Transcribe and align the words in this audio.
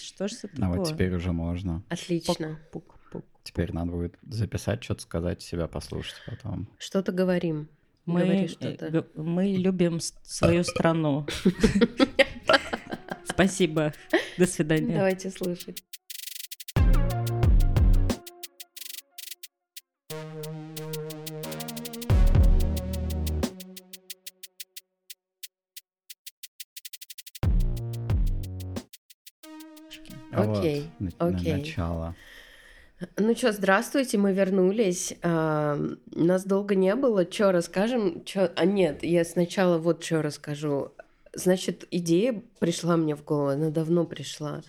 что 0.00 0.28
ж 0.28 0.32
это 0.44 0.52
А 0.64 0.68
вот 0.68 0.76
такое? 0.78 0.92
теперь 0.92 1.14
уже 1.14 1.32
можно. 1.32 1.82
Отлично. 1.88 2.58
Пук-пук. 2.72 3.24
Теперь 3.42 3.72
надо 3.72 3.92
будет 3.92 4.18
записать, 4.22 4.82
что-то 4.84 5.02
сказать, 5.02 5.42
себя 5.42 5.66
послушать 5.68 6.16
потом. 6.26 6.68
Что-то 6.78 7.12
говорим. 7.12 7.68
Мы, 8.04 8.20
Говори 8.20 8.44
э, 8.44 8.48
что-то. 8.48 9.06
мы 9.16 9.52
любим 9.52 10.00
свою 10.00 10.64
страну. 10.64 11.26
Спасибо. 13.24 13.92
До 14.38 14.46
свидания. 14.46 14.94
Давайте 14.94 15.30
слушать. 15.30 15.82
Окей, 31.18 31.38
Вот, 31.38 31.44
на- 31.44 31.56
начало. 31.58 32.14
Ну 33.16 33.36
что, 33.36 33.52
здравствуйте, 33.52 34.18
мы 34.18 34.32
вернулись. 34.32 35.14
А, 35.22 35.78
нас 36.12 36.44
долго 36.44 36.74
не 36.74 36.94
было. 36.96 37.30
Что 37.30 37.52
расскажем? 37.52 38.24
Чё... 38.24 38.50
А 38.56 38.64
нет, 38.64 39.04
я 39.04 39.24
сначала 39.24 39.78
вот 39.78 40.02
что 40.02 40.20
расскажу. 40.20 40.90
Значит, 41.32 41.86
идея 41.92 42.42
пришла 42.58 42.96
мне 42.96 43.14
в 43.14 43.22
голову, 43.24 43.48
она 43.50 43.70
давно 43.70 44.04
пришла. 44.04 44.62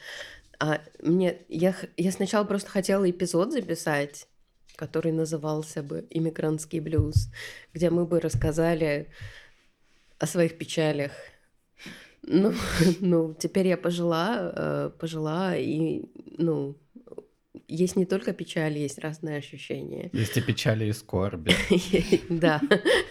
А 0.60 0.80
мне, 1.02 1.38
я, 1.48 1.74
я 1.98 2.12
сначала 2.12 2.44
просто 2.44 2.70
хотела 2.70 3.10
эпизод 3.10 3.52
записать, 3.52 4.28
который 4.76 5.12
назывался 5.12 5.82
бы 5.82 6.06
«Иммигрантский 6.12 6.82
блюз», 6.82 7.30
где 7.74 7.90
мы 7.90 8.06
бы 8.06 8.20
рассказали 8.20 9.08
о 10.20 10.28
своих 10.28 10.58
печалях. 10.58 11.12
Ну, 12.32 12.54
ну 13.00 13.36
теперь 13.38 13.68
я 13.68 13.78
пожила, 13.78 14.54
э, 14.56 14.92
пожила, 15.00 15.58
и, 15.58 16.04
ну, 16.38 16.78
есть 17.68 17.96
не 17.96 18.06
только 18.06 18.34
печаль, 18.34 18.78
есть 18.78 19.00
разные 19.00 19.38
ощущения. 19.38 20.12
Есть 20.14 20.38
и 20.38 20.42
печали, 20.42 20.86
и 20.86 20.94
скорби. 20.94 21.52
Да, 22.30 22.62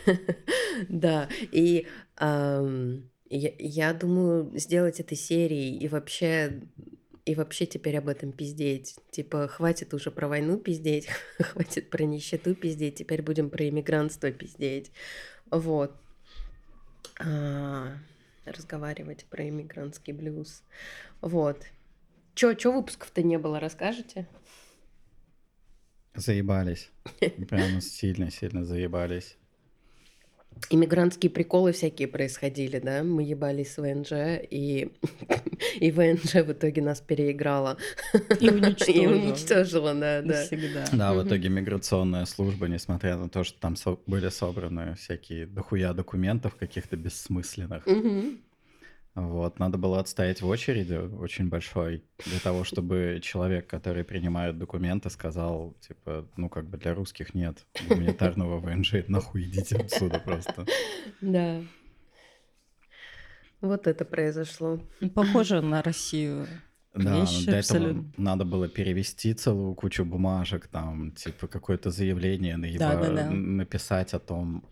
да. 0.88 1.28
И 1.52 1.86
я, 2.20 3.50
я 3.58 3.92
думаю 3.92 4.52
сделать 4.54 5.00
этой 5.00 5.16
серией 5.16 5.76
и 5.76 5.88
вообще 5.88 6.62
и 7.24 7.34
вообще 7.34 7.66
теперь 7.66 7.98
об 7.98 8.08
этом 8.08 8.32
пиздеть. 8.32 8.96
Типа, 9.10 9.48
хватит 9.48 9.92
уже 9.92 10.10
про 10.10 10.28
войну 10.28 10.56
пиздеть, 10.58 11.08
хватит 11.38 11.90
про 11.90 12.04
нищету 12.04 12.54
пиздеть, 12.54 12.94
теперь 12.94 13.20
будем 13.20 13.50
про 13.50 13.68
иммигрантство 13.68 14.30
пиздеть. 14.30 14.92
Вот. 15.50 15.92
Разговаривать 18.52 19.24
про 19.26 19.48
иммигрантский 19.48 20.12
блюз. 20.12 20.62
Вот. 21.20 21.64
Чё, 22.34 22.54
чё 22.54 22.72
выпусков-то 22.72 23.22
не 23.22 23.38
было, 23.38 23.60
расскажете? 23.60 24.28
Заебались. 26.14 26.90
Прямо 27.48 27.80
сильно-сильно 27.80 28.64
заебались. 28.64 29.37
Иммигрантские 30.70 31.30
приколы 31.30 31.72
всякие 31.72 32.08
происходили, 32.08 32.78
да? 32.78 33.02
Мы 33.02 33.22
ебались 33.22 33.74
с 33.74 33.78
ВНЖ, 33.78 34.12
и, 34.50 34.90
и 35.80 35.90
ВНЖ 35.90 36.34
в 36.44 36.52
итоге 36.52 36.82
нас 36.82 37.00
переиграла. 37.00 37.76
И 38.40 38.48
уничтожила. 38.50 38.94
И 39.02 39.06
уничтожила, 39.06 39.94
да, 39.94 40.22
да. 40.22 40.26
Навсегда. 40.40 40.84
Да, 40.92 41.14
в 41.14 41.26
итоге 41.26 41.48
миграционная 41.48 42.24
служба, 42.26 42.68
несмотря 42.68 43.16
на 43.16 43.28
то, 43.28 43.44
что 43.44 43.58
там 43.60 43.76
со- 43.76 43.98
были 44.06 44.28
собраны 44.28 44.94
всякие 44.96 45.46
дохуя 45.46 45.92
документов 45.92 46.54
каких-то 46.56 46.96
бессмысленных, 46.96 47.86
Мгм. 47.86 48.38
Вот, 49.20 49.58
надо 49.58 49.78
было 49.78 50.00
отстоять 50.00 50.42
в 50.42 50.46
очереди 50.48 50.94
очень 50.94 51.48
большой 51.48 52.04
для 52.24 52.38
того, 52.40 52.64
чтобы 52.64 53.20
человек, 53.22 53.66
который 53.66 54.04
принимает 54.04 54.58
документы, 54.58 55.10
сказал, 55.10 55.74
типа, 55.80 56.26
ну, 56.36 56.48
как 56.48 56.68
бы 56.68 56.78
для 56.78 56.94
русских 56.94 57.34
нет 57.34 57.66
гуманитарного 57.88 58.60
ВНЖ, 58.60 58.94
нахуй 59.08 59.44
идите 59.44 59.76
отсюда 59.76 60.18
просто. 60.20 60.66
Да. 61.20 61.62
Вот 63.60 63.86
это 63.86 64.04
произошло. 64.04 64.80
Ну, 65.00 65.10
Похоже 65.10 65.60
на 65.62 65.82
Россию. 65.82 66.46
Да, 66.94 67.20
Вещи 67.20 67.44
для 67.44 67.58
этого 67.58 67.78
абсолютно. 67.80 68.12
надо 68.16 68.44
было 68.44 68.68
перевести 68.68 69.34
целую 69.34 69.74
кучу 69.74 70.04
бумажек, 70.04 70.66
там, 70.68 71.12
типа, 71.12 71.46
какое-то 71.46 71.90
заявление 71.90 72.56
наеба- 72.56 72.78
Да-да-да. 72.78 73.30
написать 73.30 74.14
о 74.14 74.18
том, 74.18 74.64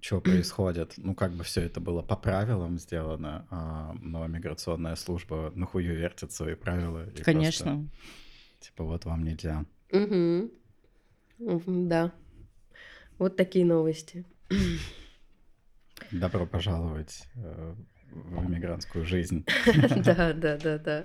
что 0.00 0.20
происходит. 0.20 0.94
Ну, 0.96 1.14
как 1.14 1.32
бы 1.32 1.44
все 1.44 1.62
это 1.62 1.80
было 1.80 2.02
по 2.02 2.16
правилам 2.16 2.78
сделано, 2.78 3.46
а, 3.50 3.92
но 4.00 4.26
миграционная 4.26 4.96
служба 4.96 5.52
нахую 5.54 5.96
вертит 5.96 6.32
свои 6.32 6.54
правила. 6.54 7.02
и 7.02 7.10
просто, 7.10 7.24
Конечно. 7.24 7.88
типа, 8.60 8.84
вот 8.84 9.04
вам 9.04 9.24
нельзя. 9.24 9.64
Мгм, 9.92 10.50
Да. 11.38 12.12
Вот 13.18 13.36
такие 13.36 13.64
новости. 13.66 14.24
Добро 16.10 16.46
пожаловать 16.46 17.24
э, 17.36 17.74
в 18.10 18.44
иммигрантскую 18.46 19.04
жизнь. 19.04 19.44
Да, 20.04 20.32
да, 20.32 20.56
да, 20.56 20.78
да. 20.78 21.04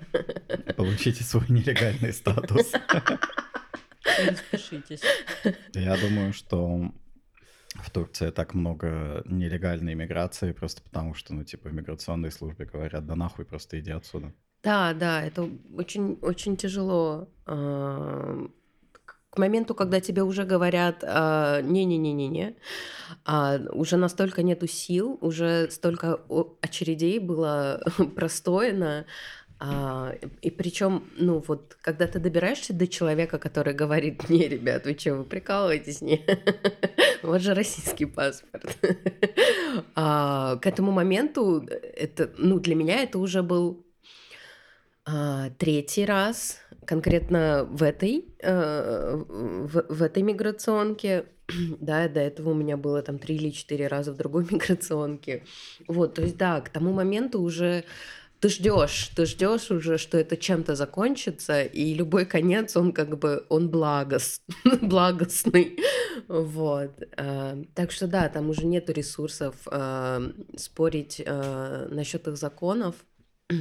Получите 0.76 1.22
свой 1.24 1.44
нелегальный 1.48 2.12
статус. 2.12 2.72
Распишитесь. 4.26 5.02
Я 5.74 5.96
думаю, 5.98 6.32
что 6.32 6.90
в 7.82 7.90
Турции 7.90 8.30
так 8.30 8.54
много 8.54 9.22
нелегальной 9.26 9.92
иммиграции, 9.94 10.52
просто 10.52 10.82
потому 10.82 11.14
что, 11.14 11.34
ну, 11.34 11.44
типа, 11.44 11.68
в 11.68 11.72
миграционной 11.74 12.30
службе 12.32 12.64
говорят, 12.64 13.06
да 13.06 13.14
нахуй, 13.16 13.44
просто 13.44 13.78
иди 13.80 13.90
отсюда. 13.90 14.32
Да, 14.62 14.94
да, 14.94 15.22
это 15.22 15.48
очень, 15.76 16.18
очень 16.22 16.56
тяжело. 16.56 17.28
а, 17.46 18.48
к- 19.04 19.38
моменту, 19.38 19.74
когда 19.74 20.00
тебе 20.00 20.22
уже 20.22 20.44
говорят, 20.44 21.04
а, 21.06 21.60
не-не-не-не-не, 21.62 22.56
а, 23.24 23.58
уже 23.72 23.96
настолько 23.96 24.42
нету 24.42 24.66
сил, 24.66 25.18
уже 25.20 25.70
столько 25.70 26.20
очередей 26.62 27.18
было 27.18 27.82
простоено, 28.16 29.06
а, 29.58 30.12
и 30.42 30.50
причем, 30.50 31.04
ну 31.16 31.42
вот, 31.46 31.76
когда 31.80 32.06
ты 32.06 32.18
добираешься 32.18 32.74
до 32.74 32.86
человека, 32.86 33.38
который 33.38 33.72
говорит, 33.72 34.28
не, 34.28 34.48
ребят, 34.48 34.84
вы 34.84 34.96
что, 34.98 35.14
вы 35.14 35.24
прикалываетесь? 35.24 36.02
Не, 36.02 36.24
вот 37.22 37.40
же 37.40 37.54
российский 37.54 38.06
паспорт. 38.06 38.76
А, 39.94 40.56
К 40.56 40.66
этому 40.66 40.90
моменту 40.90 41.66
это, 41.68 42.30
ну, 42.38 42.58
для 42.58 42.74
меня 42.74 43.02
это 43.02 43.18
уже 43.18 43.42
был 43.42 43.84
а, 45.04 45.50
третий 45.58 46.06
раз, 46.06 46.58
конкретно 46.86 47.66
в 47.70 47.82
этой, 47.82 48.24
э, 48.40 49.22
в, 49.28 49.84
в 49.88 50.02
этой 50.02 50.22
миграционке. 50.22 51.26
Да, 51.80 52.08
до 52.08 52.20
этого 52.20 52.50
у 52.50 52.54
меня 52.54 52.76
было 52.76 53.02
там 53.02 53.18
три 53.18 53.36
или 53.36 53.50
четыре 53.50 53.86
раза 53.86 54.12
в 54.12 54.16
другой 54.16 54.44
миграционке. 54.50 55.44
Вот, 55.86 56.14
то 56.14 56.22
есть, 56.22 56.36
да, 56.36 56.60
к 56.60 56.70
тому 56.70 56.92
моменту 56.92 57.40
уже 57.40 57.84
ты 58.40 58.48
ждешь, 58.48 59.10
ты 59.16 59.26
ждешь 59.26 59.70
уже, 59.70 59.98
что 59.98 60.18
это 60.18 60.36
чем-то 60.36 60.74
закончится, 60.74 61.62
и 61.62 61.94
любой 61.94 62.26
конец, 62.26 62.76
он 62.76 62.92
как 62.92 63.18
бы, 63.18 63.46
он 63.48 63.70
благос, 63.70 64.42
благостный. 64.82 65.78
Вот. 66.28 67.02
а, 67.16 67.58
Так 67.74 67.90
что 67.92 68.06
да, 68.06 68.28
там 68.28 68.50
уже 68.50 68.66
нету 68.66 68.92
ресурсов 68.92 69.54
а, 69.66 70.22
спорить 70.56 71.22
а, 71.26 71.88
насчет 71.88 72.28
их 72.28 72.36
законов. 72.36 72.94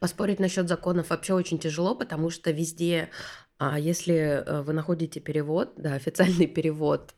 Поспорить 0.00 0.40
насчет 0.40 0.68
законов 0.68 1.10
вообще 1.10 1.34
очень 1.34 1.58
тяжело, 1.58 1.94
потому 1.94 2.30
что 2.30 2.50
везде, 2.50 3.10
а, 3.58 3.78
если 3.78 4.14
э, 4.14 4.62
вы 4.62 4.72
находите 4.72 5.20
перевод, 5.20 5.72
да, 5.76 5.94
официальный 5.94 6.46
перевод 6.56 7.12
э, 7.12 7.17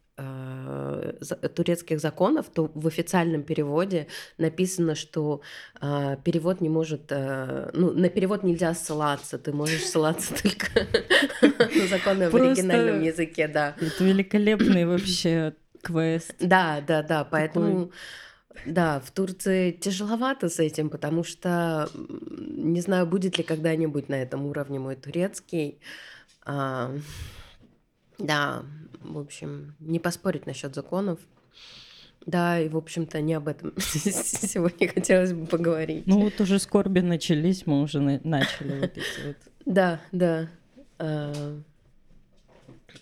турецких 1.54 2.00
законов, 2.00 2.46
то 2.52 2.70
в 2.74 2.86
официальном 2.86 3.42
переводе 3.42 4.06
написано, 4.38 4.94
что 4.94 5.40
а, 5.80 6.16
перевод 6.16 6.60
не 6.60 6.68
может, 6.68 7.10
э, 7.10 7.70
ну, 7.72 7.92
на 7.92 8.08
перевод 8.08 8.42
нельзя 8.42 8.74
ссылаться, 8.74 9.38
ты 9.38 9.52
можешь 9.52 9.84
ссылаться 9.86 10.34
только 10.42 10.66
на 11.40 11.86
законы 11.86 12.30
в 12.30 12.36
оригинальном 12.36 13.02
языке, 13.02 13.48
да. 13.48 13.76
Это 13.80 14.04
великолепный 14.04 14.84
вообще 14.84 15.54
квест. 15.82 16.34
Да, 16.40 16.82
да, 16.86 17.02
да, 17.02 17.24
поэтому, 17.24 17.90
да, 18.66 19.00
в 19.00 19.10
Турции 19.10 19.72
тяжеловато 19.72 20.48
с 20.48 20.58
этим, 20.58 20.90
потому 20.90 21.24
что 21.24 21.88
не 21.94 22.80
знаю, 22.80 23.06
будет 23.06 23.38
ли 23.38 23.44
когда-нибудь 23.44 24.08
на 24.08 24.14
этом 24.14 24.46
уровне 24.46 24.78
мой 24.78 24.96
турецкий. 24.96 25.78
А, 26.44 26.94
да, 28.18 28.62
в 29.00 29.18
общем, 29.18 29.74
не 29.80 29.98
поспорить 29.98 30.46
насчет 30.46 30.74
законов. 30.74 31.18
Да, 32.26 32.60
и, 32.60 32.68
в 32.68 32.76
общем-то, 32.76 33.20
не 33.22 33.32
об 33.34 33.48
этом 33.48 33.72
сегодня 33.80 34.88
хотелось 34.88 35.32
бы 35.32 35.46
поговорить. 35.46 36.06
Ну 36.06 36.20
вот 36.20 36.38
уже 36.40 36.58
скорби 36.58 37.00
начались, 37.00 37.66
мы 37.66 37.80
уже 37.82 38.00
на- 38.00 38.20
начали 38.24 38.78
вот 38.80 38.90
эти 38.92 39.26
вот. 39.26 39.36
Да, 39.64 40.00
да. 40.12 40.48
А, 40.98 41.32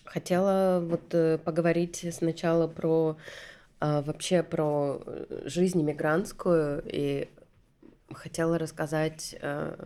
Хотела 0.05 0.79
вот 0.81 1.13
э, 1.13 1.37
поговорить 1.39 2.05
сначала 2.13 2.67
про 2.67 3.17
а, 3.79 4.01
вообще 4.01 4.43
про 4.43 5.01
жизнь 5.45 5.81
иммигрантскую 5.81 6.83
и 6.85 7.27
хотела 8.11 8.57
рассказать. 8.57 9.35
э, 9.41 9.85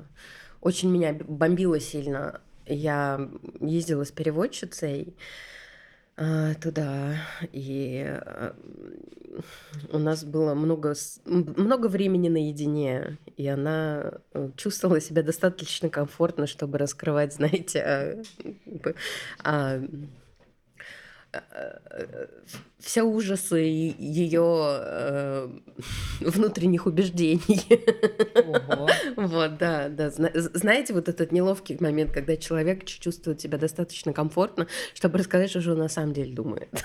Очень 0.61 0.91
меня 0.91 1.13
бомбило 1.13 1.79
сильно. 1.79 2.41
Я 2.65 3.29
ездила 3.59 4.03
с 4.05 4.11
переводчицей 4.11 5.15
туда, 6.15 7.15
и 7.51 8.05
э, 8.05 8.51
у 9.91 9.97
нас 9.97 10.23
было 10.23 10.53
много, 10.53 10.93
много 11.25 11.87
времени 11.87 12.29
наедине, 12.29 13.17
и 13.35 13.47
она 13.47 14.13
э, 14.33 14.49
чувствовала 14.55 15.01
себя 15.01 15.23
достаточно 15.23 15.89
комфортно, 15.89 16.45
чтобы 16.47 16.77
раскрывать, 16.77 17.33
знаете, 17.33 18.23
б- 18.65 18.95
а, 19.43 19.77
э, 19.77 19.81
все 22.79 23.03
ужасы 23.03 23.59
ее 23.59 25.49
внутренних 26.19 26.85
убеждений. 26.85 27.61
Ого. 28.35 28.89
Вот, 29.15 29.57
да, 29.57 29.89
да. 29.89 30.09
Знаете, 30.09 30.93
вот 30.93 31.07
этот 31.07 31.31
неловкий 31.31 31.77
момент, 31.79 32.11
когда 32.11 32.35
человек 32.35 32.83
чувствует 32.85 33.39
себя 33.39 33.57
достаточно 33.57 34.11
комфортно, 34.13 34.67
чтобы 34.93 35.17
рассказать, 35.17 35.49
что 35.49 35.61
же 35.61 35.71
он 35.71 35.79
на 35.79 35.89
самом 35.89 36.13
деле 36.13 36.33
думает 36.33 36.83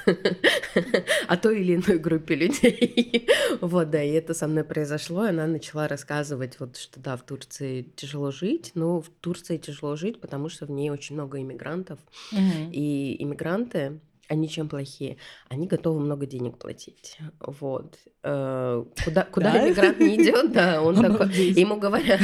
о 1.27 1.37
той 1.37 1.61
или 1.61 1.75
иной 1.77 1.99
группе 1.99 2.37
людей. 2.37 3.29
Вот, 3.61 3.91
да, 3.91 4.03
и 4.03 4.13
это 4.13 4.35
со 4.35 4.47
мной 4.47 4.65
произошло, 4.65 5.23
она 5.23 5.47
начала 5.47 5.89
рассказывать, 5.89 6.61
вот, 6.61 6.77
что 6.77 7.01
да, 7.01 7.17
в 7.17 7.23
Турции 7.23 7.83
тяжело 7.97 8.31
жить, 8.31 8.71
но 8.75 9.01
в 9.01 9.09
Турции 9.09 9.57
тяжело 9.57 9.97
жить, 9.97 10.21
потому 10.21 10.49
что 10.49 10.67
в 10.67 10.71
ней 10.71 10.91
очень 10.91 11.17
много 11.17 11.41
иммигрантов, 11.41 11.99
и 12.33 13.17
иммигранты, 13.19 13.99
они 14.29 14.49
чем 14.49 14.69
плохие? 14.69 15.17
Они 15.49 15.67
готовы 15.67 16.01
много 16.01 16.27
денег 16.27 16.59
платить. 16.59 17.19
Вот. 17.41 17.97
Э, 18.23 18.85
Куда, 19.05 19.23
куда 19.33 19.53
Да? 19.53 19.67
иммигрант 19.67 19.99
не 20.01 20.17
идет, 20.17 20.53
да, 20.53 20.83
он 20.83 20.97
такой... 21.01 21.29
Ему 21.35 21.77
говорят, 21.79 22.21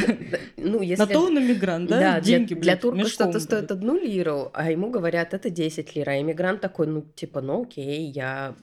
ну, 0.57 0.81
если... 0.81 1.03
На 1.03 1.07
то 1.07 1.19
он 1.21 1.37
иммигрант, 1.39 1.89
да? 1.89 1.99
Да, 1.99 2.21
для, 2.21 2.37
Деньги, 2.37 2.53
для 2.53 2.61
блядь, 2.61 2.81
турка 2.81 3.07
что-то 3.07 3.39
стоит 3.39 3.71
одну 3.71 3.97
лиру, 3.99 4.51
а 4.53 4.69
ему 4.71 4.89
говорят, 4.91 5.33
это 5.33 5.49
10 5.49 5.95
лир. 5.95 6.09
А 6.09 6.19
иммигрант 6.21 6.61
такой, 6.61 6.87
ну, 6.87 7.01
типа, 7.01 7.41
ну 7.41 7.63
окей, 7.63 8.09
я 8.11 8.55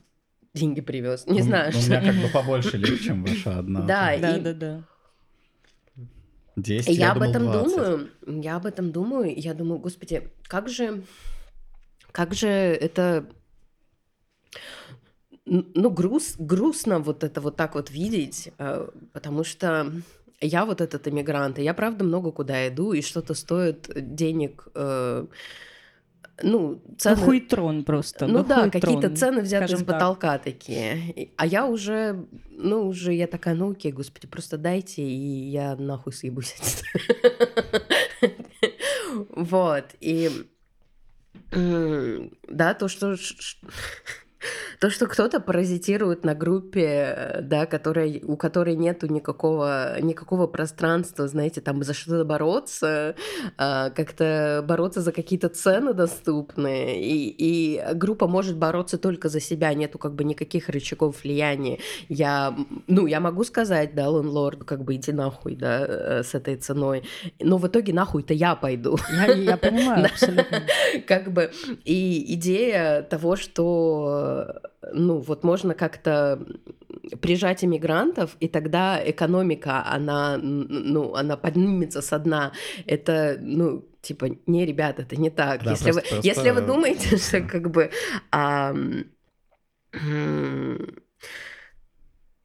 деньги 0.54 0.80
привез. 0.80 1.26
Не 1.26 1.40
Ну, 1.40 1.44
знаю, 1.46 1.72
ну, 1.74 1.78
У 1.80 1.82
меня 1.82 2.00
как 2.00 2.14
бы 2.22 2.28
побольше 2.32 2.76
лир, 2.76 2.98
чем 2.98 3.24
ваша 3.24 3.58
одна. 3.58 3.80
Да, 3.82 4.16
Да, 4.18 4.38
да, 4.38 4.52
да. 4.52 4.82
10, 6.56 6.88
И 6.88 6.92
я, 6.92 7.06
я 7.06 7.12
об 7.12 7.18
думал, 7.18 7.30
этом 7.30 7.44
20. 7.44 7.76
думаю, 7.76 8.10
я 8.42 8.56
об 8.56 8.66
этом 8.66 8.92
думаю, 8.92 9.34
и 9.34 9.40
я 9.40 9.54
думаю, 9.54 9.78
господи, 9.80 10.28
как 10.44 10.68
же, 10.68 11.02
как 12.12 12.34
же 12.34 12.48
это, 12.48 13.26
ну, 15.46 15.90
груз, 15.90 16.34
грустно 16.38 16.98
вот 17.00 17.24
это 17.24 17.40
вот 17.40 17.56
так 17.56 17.74
вот 17.74 17.90
видеть, 17.90 18.52
э, 18.58 18.88
потому 19.12 19.44
что 19.44 19.90
я 20.40 20.64
вот 20.64 20.80
этот 20.80 21.08
иммигрант, 21.08 21.58
и 21.58 21.62
я 21.62 21.74
правда 21.74 22.04
много 22.04 22.30
куда 22.30 22.68
иду, 22.68 22.92
и 22.92 23.00
что-то 23.02 23.34
стоит 23.34 23.90
денег, 24.14 24.68
э, 24.74 25.26
ну, 26.42 26.82
цены... 26.98 27.16
Глухой 27.16 27.40
трон 27.40 27.84
просто. 27.84 28.26
Ну 28.26 28.44
да, 28.44 28.62
глухой 28.62 28.70
какие-то 28.80 29.14
цены 29.14 29.42
взяты 29.42 29.76
с 29.76 29.78
так. 29.80 29.86
потолка 29.86 30.38
такие. 30.38 31.10
И- 31.12 31.32
А 31.36 31.46
я 31.46 31.66
уже, 31.66 32.26
ну, 32.50 32.86
уже 32.86 33.14
я 33.14 33.26
такая, 33.26 33.54
ну 33.54 33.70
окей, 33.72 33.92
господи, 33.92 34.26
просто 34.26 34.58
дайте, 34.58 35.02
и 35.02 35.50
я 35.50 35.76
нахуй 35.76 36.12
съебусь. 36.12 36.54
Вот, 39.34 39.84
и 40.00 40.30
да, 41.52 42.74
то, 42.74 42.88
что 42.88 43.16
то, 44.82 44.90
что 44.90 45.06
кто-то 45.06 45.38
паразитирует 45.38 46.24
на 46.24 46.34
группе, 46.34 47.38
да, 47.44 47.66
которая, 47.66 48.20
у 48.24 48.36
которой 48.36 48.74
нету 48.74 49.06
никакого, 49.06 50.00
никакого 50.00 50.48
пространства, 50.48 51.28
знаете, 51.28 51.60
там 51.60 51.84
за 51.84 51.94
что-то 51.94 52.24
бороться, 52.24 53.14
а, 53.56 53.90
как-то 53.90 54.64
бороться 54.66 55.00
за 55.00 55.12
какие-то 55.12 55.50
цены 55.50 55.92
доступные, 55.92 57.00
и, 57.00 57.28
и 57.28 57.94
группа 57.94 58.26
может 58.26 58.56
бороться 58.56 58.98
только 58.98 59.28
за 59.28 59.38
себя, 59.38 59.72
нету 59.72 59.98
как 59.98 60.16
бы 60.16 60.24
никаких 60.24 60.68
рычагов 60.68 61.22
влияния. 61.22 61.78
Я, 62.08 62.52
ну, 62.88 63.06
я 63.06 63.20
могу 63.20 63.44
сказать, 63.44 63.94
да, 63.94 64.06
лендлорду, 64.06 64.64
как 64.64 64.82
бы 64.82 64.96
иди 64.96 65.12
нахуй, 65.12 65.54
да, 65.54 65.86
э, 65.86 66.22
с 66.24 66.34
этой 66.34 66.56
ценой, 66.56 67.04
но 67.38 67.56
в 67.56 67.68
итоге 67.68 67.92
нахуй-то 67.92 68.34
я 68.34 68.56
пойду. 68.56 68.98
Я, 69.12 69.32
я 69.32 69.56
понимаю, 69.56 70.06
абсолютно. 70.12 70.62
как 71.06 71.32
бы 71.32 71.52
и 71.84 72.34
идея 72.34 73.02
того, 73.02 73.36
что 73.36 74.71
ну 74.92 75.18
вот 75.18 75.44
можно 75.44 75.74
как-то 75.74 76.44
прижать 77.20 77.64
иммигрантов, 77.64 78.36
и 78.40 78.48
тогда 78.48 79.00
экономика, 79.04 79.84
она, 79.86 80.38
ну, 80.38 81.14
она 81.14 81.36
поднимется 81.36 82.02
со 82.02 82.18
дна. 82.18 82.52
Это, 82.86 83.38
ну, 83.40 83.84
типа, 84.00 84.28
не, 84.46 84.66
ребят, 84.66 84.98
это 84.98 85.16
не 85.16 85.30
так. 85.30 85.62
Да, 85.64 85.70
если, 85.70 85.92
вы, 85.92 86.00
просто- 86.00 86.16
если 86.28 86.50
вы 86.50 86.62
просто- 86.62 86.66
думаете, 86.66 87.16
что 87.16 87.40
как 87.40 87.70
бы 87.70 87.90
м, 88.32 89.06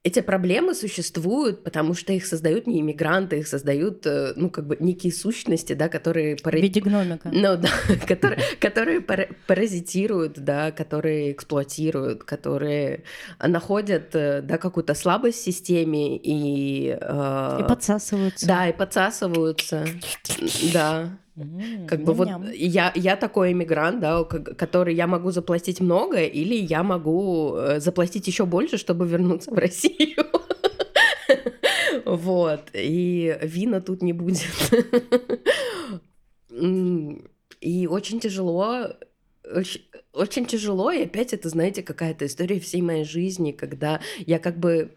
эти 0.08 0.20
проблемы 0.20 0.74
существуют, 0.74 1.62
потому 1.64 1.94
что 1.94 2.12
их 2.12 2.26
создают 2.26 2.66
не 2.66 2.80
иммигранты, 2.80 3.38
их 3.38 3.46
создают, 3.48 4.06
э, 4.06 4.32
ну, 4.36 4.50
как 4.50 4.66
бы 4.66 4.76
некие 4.80 5.12
сущности, 5.12 5.74
да, 5.74 5.88
которые 5.88 6.36
В 6.36 6.42
пара- 6.42 6.58
виде 6.58 6.80
гномика. 6.80 7.28
ну 7.32 7.56
да, 7.56 7.68
которые, 8.08 8.40
которые 8.60 9.00
пара- 9.00 9.28
паразитируют, 9.46 10.38
да, 10.38 10.70
которые 10.72 11.32
эксплуатируют, 11.32 12.24
которые 12.24 13.02
находят, 13.40 14.14
э, 14.14 14.40
да, 14.42 14.58
какую-то 14.58 14.94
слабость 14.94 15.38
в 15.38 15.44
системе 15.44 16.16
и... 16.16 16.96
э, 17.00 17.58
И 17.60 17.68
подсасываются. 17.68 18.46
Да, 18.46 18.68
и 18.68 18.72
подсасываются. 18.72 19.84
Да. 20.72 21.18
Как 21.86 22.04
бы 22.04 22.12
вот 22.12 22.28
я, 22.54 22.92
я 22.94 23.16
такой 23.16 23.52
иммигрант, 23.52 24.00
да, 24.00 24.24
который 24.24 24.94
я 24.94 25.06
могу 25.06 25.30
заплатить 25.30 25.80
много, 25.80 26.22
или 26.22 26.54
я 26.54 26.82
могу 26.82 27.56
э, 27.56 27.80
заплатить 27.80 28.26
еще 28.26 28.44
больше, 28.44 28.78
чтобы 28.78 29.06
вернуться 29.06 29.50
в 29.50 29.58
Россию. 29.58 30.24
Вот. 32.04 32.70
И 32.72 33.36
вина 33.42 33.80
тут 33.82 34.02
не 34.02 34.14
будет. 34.14 34.46
И 37.60 37.86
очень 37.86 38.20
тяжело 38.20 38.94
очень, 39.54 39.82
очень 40.12 40.46
тяжело, 40.46 40.90
и 40.90 41.04
опять 41.04 41.32
это, 41.32 41.48
знаете, 41.48 41.82
какая-то 41.82 42.26
история 42.26 42.60
всей 42.60 42.82
моей 42.82 43.04
жизни, 43.04 43.52
когда 43.52 44.00
я 44.18 44.38
как 44.38 44.58
бы 44.58 44.96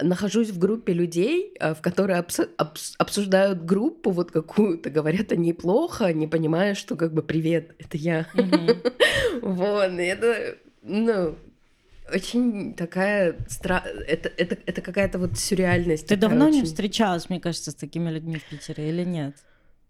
нахожусь 0.00 0.50
в 0.50 0.58
группе 0.58 0.92
людей, 0.92 1.54
а, 1.60 1.74
в 1.74 1.82
которой 1.82 2.18
обс- 2.18 2.48
обс- 2.58 2.94
обсуждают 2.98 3.64
группу 3.64 4.10
вот 4.10 4.30
какую-то, 4.30 4.90
говорят 4.90 5.32
о 5.32 5.36
ней 5.36 5.54
плохо, 5.54 6.12
не 6.12 6.26
понимая, 6.26 6.74
что 6.74 6.96
как 6.96 7.12
бы 7.12 7.22
привет, 7.22 7.74
это 7.78 7.96
я. 7.96 8.26
Вот, 9.42 9.90
это, 9.98 10.56
ну, 10.82 11.34
очень 12.12 12.74
такая 12.74 13.36
стра... 13.48 13.82
это, 14.06 14.30
это, 14.36 14.56
это 14.64 14.80
какая-то 14.80 15.18
вот 15.18 15.38
сюрреальность. 15.38 16.06
Ты 16.06 16.16
давно 16.16 16.48
не 16.48 16.62
встречалась, 16.62 17.28
мне 17.28 17.40
кажется, 17.40 17.72
с 17.72 17.74
такими 17.74 18.10
людьми 18.10 18.36
в 18.36 18.44
Питере 18.44 18.88
или 18.88 19.04
нет? 19.04 19.34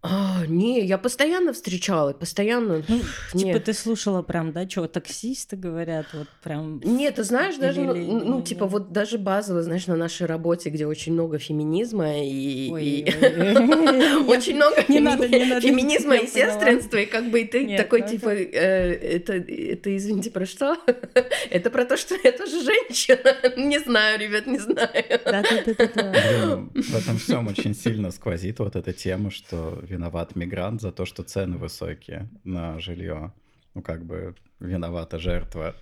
А, 0.09 0.45
не, 0.47 0.85
я 0.85 0.97
постоянно 0.97 1.53
встречала, 1.53 2.13
постоянно. 2.13 2.83
Ну, 2.87 3.39
типа 3.39 3.59
ты 3.59 3.73
слушала 3.73 4.21
прям, 4.21 4.51
да, 4.51 4.69
что 4.69 4.87
таксисты 4.87 5.55
говорят, 5.55 6.07
вот 6.13 6.27
прям... 6.43 6.81
Нет, 6.83 7.15
ты 7.15 7.23
знаешь, 7.23 7.55
даже, 7.57 7.81
ну, 7.81 7.95
Или- 7.95 8.03
ну, 8.03 8.39
или- 8.39 8.45
типа, 8.45 8.65
вот 8.65 8.91
даже 8.91 9.17
базово, 9.17 9.63
знаешь, 9.63 9.87
на 9.87 9.95
нашей 9.95 10.27
работе, 10.27 10.69
где 10.69 10.85
очень 10.85 11.13
много 11.13 11.39
феминизма 11.39 12.13
и... 12.17 13.05
Очень 14.27 14.55
много 14.55 14.81
феминизма 14.81 16.15
и 16.15 16.27
сестринства, 16.27 16.97
и 16.97 17.05
как 17.05 17.29
бы 17.29 17.41
и 17.41 17.45
ты 17.45 17.65
Нет, 17.65 17.77
такой, 17.77 18.07
типа, 18.07 18.29
э, 18.29 19.15
это, 19.15 19.33
это, 19.33 19.95
извините, 19.95 20.31
про 20.31 20.45
что? 20.45 20.77
Это 21.49 21.69
про 21.69 21.85
то, 21.85 21.97
что 21.97 22.15
я 22.23 22.31
тоже 22.31 22.63
женщина? 22.63 23.55
Не 23.57 23.79
знаю, 23.79 24.19
ребят, 24.19 24.47
не 24.47 24.59
знаю. 24.59 26.69
В 26.73 26.95
этом 26.95 27.17
всем 27.17 27.47
очень 27.47 27.75
сильно 27.75 28.11
сквозит 28.11 28.59
вот 28.59 28.75
эта 28.75 28.93
тема, 28.93 29.31
что 29.31 29.79
виноват 29.95 30.35
мигрант 30.35 30.81
за 30.81 30.91
то, 30.91 31.05
что 31.05 31.23
цены 31.23 31.57
высокие 31.57 32.29
на 32.43 32.79
жилье. 32.79 33.31
Ну, 33.73 33.81
как 33.81 34.05
бы 34.05 34.35
виновата 34.59 35.17
жертва. 35.19 35.75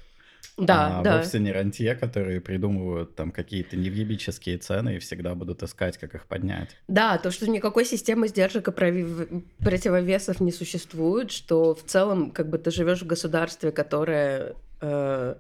Да, 0.58 1.00
а 1.00 1.03
да. 1.03 1.17
вовсе 1.17 1.39
не 1.39 1.51
рантье, 1.51 1.96
которые 1.96 2.39
придумывают 2.41 3.15
там 3.15 3.32
какие-то 3.32 3.75
невъебические 3.75 4.58
цены 4.58 4.96
и 4.96 5.00
всегда 5.00 5.36
будут 5.36 5.63
искать, 5.63 5.98
как 5.98 6.15
их 6.15 6.27
поднять. 6.27 6.77
Да, 6.88 7.17
то, 7.17 7.32
что 7.32 7.50
никакой 7.50 7.86
системы 7.86 8.27
сдержек 8.27 8.67
и 8.67 8.72
противовесов 8.72 10.41
не 10.41 10.51
существует, 10.51 11.32
что 11.32 11.74
в 11.74 11.84
целом 11.84 12.32
как 12.32 12.50
бы 12.50 12.58
ты 12.58 12.72
живешь 12.72 13.01
в 13.01 13.08
государстве, 13.08 13.72
которое 13.72 14.55
э, 14.82 15.36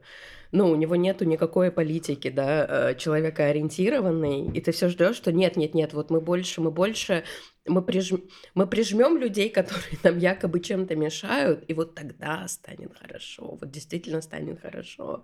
ну, 0.53 0.69
у 0.69 0.75
него 0.75 0.95
нету 0.95 1.25
никакой 1.25 1.71
политики, 1.71 2.29
да, 2.29 2.65
э, 2.69 2.95
человекоориентированной, 2.95 4.51
и 4.53 4.61
ты 4.61 4.71
все 4.71 4.87
ждешь, 4.87 5.15
что 5.15 5.31
нет, 5.31 5.57
нет, 5.57 5.73
нет, 5.73 5.93
вот 5.93 6.11
мы 6.11 6.21
больше, 6.21 6.61
мы 6.61 6.71
больше 6.71 7.23
мы, 7.65 7.81
прижм... 7.81 8.17
мы 8.55 8.67
прижмем 8.67 9.17
людей, 9.17 9.49
которые 9.49 9.97
нам 10.03 10.17
якобы 10.17 10.59
чем-то 10.59 10.95
мешают, 10.95 11.63
и 11.67 11.73
вот 11.73 11.95
тогда 11.95 12.47
станет 12.47 12.91
хорошо, 12.97 13.57
вот 13.59 13.71
действительно 13.71 14.21
станет 14.21 14.61
хорошо. 14.61 15.23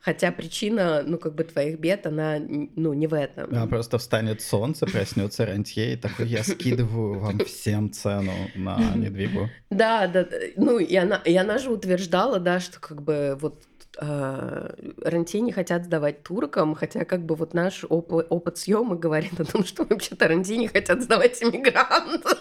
Хотя 0.00 0.32
причина, 0.32 1.02
ну, 1.06 1.18
как 1.18 1.34
бы 1.34 1.44
твоих 1.44 1.78
бед, 1.78 2.06
она, 2.06 2.38
ну, 2.38 2.92
не 2.92 3.06
в 3.06 3.14
этом. 3.14 3.50
А 3.54 3.66
просто 3.66 3.98
встанет 3.98 4.40
солнце, 4.40 4.86
проснется 4.86 5.46
рантье, 5.46 5.94
и 5.94 5.96
такой, 5.96 6.28
я 6.28 6.44
скидываю 6.44 7.18
вам 7.18 7.38
всем 7.40 7.92
цену 7.92 8.32
на 8.54 8.94
недвигу. 8.94 9.50
Да, 9.70 10.06
да, 10.06 10.26
ну, 10.56 10.78
и 10.78 10.94
она, 10.96 11.16
и 11.16 11.34
она 11.34 11.58
же 11.58 11.70
утверждала, 11.70 12.38
да, 12.38 12.60
что 12.60 12.78
как 12.80 13.02
бы 13.02 13.36
вот 13.40 13.64
Ранти 13.96 15.36
не 15.38 15.52
хотят 15.52 15.84
сдавать 15.84 16.22
туркам, 16.22 16.74
хотя 16.74 17.04
как 17.04 17.24
бы 17.24 17.34
вот 17.36 17.54
наш 17.54 17.84
оп- 17.88 18.12
опыт 18.12 18.58
съема 18.58 18.96
говорит 18.96 19.38
о 19.40 19.44
том, 19.44 19.64
что 19.64 19.84
вообще-то 19.84 20.28
Ранти 20.28 20.52
не 20.52 20.68
хотят 20.68 21.02
сдавать 21.02 21.42
иммигрантам. 21.42 22.38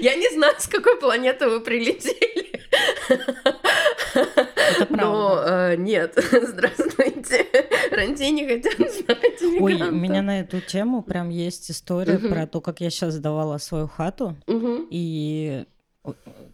Я 0.00 0.14
не 0.16 0.28
знаю, 0.34 0.54
с 0.58 0.68
какой 0.68 0.98
планеты 0.98 1.48
вы 1.48 1.60
прилетели. 1.60 2.60
Но 4.90 5.42
э, 5.44 5.76
нет, 5.76 6.14
здравствуйте. 6.16 7.46
Ранти 7.90 8.30
не 8.30 8.46
хотят 8.46 8.74
сдавать 8.74 9.42
иммигрантам. 9.42 9.62
Ой, 9.62 9.88
у 9.88 9.94
меня 9.94 10.22
на 10.22 10.40
эту 10.40 10.60
тему 10.60 11.02
прям 11.02 11.30
есть 11.30 11.70
история 11.70 12.18
про 12.18 12.46
то, 12.46 12.60
как 12.60 12.80
я 12.80 12.90
сейчас 12.90 13.14
сдавала 13.14 13.58
свою 13.58 13.88
хату. 13.88 14.36
И 14.46 15.64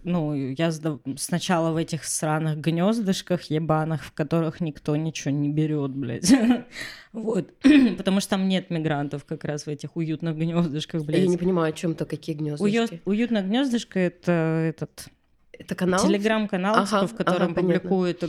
ну, 0.05 0.35
я 0.35 0.71
сначала 1.17 1.73
в 1.73 1.77
этих 1.77 2.05
сраных 2.05 2.59
гнездышках 2.59 3.43
ебаных, 3.45 4.05
в 4.05 4.13
которых 4.13 4.61
никто 4.61 4.95
ничего 4.97 5.31
не 5.31 5.49
берет, 5.49 5.91
блядь. 5.93 6.33
вот. 7.13 7.53
Потому 7.97 8.21
что 8.21 8.31
там 8.31 8.49
нет 8.49 8.71
мигрантов 8.71 9.25
как 9.25 9.45
раз 9.45 9.65
в 9.65 9.69
этих 9.69 9.97
уютных 9.97 10.37
гнездышках, 10.37 11.05
блядь. 11.05 11.23
Я 11.23 11.27
не 11.27 11.39
понимаю, 11.39 11.71
о 11.71 11.73
чем 11.73 11.95
то 11.95 12.05
какие 12.05 12.37
гнездышки. 12.37 12.63
Уют, 12.63 12.93
уютное 13.05 13.43
гнездышко 13.43 13.99
это 13.99 14.33
этот... 14.69 15.09
Это 15.53 15.75
канал? 15.75 16.05
Телеграм-канал, 16.05 16.75
ага, 16.75 17.03
типа, 17.03 17.07
в 17.07 17.17
котором 17.17 17.53
ага, 17.53 17.61
публикуют 17.61 18.25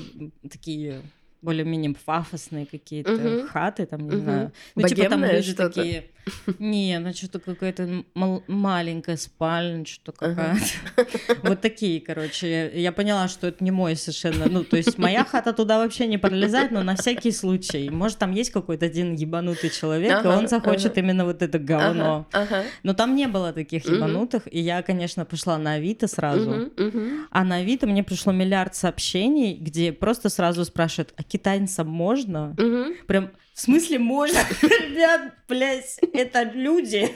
такие 0.50 1.02
более-менее 1.46 1.96
пафосные 2.06 2.66
какие-то 2.66 3.14
угу. 3.14 3.48
хаты, 3.48 3.86
там, 3.86 4.02
не 4.02 4.16
угу. 4.16 4.24
знаю. 4.24 4.52
Ну, 4.76 4.88
типа 4.88 5.10
там 5.10 5.24
люди 5.24 5.54
такие... 5.54 6.06
Не, 6.60 7.00
ну 7.00 7.14
что-то 7.14 7.40
какая-то 7.40 8.04
маленькая 8.48 9.18
спальня, 9.18 9.86
что-то 9.86 10.12
какая-то. 10.12 11.06
Вот 11.44 11.62
такие, 11.62 12.02
короче. 12.02 12.72
Я 12.74 12.92
поняла, 12.92 13.28
что 13.28 13.48
это 13.48 13.64
не 13.64 13.72
мой 13.72 13.96
совершенно. 13.96 14.50
Ну, 14.50 14.64
то 14.64 14.78
есть 14.78 14.98
моя 14.98 15.24
хата 15.24 15.54
туда 15.54 15.78
вообще 15.78 16.08
не 16.08 16.18
пролезает, 16.18 16.72
но 16.72 16.84
на 16.84 16.96
всякий 16.96 17.32
случай. 17.32 17.90
Может, 17.90 18.18
там 18.18 18.32
есть 18.32 18.52
какой-то 18.52 18.86
один 18.86 19.16
ебанутый 19.16 19.70
человек, 19.70 20.24
и 20.24 20.28
он 20.28 20.48
захочет 20.48 20.98
именно 20.98 21.26
вот 21.26 21.42
это 21.42 21.60
говно. 21.60 22.28
Но 22.84 22.94
там 22.94 23.16
не 23.16 23.28
было 23.28 23.54
таких 23.54 23.86
ебанутых, 23.86 24.44
и 24.52 24.60
я, 24.60 24.82
конечно, 24.82 25.26
пошла 25.26 25.58
на 25.58 25.74
Авито 25.74 26.08
сразу. 26.08 26.72
А 27.32 27.44
на 27.44 27.58
Авито 27.58 27.88
мне 27.88 28.04
пришло 28.04 28.32
миллиард 28.32 28.76
сообщений, 28.76 29.56
где 29.56 29.92
просто 29.92 30.30
сразу 30.30 30.66
спрашивают, 30.66 31.14
а 31.18 31.24
китайцам 31.36 31.88
можно? 31.88 32.56
Прям 33.08 33.32
в 33.54 33.62
смысле 33.62 34.00
можно? 34.00 34.38
Ребят, 34.62 35.34
блядь, 35.48 35.98
это 36.14 36.44
люди. 36.44 37.12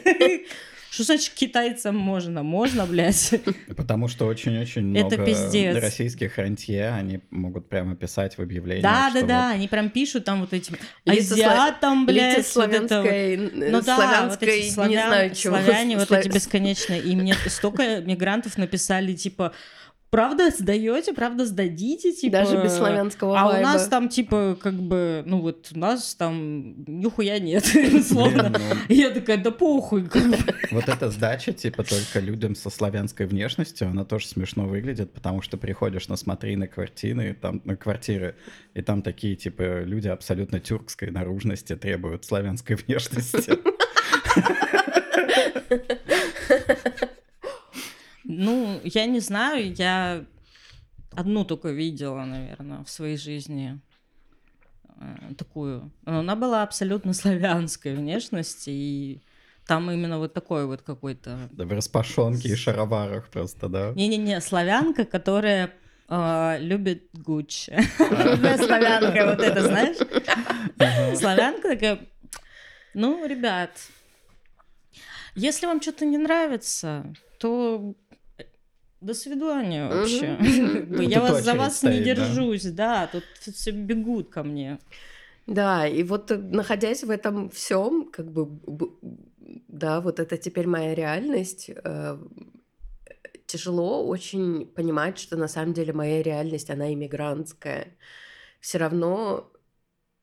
Что 0.91 1.03
значит 1.03 1.33
китайцам 1.33 1.95
можно? 1.95 2.41
Можно, 2.41 2.85
блядь. 2.85 3.33
Потому 3.77 4.07
что 4.07 4.25
очень-очень 4.25 4.81
много 4.88 5.23
пиздец. 5.23 5.75
российских 5.81 6.38
рантье, 6.38 6.89
они 6.89 7.19
могут 7.29 7.69
прямо 7.69 7.95
писать 7.95 8.38
в 8.38 8.41
объявлении. 8.41 8.81
Да, 8.81 9.11
да, 9.13 9.21
да, 9.21 9.47
вот... 9.47 9.55
они 9.55 9.67
прям 9.67 9.89
пишут 9.91 10.25
там 10.25 10.41
вот 10.41 10.53
этим 10.53 10.77
азиатам, 11.05 12.05
блядь. 12.05 12.39
Лица 12.39 12.51
славянской, 12.51 13.38
вот 13.38 13.53
это... 13.53 13.71
ну, 13.71 13.81
да, 13.81 13.95
славянской, 13.95 14.47
вот 14.47 14.55
эти 14.55 14.73
славян, 14.73 14.91
не 14.91 15.07
знаю 15.07 15.35
чего. 15.35 15.55
Славяне 15.57 15.97
вот 15.99 16.11
эти 16.11 16.27
бесконечные. 16.27 17.01
И 17.01 17.15
мне 17.15 17.35
столько 17.47 18.01
мигрантов 18.01 18.57
написали, 18.57 19.13
типа, 19.13 19.53
правда 20.10 20.50
сдаете, 20.50 21.13
правда 21.13 21.46
сдадите, 21.46 22.12
типа. 22.13 22.34
Даже 22.34 22.62
без 22.62 22.75
славянского 22.75 23.39
А 23.39 23.46
вайба. 23.46 23.60
у 23.60 23.62
нас 23.62 23.88
там, 23.88 24.10
типа, 24.10 24.58
как 24.62 24.74
бы, 24.74 25.24
ну 25.25 25.42
вот, 25.42 25.70
у 25.74 25.80
нас 25.80 26.16
там 26.16 26.84
нихуя 26.86 27.39
нет, 27.39 27.66
условно. 27.94 28.50
Ну. 28.50 28.60
Я 28.94 29.12
такая, 29.12 29.38
да 29.38 29.51
похуй. 29.51 30.10
Вот 30.72 30.88
эта 30.88 31.10
сдача, 31.10 31.54
типа, 31.54 31.84
только 31.84 32.20
людям 32.20 32.56
со 32.56 32.70
славянской 32.70 33.25
внешностью, 33.25 33.88
она 33.89 34.06
тоже 34.06 34.28
смешно 34.28 34.66
выглядит, 34.66 35.13
потому 35.13 35.42
что 35.42 35.58
приходишь 35.58 36.08
на 36.08 36.16
смотрины 36.16 36.68
квартиры, 36.68 37.38
там, 37.39 37.62
на 37.66 37.75
квартиры, 37.75 38.36
и 38.74 38.82
там 38.82 39.01
такие, 39.01 39.36
типа, 39.36 39.82
люди 39.84 40.08
абсолютно 40.08 40.60
тюркской 40.60 41.12
наружности 41.12 41.75
требуют 41.75 42.25
славянской 42.25 42.75
внешности. 42.75 43.54
Ну, 48.31 48.79
я 48.83 49.07
не 49.07 49.19
знаю, 49.21 49.74
я 49.74 50.24
одну 51.15 51.45
только 51.45 51.69
видела, 51.69 52.25
наверное, 52.25 52.83
в 52.83 52.89
своей 52.89 53.17
жизни 53.17 53.79
э, 55.01 55.33
такую. 55.36 55.91
Но 56.05 56.19
она 56.19 56.36
была 56.36 56.62
абсолютно 56.62 57.13
славянской 57.21 57.95
внешности, 57.95 58.69
и 58.69 59.21
там 59.65 59.89
именно 59.89 60.19
вот 60.19 60.36
такой 60.36 60.67
вот 60.67 60.83
какой-то... 60.83 61.50
Да, 61.51 61.65
в 61.65 61.71
распашонке 61.71 62.50
и 62.50 62.55
шароварах 62.55 63.29
просто, 63.29 63.67
да? 63.67 63.93
Не-не-не, 63.95 64.39
славянка, 64.41 65.05
которая 65.05 65.74
э, 66.07 66.57
любит 66.59 67.09
Гуччи. 67.13 67.81
Славянка, 67.98 69.25
вот 69.25 69.39
это, 69.39 69.63
знаешь? 69.63 69.98
Славянка 71.17 71.69
такая, 71.69 72.00
ну, 72.93 73.25
ребят, 73.25 73.71
если 75.33 75.65
вам 75.65 75.81
что-то 75.81 76.05
не 76.05 76.19
нравится, 76.19 77.12
то 77.39 77.95
до 79.01 79.13
свидания 79.13 79.88
вообще. 79.88 80.38
Я 81.03 81.22
вас 81.22 81.44
за 81.44 81.53
вас 81.56 81.84
не 81.84 82.01
держусь, 82.01 82.65
да, 82.65 83.08
тут 83.08 83.24
все 83.56 83.72
бегут 83.72 84.29
ко 84.29 84.44
мне. 84.44 84.79
Да, 85.48 85.88
и 85.88 86.03
вот 86.03 86.29
находясь 86.29 87.03
в 87.03 87.10
этом 87.10 87.50
всем, 87.50 88.10
как 88.12 88.32
бы, 88.32 88.60
да, 89.68 90.00
вот 90.00 90.20
это 90.20 90.38
теперь 90.38 90.68
моя 90.68 90.94
реальность. 90.94 91.72
Э, 91.84 92.20
тяжело 93.48 94.08
очень 94.08 94.68
понимать, 94.68 95.18
что 95.18 95.38
на 95.38 95.48
самом 95.48 95.74
деле 95.74 95.91
моя 95.91 96.22
реальность, 96.22 96.70
она 96.70 96.94
иммигрантская. 96.94 97.98
Все 98.60 98.77
равно 98.77 99.51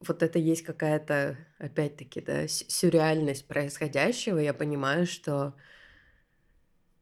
вот 0.07 0.23
это 0.23 0.39
есть 0.39 0.63
какая-то, 0.63 1.37
опять-таки, 1.59 2.21
да, 2.21 2.47
сюрреальность 2.47 3.49
происходящего. 3.49 4.39
Я 4.39 4.55
понимаю, 4.55 5.07
что, 5.07 5.55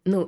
ну, 0.05 0.27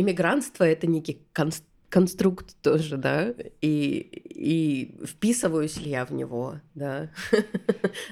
иммигрантство 0.00 0.64
это 0.64 0.86
некий 0.86 1.22
конст 1.34 1.64
конструкт 1.90 2.54
тоже, 2.62 2.96
да, 2.96 3.34
и, 3.60 4.22
и 4.30 4.94
вписываюсь 5.04 5.76
ли 5.78 5.90
я 5.90 6.06
в 6.06 6.12
него, 6.12 6.60
да. 6.74 7.10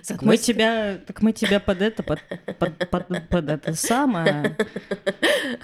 Так 0.06 0.22
мы 0.22 0.36
тебя, 0.36 0.98
так 1.06 1.22
мы 1.22 1.32
тебя 1.32 1.60
под 1.60 1.80
это, 1.80 2.02
под, 2.02 2.18
под, 2.58 2.90
под, 2.90 3.28
под 3.28 3.48
это 3.48 3.74
самое 3.74 4.56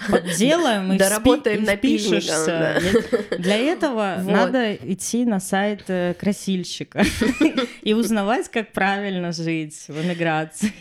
подделаем 0.09 0.93
и 0.93 0.97
Доработаем 0.97 1.63
впи- 1.63 1.77
впишешься. 1.77 2.81
Да. 3.29 3.37
Для 3.37 3.57
этого 3.57 4.15
вот. 4.19 4.31
надо 4.31 4.75
идти 4.75 5.25
на 5.25 5.39
сайт 5.39 5.83
э, 5.89 6.13
красильщика 6.13 7.03
и 7.81 7.93
узнавать, 7.93 8.49
как 8.49 8.71
правильно 8.71 9.31
жить 9.31 9.75
в 9.87 10.01
эмиграции. 10.01 10.71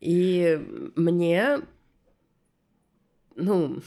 И 0.00 0.58
мне, 0.96 1.60
ну, 3.36 3.82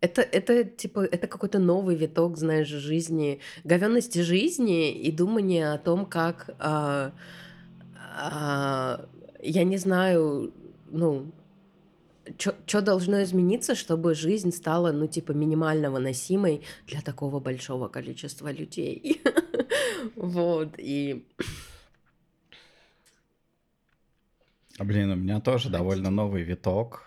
это, 0.00 0.22
это 0.22 0.64
типа, 0.64 1.00
это 1.00 1.26
какой-то 1.26 1.58
новый 1.58 1.94
виток, 1.94 2.36
знаешь, 2.38 2.68
жизни, 2.68 3.40
говенности 3.64 4.20
жизни 4.20 4.92
и 4.92 5.12
думания 5.12 5.72
о 5.72 5.78
том, 5.78 6.06
как, 6.06 6.50
а, 6.58 7.12
а, 8.16 9.06
я 9.42 9.64
не 9.64 9.76
знаю, 9.76 10.52
ну, 10.90 11.32
что 12.38 12.80
должно 12.80 13.22
измениться, 13.22 13.74
чтобы 13.74 14.14
жизнь 14.14 14.52
стала, 14.52 14.92
ну, 14.92 15.06
типа, 15.06 15.32
минимально 15.32 15.90
выносимой 15.90 16.62
для 16.86 17.02
такого 17.02 17.40
большого 17.40 17.88
количества 17.88 18.50
людей. 18.50 19.22
Вот, 20.16 20.74
и... 20.78 21.26
Блин, 24.78 25.10
у 25.10 25.14
меня 25.14 25.40
тоже 25.40 25.68
довольно 25.68 26.10
новый 26.10 26.42
виток. 26.42 27.06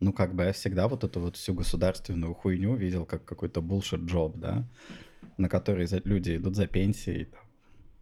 Ну, 0.00 0.12
как 0.12 0.34
бы 0.34 0.44
я 0.44 0.52
всегда 0.52 0.88
вот 0.88 1.04
эту 1.04 1.20
вот 1.20 1.36
всю 1.36 1.54
государственную 1.54 2.34
хуйню 2.34 2.74
видел 2.74 3.04
как 3.04 3.24
какой-то 3.24 3.60
bullshit 3.60 4.04
джоб, 4.06 4.36
да, 4.36 4.64
на 5.36 5.48
который 5.48 5.86
люди 6.04 6.36
идут 6.36 6.56
за 6.56 6.66
пенсией. 6.66 7.28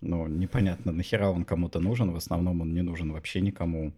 Ну, 0.01 0.29
непонятно, 0.29 0.93
нахера 0.93 1.29
он 1.29 1.45
кому-то 1.45 1.81
нужен, 1.81 2.13
в 2.13 2.17
основном 2.17 2.61
он 2.61 2.73
не 2.73 2.83
нужен 2.83 3.13
вообще 3.13 3.41
никому. 3.41 3.93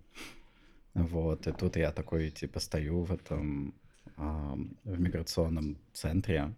Вот, 0.95 1.47
и 1.47 1.52
тут 1.52 1.76
я 1.76 1.92
такой, 1.92 2.30
типа, 2.30 2.59
стою 2.59 3.02
в 3.02 3.12
этом, 3.12 3.75
э, 4.16 4.57
в 4.85 5.00
миграционном 5.00 5.76
центре, 5.92 6.54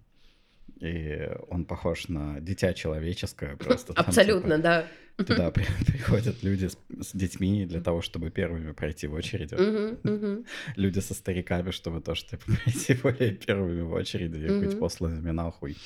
и 0.80 1.30
он 1.48 1.64
похож 1.64 2.08
на 2.08 2.40
дитя 2.40 2.74
человеческое 2.74 3.56
просто. 3.56 3.92
Абсолютно, 3.92 4.56
типа, 4.56 4.62
да. 4.62 4.86
Туда 5.16 5.50
приходят 5.86 6.42
люди 6.42 6.66
с, 6.66 6.78
с 7.00 7.12
детьми 7.12 7.66
для 7.66 7.80
того, 7.80 8.00
чтобы 8.00 8.30
первыми 8.30 8.72
пройти 8.72 9.06
в 9.06 9.14
очереди. 9.14 9.54
Uh-huh, 9.54 10.00
uh-huh. 10.02 10.46
Люди 10.76 10.98
со 11.00 11.14
стариками, 11.14 11.70
чтобы 11.70 12.00
тоже 12.00 12.24
типа, 12.24 12.44
пройти 12.64 12.94
более 12.94 13.32
первыми 13.32 13.82
в 13.82 13.92
очереди 13.92 14.38
и 14.38 14.46
uh-huh. 14.46 14.60
быть 14.60 14.78
посланными 14.78 15.30
нахуй. 15.30 15.76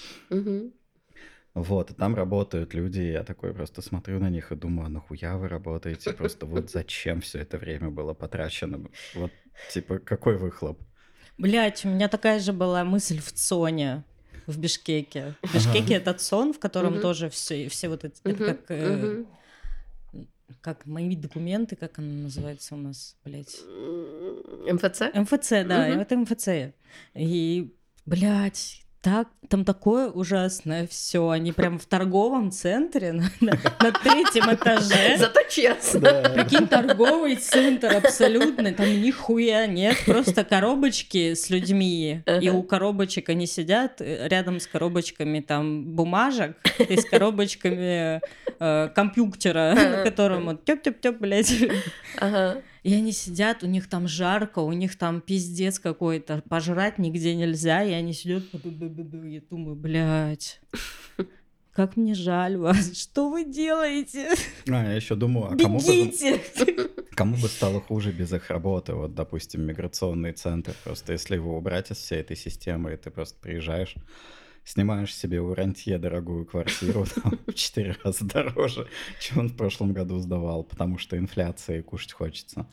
Вот, 1.54 1.90
и 1.90 1.95
там 1.95 2.14
работают 2.14 2.75
люди, 2.75 3.00
и 3.00 3.12
я 3.12 3.25
такой 3.25 3.54
просто 3.54 3.80
смотрю 3.80 4.18
на 4.21 4.28
них 4.28 4.52
и 4.52 4.56
думаю, 4.56 4.87
а 4.87 4.88
нахуя 4.90 5.38
вы 5.38 5.49
работаете? 5.49 6.12
Просто 6.12 6.45
вот 6.45 6.71
зачем 6.71 7.23
все 7.23 7.38
это 7.38 7.56
время 7.56 7.88
было 7.88 8.12
потрачено? 8.12 8.90
Вот, 9.14 9.33
типа, 9.73 9.99
какой 9.99 10.37
выхлоп? 10.37 10.78
Блять, 11.38 11.85
у 11.87 11.88
меня 11.88 12.09
такая 12.09 12.40
же 12.40 12.52
была 12.52 12.85
мысль 12.85 13.21
в 13.21 13.33
ЦОНе 13.33 14.04
в 14.46 14.58
Бишкеке. 14.58 15.34
В 15.42 15.54
Бишкеке 15.54 15.96
ага. 15.96 16.02
этот 16.02 16.20
сон, 16.20 16.52
в 16.52 16.58
котором 16.58 16.94
угу. 16.94 17.02
тоже 17.02 17.28
все, 17.30 17.68
все 17.68 17.88
вот 17.88 18.04
эти, 18.04 18.20
угу. 18.24 18.30
это 18.30 18.44
как, 18.44 18.70
э, 18.70 19.24
угу. 20.12 20.24
как 20.60 20.86
мои 20.86 21.16
документы, 21.16 21.76
как 21.76 21.98
оно 21.98 22.22
называется 22.24 22.74
у 22.74 22.78
нас, 22.78 23.16
блядь? 23.24 23.60
МФЦ? 24.70 25.14
МФЦ, 25.14 25.50
да, 25.66 25.88
угу. 25.90 26.00
это 26.00 26.16
МФЦ. 26.16 26.48
И, 27.14 27.74
блядь, 28.04 28.85
так, 29.06 29.28
там 29.48 29.64
такое 29.64 30.10
ужасное 30.10 30.88
все. 30.88 31.28
Они 31.28 31.52
прям 31.52 31.78
в 31.78 31.86
торговом 31.86 32.50
центре 32.50 33.12
на, 33.12 33.30
на, 33.40 33.52
на 33.52 33.92
третьем 33.92 34.52
этаже. 34.52 35.16
Зато 35.16 35.42
честно. 35.48 36.00
Да. 36.00 36.30
Прикинь, 36.30 36.66
торговый 36.66 37.36
центр 37.36 37.94
абсолютно. 37.94 38.72
Там 38.72 38.88
нихуя 39.00 39.68
нет. 39.68 39.96
Просто 40.06 40.42
коробочки 40.42 41.34
с 41.34 41.50
людьми. 41.50 42.25
И 42.40 42.50
у 42.50 42.64
коробочек 42.64 43.28
они 43.28 43.46
сидят 43.46 44.00
э, 44.00 44.26
рядом 44.26 44.58
с 44.58 44.66
коробочками 44.66 45.38
там 45.38 45.84
бумажек 45.84 46.56
и 46.80 46.96
с 46.96 47.04
коробочками 47.04 48.20
э, 48.58 48.88
компьютера, 48.92 49.72
на 49.76 50.02
котором 50.02 50.46
вот 50.46 50.68
тёп-тёп-тёп, 50.68 51.18
блядь. 51.20 51.54
Ага. 52.18 52.60
И 52.86 52.94
они 52.94 53.10
сидят, 53.10 53.64
у 53.64 53.66
них 53.66 53.88
там 53.88 54.06
жарко, 54.06 54.60
у 54.60 54.70
них 54.70 54.96
там 54.96 55.20
пиздец 55.20 55.80
какой-то, 55.80 56.40
пожрать 56.48 56.98
нигде 56.98 57.34
нельзя, 57.34 57.82
и 57.82 57.90
они 57.90 58.12
сидят, 58.12 58.44
я 58.52 59.40
думаю, 59.50 59.74
блядь, 59.74 60.60
как 61.72 61.96
мне 61.96 62.14
жаль 62.14 62.56
вас, 62.56 62.96
что 62.96 63.28
вы 63.28 63.44
делаете? 63.44 64.28
А, 64.68 64.84
я 64.84 64.92
еще 64.92 65.16
думаю, 65.16 65.52
а 65.52 65.56
кому 65.56 65.80
бы, 65.80 67.00
кому 67.16 67.34
бы 67.34 67.48
стало 67.48 67.80
хуже 67.80 68.12
без 68.12 68.32
их 68.32 68.50
работы? 68.50 68.94
Вот, 68.94 69.16
допустим, 69.16 69.62
миграционный 69.62 70.30
центр, 70.30 70.72
просто 70.84 71.12
если 71.12 71.34
его 71.34 71.58
убрать 71.58 71.90
из 71.90 71.96
всей 71.96 72.20
этой 72.20 72.36
системы, 72.36 72.92
и 72.92 72.96
ты 72.96 73.10
просто 73.10 73.36
приезжаешь, 73.40 73.96
снимаешь 74.66 75.14
себе 75.14 75.40
у 75.40 75.54
рантье 75.54 75.96
дорогую 75.96 76.44
квартиру 76.44 77.06
там, 77.14 77.38
в 77.46 77.54
четыре 77.54 77.96
раза 78.02 78.25
дороже, 78.25 78.88
чем 79.20 79.38
он 79.38 79.49
в 79.49 79.56
прошлом 79.56 79.92
году 79.92 80.18
сдавал, 80.18 80.64
потому 80.64 80.99
что 80.99 81.16
инфляция 81.16 81.78
и 81.78 81.82
кушать 81.82 82.12
хочется. 82.12 82.66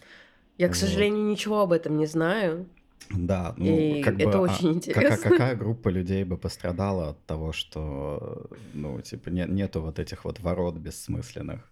Я, 0.57 0.69
к 0.69 0.75
сожалению, 0.75 1.23
ничего 1.23 1.61
об 1.61 1.71
этом 1.71 1.97
не 1.97 2.05
знаю. 2.05 2.67
Да, 3.09 3.53
ну 3.57 3.77
и 3.77 4.01
как 4.01 4.19
это 4.19 4.37
бы, 4.37 4.39
очень 4.39 4.69
а, 4.69 4.73
интересно. 4.73 5.17
Какая, 5.17 5.31
какая 5.31 5.55
группа 5.55 5.89
людей 5.89 6.23
бы 6.23 6.37
пострадала 6.37 7.09
от 7.09 7.25
того, 7.25 7.51
что 7.51 8.47
ну 8.73 9.01
типа 9.01 9.29
нет, 9.29 9.49
нету 9.49 9.81
вот 9.81 9.99
этих 9.99 10.25
вот 10.25 10.39
ворот 10.39 10.77
бессмысленных? 10.77 11.69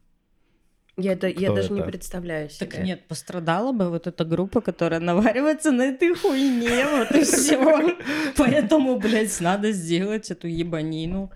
Я, 0.97 1.13
это, 1.13 1.27
я 1.27 1.51
даже 1.51 1.67
это? 1.67 1.73
не 1.75 1.83
представляю 1.83 2.49
себе. 2.49 2.65
Так 2.65 2.83
нет, 2.83 3.07
пострадала 3.07 3.71
бы 3.71 3.89
вот 3.89 4.07
эта 4.07 4.25
группа, 4.25 4.61
которая 4.61 4.99
наваривается 4.99 5.71
на 5.71 5.83
этой 5.83 6.13
хуйне, 6.13 6.85
вот 6.85 7.11
и 7.11 7.23
все. 7.23 7.97
Поэтому, 8.37 8.99
блядь, 8.99 9.39
надо 9.39 9.71
сделать 9.71 10.31
эту 10.31 10.47
ебанину. 10.47 11.31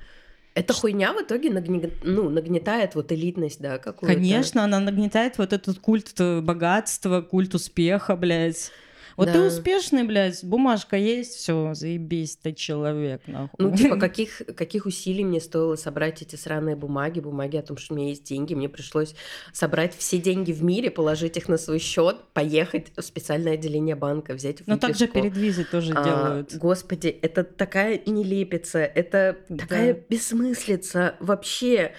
Эта 0.55 0.74
хуйня 0.74 1.13
в 1.13 1.21
итоге 1.21 1.50
нагне... 1.50 1.91
ну, 2.03 2.29
нагнетает 2.29 2.95
вот 2.95 3.12
элитность, 3.12 3.62
да, 3.62 3.77
какую-то. 3.77 4.13
Конечно, 4.13 4.63
она 4.63 4.79
нагнетает 4.79 5.38
вот 5.38 5.51
этот 5.53 5.79
культ 5.79 6.13
богатства, 6.19 7.21
культ 7.21 7.55
успеха, 7.55 8.15
блядь. 8.15 8.71
Вот 9.17 9.27
да. 9.27 9.34
ты 9.34 9.41
успешный, 9.41 10.03
блядь, 10.03 10.43
бумажка 10.43 10.98
есть, 10.98 11.36
все, 11.36 11.74
заебись, 11.74 12.36
ты 12.36 12.53
человек, 12.53 13.22
нахуй. 13.27 13.55
Ну, 13.57 13.75
типа, 13.75 13.95
каких, 14.00 14.41
каких 14.55 14.86
усилий 14.86 15.24
мне 15.24 15.39
стоило 15.39 15.75
собрать 15.75 16.22
эти 16.22 16.36
сраные 16.36 16.75
бумаги, 16.75 17.22
бумаги 17.22 17.57
о 17.57 17.62
том, 17.62 17.77
что 17.77 17.93
у 17.93 17.98
меня 17.98 18.10
есть 18.10 18.24
деньги. 18.24 18.53
Мне 18.53 18.67
пришлось 18.67 19.15
собрать 19.53 19.95
все 19.95 20.17
деньги 20.17 20.51
в 20.51 20.63
мире, 20.63 20.91
положить 20.91 21.38
их 21.38 21.48
на 21.48 21.57
свой 21.57 21.79
счет, 21.79 22.17
поехать 22.34 22.91
в 22.95 23.01
специальное 23.01 23.53
отделение 23.53 23.95
банка, 23.95 24.34
взять 24.34 24.57
Ну, 24.65 24.77
так 24.77 24.95
же 24.95 25.07
перед 25.07 25.36
визой 25.38 25.65
тоже 25.65 25.93
а, 25.95 26.03
делают. 26.03 26.55
Господи, 26.55 27.07
это 27.07 27.43
такая 27.43 28.01
нелепица, 28.05 28.79
это 28.79 29.37
да. 29.50 29.57
такая 29.57 30.03
бессмыслица 30.09 31.16
вообще. 31.20 31.94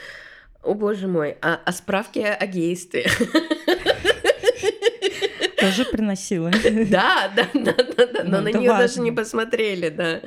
О 0.62 0.74
боже 0.74 1.06
мой, 1.06 1.36
а, 1.42 1.60
а 1.64 1.72
справки 1.72 2.18
о 2.18 2.46
гействе. 2.46 3.06
Тоже 5.60 5.84
приносила. 5.84 6.50
Да, 6.90 7.32
да, 7.34 7.48
да, 7.54 7.72
да, 7.72 8.06
да, 8.06 8.24
но 8.24 8.38
ну, 8.38 8.42
на 8.42 8.48
нее 8.52 8.68
даже 8.68 9.00
не 9.00 9.12
посмотрели, 9.12 9.88
да. 9.88 10.20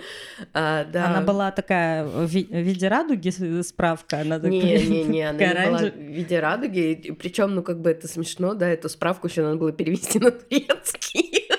А, 0.53 0.85
да. 0.85 1.07
Она 1.07 1.21
была 1.21 1.51
такая 1.51 2.05
в 2.05 2.27
виде 2.27 2.87
радуги 2.87 3.29
справка, 3.61 4.21
она. 4.21 4.37
Не, 4.39 4.77
не, 4.85 5.03
не, 5.03 5.23
она 5.23 5.65
была 5.67 5.79
в 5.89 5.95
виде 5.95 6.39
радуги, 6.39 7.15
причем, 7.19 7.55
ну 7.55 7.63
как 7.63 7.81
бы 7.81 7.91
это 7.91 8.07
смешно, 8.07 8.53
да, 8.53 8.67
эту 8.69 8.89
справку 8.89 9.27
еще 9.27 9.43
надо 9.43 9.57
было 9.57 9.71
перевести 9.71 10.19
на 10.19 10.31
турецкий. 10.31 11.49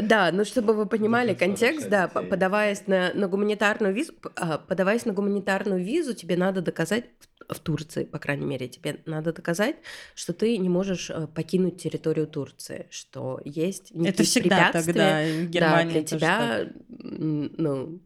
Да, 0.00 0.30
ну 0.32 0.44
чтобы 0.44 0.72
вы 0.72 0.86
понимали 0.86 1.34
контекст, 1.34 1.88
да, 1.88 2.08
подаваясь 2.08 2.86
на, 2.86 3.12
на 3.14 3.28
гуманитарную 3.28 3.92
визу, 3.92 4.14
а, 4.36 4.58
подаваясь 4.58 5.04
на 5.04 5.12
гуманитарную 5.12 5.84
визу, 5.84 6.14
тебе 6.14 6.36
надо 6.36 6.62
доказать 6.62 7.04
в 7.20 7.31
Турции, 7.58 8.04
по 8.04 8.18
крайней 8.18 8.46
мере, 8.46 8.68
тебе 8.68 9.00
надо 9.06 9.32
доказать, 9.32 9.76
что 10.14 10.32
ты 10.32 10.56
не 10.58 10.68
можешь 10.68 11.10
э, 11.10 11.26
покинуть 11.26 11.82
территорию 11.82 12.26
Турции, 12.26 12.86
что 12.90 13.40
есть 13.44 13.90
Это 13.92 14.22
всегда 14.22 14.72
тогда 14.72 15.22
в 15.22 15.46
Германии 15.46 15.86
да, 15.86 15.90
для 15.92 16.02
тебя, 16.02 16.38
так. 16.48 16.68
ну, 16.88 18.00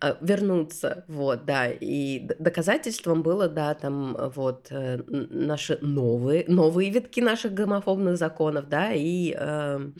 э, 0.00 0.14
вернуться, 0.20 1.04
вот, 1.08 1.44
да, 1.44 1.68
и 1.68 2.28
доказательством 2.38 3.22
было, 3.22 3.48
да, 3.48 3.74
там, 3.74 4.16
вот, 4.34 4.68
э, 4.70 5.02
наши 5.08 5.78
новые, 5.80 6.44
новые 6.48 6.90
витки 6.90 7.20
наших 7.20 7.54
гомофобных 7.54 8.16
законов, 8.16 8.68
да, 8.68 8.92
и 8.92 9.34
э, 9.38 9.90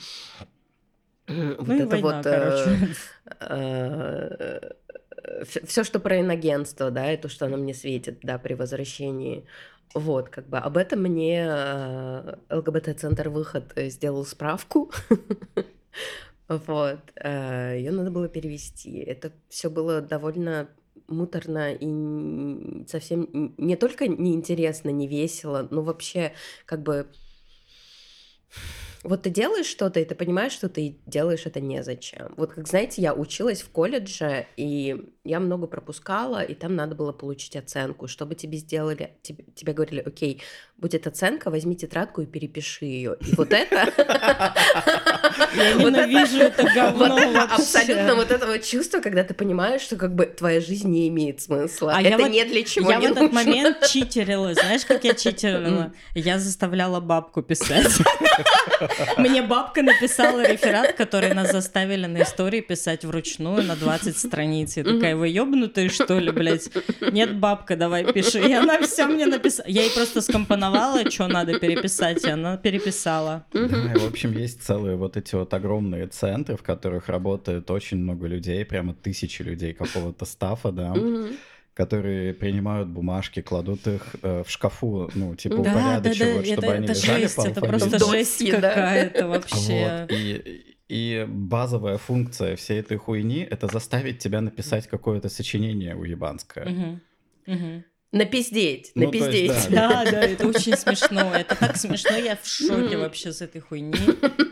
ну 1.29 1.55
вот 1.59 1.69
и 1.69 1.83
это 1.83 1.87
война, 1.87 2.17
вот... 2.17 2.25
Короче. 2.25 2.89
Э, 3.41 4.71
все, 5.45 5.85
что 5.85 6.01
про 6.01 6.21
иногенство, 6.21 6.91
да, 6.91 7.13
и 7.13 7.17
то, 7.17 7.29
что 7.29 7.47
оно 7.47 7.57
мне 7.57 7.75
светит, 7.75 8.21
да, 8.23 8.39
при 8.39 8.55
возвращении. 8.55 9.45
Вот, 9.95 10.31
как 10.31 10.49
бы 10.49 10.59
об 10.59 10.77
этом 10.77 11.03
мне 11.03 11.47
э, 11.47 12.37
ЛГБТ-центр 12.51 13.29
«Выход» 13.29 13.73
сделал 13.77 14.25
справку. 14.25 14.91
Вот, 16.49 16.99
э, 17.17 17.77
ее 17.79 17.93
надо 17.93 18.11
было 18.11 18.29
перевести. 18.29 18.99
Это 18.99 19.33
все 19.49 19.71
было 19.71 20.03
довольно 20.03 20.69
муторно 21.09 21.73
и 21.73 22.87
совсем 22.87 23.55
не 23.57 23.77
только 23.77 24.09
неинтересно, 24.09 24.91
не 24.91 25.07
весело, 25.07 25.69
но 25.71 25.83
вообще 25.83 26.33
как 26.67 26.83
бы 26.83 27.07
вот 29.03 29.23
ты 29.23 29.31
делаешь 29.31 29.67
что-то, 29.67 30.01
и 30.01 30.05
ты 30.05 30.15
понимаешь, 30.15 30.53
что 30.53 30.69
ты 30.69 30.97
делаешь 31.07 31.47
это 31.47 31.61
незачем. 31.61 32.33
Вот 32.37 32.53
как, 32.53 32.69
знаете, 32.69 33.03
я 33.03 33.15
училась 33.15 33.63
в 33.63 33.71
колледже, 33.71 34.47
и 34.57 35.11
я 35.25 35.41
много 35.41 35.67
пропускала, 35.67 36.43
и 36.43 36.55
там 36.55 36.77
надо 36.77 36.95
было 36.95 37.13
получить 37.13 37.57
оценку. 37.57 38.07
Чтобы 38.07 38.35
тебе 38.35 38.59
сделали, 38.59 39.17
тебе, 39.23 39.45
тебе 39.55 39.73
говорили, 39.73 40.01
окей, 40.01 40.43
будет 40.77 41.07
оценка, 41.07 41.51
возьми 41.51 41.77
тетрадку 41.77 42.23
и 42.23 42.27
перепиши 42.27 42.85
ее. 42.85 43.17
И 43.21 43.35
вот 43.35 43.53
это... 43.53 43.93
Я 45.55 45.75
ненавижу 45.75 46.39
это 46.39 46.63
говно 46.75 47.19
Абсолютно 47.51 48.15
вот 48.15 48.31
это 48.31 48.47
вот 48.47 48.63
чувство, 48.65 49.01
когда 49.01 49.25
ты 49.25 49.35
понимаешь, 49.35 49.83
что 49.83 49.97
как 49.97 50.15
бы 50.15 50.27
твоя 50.27 50.61
жизнь 50.61 50.89
не 50.89 51.09
имеет 51.09 51.41
смысла. 51.41 51.95
А 51.97 52.03
это 52.03 52.29
не 52.29 52.45
для 52.45 52.63
чего 52.65 52.91
Я 52.91 53.01
в 53.01 53.05
этот 53.05 53.33
момент 53.33 53.87
читерила. 53.89 54.55
Знаешь, 54.55 54.85
как 54.85 55.05
я 55.05 55.15
читерила? 55.15 55.93
Я 56.15 56.39
заставляла 56.39 57.01
бабку 57.01 57.43
писать. 57.43 57.93
Мне 59.17 59.43
бабка 59.43 59.83
написала 59.83 60.47
реферат, 60.47 60.95
который 60.95 61.35
нас 61.35 61.53
заставили 61.53 62.07
на 62.07 62.23
истории 62.23 62.61
писать 62.61 63.05
вручную 63.05 63.63
на 63.63 63.77
20 63.77 64.19
страниц. 64.19 64.77
Я 64.77 64.85
такая, 64.85 65.17
вы 65.17 65.29
ёбнутые, 65.29 65.89
что 65.89 66.19
ли, 66.19 66.31
блядь? 66.31 66.71
Нет, 67.01 67.37
бабка, 67.39 67.77
давай 67.77 68.13
пиши. 68.13 68.41
И 68.41 68.53
она 68.53 68.81
все 68.83 69.07
мне 69.07 69.27
написала. 69.27 69.67
Я 69.69 69.83
ей 69.83 69.91
просто 69.91 70.21
скомпоновала, 70.21 71.09
что 71.11 71.29
надо 71.29 71.59
переписать, 71.59 72.25
и 72.25 72.31
она 72.31 72.57
переписала. 72.57 73.45
Да, 73.53 73.99
в 73.99 74.07
общем, 74.07 74.33
есть 74.37 74.63
целые 74.63 74.97
вот 74.97 75.12
эти 75.17 75.35
вот 75.35 75.53
огромные 75.55 76.07
центры, 76.07 76.57
в 76.57 76.63
которых 76.63 77.09
работает 77.09 77.71
очень 77.71 77.99
много 77.99 78.27
людей, 78.27 78.65
прямо 78.65 78.95
тысячи 78.95 79.43
людей 79.43 79.73
какого-то 79.73 80.25
стафа, 80.25 80.73
да 80.73 80.95
которые 81.75 82.35
принимают 82.35 82.89
бумажки, 82.89 83.41
кладут 83.41 83.87
их 83.87 84.03
э, 84.23 84.43
в 84.47 84.51
шкафу, 84.51 85.11
ну, 85.15 85.35
типа, 85.35 85.57
да, 85.57 85.61
упорядочивают, 85.73 86.37
да, 86.37 86.43
да, 86.43 86.53
чтобы 86.53 86.67
это, 86.67 86.73
они 86.73 86.85
это 86.85 86.93
лежали 86.93 87.23
жесть, 87.23 87.37
по 87.37 87.47
Это 87.47 87.61
просто 87.63 87.99
жесть 87.99 88.51
какая-то 88.51 89.29
вообще. 89.29 90.01
Вот, 90.03 90.13
и, 90.13 90.77
И 90.89 91.27
базовая 91.27 91.97
функция 91.97 92.57
всей 92.57 92.81
этой 92.81 92.99
хуйни— 92.99 93.47
это 93.51 93.69
заставить 93.69 94.19
тебя 94.19 94.43
написать 94.43 94.87
какое-то 94.87 95.31
сочинение 95.31 95.97
уебанское. 95.97 96.67
Угу. 96.67 97.01
Угу. 97.55 97.85
Напиздеть, 98.13 98.93
ну, 98.95 99.07
напиздеть. 99.07 99.51
Есть, 99.51 99.71
да. 99.71 100.05
да, 100.05 100.11
да, 100.11 100.21
это 100.23 100.47
очень 100.47 100.77
смешно. 100.77 101.35
Это 101.35 101.55
так 101.55 101.79
смешно, 101.79 102.15
я 102.17 102.37
в 102.37 102.47
шоке 102.47 102.99
вообще 102.99 103.33
с 103.33 103.41
этой 103.41 103.63
хуйни. 103.63 103.95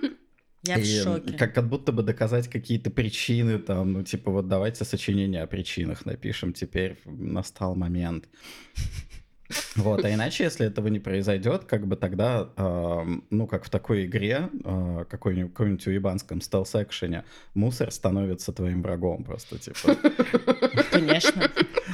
Я 0.65 0.79
в 0.79 0.85
шоке. 0.85 1.33
Как, 1.39 1.55
как 1.55 1.69
будто 1.69 1.93
бы 1.93 2.03
доказать 2.03 2.49
какие-то 2.49 2.91
причины, 2.91 3.59
там, 3.59 3.93
ну, 3.93 4.03
типа, 4.03 4.31
вот 4.31 4.49
давайте 4.49 4.85
сочинение 4.85 5.43
о 5.43 5.47
причинах 5.47 6.05
напишем, 6.05 6.53
теперь 6.53 6.99
настал 7.05 7.75
момент. 7.75 8.29
Вот, 9.75 10.05
а 10.05 10.15
иначе, 10.15 10.45
если 10.45 10.67
этого 10.67 10.87
не 10.87 11.01
произойдет, 11.01 11.65
как 11.65 11.87
бы 11.87 11.97
тогда, 11.97 12.51
э, 12.57 13.05
ну, 13.31 13.47
как 13.49 13.65
в 13.65 13.71
такой 13.71 14.07
игре, 14.07 14.49
э, 14.65 15.05
какой-нибудь, 15.11 15.53
какой-нибудь 15.53 15.87
уебанском 15.89 16.41
стелс-экшене, 16.41 17.25
мусор 17.55 17.91
становится 17.91 18.53
твоим 18.53 18.81
врагом 18.83 19.25
просто, 19.25 19.59
типа. 19.59 19.97
Конечно. 20.93 21.51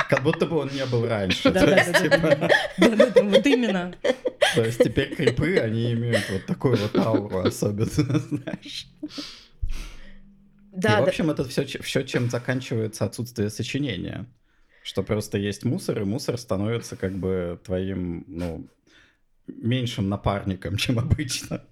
Как 0.09 0.23
будто 0.23 0.47
бы 0.47 0.59
он 0.59 0.71
не 0.73 0.85
был 0.87 1.07
раньше. 1.07 1.51
Да-да-да, 1.51 2.01
типа. 2.01 2.51
вот 3.23 3.47
именно. 3.47 3.95
То 4.55 4.65
есть 4.65 4.83
теперь 4.83 5.15
крипы, 5.15 5.59
они 5.59 5.93
имеют 5.93 6.29
вот 6.31 6.47
такую 6.47 6.77
вот 6.77 6.97
ауру 6.97 7.41
особенно, 7.41 7.87
знаешь. 7.91 8.87
Да, 10.73 10.99
и, 10.99 11.05
в 11.05 11.09
общем, 11.09 11.27
да. 11.27 11.33
это 11.33 11.45
все, 11.45 11.65
все, 11.65 12.03
чем 12.03 12.31
заканчивается 12.31 13.05
отсутствие 13.05 13.51
сочинения 13.51 14.27
что 14.87 15.03
просто 15.03 15.37
есть 15.37 15.65
мусор, 15.65 16.01
и 16.01 16.05
мусор 16.05 16.39
становится 16.39 16.95
как 16.95 17.13
бы 17.13 17.61
твоим, 17.65 18.25
ну, 18.29 18.69
меньшим 19.49 20.09
напарником, 20.09 20.77
чем 20.77 21.01
обычно. 21.01 21.65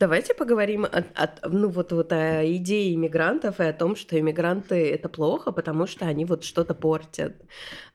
Давайте 0.00 0.34
поговорим 0.34 0.84
о, 0.84 1.04
о, 1.14 1.48
ну, 1.48 1.68
вот, 1.68 1.92
вот 1.92 2.12
о 2.12 2.44
идее 2.56 2.94
иммигрантов 2.94 3.60
и 3.60 3.64
о 3.64 3.72
том, 3.72 3.94
что 3.94 4.18
иммигранты 4.18 4.90
это 4.90 5.08
плохо, 5.08 5.52
потому 5.52 5.86
что 5.86 6.06
они 6.06 6.24
вот 6.24 6.44
что-то 6.44 6.74
портят. 6.74 7.34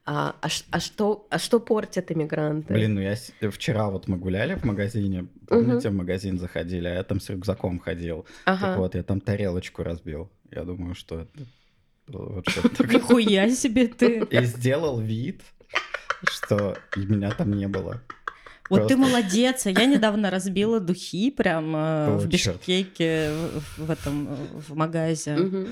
А, 0.06 0.36
а, 0.42 0.48
а, 0.72 0.80
что, 0.80 1.28
а 1.30 1.38
что 1.38 1.60
портят 1.60 2.12
иммигранты? 2.12 2.74
Блин, 2.74 2.96
ну 2.96 3.02
я 3.02 3.16
вчера 3.52 3.90
вот 3.90 4.08
мы 4.08 4.18
гуляли 4.18 4.56
в 4.56 4.64
магазине, 4.64 5.28
помните, 5.48 5.90
угу. 5.90 5.96
в 5.96 5.98
магазин 6.00 6.40
заходили, 6.40 6.88
а 6.88 6.96
я 6.96 7.04
там 7.04 7.20
с 7.20 7.30
рюкзаком 7.30 7.80
ходил. 7.80 8.26
Ага. 8.46 8.68
Так 8.68 8.78
вот, 8.78 8.96
я 8.96 9.04
там 9.04 9.20
тарелочку 9.20 9.84
разбил. 9.84 10.32
Я 10.52 10.64
думаю, 10.64 10.96
что 10.96 11.22
это 11.22 11.46
вот 12.08 12.46
Нихуя 12.92 13.50
себе 13.50 13.88
ты. 13.88 14.20
И 14.32 14.44
сделал 14.46 15.00
вид, 15.00 15.42
что 16.24 16.78
меня 16.96 17.32
там 17.32 17.52
не 17.54 17.68
было. 17.68 18.02
Вот 18.70 18.88
ты 18.88 18.98
молодец, 18.98 19.66
а 19.66 19.72
я 19.72 19.86
недавно 19.86 20.30
разбила 20.30 20.80
духи 20.90 21.32
прям 21.32 21.76
э, 21.76 22.18
в 22.18 22.28
Бишкеке, 22.28 23.32
в, 23.78 23.90
этом, 23.90 24.28
в 24.54 24.76
магазе. 24.76 25.68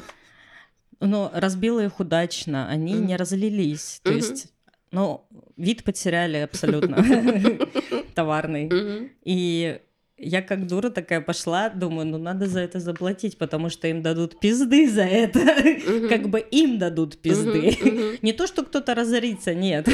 Но 1.00 1.32
разбила 1.34 1.86
их 1.86 2.00
удачно, 2.00 2.68
они 2.68 2.94
не 2.94 3.16
разлились. 3.16 4.00
То 4.04 4.12
есть, 4.12 4.52
ну, 4.92 5.28
вид 5.56 5.84
потеряли 5.84 6.38
абсолютно 6.38 6.98
товарный. 8.16 9.12
И 9.24 9.80
я 10.20 10.42
как 10.42 10.66
дура 10.66 10.90
такая 10.90 11.22
пошла, 11.22 11.70
думаю, 11.70 12.08
ну 12.08 12.18
надо 12.18 12.48
за 12.48 12.62
это 12.62 12.80
заплатить, 12.80 13.38
потому 13.38 13.70
что 13.70 13.88
им 13.88 14.02
дадут 14.02 14.40
пизды 14.40 14.90
за 14.90 15.04
это. 15.04 15.38
Uh-huh. 15.40 16.10
как 16.10 16.30
бы 16.30 16.40
им 16.40 16.80
дадут 16.80 17.18
пизды. 17.18 17.70
Uh-huh, 17.70 17.84
uh-huh. 17.84 18.20
Не 18.22 18.34
то, 18.34 18.48
что 18.48 18.64
кто-то 18.64 18.96
разорится, 18.96 19.54
нет. 19.54 19.88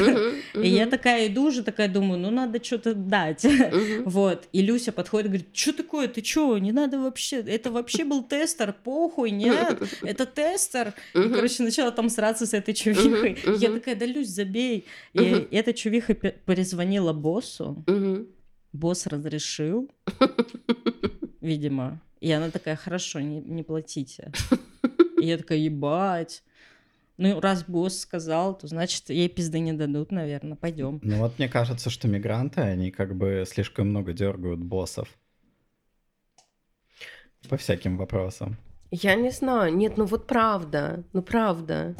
И 0.54 0.68
я 0.68 0.86
такая 0.86 1.26
иду 1.26 1.48
уже, 1.48 1.62
такая 1.62 1.88
думаю, 1.88 2.18
ну 2.18 2.30
надо 2.30 2.62
что-то 2.64 2.94
дать. 2.94 3.44
Вот. 4.04 4.48
И 4.52 4.62
Люся 4.62 4.92
подходит 4.92 5.26
и 5.26 5.28
говорит, 5.28 5.48
что 5.52 5.72
такое, 5.72 6.08
ты 6.08 6.24
что, 6.24 6.56
не 6.58 6.72
надо 6.72 6.98
вообще, 6.98 7.40
это 7.40 7.70
вообще 7.70 8.04
был 8.04 8.22
тестер, 8.22 8.72
похуй, 8.72 9.30
нет, 9.30 9.82
это 10.02 10.26
тестер. 10.26 10.94
И, 11.14 11.28
короче, 11.28 11.62
начала 11.62 11.90
там 11.90 12.08
сраться 12.08 12.46
с 12.46 12.54
этой 12.54 12.72
чувихой. 12.74 13.38
Я 13.58 13.70
такая, 13.70 13.94
да, 13.94 14.06
Люсь, 14.06 14.28
забей. 14.28 14.86
И 15.12 15.48
эта 15.50 15.72
чувиха 15.72 16.14
перезвонила 16.14 17.12
боссу. 17.12 17.84
Босс 18.74 19.06
разрешил, 19.06 19.88
видимо. 21.40 22.00
И 22.20 22.32
она 22.32 22.50
такая, 22.50 22.74
хорошо, 22.74 23.20
не, 23.20 23.40
не 23.40 23.62
платите. 23.62 24.32
И 25.20 25.26
я 25.26 25.38
такая, 25.38 25.58
ебать. 25.58 26.42
Ну, 27.16 27.38
раз 27.40 27.62
босс 27.62 28.00
сказал, 28.00 28.58
то 28.58 28.66
значит, 28.66 29.10
ей 29.10 29.28
пизды 29.28 29.60
не 29.60 29.72
дадут, 29.72 30.10
наверное. 30.10 30.56
Пойдем. 30.56 30.98
Ну 31.04 31.18
вот 31.18 31.38
мне 31.38 31.48
кажется, 31.48 31.88
что 31.88 32.08
мигранты, 32.08 32.62
они 32.62 32.90
как 32.90 33.14
бы 33.14 33.44
слишком 33.46 33.90
много 33.90 34.12
дергают 34.12 34.58
боссов. 34.58 35.08
По 37.48 37.56
всяким 37.56 37.96
вопросам. 37.96 38.56
Я 38.90 39.14
не 39.14 39.30
знаю. 39.30 39.72
Нет, 39.76 39.96
ну 39.96 40.06
вот 40.06 40.26
правда. 40.26 41.04
Ну 41.12 41.22
правда. 41.22 41.94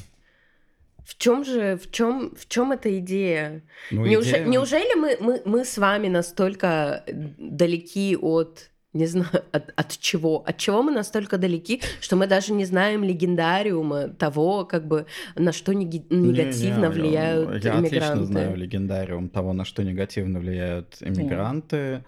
В 1.05 1.17
чем 1.19 1.45
же, 1.45 1.77
в 1.77 1.91
чем, 1.91 2.35
в 2.37 2.49
чем 2.49 2.73
эта 2.73 2.99
идея? 2.99 3.63
Ну, 3.91 4.07
Неуже, 4.07 4.31
идея... 4.31 4.47
Неужели 4.47 4.95
мы, 4.95 5.17
мы, 5.21 5.43
мы 5.45 5.65
с 5.65 5.79
вами 5.79 6.09
настолько 6.09 7.05
далеки 7.39 8.17
от 8.17 8.71
не 8.95 9.07
знаю, 9.07 9.29
от, 9.53 9.73
от 9.75 9.99
чего, 9.99 10.45
от 10.47 10.57
чего 10.57 10.83
мы 10.83 10.93
настолько 10.93 11.37
далеки, 11.37 11.83
что 12.01 12.15
мы 12.15 12.29
даже 12.29 12.53
не 12.53 12.65
знаем 12.65 13.03
легендариума 13.03 14.09
того, 14.09 14.65
как 14.65 14.87
бы 14.87 15.07
на 15.35 15.53
что 15.53 15.73
неги- 15.73 16.07
негативно 16.11 16.87
не, 16.87 16.89
не, 16.89 16.89
влияют 16.89 17.65
я, 17.65 17.73
я 17.73 17.79
иммигранты. 17.81 17.97
Я 17.97 18.03
отлично 18.05 18.25
знаю 18.25 18.57
легендариум 18.57 19.29
того, 19.29 19.53
на 19.53 19.65
что 19.65 19.83
негативно 19.83 20.39
влияют 20.39 20.97
иммигранты. 21.01 21.77
Mm. 21.77 22.05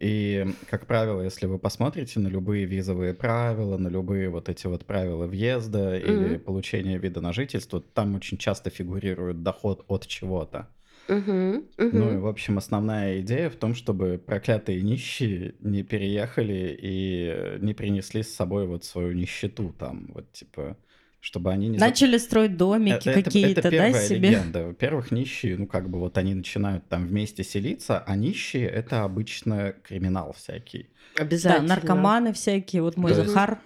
И, 0.00 0.46
как 0.70 0.86
правило, 0.86 1.20
если 1.20 1.44
вы 1.44 1.58
посмотрите 1.58 2.20
на 2.20 2.28
любые 2.28 2.64
визовые 2.64 3.12
правила, 3.12 3.76
на 3.76 3.88
любые 3.88 4.30
вот 4.30 4.48
эти 4.48 4.66
вот 4.66 4.86
правила 4.86 5.26
въезда 5.26 5.94
mm-hmm. 5.96 6.26
или 6.26 6.36
получения 6.38 6.96
вида 6.96 7.20
на 7.20 7.34
жительство, 7.34 7.82
там 7.82 8.14
очень 8.14 8.38
часто 8.38 8.70
фигурирует 8.70 9.42
доход 9.42 9.84
от 9.88 10.06
чего-то. 10.06 10.68
Uh-huh, 11.06 11.66
uh-huh. 11.76 11.90
Ну 11.92 12.14
и, 12.14 12.16
в 12.18 12.26
общем, 12.28 12.56
основная 12.56 13.20
идея 13.20 13.50
в 13.50 13.56
том, 13.56 13.74
чтобы 13.74 14.22
проклятые 14.24 14.80
нищие 14.80 15.54
не 15.60 15.82
переехали 15.82 16.78
и 16.80 17.58
не 17.60 17.74
принесли 17.74 18.22
с 18.22 18.32
собой 18.32 18.66
вот 18.66 18.84
свою 18.84 19.12
нищету 19.12 19.74
там, 19.76 20.10
вот 20.14 20.32
типа 20.32 20.76
чтобы 21.20 21.52
они 21.52 21.68
не... 21.68 21.78
Начали 21.78 22.16
строить 22.18 22.56
домики 22.56 23.08
это, 23.08 23.22
какие-то, 23.22 23.60
это, 23.60 23.68
это 23.68 23.70
первая 23.70 23.92
да, 23.92 24.00
себе? 24.00 24.30
легенда. 24.30 24.66
Во-первых, 24.66 25.10
нищие, 25.10 25.56
ну, 25.58 25.66
как 25.66 25.88
бы 25.90 25.98
вот 25.98 26.16
они 26.18 26.34
начинают 26.34 26.88
там 26.88 27.06
вместе 27.06 27.44
селиться, 27.44 28.00
а 28.00 28.16
нищие— 28.16 28.66
это 28.68 29.04
обычно 29.04 29.74
криминал 29.84 30.32
всякий. 30.32 30.88
Обязательно. 31.16 31.68
Да, 31.68 31.74
наркоманы 31.74 32.32
всякие, 32.32 32.82
вот 32.82 32.96
мой 32.96 33.12
То 33.12 33.24
Захар. 33.24 33.58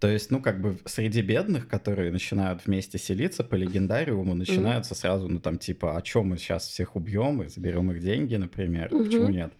То 0.00 0.08
есть, 0.08 0.30
ну, 0.30 0.40
как 0.40 0.60
бы 0.60 0.78
среди 0.84 1.20
бедных, 1.20 1.66
которые 1.68 2.12
начинают 2.12 2.64
вместе 2.64 2.96
селиться 2.96 3.42
по 3.42 3.56
легендариуму, 3.56 4.34
начинаются 4.34 4.94
сразу, 4.94 5.28
ну, 5.28 5.40
там, 5.40 5.58
типа, 5.58 5.96
а 5.96 6.02
чем 6.02 6.28
мы 6.28 6.38
сейчас 6.38 6.68
всех 6.68 6.94
убьем 6.94 7.42
и 7.42 7.48
заберем 7.48 7.90
их 7.90 8.00
деньги, 8.00 8.36
например, 8.36 8.88
почему 8.88 9.28
нет? 9.28 9.52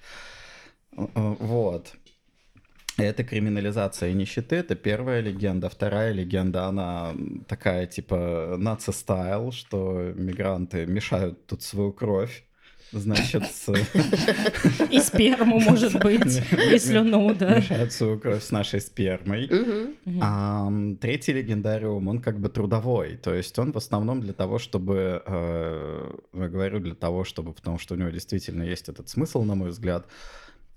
Э, 0.96 1.06
э, 1.14 1.34
вот. 1.40 1.94
Это 3.02 3.24
криминализация 3.24 4.12
нищеты, 4.12 4.56
это 4.56 4.74
первая 4.74 5.20
легенда. 5.20 5.68
Вторая 5.68 6.12
легенда, 6.12 6.66
она 6.66 7.14
такая 7.48 7.86
типа 7.86 8.56
наци-стайл, 8.58 9.52
что 9.52 10.12
мигранты 10.14 10.86
мешают 10.86 11.46
тут 11.46 11.62
свою 11.62 11.92
кровь. 11.92 12.44
Значит, 12.92 13.44
И 14.90 14.98
сперму, 14.98 15.60
может 15.60 16.02
быть, 16.02 16.42
и 16.72 16.78
слюну, 16.78 17.34
да. 17.34 17.56
Мешают 17.56 17.92
свою 17.92 18.18
кровь 18.18 18.42
с 18.42 18.50
нашей 18.50 18.80
спермой. 18.80 19.48
А 20.20 20.68
третий 21.00 21.32
легендариум, 21.32 22.08
он 22.08 22.20
как 22.20 22.40
бы 22.40 22.48
трудовой. 22.48 23.16
То 23.16 23.32
есть 23.32 23.56
он 23.58 23.72
в 23.72 23.76
основном 23.76 24.20
для 24.20 24.32
того, 24.32 24.58
чтобы... 24.58 25.22
Э, 25.24 26.10
я 26.32 26.48
говорю 26.48 26.80
для 26.80 26.94
того, 26.94 27.24
чтобы... 27.24 27.52
Потому 27.52 27.78
что 27.78 27.94
у 27.94 27.96
него 27.96 28.10
действительно 28.10 28.64
есть 28.64 28.88
этот 28.88 29.08
смысл, 29.08 29.44
на 29.44 29.54
мой 29.54 29.70
взгляд 29.70 30.06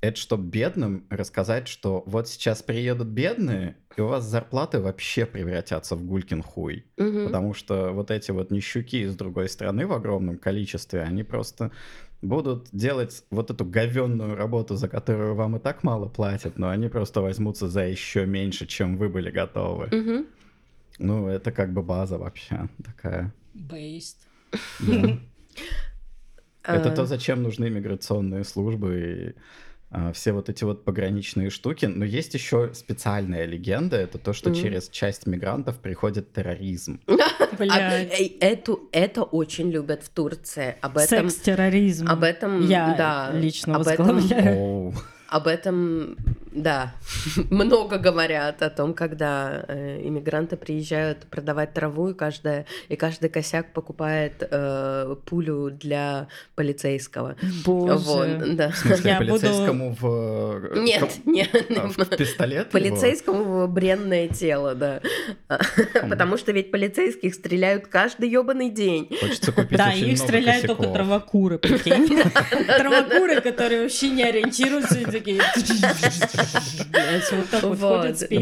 это 0.03 0.19
чтобы 0.19 0.49
бедным 0.49 1.05
рассказать, 1.09 1.69
что 1.69 2.03
вот 2.05 2.27
сейчас 2.27 2.61
приедут 2.61 3.07
бедные, 3.07 3.77
и 3.95 4.01
у 4.01 4.07
вас 4.07 4.25
зарплаты 4.25 4.81
вообще 4.81 5.25
превратятся 5.25 5.95
в 5.95 6.03
гулькин 6.03 6.43
хуй. 6.43 6.85
Угу. 6.97 7.27
Потому 7.27 7.53
что 7.53 7.91
вот 7.93 8.11
эти 8.11 8.31
вот 8.31 8.51
нищуки 8.51 8.97
из 9.03 9.15
другой 9.15 9.47
страны 9.47 9.87
в 9.87 9.93
огромном 9.93 10.37
количестве, 10.37 11.03
они 11.03 11.23
просто 11.23 11.71
будут 12.21 12.67
делать 12.73 13.23
вот 13.29 13.49
эту 13.49 13.63
говенную 13.63 14.35
работу, 14.35 14.75
за 14.75 14.89
которую 14.89 15.35
вам 15.35 15.55
и 15.55 15.59
так 15.59 15.83
мало 15.83 16.09
платят, 16.09 16.57
но 16.57 16.67
они 16.67 16.89
просто 16.89 17.21
возьмутся 17.21 17.69
за 17.69 17.85
еще 17.85 18.25
меньше, 18.25 18.65
чем 18.65 18.97
вы 18.97 19.07
были 19.07 19.31
готовы. 19.31 19.85
Угу. 19.85 20.25
Ну, 20.99 21.27
это 21.27 21.53
как 21.53 21.71
бы 21.71 21.81
база 21.81 22.17
вообще 22.17 22.67
такая. 22.83 23.33
Based. 23.55 24.17
Да. 24.81 25.17
Это 26.65 26.91
то, 26.91 27.05
зачем 27.05 27.43
нужны 27.43 27.69
миграционные 27.69 28.45
службы 28.45 29.35
и 29.35 29.35
а, 29.35 29.41
все 30.13 30.31
вот 30.31 30.49
эти 30.49 30.63
вот 30.63 30.83
пограничные 30.83 31.49
штуки. 31.49 31.85
Но 31.85 32.05
есть 32.05 32.33
еще 32.33 32.71
специальная 32.73 33.45
легенда, 33.45 33.97
это 33.97 34.17
то, 34.17 34.33
что 34.33 34.49
mm. 34.49 34.61
через 34.61 34.89
часть 34.89 35.27
мигрантов 35.27 35.77
приходит 35.79 36.33
терроризм. 36.33 36.99
А, 37.69 37.99
эту, 38.39 38.89
это 38.91 39.21
очень 39.21 39.69
любят 39.69 40.03
в 40.03 40.09
Турции. 40.09 40.75
Об 40.81 40.97
этом, 40.97 41.29
Секс-терроризм. 41.29 42.07
Об 42.07 42.23
этом, 42.23 42.65
Я 42.67 42.95
да, 42.97 43.31
лично 43.31 43.75
об 43.75 43.87
этом, 43.87 44.19
об 45.33 45.47
этом 45.47 46.15
да, 46.53 46.93
много 47.49 47.97
говорят 47.97 48.61
о 48.61 48.69
том, 48.69 48.93
когда 48.93 49.65
э, 49.67 50.01
иммигранты 50.03 50.55
приезжают 50.55 51.25
продавать 51.25 51.73
траву, 51.73 52.09
и, 52.09 52.13
каждая, 52.13 52.65
и 52.89 52.95
каждый 52.95 53.29
косяк 53.29 53.73
покупает 53.73 54.47
э, 54.49 55.15
пулю 55.25 55.71
для 55.71 56.27
полицейского. 56.55 57.35
Боже. 57.65 57.95
Вот, 57.95 58.55
да. 58.55 58.69
В 58.69 58.77
смысле, 58.77 59.11
Я 59.11 59.17
полицейскому 59.17 59.89
буду... 59.89 60.01
в... 60.01 60.75
Э, 60.75 60.79
нет, 60.79 61.25
нет. 61.25 61.49
А, 61.75 61.87
в 61.87 62.09
пистолет 62.17 62.69
Полицейскому 62.69 63.41
его? 63.41 63.67
в 63.67 63.71
бренное 63.71 64.27
тело, 64.27 64.75
да. 64.75 65.01
Потому 66.07 66.37
что 66.37 66.51
ведь 66.51 66.71
полицейских 66.71 67.33
стреляют 67.33 67.87
каждый 67.87 68.29
ёбаный 68.29 68.69
день. 68.69 69.09
Хочется 69.19 69.51
купить 69.51 69.77
Да, 69.77 69.91
их 69.91 70.17
стреляют 70.17 70.67
только 70.67 70.83
травокуры, 70.83 71.57
прикинь. 71.59 72.21
Травокуры, 72.77 73.41
которые 73.41 73.81
вообще 73.81 74.09
не 74.09 74.23
ориентируются 74.23 74.99
такие... 75.23 75.39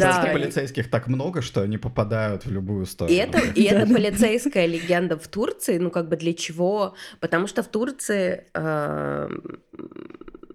Да. 0.02 0.34
полицейских 0.34 0.90
так 0.90 1.08
много, 1.08 1.42
что 1.42 1.62
они 1.62 1.78
попадают 1.78 2.46
в 2.46 2.52
любую 2.52 2.86
сторону. 2.86 3.16
И 3.16 3.20
это, 3.20 3.40
и 3.40 3.64
это 3.64 3.88
полицейская 3.94 4.66
легенда 4.66 5.18
в 5.18 5.28
Турции, 5.28 5.78
ну 5.78 5.92
как 5.92 6.10
бы 6.10 6.18
для 6.18 6.34
чего? 6.34 6.96
Потому 7.20 7.48
что 7.48 7.64
в 7.64 7.68
Турции 7.68 8.46
э, 8.54 9.30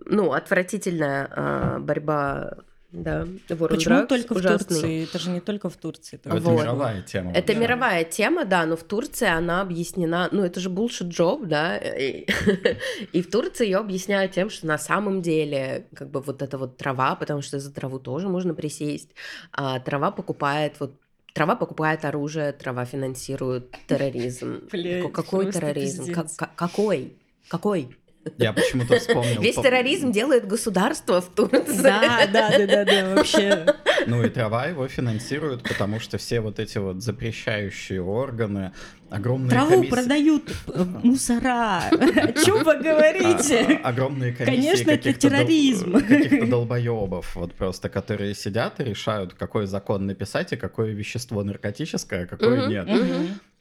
ну, 0.07 0.33
отвратительная 0.33 1.29
э, 1.31 1.79
борьба 1.81 2.59
да, 3.03 3.23
War 3.49 3.69
Почему 3.69 3.95
Drugs 3.95 4.07
только 4.07 4.33
ужасный. 4.33 4.57
в 4.57 4.69
Турции? 4.69 5.05
Это 5.05 5.19
же 5.19 5.31
не 5.31 5.41
только 5.41 5.69
в 5.69 5.77
Турции. 5.77 6.17
Это 6.17 6.37
вот. 6.37 6.61
мировая 6.61 7.03
тема. 7.03 7.33
Это 7.33 7.53
да. 7.53 7.59
мировая 7.59 8.05
тема, 8.05 8.45
да, 8.45 8.67
но 8.67 8.77
в 8.77 8.83
Турции 8.83 9.29
она 9.29 9.61
объяснена, 9.61 10.29
ну 10.33 10.43
это 10.43 10.61
же 10.61 10.71
bullshit 10.71 11.09
job, 11.09 11.47
да, 11.47 11.77
и, 11.77 12.27
и 13.13 13.23
в 13.23 13.31
Турции 13.31 13.67
ее 13.67 13.79
объясняют 13.79 14.33
тем, 14.33 14.51
что 14.51 14.67
на 14.67 14.79
самом 14.79 15.23
деле 15.23 15.87
как 15.95 16.11
бы 16.11 16.21
вот 16.21 16.43
эта 16.43 16.59
вот 16.59 16.77
трава, 16.77 17.15
потому 17.17 17.43
что 17.43 17.59
за 17.59 17.73
траву 17.73 17.99
тоже 17.99 18.29
можно 18.29 18.55
присесть, 18.55 19.11
а 19.53 19.81
трава 19.81 20.11
покупает 20.11 20.75
вот 20.81 20.95
Трава 21.37 21.55
покупает 21.55 22.07
оружие, 22.07 22.53
трава 22.53 22.87
финансирует 22.87 23.77
терроризм. 23.87 24.61
Блин, 24.73 25.13
какой 25.13 25.53
терроризм? 25.53 26.15
какой? 26.57 27.13
Какой? 27.49 27.95
Я 28.39 28.53
почему-то 28.53 28.99
вспомнил. 28.99 29.41
Весь 29.41 29.57
терроризм 29.57 30.13
делает 30.13 30.47
государство 30.47 31.21
в 31.21 31.29
Турции. 31.29 31.83
Да, 31.83 32.27
да, 32.33 32.51
да, 32.59 32.67
да, 32.67 32.85
да, 32.85 33.15
вообще. 33.15 33.67
Ну 34.07 34.25
и 34.25 34.29
трава 34.29 34.67
его 34.67 34.87
финансирует, 34.89 35.63
потому 35.63 36.01
что 36.01 36.19
все 36.19 36.41
вот 36.41 36.59
эти 36.59 36.79
вот 36.79 37.03
запрещающие 37.03 38.03
органы, 38.03 38.73
огромные 39.11 39.51
Траву 39.51 39.71
комиссии... 39.71 39.91
продают 39.91 40.53
э, 40.69 40.85
мусора. 41.03 41.79
О 41.91 42.33
чем 42.33 42.65
вы 42.65 42.77
говорите? 42.79 43.81
А, 43.83 43.89
огромные 43.89 44.33
комиссии 44.33 44.57
Конечно, 44.57 44.91
это 44.91 45.13
терроризм. 45.13 45.93
каких-то 45.93 46.47
долбоебов, 46.47 47.35
вот 47.37 47.55
просто, 47.55 47.89
которые 47.89 48.35
сидят 48.35 48.81
и 48.81 48.85
решают, 48.85 49.35
какой 49.35 49.67
закон 49.67 50.07
написать 50.07 50.53
и 50.53 50.57
какое 50.57 50.93
вещество 50.93 51.43
наркотическое, 51.43 52.25
а 52.25 52.27
какое 52.27 52.69
нет 52.69 52.87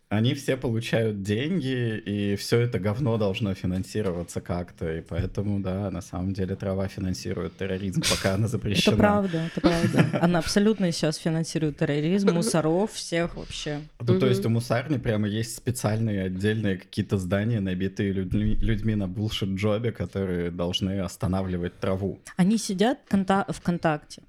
они 0.10 0.34
все 0.34 0.56
получают 0.56 1.24
деньги, 1.24 1.98
и 1.98 2.36
все 2.36 2.62
это 2.62 2.80
говно 2.80 3.18
должно 3.18 3.54
финансироваться 3.54 4.40
как-то. 4.42 4.98
И 4.98 5.02
поэтому, 5.02 5.60
да, 5.60 5.90
на 5.90 6.02
самом 6.02 6.34
деле 6.34 6.56
трава 6.56 6.88
финансирует 6.88 7.58
терроризм, 7.58 8.02
пока 8.02 8.36
она 8.36 8.48
запрещена. 8.48 8.94
Это 8.94 9.02
правда, 9.02 9.50
это 9.52 9.62
правда. 9.62 10.20
Она 10.22 10.40
абсолютно 10.40 10.92
сейчас 10.92 11.18
финансирует 11.18 11.78
терроризм, 11.78 12.32
мусоров, 12.32 12.92
всех 12.94 13.36
вообще. 13.36 13.82
Ну, 14.00 14.20
то 14.20 14.28
есть 14.28 14.46
у 14.46 14.50
мусарни 14.50 14.98
прямо 14.98 15.28
есть 15.28 15.56
специальные 15.56 16.24
отдельные 16.24 16.78
какие-то 16.78 17.18
здания, 17.18 17.60
набитые 17.60 18.12
людьми, 18.12 18.56
людьми 18.56 18.96
на 18.96 19.08
булшит-джобе, 19.08 19.92
которые 19.92 20.52
должны 20.52 21.00
останавливать 21.00 21.80
траву. 21.80 22.20
Они 22.38 22.58
сидят 22.58 23.00
в 23.10 23.54
ВКонтакте. 23.54 24.22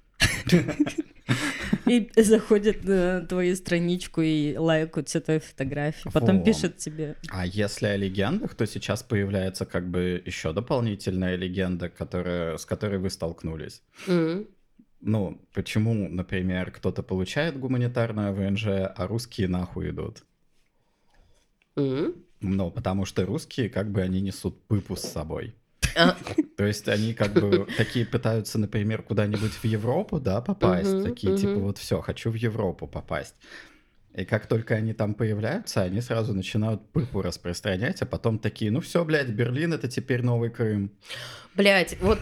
И 1.85 2.09
заходят 2.17 2.83
на 2.83 3.21
твою 3.21 3.55
страничку 3.55 4.21
и 4.21 4.57
лайкают 4.57 5.09
все 5.09 5.19
твои 5.19 5.39
фотографии. 5.39 6.09
Потом 6.13 6.39
Во. 6.39 6.45
пишут 6.45 6.77
тебе. 6.77 7.15
А 7.29 7.45
если 7.45 7.87
о 7.87 7.95
легендах, 7.95 8.55
то 8.55 8.65
сейчас 8.67 9.03
появляется 9.03 9.65
как 9.65 9.89
бы 9.89 10.21
еще 10.25 10.53
дополнительная 10.53 11.35
легенда, 11.35 11.89
которая, 11.89 12.57
с 12.57 12.65
которой 12.65 12.99
вы 12.99 13.09
столкнулись. 13.09 13.81
Mm-hmm. 14.07 14.47
Ну, 15.01 15.41
почему, 15.53 16.09
например, 16.09 16.71
кто-то 16.71 17.03
получает 17.03 17.59
гуманитарное 17.59 18.31
ВНЖ, 18.31 18.65
а 18.67 19.07
русские 19.07 19.47
нахуй 19.47 19.89
идут? 19.89 20.23
Mm-hmm. 21.75 22.23
Ну, 22.41 22.71
потому 22.71 23.05
что 23.05 23.25
русские, 23.25 23.69
как 23.69 23.91
бы, 23.91 24.01
они 24.01 24.21
несут 24.21 24.61
пыпу 24.67 24.95
с 24.95 25.01
собой. 25.01 25.55
А. 25.95 26.15
То 26.57 26.65
есть 26.65 26.87
они 26.87 27.13
как 27.13 27.33
бы 27.33 27.67
такие 27.77 28.05
пытаются, 28.05 28.59
например, 28.59 29.03
куда-нибудь 29.03 29.53
в 29.53 29.63
Европу, 29.65 30.19
да, 30.19 30.41
попасть, 30.41 31.03
такие 31.03 31.37
типа 31.37 31.55
вот 31.55 31.77
все, 31.77 32.01
хочу 32.01 32.31
в 32.31 32.35
Европу 32.35 32.87
попасть. 32.87 33.35
И 34.17 34.25
как 34.25 34.47
только 34.47 34.73
они 34.73 34.93
там 34.93 35.13
появляются, 35.13 35.83
они 35.83 36.01
сразу 36.01 36.33
начинают 36.33 36.81
пыпу 36.91 37.21
распространять, 37.21 38.01
а 38.01 38.07
потом 38.07 38.39
такие, 38.39 38.71
ну 38.71 38.81
все, 38.81 39.05
блядь, 39.05 39.29
Берлин 39.29 39.73
это 39.73 39.87
теперь 39.87 40.23
новый 40.23 40.49
Крым. 40.49 40.91
Блядь, 41.53 41.99
вот 42.01 42.19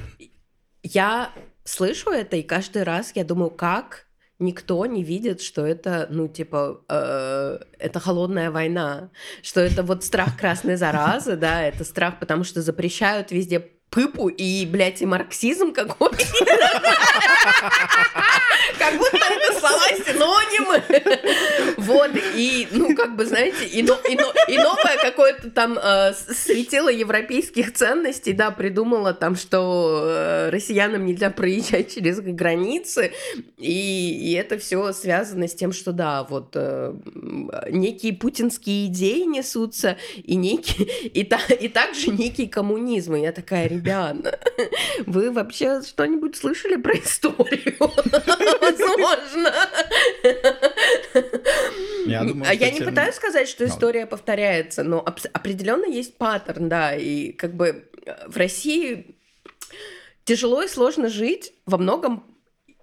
я 0.83 1.31
слышу 1.63 2.09
это, 2.11 2.35
и 2.35 2.43
каждый 2.43 2.83
раз 2.83 3.13
я 3.15 3.23
думаю, 3.23 3.49
как 3.49 4.04
никто 4.39 4.85
не 4.85 5.03
видит, 5.03 5.41
что 5.41 5.65
это, 5.65 6.07
ну, 6.09 6.27
типа, 6.27 6.81
э, 6.89 7.59
это 7.79 7.99
холодная 7.99 8.51
война, 8.51 9.09
что 9.41 9.61
это 9.61 9.83
вот 9.83 10.03
страх 10.03 10.37
красной 10.37 10.75
заразы, 10.75 11.35
да, 11.35 11.61
это 11.63 11.83
страх, 11.83 12.19
потому 12.19 12.43
что 12.43 12.61
запрещают 12.61 13.31
везде 13.31 13.74
пыпу 13.95 14.27
и, 14.27 14.65
блядь, 14.65 15.01
и 15.01 15.05
марксизм 15.05 15.71
какой-то. 15.71 16.25
Как 18.77 18.97
будто 18.97 19.17
это 19.17 19.59
слова 19.59 19.87
синонимы. 20.05 20.83
Вот, 21.77 22.11
и, 22.35 22.67
ну, 22.71 22.95
как 22.95 23.15
бы, 23.15 23.25
знаете, 23.25 23.65
и, 23.65 23.81
но, 23.83 23.97
и, 24.09 24.15
но, 24.15 24.33
и 24.47 24.57
новое 24.57 24.97
какое-то 25.01 25.49
там 25.51 25.77
э, 25.81 26.13
светило 26.13 26.89
европейских 26.89 27.73
ценностей, 27.73 28.33
да, 28.33 28.51
придумала 28.51 29.13
там, 29.13 29.35
что 29.35 30.03
э, 30.05 30.49
россиянам 30.49 31.05
нельзя 31.05 31.29
проезжать 31.29 31.93
через 31.93 32.19
границы, 32.19 33.13
и, 33.57 34.33
это 34.37 34.57
все 34.57 34.91
связано 34.91 35.47
с 35.47 35.55
тем, 35.55 35.71
что, 35.71 35.93
да, 35.93 36.23
вот 36.23 36.51
э, 36.55 36.93
некие 37.69 38.13
путинские 38.13 38.87
идеи 38.87 39.21
несутся, 39.21 39.97
и 40.23 41.23
та, 41.23 41.39
и 41.53 41.67
также 41.69 42.11
некий 42.11 42.47
коммунизм. 42.47 43.15
И 43.15 43.21
я 43.21 43.31
такая, 43.31 43.69
ребята, 43.85 44.39
вы 45.05 45.31
вообще 45.31 45.81
что-нибудь 45.81 46.35
слышали 46.35 46.75
про 46.75 46.93
историю? 46.95 47.75
Возможно. 47.79 49.53
Я 52.05 52.23
думаю, 52.23 52.49
а 52.49 52.53
я 52.53 52.71
не 52.71 52.81
пытаюсь 52.81 53.15
сказать, 53.15 53.47
что 53.47 53.65
история 53.65 54.05
повторяется, 54.05 54.83
но 54.83 54.99
определенно 54.99 55.85
есть 55.85 56.17
паттерн, 56.17 56.69
да, 56.69 56.95
и 56.95 57.31
как 57.31 57.55
бы 57.55 57.89
э, 58.05 58.27
в 58.27 58.37
России 58.37 59.15
тяжело 60.23 60.61
и 60.61 60.67
сложно 60.67 61.09
жить 61.09 61.53
во 61.65 61.77
многом 61.77 62.23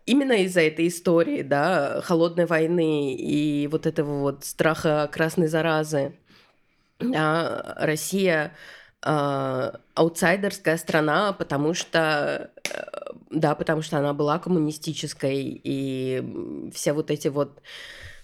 именно 0.06 0.32
из-за 0.44 0.62
этой 0.62 0.88
истории, 0.88 1.42
да, 1.42 2.00
холодной 2.02 2.46
войны 2.46 3.14
и 3.14 3.68
вот 3.68 3.86
этого 3.86 4.20
вот 4.20 4.44
страха 4.44 5.08
красной 5.12 5.48
заразы. 5.48 6.14
Да, 6.98 7.74
Россия 7.78 8.54
э, 9.04 9.72
аутсайдерская 9.94 10.76
страна, 10.76 11.32
потому 11.32 11.74
что 11.74 12.50
э, 12.64 13.12
да, 13.30 13.54
потому 13.54 13.82
что 13.82 13.98
она 13.98 14.12
была 14.12 14.38
коммунистической 14.38 15.60
и 15.64 16.70
все 16.74 16.92
вот 16.92 17.10
эти 17.10 17.28
вот 17.28 17.62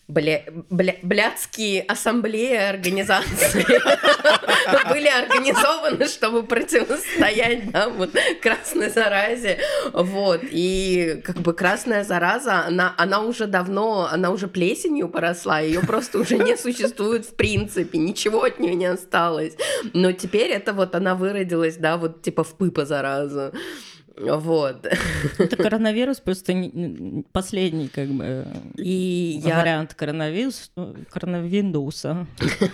бля, 0.09 0.43
бля, 0.71 0.97
блядские 1.03 1.83
ассамблеи 1.83 2.57
организации 2.57 3.63
были 4.89 5.07
организованы, 5.07 6.07
чтобы 6.07 6.43
противостоять 6.43 7.71
да, 7.71 7.89
вот, 7.91 8.11
красной 8.43 8.89
заразе. 8.89 9.59
Вот. 9.93 10.41
И 10.43 11.21
как 11.25 11.37
бы 11.37 11.53
красная 11.53 12.05
зараза, 12.05 12.65
она, 12.67 12.95
она 12.97 13.21
уже 13.21 13.47
давно, 13.47 14.09
она 14.11 14.31
уже 14.31 14.49
плесенью 14.49 15.09
поросла, 15.09 15.61
ее 15.61 15.81
просто 15.81 16.19
уже 16.19 16.39
не 16.39 16.57
существует 16.57 17.27
в 17.27 17.35
принципе, 17.35 17.99
ничего 17.99 18.45
от 18.45 18.59
нее 18.59 18.75
не 18.75 18.87
осталось. 18.87 19.55
Но 19.93 20.13
теперь 20.13 20.51
это 20.51 20.73
вот 20.73 20.95
она 20.95 21.15
выродилась, 21.15 21.77
да, 21.77 21.99
вот 21.99 22.23
типа 22.23 22.45
в 22.45 22.57
пыпа 22.57 22.87
заразу. 22.87 23.53
Вот. 24.21 24.87
Это 25.39 25.57
коронавирус 25.57 26.21
просто 26.21 26.53
последний 27.33 27.89
как 27.89 28.09
бы 28.09 28.47
и 28.77 29.41
вариант 29.45 29.93
я... 29.93 29.97
коронавирус, 29.97 30.73
коронавируса. 31.11 32.27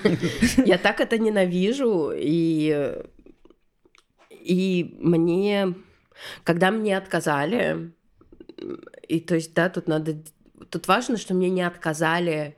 Я 0.64 0.78
так 0.78 1.00
это 1.00 1.18
ненавижу, 1.18 2.12
и, 2.14 2.94
и 4.30 4.96
мне, 5.00 5.74
когда 6.44 6.70
мне 6.70 6.96
отказали, 6.96 7.92
и 9.08 9.20
то 9.20 9.34
есть, 9.34 9.54
да, 9.54 9.68
тут 9.68 9.88
надо, 9.88 10.16
тут 10.70 10.88
важно, 10.88 11.16
что 11.16 11.34
мне 11.34 11.50
не 11.50 11.62
отказали 11.62 12.56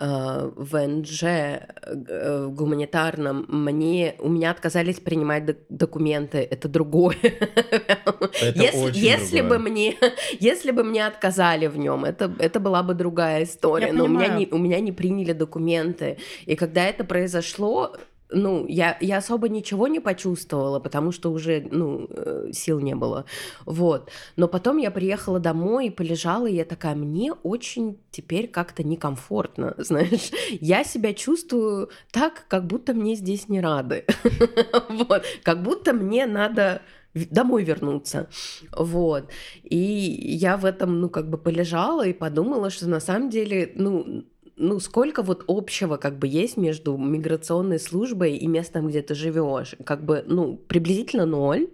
э, 0.00 0.50
ВНЖ 0.56 1.22
э, 1.22 2.48
гуманитарном 2.50 3.44
мне, 3.48 4.14
у 4.18 4.28
меня 4.28 4.50
отказались 4.50 4.98
принимать 4.98 5.44
документы. 5.68 6.38
Это 6.38 6.68
другое. 6.68 7.16
Это 7.22 8.52
если, 8.54 8.98
если 8.98 9.40
бы 9.42 9.58
мне, 9.58 9.96
если 10.40 10.70
бы 10.70 10.82
мне 10.82 11.06
отказали 11.06 11.66
в 11.66 11.76
нем, 11.76 12.04
это, 12.04 12.32
это 12.38 12.58
была 12.60 12.82
бы 12.82 12.94
другая 12.94 13.44
история. 13.44 13.88
Я 13.88 13.92
Но 13.92 14.04
у 14.04 14.08
меня, 14.08 14.28
не, 14.28 14.48
у 14.50 14.58
меня 14.58 14.80
не 14.80 14.92
приняли 14.92 15.32
документы. 15.32 16.18
И 16.46 16.56
когда 16.56 16.86
это 16.86 17.04
произошло, 17.04 17.94
ну, 18.32 18.66
я, 18.66 18.96
я 19.00 19.18
особо 19.18 19.48
ничего 19.48 19.88
не 19.88 20.00
почувствовала, 20.00 20.80
потому 20.80 21.12
что 21.12 21.32
уже, 21.32 21.66
ну, 21.70 22.06
э, 22.10 22.50
сил 22.52 22.80
не 22.80 22.94
было, 22.94 23.24
вот. 23.66 24.10
Но 24.36 24.48
потом 24.48 24.78
я 24.78 24.90
приехала 24.90 25.40
домой 25.40 25.86
и 25.86 25.90
полежала, 25.90 26.46
и 26.46 26.54
я 26.54 26.64
такая, 26.64 26.94
мне 26.94 27.32
очень 27.32 27.98
теперь 28.10 28.48
как-то 28.48 28.82
некомфортно, 28.82 29.74
знаешь. 29.78 30.30
Я 30.60 30.84
себя 30.84 31.14
чувствую 31.14 31.90
так, 32.10 32.44
как 32.48 32.66
будто 32.66 32.94
мне 32.94 33.14
здесь 33.14 33.48
не 33.48 33.60
рады, 33.60 34.04
вот. 34.88 35.24
Как 35.42 35.62
будто 35.62 35.92
мне 35.92 36.26
надо 36.26 36.82
домой 37.14 37.64
вернуться. 37.64 38.28
Вот. 38.72 39.28
И 39.64 39.76
я 39.76 40.56
в 40.56 40.64
этом, 40.64 41.00
ну, 41.00 41.08
как 41.08 41.28
бы 41.28 41.38
полежала 41.38 42.06
и 42.06 42.12
подумала, 42.12 42.70
что 42.70 42.88
на 42.88 43.00
самом 43.00 43.30
деле, 43.30 43.72
ну, 43.74 44.24
ну, 44.60 44.78
сколько 44.78 45.22
вот 45.22 45.44
общего 45.48 45.96
как 45.96 46.18
бы 46.18 46.28
есть 46.28 46.56
между 46.56 46.96
миграционной 46.96 47.80
службой 47.80 48.36
и 48.36 48.46
местом, 48.46 48.88
где 48.88 49.00
ты 49.00 49.14
живешь? 49.14 49.74
Как 49.84 50.04
бы, 50.04 50.22
ну, 50.26 50.56
приблизительно 50.56 51.24
ноль. 51.24 51.70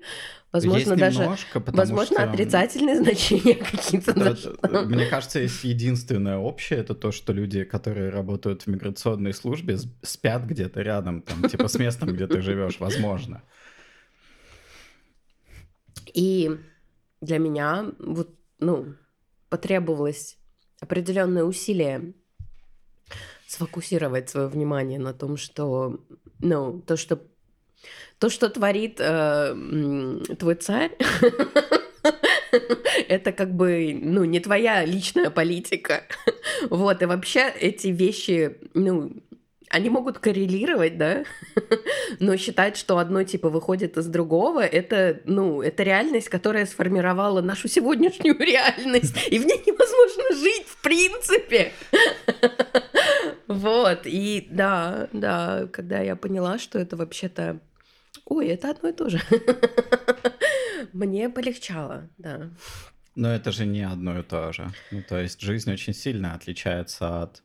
Возможно, 0.53 0.79
есть 0.79 1.01
даже 1.01 1.23
немножко, 1.23 1.63
возможно, 1.67 2.17
что... 2.21 2.31
отрицательные 2.31 2.97
значения 3.03 3.55
какие-то. 3.57 4.15
Да, 4.15 4.83
мне 4.83 5.07
кажется, 5.07 5.41
есть 5.41 5.65
единственное 5.65 6.39
общее, 6.39 6.79
это 6.79 6.95
то, 6.95 7.11
что 7.11 7.33
люди, 7.33 7.65
которые 7.65 8.09
работают 8.09 8.63
в 8.63 8.67
миграционной 8.69 9.35
службе, 9.35 9.77
спят 10.03 10.45
где-то 10.45 10.81
рядом, 10.81 11.23
там, 11.23 11.51
типа 11.51 11.69
с 11.69 11.75
местом, 11.79 12.11
где 12.11 12.27
ты 12.27 12.41
живешь, 12.41 12.79
возможно. 12.79 13.43
И 16.15 16.57
для 17.21 17.39
меня 17.39 17.93
вот, 17.99 18.31
ну, 18.61 18.95
потребовалось 19.51 20.39
определенное 20.81 21.45
усилие 21.45 22.15
сфокусировать 23.47 24.29
свое 24.29 24.49
внимание 24.49 24.99
на 24.99 25.15
том, 25.15 25.37
что, 25.37 26.01
ну, 26.41 26.81
то, 26.81 26.97
что 26.97 27.21
то, 28.19 28.31
что 28.31 28.49
творит 28.49 28.97
э, 28.99 29.55
твой 30.39 30.55
царь, 30.55 30.97
это 33.09 33.33
как 33.33 33.55
бы, 33.55 33.99
ну, 34.01 34.25
не 34.25 34.41
твоя 34.41 34.85
личная 34.85 35.31
политика. 35.31 36.05
Вот, 36.71 37.03
и 37.03 37.07
вообще 37.07 37.53
эти 37.61 37.89
вещи, 37.89 38.57
ну, 38.75 39.13
они 39.69 39.91
могут 39.91 40.19
коррелировать, 40.19 40.97
да, 40.97 41.25
но 42.21 42.37
считать, 42.37 42.77
что 42.77 42.99
одно 42.99 43.25
типа 43.25 43.51
выходит 43.51 43.97
из 43.99 44.07
другого, 44.07 44.65
это, 44.65 45.21
ну, 45.25 45.61
это 45.61 45.83
реальность, 45.83 46.29
которая 46.29 46.67
сформировала 46.67 47.41
нашу 47.43 47.69
сегодняшнюю 47.69 48.39
реальность, 48.39 49.15
и 49.29 49.39
в 49.39 49.45
ней 49.45 49.63
невозможно 49.67 50.37
жить 50.37 50.67
в 50.67 50.83
принципе. 50.83 51.73
Вот, 53.49 54.03
и 54.07 54.49
да, 54.51 55.09
да, 55.13 55.69
когда 55.73 56.01
я 56.01 56.17
поняла, 56.17 56.59
что 56.59 56.79
это 56.79 56.97
вообще-то... 56.97 57.61
Ой, 58.25 58.49
это 58.49 58.71
одно 58.71 58.89
и 58.89 58.93
то 58.93 59.09
же. 59.09 59.21
Мне 60.93 61.29
полегчало, 61.29 62.09
да. 62.19 62.51
Но 63.15 63.29
это 63.33 63.53
же 63.53 63.65
не 63.65 63.83
одно 63.83 64.19
и 64.19 64.23
то 64.23 64.53
же. 64.53 64.71
Ну, 64.91 65.03
то 65.09 65.19
есть 65.21 65.41
жизнь 65.41 65.73
очень 65.73 65.95
сильно 65.95 66.35
отличается 66.35 67.23
от 67.23 67.43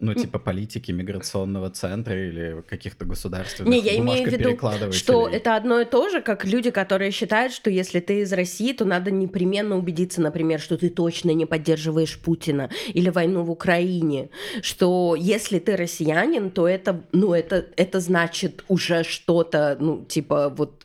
ну, 0.00 0.14
типа 0.14 0.38
политики 0.38 0.90
миграционного 0.92 1.70
центра 1.70 2.16
или 2.16 2.62
каких-то 2.68 3.04
государственных 3.04 3.72
Не, 3.72 3.80
я 3.80 3.98
имею 3.98 4.28
в 4.28 4.32
виду, 4.32 4.92
что 4.92 5.28
это 5.28 5.56
одно 5.56 5.80
и 5.80 5.84
то 5.84 6.08
же, 6.08 6.22
как 6.22 6.44
люди, 6.44 6.70
которые 6.70 7.10
считают, 7.10 7.52
что 7.52 7.70
если 7.70 8.00
ты 8.00 8.20
из 8.20 8.32
России, 8.32 8.72
то 8.72 8.84
надо 8.84 9.10
непременно 9.10 9.76
убедиться, 9.76 10.20
например, 10.20 10.58
что 10.60 10.76
ты 10.76 10.88
точно 10.88 11.30
не 11.32 11.46
поддерживаешь 11.46 12.18
Путина 12.18 12.70
или 12.88 13.10
войну 13.10 13.42
в 13.44 13.50
Украине, 13.50 14.30
что 14.62 15.14
если 15.18 15.58
ты 15.58 15.76
россиянин, 15.76 16.50
то 16.50 16.66
это, 16.66 17.04
ну, 17.12 17.34
это, 17.34 17.66
это 17.76 18.00
значит 18.00 18.64
уже 18.68 19.04
что-то, 19.04 19.76
ну, 19.78 20.04
типа 20.06 20.48
вот 20.48 20.84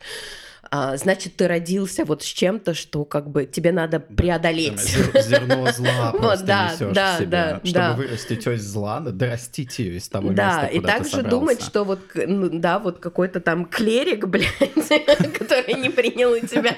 а, 0.71 0.97
значит, 0.97 1.36
ты 1.36 1.47
родился 1.47 2.06
вот 2.06 2.23
с 2.23 2.25
чем-то, 2.25 2.73
что 2.73 3.06
как 3.06 3.30
бы 3.30 3.45
тебе 3.45 3.71
надо 3.71 3.99
да, 3.99 4.15
преодолеть. 4.15 4.80
Зерно 4.80 5.71
зла 5.71 6.12
просто 6.17 6.45
да, 6.45 6.71
несешь 6.71 6.95
да, 6.95 7.17
себе. 7.17 7.28
Да, 7.28 7.62
Чтобы 7.63 7.73
да. 7.73 7.93
вырастить 7.93 8.43
часть 8.43 8.67
зла, 8.67 8.99
надо 8.99 9.28
растить 9.28 9.78
ее 9.80 9.97
из 9.97 10.08
того 10.10 10.32
да, 10.32 10.63
места, 10.63 10.65
и 10.67 10.80
также 10.80 11.23
думать, 11.23 11.62
что 11.62 11.84
вот, 11.84 11.99
да, 12.15 12.80
вот 12.80 12.99
какой-то 12.99 13.39
там 13.39 13.65
клерик, 13.65 14.28
блядь, 14.28 14.45
который 15.38 15.73
не 15.75 15.89
принял 15.89 16.32
у 16.32 16.39
тебя 16.39 16.75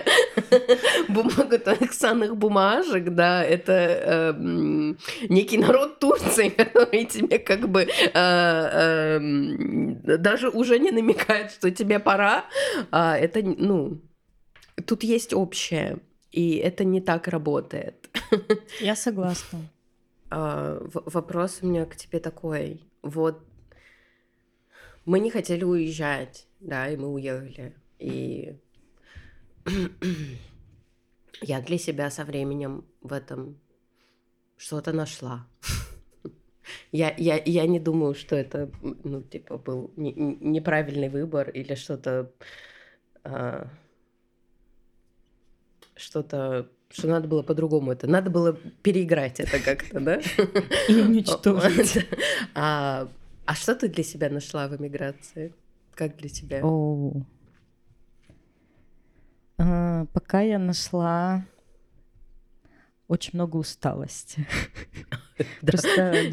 бумагу 1.08 1.58
твоих 1.58 1.94
санных 1.94 2.36
бумажек, 2.36 3.10
да, 3.10 3.44
это 3.44 3.74
эм, 3.74 4.98
некий 5.30 5.58
народ 5.58 6.00
Турции, 6.00 6.50
который 6.50 7.06
тебе 7.06 7.40
как 7.40 7.70
бы 7.70 7.88
э, 8.14 9.18
эм, 9.18 10.02
даже 10.04 10.50
уже 10.50 10.80
не 10.80 10.92
намекает, 10.92 11.52
что 11.52 11.72
тебе 11.72 12.00
пора, 12.00 12.46
а 12.92 13.18
это, 13.18 13.42
ну, 13.42 13.87
тут 14.86 15.04
есть 15.04 15.34
общее, 15.34 16.00
и 16.32 16.56
это 16.56 16.84
не 16.84 17.02
так 17.02 17.28
работает. 17.28 18.10
Я 18.82 18.96
согласна. 18.96 19.60
А, 20.30 20.82
вопрос 21.06 21.60
у 21.62 21.68
меня 21.68 21.86
к 21.86 21.96
тебе 21.96 22.20
такой. 22.20 22.82
Вот 23.02 23.42
мы 25.06 25.20
не 25.20 25.32
хотели 25.32 25.64
уезжать, 25.64 26.48
да, 26.60 26.90
и 26.90 26.98
мы 26.98 27.08
уехали. 27.14 27.74
И 27.98 28.58
я 31.42 31.62
для 31.62 31.78
себя 31.78 32.12
со 32.12 32.26
временем 32.26 32.86
в 33.02 33.14
этом 33.14 33.58
что-то 34.58 34.94
нашла. 34.94 35.48
Я, 36.92 37.16
я, 37.18 37.42
я 37.46 37.66
не 37.66 37.80
думаю, 37.80 38.14
что 38.14 38.36
это, 38.36 38.70
ну, 38.82 39.22
типа, 39.22 39.58
был 39.58 39.92
не, 39.96 40.12
неправильный 40.12 41.08
выбор 41.08 41.50
или 41.50 41.76
что-то 41.76 42.34
а, 43.28 43.68
что-то 45.96 46.70
что 46.90 47.08
надо 47.08 47.28
было 47.28 47.44
по-другому 47.44 47.92
это. 47.92 48.08
Надо 48.08 48.30
было 48.30 48.54
переиграть 48.54 49.42
это 49.42 49.60
как-то, 49.60 50.00
да? 50.00 50.22
И 50.88 50.96
уничтожить. 50.96 52.08
А, 52.56 53.10
а 53.46 53.56
что 53.56 53.76
ты 53.76 53.90
для 53.90 54.04
себя 54.04 54.30
нашла 54.30 54.68
в 54.68 54.76
эмиграции? 54.78 55.54
Как 55.94 56.16
для 56.16 56.30
тебя? 56.30 56.62
О. 56.64 57.12
А, 59.58 60.06
пока 60.14 60.42
я 60.42 60.60
нашла 60.60 61.46
очень 63.08 63.32
много 63.34 63.58
усталости. 63.58 64.46
Просто 65.62 66.30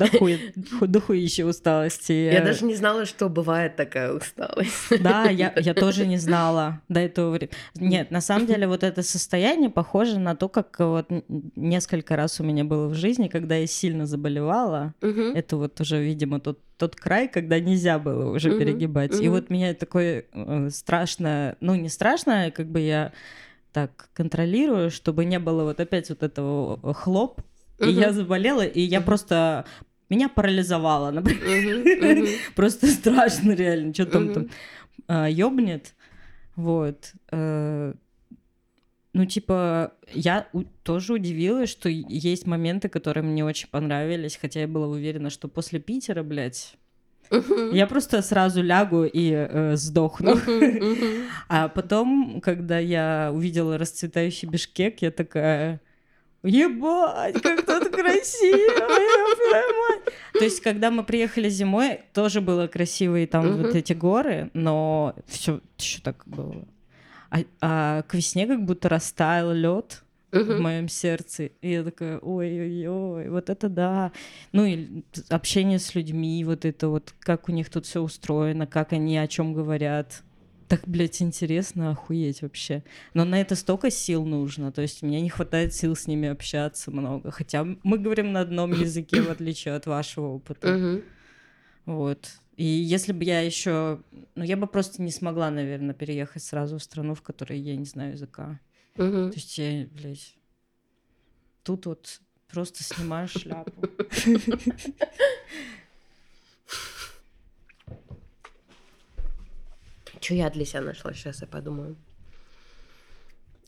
дохуй 0.87 1.18
еще 1.18 1.44
усталости. 1.44 2.12
Я 2.12 2.42
даже 2.42 2.64
не 2.64 2.74
знала, 2.74 3.04
что 3.04 3.28
бывает 3.28 3.76
такая 3.76 4.12
усталость. 4.12 5.02
Да, 5.02 5.24
я, 5.24 5.50
тоже 5.74 6.06
не 6.06 6.16
знала 6.16 6.80
до 6.88 7.00
этого 7.00 7.30
времени. 7.30 7.54
Нет, 7.74 8.10
на 8.10 8.20
самом 8.20 8.46
деле 8.46 8.66
вот 8.66 8.82
это 8.82 9.02
состояние 9.02 9.70
похоже 9.70 10.18
на 10.18 10.34
то, 10.34 10.48
как 10.48 10.76
вот 10.80 11.08
несколько 11.54 12.16
раз 12.16 12.40
у 12.40 12.44
меня 12.44 12.64
было 12.64 12.88
в 12.88 12.94
жизни, 12.94 13.28
когда 13.28 13.56
я 13.56 13.66
сильно 13.66 14.06
заболевала. 14.06 14.94
Это 15.00 15.56
вот 15.56 15.80
уже, 15.80 16.02
видимо, 16.02 16.40
тот, 16.40 16.58
тот 16.76 16.96
край, 16.96 17.28
когда 17.28 17.60
нельзя 17.60 17.98
было 17.98 18.30
уже 18.30 18.58
перегибать. 18.58 19.20
И 19.20 19.28
вот 19.28 19.50
меня 19.50 19.74
такое 19.74 20.24
э, 20.32 20.68
страшно, 20.70 21.56
ну 21.60 21.74
не 21.74 21.88
страшно, 21.88 22.50
как 22.50 22.68
бы 22.68 22.80
я 22.80 23.12
так 23.74 24.08
контролирую, 24.14 24.90
чтобы 24.90 25.24
не 25.24 25.40
было 25.40 25.64
вот 25.64 25.80
опять 25.80 26.08
вот 26.08 26.22
этого 26.22 26.94
хлоп, 26.94 27.40
и 27.80 27.90
я 27.90 28.12
заболела, 28.12 28.64
и 28.64 28.80
я 28.80 29.00
просто 29.00 29.66
меня 30.08 30.28
парализовало, 30.28 31.10
например. 31.10 32.28
Просто 32.54 32.87
страшно 32.87 33.50
реально, 33.52 33.92
что 33.92 34.06
там 34.06 34.32
там 34.32 34.48
а, 35.08 35.28
ёбнет. 35.28 35.94
Вот. 36.54 37.14
Э, 37.32 37.94
ну, 39.12 39.26
типа, 39.26 39.92
я 40.12 40.46
тоже 40.84 41.14
удивилась, 41.14 41.68
что 41.68 41.88
есть 41.88 42.46
моменты, 42.46 42.88
которые 42.88 43.24
мне 43.24 43.44
очень 43.44 43.68
понравились, 43.68 44.38
хотя 44.40 44.60
я 44.60 44.68
была 44.68 44.87
уверена, 44.87 45.30
что 45.30 45.48
после 45.48 45.80
Питера, 45.80 46.22
блядь, 46.22 46.76
я 47.72 47.87
просто 47.87 48.22
сразу 48.22 48.62
лягу 48.62 49.04
и 49.04 49.32
э, 49.32 49.76
сдохну. 49.76 50.38
А 51.48 51.68
потом, 51.68 52.40
когда 52.40 52.78
я 52.78 53.30
увидела 53.32 53.78
расцветающий 53.78 54.48
Бишкек, 54.48 55.02
я 55.02 55.10
такая... 55.10 55.80
Ебать, 56.42 57.40
как 57.40 57.64
тут 57.64 57.88
красиво! 57.88 58.88
То 60.34 60.44
есть, 60.44 60.60
когда 60.60 60.90
мы 60.90 61.02
приехали 61.02 61.48
зимой, 61.48 62.00
тоже 62.12 62.40
было 62.40 62.66
красиво, 62.66 63.16
и 63.16 63.26
там 63.26 63.62
вот 63.62 63.74
эти 63.74 63.94
горы, 63.94 64.50
но 64.52 65.14
все 65.26 65.60
еще 65.78 66.02
так 66.02 66.22
было. 66.26 66.66
А, 67.31 67.38
а 67.60 68.02
к 68.02 68.14
весне 68.14 68.46
как 68.46 68.64
будто 68.64 68.88
растаял 68.88 69.52
лед. 69.52 70.04
В 70.42 70.60
моем 70.60 70.88
сердце. 70.88 71.46
И 71.60 71.70
я 71.70 71.85
такая, 71.85 72.18
ой-ой-ой, 72.18 73.28
вот 73.28 73.50
это 73.50 73.68
да. 73.68 74.12
Ну 74.52 74.64
и 74.64 75.02
общение 75.28 75.78
с 75.78 75.94
людьми, 75.94 76.44
вот 76.44 76.64
это 76.64 76.88
вот, 76.88 77.14
как 77.20 77.48
у 77.48 77.52
них 77.52 77.70
тут 77.70 77.87
все 77.87 78.00
устроено, 78.00 78.66
как 78.66 78.92
они 78.92 79.16
о 79.16 79.26
чем 79.26 79.54
говорят. 79.54 80.22
Так, 80.68 80.82
блядь, 80.87 81.20
интересно, 81.20 81.90
охуеть 81.90 82.42
вообще. 82.42 82.82
Но 83.12 83.24
на 83.24 83.40
это 83.40 83.54
столько 83.54 83.90
сил 83.90 84.24
нужно, 84.24 84.72
то 84.72 84.82
есть 84.82 85.02
мне 85.02 85.20
не 85.20 85.28
хватает 85.28 85.74
сил 85.74 85.94
с 85.94 86.06
ними 86.06 86.28
общаться 86.28 86.90
много. 86.90 87.30
Хотя 87.30 87.64
мы 87.82 87.98
говорим 87.98 88.32
на 88.32 88.40
одном 88.40 88.72
языке, 88.72 89.20
в 89.22 89.30
отличие 89.30 89.74
от 89.74 89.87
вашего 89.87 90.28
опыта. 90.28 91.00
Вот. 91.87 92.30
И 92.56 92.64
если 92.64 93.12
бы 93.12 93.24
я 93.24 93.40
еще, 93.40 94.00
ну 94.37 94.44
я 94.44 94.56
бы 94.56 94.66
просто 94.66 95.02
не 95.02 95.10
смогла, 95.10 95.50
наверное, 95.50 95.94
переехать 95.94 96.42
сразу 96.42 96.78
в 96.78 96.82
страну, 96.82 97.14
в 97.14 97.22
которой 97.22 97.58
я 97.58 97.76
не 97.76 97.85
знаю 97.85 98.12
языка. 98.12 98.60
Угу. 98.96 99.30
То 99.30 99.34
есть 99.34 99.58
я, 99.58 99.86
блядь, 99.92 100.36
тут 101.62 101.86
вот 101.86 102.20
просто 102.48 102.82
снимаю 102.84 103.28
шляпу. 103.28 103.88
Что 110.20 110.34
я 110.34 110.48
для 110.50 110.64
себя 110.64 110.80
нашла? 110.80 111.12
Сейчас 111.12 111.42
я 111.42 111.46
подумаю. 111.46 111.96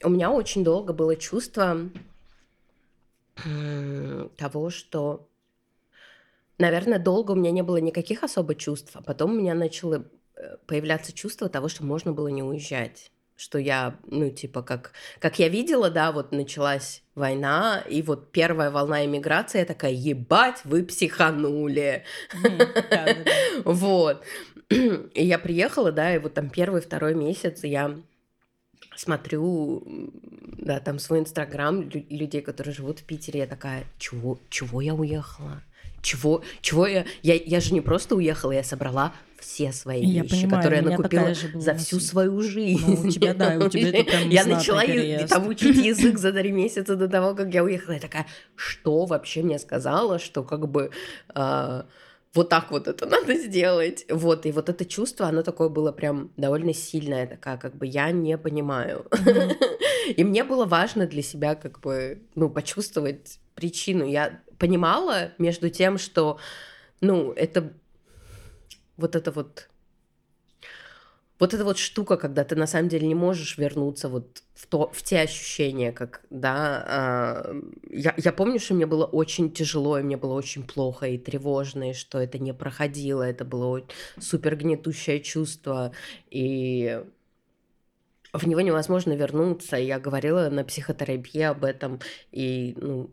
У 0.02 0.08
меня 0.08 0.30
очень 0.30 0.64
долго 0.64 0.92
было 0.92 1.16
чувство 1.16 1.90
того, 4.36 4.70
что 4.70 5.28
Наверное, 6.58 6.98
долго 6.98 7.32
у 7.32 7.34
меня 7.34 7.50
не 7.50 7.62
было 7.62 7.76
никаких 7.76 8.22
особо 8.22 8.54
чувств, 8.54 8.92
а 8.94 9.02
потом 9.02 9.32
у 9.32 9.34
меня 9.34 9.54
начало 9.54 10.06
э, 10.36 10.56
появляться 10.66 11.12
чувство 11.12 11.50
того, 11.50 11.68
что 11.68 11.84
можно 11.84 12.12
было 12.12 12.28
не 12.28 12.42
уезжать. 12.42 13.12
Что 13.36 13.58
я, 13.58 13.96
ну, 14.06 14.30
типа, 14.30 14.62
как, 14.62 14.92
как 15.18 15.38
я 15.38 15.48
видела, 15.48 15.90
да, 15.90 16.10
вот 16.10 16.32
началась 16.32 17.02
война, 17.14 17.82
и 17.88 18.00
вот 18.00 18.32
первая 18.32 18.70
волна 18.70 19.04
иммиграции, 19.04 19.58
я 19.58 19.64
такая, 19.66 19.92
ебать, 19.92 20.62
вы 20.64 20.84
психанули. 20.84 22.04
Вот. 23.64 24.24
И 24.68 25.24
я 25.24 25.38
приехала, 25.38 25.92
да, 25.92 26.14
и 26.14 26.18
вот 26.18 26.34
там 26.34 26.50
первый, 26.50 26.80
второй 26.80 27.14
месяц 27.14 27.62
я 27.62 27.96
смотрю, 28.96 29.84
да, 30.58 30.80
там 30.80 30.98
свой 30.98 31.20
инстаграм 31.20 31.88
людей, 31.88 32.42
которые 32.42 32.74
живут 32.74 32.98
в 32.98 33.04
Питере, 33.04 33.40
я 33.40 33.46
такая, 33.46 33.84
чего, 33.98 34.38
чего 34.50 34.80
я 34.80 34.94
уехала? 34.94 35.62
чего, 36.06 36.42
чего 36.60 36.86
я, 36.86 37.04
я, 37.22 37.34
я 37.34 37.60
же 37.60 37.74
не 37.74 37.80
просто 37.80 38.14
уехала, 38.14 38.52
я 38.52 38.62
собрала 38.62 39.12
все 39.38 39.72
свои 39.72 40.04
я 40.04 40.22
вещи, 40.22 40.42
понимаю, 40.42 40.62
которые 40.62 40.82
я 40.82 40.90
накупила 40.90 41.34
за 41.54 41.74
всю 41.74 42.00
свою 42.00 42.40
жизнь. 42.42 42.84
Ну, 42.86 43.08
у 43.08 43.10
тебя, 43.10 43.34
да, 43.34 43.56
у 43.58 43.68
тебя 43.68 43.88
это 43.88 44.04
прям 44.10 44.28
Я 44.28 44.44
начала 44.44 44.82
там 45.26 45.48
учить 45.48 45.76
язык 45.76 46.18
за 46.18 46.32
три 46.32 46.52
месяца 46.52 46.96
до 46.96 47.08
того, 47.08 47.34
как 47.34 47.52
я 47.52 47.62
уехала. 47.64 47.94
Я 47.94 48.00
такая, 48.00 48.26
что 48.54 49.04
вообще 49.06 49.42
мне 49.42 49.58
сказала, 49.58 50.18
что 50.18 50.42
как 50.42 50.68
бы... 50.68 50.90
Э, 51.34 51.82
вот 52.36 52.50
так 52.50 52.70
вот 52.70 52.86
это 52.86 53.06
надо 53.10 53.34
сделать. 53.34 54.04
Вот, 54.08 54.46
и 54.46 54.52
вот 54.52 54.68
это 54.68 54.84
чувство, 54.84 55.26
оно 55.26 55.42
такое 55.42 55.68
было 55.68 55.90
прям 55.90 56.30
довольно 56.36 56.74
сильное, 56.74 57.26
такая, 57.26 57.56
как 57.56 57.74
бы 57.76 57.86
я 57.86 58.10
не 58.10 58.38
понимаю. 58.38 59.06
И 60.16 60.22
мне 60.22 60.44
было 60.44 60.66
важно 60.66 61.06
для 61.06 61.22
себя, 61.22 61.56
как 61.56 61.80
бы, 61.80 62.22
ну, 62.36 62.48
почувствовать 62.48 63.40
причину. 63.54 64.04
Я 64.04 64.40
понимала 64.58 65.32
между 65.38 65.68
тем, 65.68 65.98
что, 65.98 66.38
ну, 67.00 67.32
это 67.32 67.72
вот 68.96 69.16
это 69.16 69.30
вот 69.32 69.68
вот 71.38 71.52
эта 71.52 71.64
вот 71.64 71.78
штука, 71.78 72.16
когда 72.16 72.44
ты 72.44 72.56
на 72.56 72.66
самом 72.66 72.88
деле 72.88 73.06
не 73.06 73.14
можешь 73.14 73.58
вернуться 73.58 74.08
вот 74.08 74.42
в, 74.54 74.66
то, 74.66 74.90
в 74.92 75.02
те 75.02 75.20
ощущения, 75.20 75.92
как, 75.92 76.22
да, 76.30 77.44
э, 77.52 77.60
я, 77.90 78.14
я 78.16 78.32
помню, 78.32 78.58
что 78.58 78.74
мне 78.74 78.86
было 78.86 79.04
очень 79.04 79.52
тяжело, 79.52 79.98
и 79.98 80.02
мне 80.02 80.16
было 80.16 80.32
очень 80.32 80.66
плохо 80.66 81.06
и 81.06 81.18
тревожно, 81.18 81.90
и 81.90 81.94
что 81.94 82.18
это 82.18 82.38
не 82.38 82.54
проходило, 82.54 83.22
это 83.22 83.44
было 83.44 83.82
супер 84.18 84.56
гнетущее 84.56 85.20
чувство, 85.20 85.92
и 86.30 87.02
в 88.32 88.46
него 88.46 88.60
невозможно 88.60 89.12
вернуться. 89.12 89.76
Я 89.76 89.98
говорила 89.98 90.48
на 90.48 90.64
психотерапии 90.64 91.42
об 91.42 91.64
этом, 91.64 92.00
и, 92.32 92.74
ну, 92.80 93.10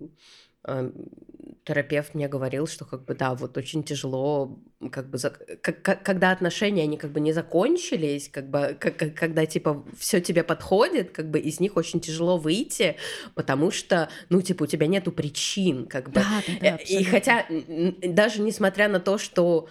терапевт 1.66 2.14
мне 2.14 2.28
говорил, 2.28 2.68
что 2.68 2.86
как 2.86 3.06
бы 3.06 3.16
да, 3.16 3.34
вот 3.36 3.58
очень 3.58 3.84
тяжело, 3.84 4.60
как 4.92 5.10
бы 5.10 5.18
за, 5.18 5.30
как, 5.30 5.82
как, 5.82 6.04
когда 6.04 6.32
отношения 6.32 6.84
они 6.84 6.98
как 6.98 7.12
бы 7.12 7.20
не 7.20 7.32
закончились, 7.32 8.30
как 8.30 8.50
бы 8.50 8.76
как, 8.80 9.16
когда 9.16 9.46
типа 9.46 9.86
все 9.98 10.20
тебе 10.20 10.44
подходит, 10.44 11.12
как 11.12 11.30
бы 11.30 11.40
из 11.40 11.60
них 11.60 11.78
очень 11.78 12.02
тяжело 12.02 12.38
выйти, 12.38 12.98
потому 13.34 13.72
что 13.72 14.10
ну 14.30 14.42
типа 14.42 14.64
у 14.64 14.68
тебя 14.68 14.88
нету 14.88 15.12
причин, 15.12 15.88
как 15.88 16.08
бы. 16.08 16.16
Да, 16.16 16.44
да, 16.48 16.54
да, 16.62 16.76
и 16.76 17.04
хотя 17.04 17.46
даже 17.48 18.42
несмотря 18.42 18.90
на 18.90 19.00
то, 19.00 19.18
что 19.18 19.68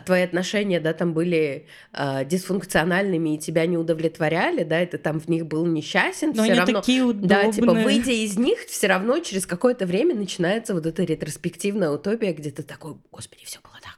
твои 0.00 0.22
отношения, 0.22 0.80
да, 0.80 0.92
там 0.92 1.12
были 1.12 1.66
э, 1.92 2.24
дисфункциональными 2.24 3.34
и 3.34 3.38
тебя 3.38 3.66
не 3.66 3.76
удовлетворяли, 3.76 4.64
да, 4.64 4.78
это 4.80 4.98
там 4.98 5.20
в 5.20 5.28
них 5.28 5.46
был 5.46 5.66
несчастен, 5.66 6.28
Но 6.28 6.42
все 6.42 6.52
они 6.52 6.60
равно, 6.60 6.80
такие 6.80 7.02
удобные. 7.02 7.28
да, 7.28 7.52
типа 7.52 7.72
выйдя 7.72 8.12
из 8.12 8.36
них, 8.38 8.60
все 8.60 8.86
равно 8.86 9.18
через 9.20 9.46
какое-то 9.46 9.86
время 9.86 10.14
начинается 10.14 10.74
вот 10.74 10.86
эта 10.86 11.02
ретроспективная 11.04 11.90
утопия, 11.90 12.32
где 12.32 12.50
ты 12.50 12.62
такой, 12.62 12.96
господи, 13.10 13.44
все 13.44 13.58
было 13.62 13.74
так 13.82 13.97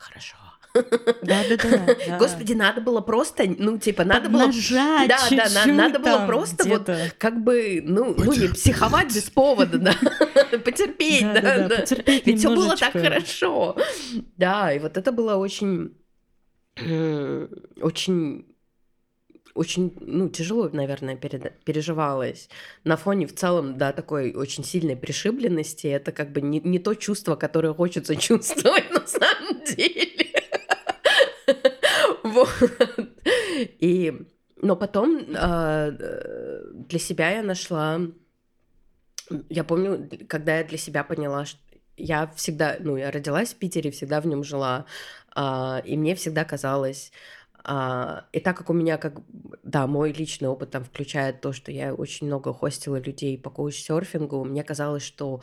Да, 0.74 1.42
да, 1.48 1.56
да. 2.06 2.18
Господи, 2.18 2.52
надо 2.52 2.80
было 2.80 3.00
просто, 3.00 3.44
ну, 3.58 3.78
типа, 3.78 4.04
надо 4.04 4.28
было... 4.28 4.50
Да, 4.70 5.06
да, 5.30 5.66
надо 5.66 5.98
было 5.98 6.26
просто 6.26 6.68
вот 6.68 6.88
как 7.18 7.42
бы, 7.42 7.82
ну, 7.84 8.14
ну, 8.16 8.32
не 8.32 8.48
психовать 8.48 9.14
без 9.14 9.30
повода, 9.30 9.78
да. 9.78 9.94
Потерпеть, 10.64 11.22
да, 11.22 11.68
да. 11.68 11.84
Ведь 12.24 12.38
все 12.38 12.54
было 12.54 12.76
так 12.76 12.92
хорошо. 12.92 13.76
Да, 14.36 14.72
и 14.72 14.78
вот 14.78 14.96
это 14.96 15.12
было 15.12 15.36
очень 15.36 15.96
очень 17.80 18.46
очень, 19.54 19.92
ну, 20.00 20.28
тяжело, 20.28 20.68
наверное, 20.72 21.16
переживалось. 21.16 22.48
На 22.84 22.96
фоне 22.96 23.26
в 23.26 23.34
целом, 23.34 23.76
да, 23.76 23.92
такой 23.92 24.32
очень 24.32 24.64
сильной 24.64 24.96
пришибленности. 24.96 25.88
Это 25.88 26.12
как 26.12 26.32
бы 26.32 26.40
не, 26.40 26.60
не 26.60 26.78
то 26.78 26.94
чувство, 26.94 27.36
которое 27.36 27.74
хочется 27.74 28.16
чувствовать 28.28 28.90
на 28.90 29.06
самом 29.06 29.62
деле. 29.64 30.29
Вот. 32.30 32.48
И, 33.56 34.12
но 34.56 34.76
потом 34.76 35.18
э, 35.34 35.92
для 36.74 36.98
себя 36.98 37.30
я 37.30 37.42
нашла, 37.42 38.00
я 39.48 39.64
помню, 39.64 40.08
когда 40.28 40.58
я 40.58 40.64
для 40.64 40.78
себя 40.78 41.04
поняла, 41.04 41.44
что 41.44 41.60
я 41.96 42.28
всегда, 42.36 42.76
ну, 42.80 42.96
я 42.96 43.10
родилась 43.10 43.52
в 43.52 43.56
Питере, 43.56 43.90
всегда 43.90 44.20
в 44.20 44.26
нем 44.26 44.44
жила, 44.44 44.86
э, 45.36 45.82
и 45.84 45.96
мне 45.96 46.14
всегда 46.14 46.44
казалось, 46.44 47.12
а, 47.62 48.24
и 48.32 48.40
так 48.40 48.56
как 48.56 48.70
у 48.70 48.72
меня, 48.72 48.96
как, 48.96 49.20
да, 49.62 49.86
мой 49.86 50.12
личный 50.12 50.48
опыт 50.48 50.70
там 50.70 50.84
включает 50.84 51.40
то, 51.40 51.52
что 51.52 51.70
я 51.70 51.94
очень 51.94 52.26
много 52.26 52.52
хостила 52.52 52.96
людей 52.96 53.38
по 53.38 53.50
коуч-серфингу, 53.50 54.44
мне 54.44 54.64
казалось, 54.64 55.02
что 55.02 55.42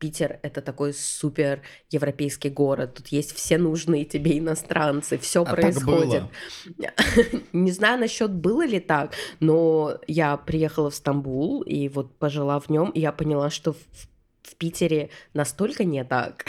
Питер— 0.00 0.40
это 0.42 0.62
такой 0.62 0.94
супер 0.94 1.60
европейский 1.90 2.48
город. 2.48 2.94
Тут 2.94 3.08
есть 3.08 3.32
все 3.36 3.58
нужные 3.58 4.04
тебе 4.04 4.38
иностранцы, 4.38 5.18
все 5.18 5.42
а 5.42 5.54
происходит. 5.54 6.24
Не 7.52 7.70
знаю 7.70 8.00
насчет 8.00 8.32
было 8.32 8.66
ли 8.66 8.80
так, 8.80 9.12
но 9.38 9.98
я 10.08 10.36
приехала 10.38 10.90
в 10.90 10.94
Стамбул 10.94 11.60
и 11.62 11.88
вот 11.88 12.18
пожила 12.18 12.58
в 12.58 12.70
нем, 12.70 12.90
и 12.90 13.00
я 13.00 13.12
поняла, 13.12 13.50
что 13.50 13.74
в 13.74 13.78
в 14.42 14.56
Питере 14.56 15.10
настолько 15.34 15.84
не 15.84 16.02
так, 16.02 16.44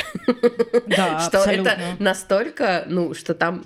да, 0.87 1.19
что 1.27 1.39
это 1.39 1.77
настолько, 1.99 2.85
ну, 2.87 3.13
что 3.13 3.35
там 3.35 3.65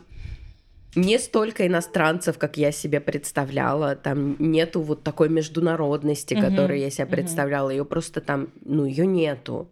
не 0.96 1.20
столько 1.20 1.68
иностранцев, 1.68 2.38
как 2.38 2.58
я 2.58 2.72
себе 2.72 3.00
представляла. 3.00 3.96
Там 3.96 4.36
нету 4.40 4.82
вот 4.82 5.04
такой 5.04 5.30
международности, 5.30 6.34
uh-huh, 6.34 6.50
которую 6.50 6.80
я 6.80 6.90
себе 6.90 7.06
представляла. 7.06 7.70
Ее 7.70 7.86
просто 7.86 8.22
там, 8.22 8.50
ну, 8.64 8.86
ее 8.86 9.06
нету. 9.06 9.72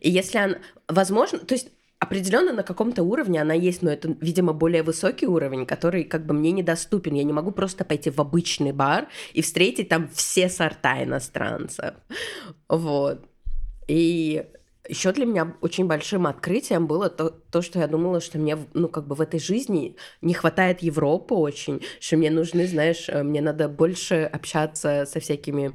И 0.00 0.10
если 0.10 0.38
она, 0.38 0.56
возможно, 0.88 1.38
то 1.38 1.54
есть 1.54 1.68
определенно 1.98 2.52
на 2.52 2.62
каком-то 2.62 3.02
уровне 3.02 3.40
она 3.40 3.54
есть, 3.54 3.82
но 3.82 3.90
это, 3.90 4.14
видимо, 4.20 4.52
более 4.52 4.82
высокий 4.82 5.26
уровень, 5.26 5.66
который 5.66 6.04
как 6.04 6.26
бы 6.26 6.34
мне 6.34 6.52
недоступен. 6.52 7.14
Я 7.14 7.24
не 7.24 7.32
могу 7.32 7.50
просто 7.50 7.84
пойти 7.84 8.10
в 8.10 8.20
обычный 8.20 8.72
бар 8.72 9.08
и 9.32 9.42
встретить 9.42 9.88
там 9.88 10.08
все 10.08 10.48
сорта 10.48 11.02
иностранцев. 11.02 11.94
Вот. 12.68 13.24
И 13.88 14.44
еще 14.88 15.12
для 15.12 15.24
меня 15.24 15.54
очень 15.60 15.86
большим 15.86 16.26
открытием 16.26 16.86
было 16.86 17.08
то, 17.08 17.30
то, 17.30 17.62
что 17.62 17.78
я 17.78 17.86
думала, 17.86 18.20
что 18.20 18.38
мне, 18.38 18.58
ну, 18.74 18.88
как 18.88 19.06
бы 19.06 19.14
в 19.14 19.20
этой 19.20 19.40
жизни 19.40 19.96
не 20.20 20.34
хватает 20.34 20.82
Европы 20.82 21.34
очень, 21.34 21.82
что 22.00 22.16
мне 22.16 22.30
нужны, 22.30 22.66
знаешь, 22.66 23.08
э, 23.08 23.22
мне 23.22 23.40
надо 23.40 23.68
больше 23.68 24.28
общаться 24.30 25.06
со 25.06 25.20
всякими 25.20 25.72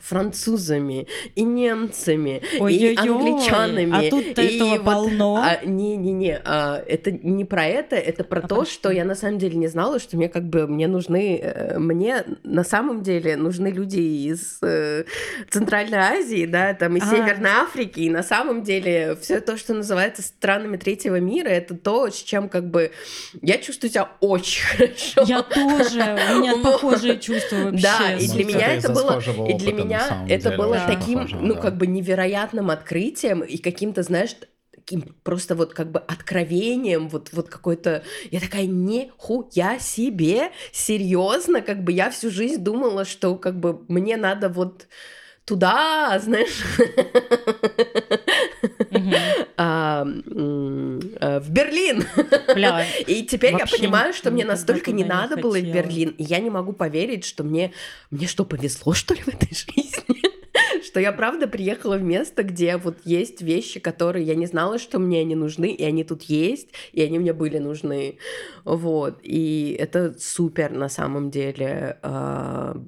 французами 0.00 1.06
и 1.36 1.42
немцами 1.42 2.42
Ой-ой-ой. 2.58 2.94
и 2.94 2.96
англичанами. 2.96 4.06
А 4.06 4.10
тут 4.10 4.38
и 4.38 4.56
этого 4.56 4.70
вот, 4.70 4.84
полно. 4.84 5.36
А, 5.36 5.64
не-не-не, 5.64 6.40
а, 6.44 6.82
это 6.86 7.12
не 7.12 7.44
про 7.44 7.66
это, 7.66 7.94
это 7.94 8.24
про 8.24 8.40
а 8.40 8.48
то, 8.48 8.64
что 8.64 8.90
я 8.90 9.04
на 9.04 9.14
самом 9.14 9.38
деле 9.38 9.56
не 9.56 9.68
знала, 9.68 10.00
что 10.00 10.16
мне 10.16 10.28
как 10.28 10.44
бы 10.44 10.66
мне 10.66 10.88
нужны, 10.88 11.38
э, 11.40 11.78
мне 11.78 12.24
на 12.42 12.64
самом 12.64 13.02
деле 13.02 13.36
нужны 13.36 13.68
люди 13.68 14.00
из 14.00 14.58
э, 14.62 15.04
Центральной 15.50 15.98
Азии, 15.98 16.46
да, 16.46 16.74
там 16.74 16.96
из 16.96 17.04
а. 17.04 17.10
Северной 17.10 17.50
Африки, 17.50 18.00
и 18.00 18.10
на 18.10 18.24
самом 18.24 18.64
деле 18.64 19.16
все 19.20 19.40
то, 19.40 19.56
что 19.56 19.74
называется 19.74 20.22
странами 20.22 20.76
третьего 20.76 21.20
мира, 21.20 21.48
это 21.48 21.74
то, 21.76 22.10
с 22.10 22.16
чем 22.16 22.48
как 22.48 22.68
бы 22.68 22.90
я 23.40 23.58
чувствую 23.58 23.90
себя 23.90 24.10
очень 24.20 24.64
хорошо. 24.76 25.22
Я 25.26 25.42
тоже, 25.42 26.00
у 26.34 26.40
меня 26.40 26.56
похожие 26.62 27.20
чувства 27.20 27.56
вообще. 27.56 27.82
Да, 27.82 28.16
и 28.16 28.26
для 28.26 28.44
меня 28.44 28.63
это 28.66 28.92
было, 28.92 29.20
и 29.48 29.54
для 29.54 29.72
меня 29.72 30.26
это 30.28 30.52
было 30.56 30.80
таким, 30.86 31.26
ну, 31.40 31.54
как 31.56 31.76
бы 31.76 31.86
невероятным 31.86 32.70
открытием 32.70 33.40
и 33.40 33.56
каким-то, 33.58 34.02
знаешь, 34.02 34.36
таким 34.84 35.14
просто 35.22 35.54
вот 35.54 35.72
как 35.72 35.90
бы 35.90 36.00
откровением, 36.00 37.08
вот, 37.08 37.30
вот 37.32 37.48
какой-то... 37.48 38.02
Я 38.30 38.40
такая, 38.40 38.66
нихуя 38.66 39.78
себе, 39.78 40.50
серьезно, 40.72 41.62
как 41.62 41.82
бы 41.82 41.92
я 41.92 42.10
всю 42.10 42.30
жизнь 42.30 42.62
думала, 42.62 43.04
что 43.04 43.36
как 43.36 43.58
бы 43.58 43.82
мне 43.88 44.16
надо 44.16 44.48
вот 44.48 44.86
туда, 45.44 46.18
знаешь, 46.22 46.62
в 49.56 51.50
Берлин. 51.50 52.04
И 53.06 53.22
теперь 53.24 53.52
я 53.52 53.66
понимаю, 53.66 54.12
что 54.12 54.30
мне 54.30 54.44
настолько 54.44 54.92
не 54.92 55.04
надо 55.04 55.36
было 55.36 55.56
в 55.56 55.62
Берлин. 55.62 56.14
Я 56.18 56.38
не 56.40 56.50
могу 56.50 56.72
поверить, 56.72 57.24
что 57.24 57.44
мне... 57.44 57.72
Мне 58.10 58.26
что, 58.26 58.44
повезло, 58.44 58.94
что 58.94 59.14
ли, 59.14 59.20
в 59.20 59.28
этой 59.28 59.54
жизни? 59.54 60.34
что 60.84 61.00
я 61.00 61.12
правда 61.12 61.48
приехала 61.48 61.96
в 61.96 62.02
место, 62.02 62.42
где 62.42 62.76
вот 62.76 62.98
есть 63.04 63.42
вещи, 63.42 63.80
которые 63.80 64.24
я 64.24 64.34
не 64.34 64.46
знала, 64.46 64.78
что 64.78 64.98
мне 64.98 65.20
они 65.20 65.34
нужны, 65.34 65.72
и 65.72 65.82
они 65.84 66.04
тут 66.04 66.22
есть, 66.22 66.68
и 66.92 67.02
они 67.02 67.18
мне 67.18 67.32
были 67.32 67.58
нужны. 67.58 68.18
Вот. 68.64 69.18
И 69.22 69.76
это 69.78 70.14
супер 70.18 70.70
на 70.70 70.88
самом 70.88 71.30
деле 71.30 71.98
а, 72.02 72.80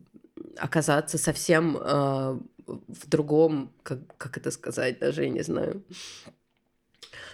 оказаться 0.58 1.18
совсем 1.18 1.76
э, 1.78 2.38
в 2.66 3.08
другом, 3.08 3.72
как, 3.82 4.16
как 4.16 4.36
это 4.36 4.50
сказать, 4.50 4.98
даже 4.98 5.24
я 5.24 5.30
не 5.30 5.42
знаю, 5.42 5.82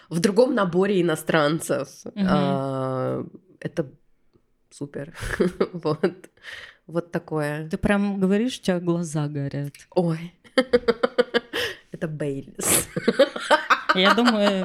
в 0.09 0.21
другом 0.21 0.55
наборе 0.55 1.01
иностранцев. 1.01 1.89
Mm-hmm. 2.05 2.27
Э, 2.29 3.25
это 3.61 3.87
супер. 4.71 5.15
вот. 5.73 6.31
Вот 6.87 7.13
такое. 7.13 7.69
Ты 7.69 7.79
прям 7.79 8.19
говоришь, 8.19 8.59
у 8.59 8.63
тебя 8.63 8.81
глаза 8.81 9.29
горят. 9.29 9.73
Ой. 9.91 10.35
это 11.93 12.09
Бейлис. 12.09 12.89
Я 13.95 14.15
думаю, 14.15 14.65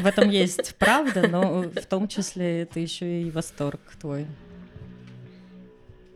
в 0.00 0.06
этом 0.06 0.30
есть 0.30 0.76
правда, 0.76 1.28
но 1.28 1.62
в 1.62 1.86
том 1.86 2.08
числе 2.08 2.62
это 2.62 2.80
еще 2.80 3.22
и 3.22 3.30
восторг 3.30 3.80
твой. 4.00 4.26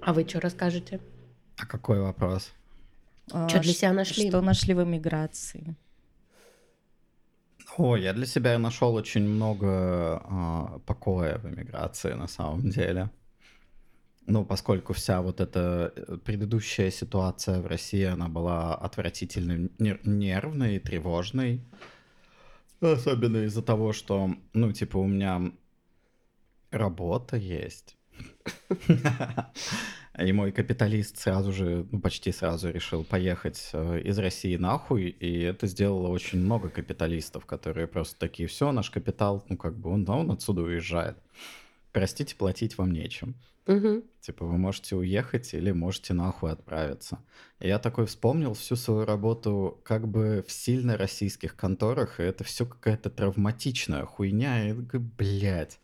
А 0.01 0.13
вы 0.13 0.27
что 0.27 0.41
расскажете? 0.41 1.01
А 1.59 1.67
какой 1.67 2.01
вопрос? 2.01 2.53
А, 3.33 3.49
что 3.49 3.61
для 3.61 3.73
себя 3.73 3.93
нашли? 3.93 4.29
Что 4.29 4.41
нашли 4.41 4.75
в 4.75 4.83
эмиграции? 4.83 5.77
О, 7.77 7.97
я 7.97 8.13
для 8.13 8.27
себя 8.27 8.59
нашел 8.59 8.95
очень 8.95 9.27
много 9.29 10.23
э, 10.25 10.79
покоя 10.87 11.39
в 11.39 11.47
эмиграции 11.47 12.13
на 12.15 12.29
самом 12.29 12.69
деле. 12.69 13.11
Ну, 14.27 14.45
поскольку 14.45 14.93
вся 14.93 15.23
вот 15.23 15.41
эта 15.41 15.93
э, 15.97 16.19
предыдущая 16.25 16.91
ситуация 16.91 17.61
в 17.61 17.67
России, 17.67 18.05
она 18.05 18.29
была 18.29 18.75
отвратительно 18.75 19.69
нервной, 19.79 20.79
тревожной. 20.79 21.61
Особенно 22.81 23.45
из-за 23.45 23.63
того, 23.63 23.93
что, 23.93 24.31
ну, 24.53 24.73
типа, 24.73 24.99
у 24.99 25.07
меня 25.07 25.53
работа 26.71 27.37
есть. 27.37 27.97
И 30.19 30.33
мой 30.33 30.51
капиталист 30.51 31.19
сразу 31.19 31.53
же, 31.53 31.87
ну 31.93 32.01
почти 32.01 32.33
сразу 32.33 32.71
решил 32.71 33.05
поехать 33.05 33.71
э, 33.73 34.01
из 34.01 34.19
России 34.19 34.57
нахуй, 34.57 35.05
и 35.09 35.41
это 35.43 35.69
сделало 35.69 36.09
очень 36.09 36.41
много 36.41 36.69
капиталистов, 36.69 37.47
которые 37.47 37.87
просто 37.87 38.19
такие, 38.19 38.49
все, 38.49 38.73
наш 38.73 38.91
капитал, 38.91 39.45
ну 39.49 39.57
как 39.57 39.77
бы 39.77 39.91
он, 39.91 40.05
да, 40.05 40.15
он 40.15 40.33
отсюда 40.33 40.63
уезжает. 40.63 41.17
Простите, 41.93 42.35
платить 42.35 42.77
вам 42.77 42.91
нечем. 42.93 43.37
Угу. 43.67 44.03
Типа 44.21 44.45
вы 44.47 44.59
можете 44.59 44.97
уехать 44.97 45.55
или 45.55 45.71
можете 45.71 46.13
нахуй 46.13 46.51
отправиться. 46.51 47.21
И 47.61 47.69
я 47.69 47.79
такой 47.79 48.07
вспомнил 48.07 48.55
всю 48.55 48.75
свою 48.75 49.05
работу 49.05 49.81
как 49.85 50.09
бы 50.09 50.45
в 50.47 50.51
сильно 50.51 50.97
российских 50.97 51.55
конторах, 51.55 52.19
и 52.19 52.25
это 52.25 52.43
все 52.43 52.67
какая-то 52.67 53.11
травматичная 53.11 54.05
хуйня. 54.07 54.65
И 54.65 54.69
я 54.69 54.75
такой, 54.75 55.01
блядь. 55.01 55.79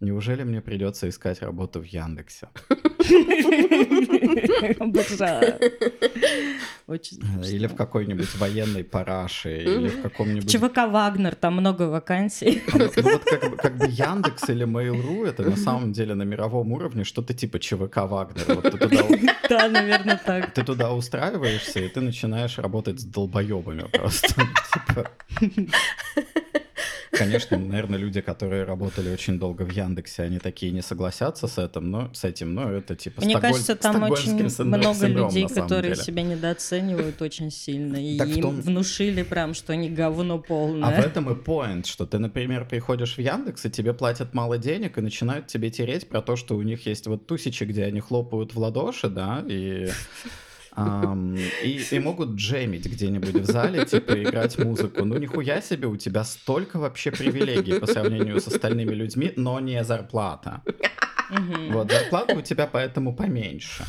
Неужели 0.00 0.42
мне 0.42 0.60
придется 0.60 1.08
искать 1.08 1.42
работу 1.42 1.80
в 1.80 1.84
Яндексе? 1.84 2.48
Или 7.50 7.66
в 7.66 7.74
какой-нибудь 7.74 8.34
военной 8.36 8.84
параше, 8.84 9.62
или 9.62 9.88
в 9.88 10.02
каком-нибудь... 10.02 10.50
ЧВК 10.50 10.88
«Вагнер», 10.88 11.34
там 11.34 11.54
много 11.54 11.82
вакансий. 11.82 12.62
Ну, 12.72 12.90
ну 12.96 13.12
вот 13.12 13.24
как 13.24 13.76
бы, 13.76 13.86
Яндекс 13.86 14.48
или 14.48 14.66
Mail.ru, 14.66 15.26
это 15.26 15.42
на 15.42 15.56
самом 15.56 15.92
деле 15.92 16.14
на 16.14 16.22
мировом 16.22 16.72
уровне 16.72 17.04
что-то 17.04 17.34
типа 17.34 17.58
ЧВК 17.58 17.96
«Вагнер». 18.08 18.44
Да, 19.48 19.68
наверное, 19.68 20.20
так. 20.24 20.52
Ты 20.52 20.64
туда 20.64 20.92
устраиваешься, 20.92 21.80
и 21.80 21.88
ты 21.88 22.00
начинаешь 22.00 22.58
работать 22.58 23.00
с 23.00 23.04
долбоебами 23.04 23.84
просто. 23.92 24.48
Конечно, 27.12 27.58
наверное, 27.58 27.98
люди, 27.98 28.22
которые 28.22 28.64
работали 28.64 29.10
очень 29.10 29.38
долго 29.38 29.62
в 29.62 29.70
Яндексе, 29.70 30.22
они 30.22 30.38
такие 30.38 30.72
не 30.72 30.80
согласятся 30.80 31.46
с 31.46 31.58
этим, 31.58 31.90
но 31.90 32.10
с 32.14 32.24
этим, 32.24 32.54
но 32.54 32.72
это 32.72 32.96
типа 32.96 33.20
Мне 33.20 33.34
Стокголь... 33.34 33.50
кажется, 33.50 33.76
там 33.76 34.02
очень 34.04 34.32
много 34.32 34.94
синдром, 34.94 35.28
людей, 35.28 35.46
которые 35.46 35.92
деле. 35.92 35.96
себя 35.96 36.22
недооценивают 36.22 37.20
очень 37.20 37.50
сильно, 37.50 37.96
и 37.96 38.16
так 38.16 38.28
им 38.28 38.42
том... 38.42 38.60
внушили 38.62 39.22
прям, 39.22 39.52
что 39.52 39.74
они 39.74 39.90
говно 39.90 40.38
полное. 40.38 40.88
А 40.88 41.02
в 41.02 41.04
этом 41.04 41.30
и 41.30 41.34
point, 41.34 41.86
что 41.86 42.06
ты, 42.06 42.18
например, 42.18 42.66
приходишь 42.66 43.16
в 43.16 43.20
Яндекс, 43.20 43.66
и 43.66 43.70
тебе 43.70 43.92
платят 43.92 44.32
мало 44.32 44.56
денег, 44.56 44.96
и 44.96 45.02
начинают 45.02 45.48
тебе 45.48 45.70
тереть 45.70 46.08
про 46.08 46.22
то, 46.22 46.36
что 46.36 46.56
у 46.56 46.62
них 46.62 46.86
есть 46.86 47.06
вот 47.06 47.26
тусичи, 47.26 47.64
где 47.64 47.84
они 47.84 48.00
хлопают 48.00 48.54
в 48.54 48.58
ладоши, 48.58 49.08
да, 49.08 49.44
и 49.46 49.90
Um, 50.74 51.38
и, 51.62 51.82
и 51.90 51.98
могут 51.98 52.30
джемить 52.30 52.86
где-нибудь 52.86 53.34
в 53.34 53.44
зале, 53.44 53.84
типа 53.84 54.22
играть 54.22 54.58
музыку. 54.58 55.04
Ну 55.04 55.18
нихуя 55.18 55.60
себе, 55.60 55.86
у 55.86 55.96
тебя 55.96 56.24
столько 56.24 56.78
вообще 56.78 57.10
привилегий 57.10 57.78
по 57.78 57.86
сравнению 57.86 58.40
с 58.40 58.48
остальными 58.48 58.92
людьми, 58.94 59.32
но 59.36 59.60
не 59.60 59.84
зарплата. 59.84 60.62
Вот, 61.70 61.90
зарплата 61.90 62.34
у 62.34 62.40
тебя 62.40 62.66
поэтому 62.66 63.14
поменьше. 63.14 63.84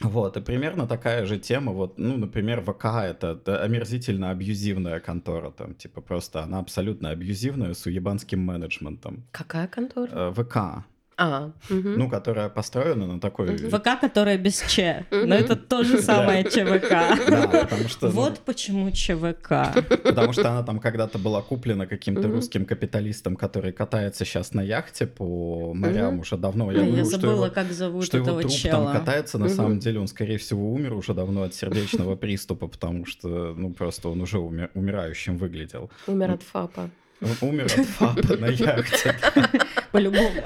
Вот, 0.00 0.36
и 0.36 0.40
примерно 0.40 0.86
такая 0.86 1.26
же 1.26 1.38
тема, 1.38 1.72
вот, 1.72 1.98
ну, 1.98 2.16
например, 2.16 2.60
ВК 2.60 2.86
это, 2.86 3.38
это 3.40 3.62
омерзительно 3.62 4.30
абьюзивная 4.30 4.98
контора, 4.98 5.50
там, 5.50 5.74
типа, 5.74 6.00
просто 6.00 6.42
она 6.42 6.58
абсолютно 6.58 7.10
абьюзивная 7.10 7.74
с 7.74 7.86
уебанским 7.86 8.40
менеджментом. 8.40 9.24
Какая 9.30 9.68
контора? 9.68 10.10
Э, 10.12 10.32
ВК. 10.34 10.84
А, 11.24 11.52
угу. 11.70 11.88
Ну, 11.88 12.10
которая 12.10 12.48
построена 12.48 13.06
на 13.06 13.20
такой... 13.20 13.56
ВК, 13.56 14.00
которая 14.00 14.36
без 14.38 14.60
Ч. 14.62 15.06
Но 15.12 15.36
это 15.36 15.54
то 15.54 15.84
же 15.84 16.02
самое 16.02 16.42
ЧВК. 16.42 16.90
Да, 17.30 17.46
потому 17.46 17.88
что... 17.88 18.06
Ну, 18.08 18.12
вот 18.12 18.40
почему 18.40 18.90
ЧВК. 18.90 19.72
Потому 20.02 20.32
что 20.32 20.50
она 20.50 20.64
там 20.64 20.80
когда-то 20.80 21.18
была 21.18 21.40
куплена 21.40 21.86
каким-то 21.86 22.26
русским 22.26 22.64
капиталистом, 22.64 23.36
который 23.36 23.70
катается 23.72 24.24
сейчас 24.24 24.52
на 24.52 24.62
яхте 24.62 25.06
по 25.06 25.72
морям 25.74 26.18
уже 26.18 26.36
давно. 26.36 26.72
Я, 26.72 26.82
Я 26.82 27.04
забыла, 27.04 27.50
как 27.50 27.70
зовут 27.70 28.04
что 28.04 28.18
этого 28.18 28.40
его 28.40 28.48
труп 28.48 28.58
чела. 28.58 28.84
там 28.86 28.98
катается, 28.98 29.38
на 29.38 29.48
самом 29.48 29.78
деле 29.78 30.00
он, 30.00 30.08
скорее 30.08 30.38
всего, 30.38 30.72
умер 30.72 30.94
уже 30.94 31.14
давно 31.14 31.44
от 31.44 31.54
сердечного 31.54 32.16
приступа, 32.16 32.66
потому 32.66 33.06
что, 33.06 33.54
ну, 33.56 33.72
просто 33.72 34.08
он 34.08 34.20
уже 34.22 34.38
умирающим 34.38 35.38
выглядел. 35.38 35.88
Умер 36.08 36.32
от 36.32 36.42
ФАПа. 36.42 36.90
Он 37.22 37.48
умер 37.48 37.66
от 37.78 37.86
ФАПа 37.86 38.36
на 38.36 38.46
яхте. 38.46 39.14
По-любому. 39.92 40.42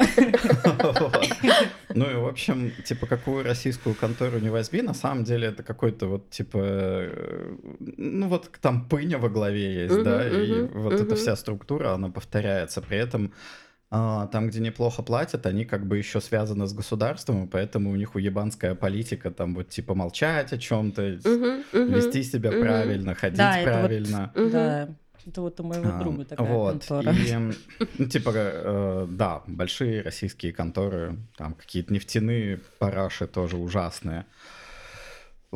Ну 1.94 2.10
и, 2.10 2.14
в 2.14 2.26
общем, 2.26 2.72
типа, 2.84 3.06
какую 3.06 3.44
российскую 3.44 3.94
контору 3.94 4.38
не 4.38 4.50
возьми, 4.50 4.82
на 4.82 4.94
самом 4.94 5.24
деле 5.24 5.48
это 5.48 5.62
какой-то 5.62 6.06
вот, 6.06 6.30
типа, 6.30 7.08
ну 7.78 8.28
вот 8.28 8.50
там 8.60 8.88
пыня 8.88 9.18
во 9.18 9.28
главе 9.28 9.84
есть, 9.84 10.02
да, 10.02 10.28
и 10.28 10.62
вот 10.62 10.94
эта 10.94 11.16
вся 11.16 11.36
структура, 11.36 11.92
она 11.94 12.10
повторяется. 12.10 12.82
При 12.82 12.98
этом 12.98 13.32
а, 13.88 14.26
там, 14.26 14.48
где 14.48 14.60
неплохо 14.60 15.02
платят, 15.02 15.46
они 15.46 15.64
как 15.64 15.86
бы 15.86 15.96
еще 15.96 16.20
связаны 16.20 16.66
с 16.66 16.72
государством, 16.74 17.44
и 17.44 17.48
поэтому 17.48 17.92
у 17.92 17.96
них 17.96 18.16
уебанская 18.16 18.74
политика, 18.74 19.30
там 19.30 19.54
вот 19.54 19.68
типа 19.68 19.94
молчать 19.94 20.52
о 20.52 20.58
чем-то, 20.58 21.02
вести 21.02 22.22
себя 22.24 22.50
правильно, 22.50 23.14
ходить 23.14 23.38
правильно. 23.64 24.32
да. 24.34 24.88
Это 25.26 25.40
вот 25.40 25.58
у 25.58 25.64
моего 25.64 25.88
а, 25.88 25.98
друга 25.98 26.24
такая 26.24 26.46
вот, 26.46 26.70
контора. 26.70 27.12
И, 27.12 27.34
ну, 27.98 28.06
типа, 28.06 28.30
э, 28.34 29.06
да, 29.10 29.42
большие 29.48 30.02
российские 30.02 30.52
конторы, 30.52 31.16
там 31.36 31.54
какие-то 31.54 31.92
нефтяные 31.92 32.60
параши 32.78 33.26
тоже 33.26 33.56
ужасные. 33.56 34.24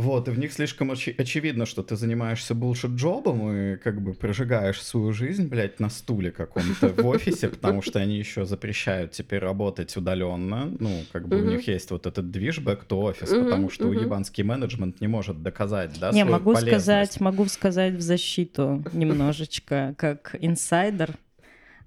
Вот, 0.00 0.28
и 0.28 0.30
в 0.30 0.38
них 0.38 0.52
слишком 0.52 0.90
оч- 0.90 1.14
очевидно, 1.18 1.66
что 1.66 1.82
ты 1.82 1.94
занимаешься 1.94 2.54
булшит-джобом 2.54 3.52
и 3.52 3.76
как 3.76 4.00
бы 4.00 4.14
прожигаешь 4.14 4.82
свою 4.82 5.12
жизнь, 5.12 5.46
блядь, 5.46 5.78
на 5.78 5.90
стуле 5.90 6.30
каком-то 6.30 6.88
в 6.88 7.06
офисе, 7.06 7.48
потому 7.48 7.82
что 7.82 7.98
они 7.98 8.16
еще 8.16 8.46
запрещают 8.46 9.12
теперь 9.12 9.40
работать 9.40 9.94
удаленно. 9.96 10.74
Ну, 10.80 11.04
как 11.12 11.28
бы 11.28 11.36
у 11.36 11.44
них 11.44 11.68
есть 11.68 11.90
вот 11.90 12.06
этот 12.06 12.30
движ 12.30 12.60
back 12.60 12.86
to 12.88 13.12
office, 13.12 13.44
потому 13.44 13.68
что 13.68 13.88
уебанский 13.88 14.42
менеджмент 14.42 15.00
не 15.00 15.08
может 15.08 15.42
доказать, 15.42 15.98
да, 16.00 16.12
Не, 16.12 16.24
могу 16.24 16.54
сказать, 16.56 17.20
могу 17.20 17.44
сказать 17.46 17.94
в 17.94 18.00
защиту 18.00 18.82
немножечко, 18.92 19.94
как 19.98 20.34
инсайдер, 20.40 21.10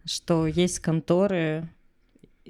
что 0.06 0.46
есть 0.48 0.80
конторы 0.80 1.68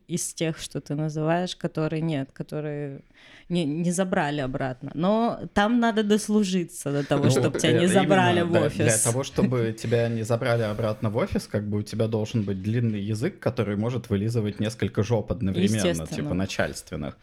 из 0.07 0.33
тех, 0.33 0.57
что 0.57 0.81
ты 0.81 0.95
называешь, 0.95 1.55
которые 1.55 2.01
нет, 2.01 2.31
которые 2.31 3.01
не, 3.49 3.65
не 3.65 3.91
забрали 3.91 4.41
обратно. 4.41 4.91
Но 4.93 5.41
там 5.53 5.79
надо 5.79 6.03
дослужиться 6.03 6.91
до 6.91 7.05
того, 7.05 7.25
ну, 7.25 7.29
чтобы 7.29 7.59
тебя 7.59 7.79
не 7.79 7.87
забрали 7.87 8.41
именно, 8.41 8.61
в 8.61 8.63
офис. 8.63 8.77
Для, 8.77 8.85
для 8.87 8.97
того, 8.97 9.23
чтобы 9.23 9.75
тебя 9.81 10.09
не 10.09 10.23
забрали 10.23 10.63
обратно 10.63 11.09
в 11.09 11.17
офис, 11.17 11.47
как 11.47 11.67
бы 11.67 11.79
у 11.79 11.81
тебя 11.83 12.07
должен 12.07 12.43
быть 12.43 12.61
длинный 12.61 13.01
язык, 13.01 13.39
который 13.39 13.75
может 13.75 14.09
вылизывать 14.09 14.59
несколько 14.59 15.03
жоп 15.03 15.31
одновременно, 15.31 16.07
типа 16.07 16.33
начальственных. 16.33 17.17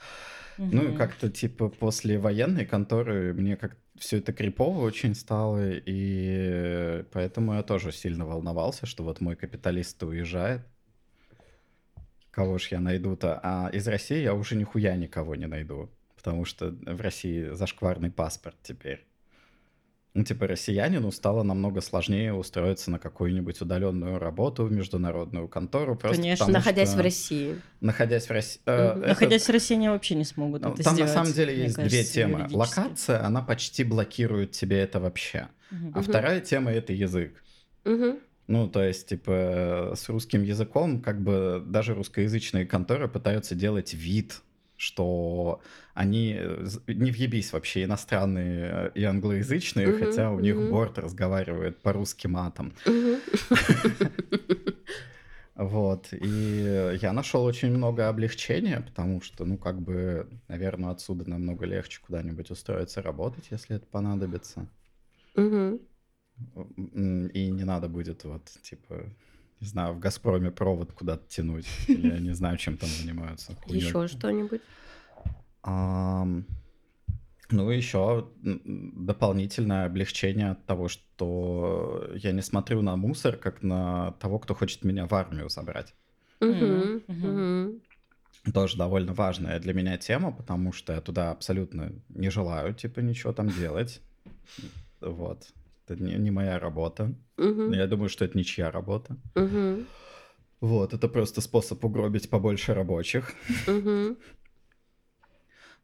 Угу. 0.59 0.69
Ну 0.73 0.93
и 0.93 0.97
как-то 0.97 1.31
типа 1.31 1.69
после 1.69 2.19
военной 2.19 2.67
конторы 2.67 3.33
мне 3.33 3.57
как 3.57 3.77
все 3.99 4.19
это 4.19 4.33
крипово 4.33 4.81
очень 4.81 5.15
стало, 5.15 5.61
и 5.63 7.05
поэтому 7.13 7.55
я 7.55 7.63
тоже 7.63 7.93
сильно 7.93 8.27
волновался, 8.27 8.87
что 8.87 9.03
вот 9.03 9.21
мой 9.21 9.37
капиталист 9.37 10.03
уезжает, 10.03 10.63
кого 12.31 12.59
ж 12.59 12.69
я 12.71 12.81
найду-то, 12.81 13.41
а 13.43 13.71
из 13.73 13.87
России 13.89 14.23
я 14.23 14.35
уже 14.35 14.57
нихуя 14.57 14.97
никого 14.97 15.35
не 15.35 15.47
найду 15.47 15.91
потому 16.21 16.45
что 16.45 16.75
в 16.83 17.01
России 17.01 17.49
зашкварный 17.55 18.11
паспорт 18.11 18.57
теперь. 18.63 19.07
Ну, 20.13 20.25
типа, 20.25 20.49
россиянину 20.49 21.13
стало 21.13 21.45
намного 21.45 21.81
сложнее 21.81 22.35
устроиться 22.35 22.91
на 22.91 22.99
какую-нибудь 22.99 23.61
удаленную 23.61 24.19
работу 24.19 24.65
в 24.65 24.73
международную 24.73 25.49
контору. 25.49 25.97
Просто 25.97 26.21
Конечно, 26.21 26.47
потому, 26.47 26.59
находясь 26.59 26.89
что... 26.89 26.99
в 26.99 27.01
России. 27.01 27.61
Находясь 27.81 28.27
в 28.27 28.31
России. 28.31 28.61
Э, 28.67 28.95
находясь 28.97 29.47
в 29.47 29.51
России, 29.51 29.77
они 29.77 29.89
вообще 29.89 30.17
не 30.17 30.25
смогут 30.25 30.63
ну, 30.63 30.73
это 30.75 30.83
Там 30.83 30.95
сделать, 30.95 31.15
на 31.15 31.23
самом 31.23 31.33
деле 31.33 31.57
есть 31.57 31.77
кажется, 31.77 31.97
две 31.97 32.05
темы. 32.05 32.49
Локация, 32.51 33.25
она 33.25 33.41
почти 33.41 33.85
блокирует 33.85 34.51
тебе 34.51 34.81
это 34.81 34.99
вообще. 34.99 35.49
Угу. 35.71 35.93
А 35.95 35.99
угу. 36.01 36.03
вторая 36.03 36.41
тема— 36.41 36.73
это 36.73 36.93
язык. 36.93 37.43
Угу. 37.85 38.19
Ну, 38.51 38.69
то 38.69 38.83
есть, 38.83 39.07
типа, 39.07 39.93
с 39.95 40.09
русским 40.09 40.43
языком, 40.43 41.01
как 41.01 41.23
бы 41.23 41.63
даже 41.65 41.95
русскоязычные 41.95 42.67
конторы 42.67 43.07
пытаются 43.07 43.55
делать 43.55 43.95
вид 43.95 44.43
что 44.77 45.61
они 45.93 46.35
э, 46.39 46.67
не 46.87 47.11
въебись 47.11 47.53
вообще 47.53 47.85
иностранные 47.85 48.71
э, 48.73 48.91
и 48.95 49.05
англоязычные, 49.05 49.89
uh-huh, 49.89 49.99
хотя 49.99 50.31
у 50.31 50.39
uh-huh. 50.39 50.43
них 50.43 50.71
борт 50.71 50.99
разговаривает 50.99 51.83
по-русски 51.83 52.27
матом. 52.27 52.73
Вот, 55.57 56.09
и 56.13 56.97
я 57.03 57.13
нашел 57.13 57.45
очень 57.45 57.71
много 57.71 58.09
облегчения, 58.09 58.81
потому 58.81 59.21
что, 59.21 59.45
ну, 59.45 59.59
как 59.59 59.79
бы, 59.79 60.27
наверное, 60.49 60.93
отсюда 60.93 61.29
намного 61.29 61.67
легче 61.67 62.01
куда-нибудь 62.01 62.51
устроиться 62.51 63.03
работать, 63.03 63.49
если 63.51 63.77
это 63.77 63.85
понадобится. 63.85 64.67
Угу. 65.35 65.81
И 66.77 67.51
не 67.51 67.65
надо 67.65 67.89
будет 67.89 68.25
вот, 68.25 68.45
типа, 68.63 69.05
не 69.61 69.67
знаю, 69.67 69.95
в 69.95 69.99
«Газпроме» 69.99 70.51
провод 70.51 70.93
куда-то 70.93 71.29
тянуть. 71.29 71.67
Я 71.89 72.19
не 72.19 72.35
знаю, 72.35 72.57
чем 72.57 72.77
там 72.77 72.89
занимаются. 72.89 73.55
Еще 73.67 74.09
что-нибудь? 74.09 74.63
Ну, 77.53 77.71
еще 77.71 78.29
дополнительное 78.39 79.87
облегчение 79.87 80.51
от 80.53 80.65
того, 80.67 80.89
что 80.89 82.09
я 82.15 82.33
не 82.33 82.43
смотрю 82.43 82.81
на 82.81 82.97
мусор, 82.97 83.37
как 83.37 83.63
на 83.63 84.13
того, 84.21 84.39
кто 84.39 84.55
хочет 84.55 84.85
меня 84.85 85.07
в 85.07 85.13
армию 85.15 85.49
забрать. 85.49 85.95
Тоже 88.55 88.77
довольно 88.79 89.13
важная 89.13 89.59
для 89.59 89.75
меня 89.75 89.99
тема, 89.99 90.33
потому 90.33 90.73
что 90.73 90.93
я 90.93 91.01
туда 91.01 91.33
абсолютно 91.33 91.93
не 92.09 92.31
желаю, 92.31 92.73
типа, 92.73 93.01
ничего 93.01 93.33
там 93.33 93.49
делать. 93.49 94.01
Вот 95.01 95.53
это 95.91 96.03
не, 96.03 96.15
не 96.15 96.31
моя 96.31 96.59
работа. 96.59 97.15
Угу. 97.37 97.73
Я 97.73 97.87
думаю, 97.87 98.09
что 98.09 98.25
это 98.25 98.37
ничья 98.37 98.71
работа. 98.71 99.17
Угу. 99.35 99.85
Вот, 100.61 100.93
это 100.93 101.09
просто 101.09 101.41
способ 101.41 101.85
угробить 101.85 102.29
побольше 102.31 102.75
рабочих. 102.75 103.33
Угу. 103.67 104.17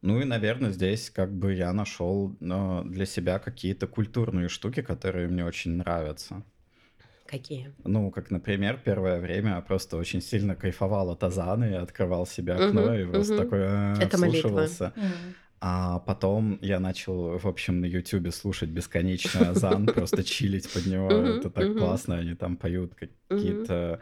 Ну 0.03 0.21
и, 0.21 0.25
наверное, 0.25 0.71
здесь 0.71 1.09
как 1.09 1.33
бы 1.35 1.55
я 1.55 1.73
нашел 1.73 2.37
ну, 2.39 2.83
для 2.83 3.07
себя 3.07 3.39
какие-то 3.39 3.87
культурные 3.87 4.47
штуки, 4.47 4.83
которые 4.83 5.27
мне 5.27 5.43
очень 5.43 5.71
нравятся. 5.71 6.43
Какие? 7.25 7.73
Ну, 7.83 8.11
как, 8.11 8.31
например, 8.31 8.79
первое 8.85 9.19
время 9.19 9.55
я 9.55 9.61
просто 9.61 9.97
очень 9.97 10.21
сильно 10.21 10.55
кайфовал 10.55 11.09
от 11.09 11.23
Азана, 11.23 11.65
я 11.65 11.81
открывал 11.81 12.25
себе 12.25 12.53
окно 12.53 12.83
угу, 12.83 12.93
и 12.93 13.05
просто 13.05 13.33
угу. 13.33 13.43
такой 13.43 13.59
а, 13.63 13.95
Это 13.99 14.17
вслушивался. 14.17 14.93
Молитва. 14.95 15.17
А 15.59 15.99
потом 15.99 16.59
я 16.61 16.79
начал, 16.79 17.37
в 17.37 17.47
общем, 17.47 17.81
на 17.81 17.85
Ютубе 17.85 18.31
слушать 18.31 18.69
бесконечный 18.69 19.47
азан, 19.49 19.87
просто 19.87 20.23
чилить 20.23 20.71
под 20.71 20.85
него. 20.85 21.11
Это 21.11 21.49
так 21.49 21.77
классно, 21.77 22.17
они 22.17 22.35
там 22.35 22.57
поют 22.57 22.93
какие-то 22.95 23.99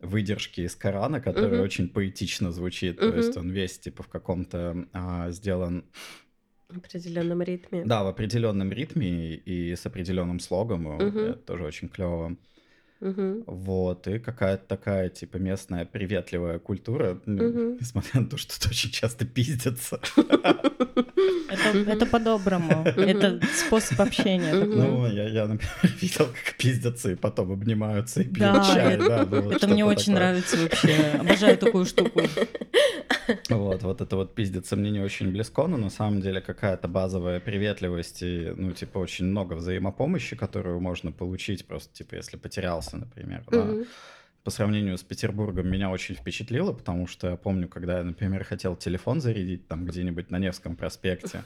выдержки 0.00 0.62
из 0.62 0.74
Корана, 0.74 1.20
которые 1.20 1.62
очень 1.62 1.88
поэтично 1.88 2.52
звучит. 2.52 2.98
То 2.98 3.14
есть 3.14 3.36
он 3.36 3.50
весь 3.50 3.78
типа 3.78 4.02
в 4.02 4.08
каком-то 4.08 4.88
а, 4.92 5.30
сделан 5.30 5.84
в 6.68 6.78
определенном 6.78 7.42
ритме. 7.42 7.84
Да, 7.84 8.04
в 8.04 8.06
определенном 8.06 8.70
ритме 8.72 9.34
и 9.34 9.74
с 9.74 9.84
определенным 9.86 10.38
слогом. 10.40 10.88
Это 11.00 11.34
тоже 11.34 11.64
очень 11.64 11.88
клево. 11.88 12.36
Угу. 13.00 13.44
Вот, 13.46 14.06
и 14.08 14.18
какая-то 14.18 14.64
такая, 14.66 15.08
типа, 15.08 15.38
местная 15.38 15.86
приветливая 15.86 16.58
культура, 16.58 17.20
угу. 17.26 17.76
несмотря 17.80 18.20
на 18.20 18.26
то, 18.26 18.36
что 18.36 18.58
тут 18.60 18.70
очень 18.70 18.90
часто 18.90 19.24
пиздятся. 19.24 20.00
Это, 21.50 22.06
по-доброму. 22.06 22.84
Это 22.84 23.40
способ 23.54 24.00
общения. 24.00 24.54
Ну, 24.54 25.06
я, 25.06 25.28
я, 25.28 25.46
например, 25.46 25.74
видел, 26.00 26.26
как 26.26 26.56
пиздятся 26.56 27.10
и 27.10 27.14
потом 27.14 27.52
обнимаются 27.52 28.20
и 28.20 28.24
пьют 28.24 28.38
да, 28.38 28.64
чай. 28.64 28.94
Это, 28.94 29.26
ну, 29.30 29.68
мне 29.68 29.84
очень 29.84 30.14
нравится 30.14 30.56
вообще. 30.56 30.94
Обожаю 31.18 31.58
такую 31.58 31.84
штуку. 31.86 32.22
Вот, 33.48 33.82
вот 33.82 34.00
это 34.00 34.16
вот 34.16 34.34
пиздится 34.34 34.76
мне 34.76 34.90
не 34.90 35.00
очень 35.00 35.30
близко, 35.30 35.66
но 35.66 35.76
на 35.76 35.90
самом 35.90 36.20
деле 36.20 36.40
какая-то 36.40 36.88
базовая 36.88 37.38
приветливость 37.38 38.22
и, 38.22 38.52
ну, 38.56 38.72
типа, 38.72 38.98
очень 38.98 39.26
много 39.26 39.54
взаимопомощи, 39.54 40.34
которую 40.36 40.80
можно 40.80 41.12
получить 41.12 41.64
просто, 41.66 41.92
типа, 41.94 42.16
если 42.16 42.36
потерялся, 42.36 42.89
например, 42.96 43.44
да. 43.50 43.74
По 44.42 44.50
сравнению 44.50 44.96
с 44.96 45.02
Петербургом 45.02 45.68
меня 45.68 45.90
очень 45.90 46.14
впечатлило, 46.14 46.72
потому 46.72 47.06
что 47.06 47.28
я 47.28 47.36
помню, 47.36 47.68
когда 47.68 47.98
я, 47.98 48.04
например, 48.04 48.42
хотел 48.44 48.74
телефон 48.74 49.20
зарядить 49.20 49.68
там 49.68 49.84
где-нибудь 49.84 50.30
на 50.30 50.38
Невском 50.38 50.76
проспекте, 50.76 51.42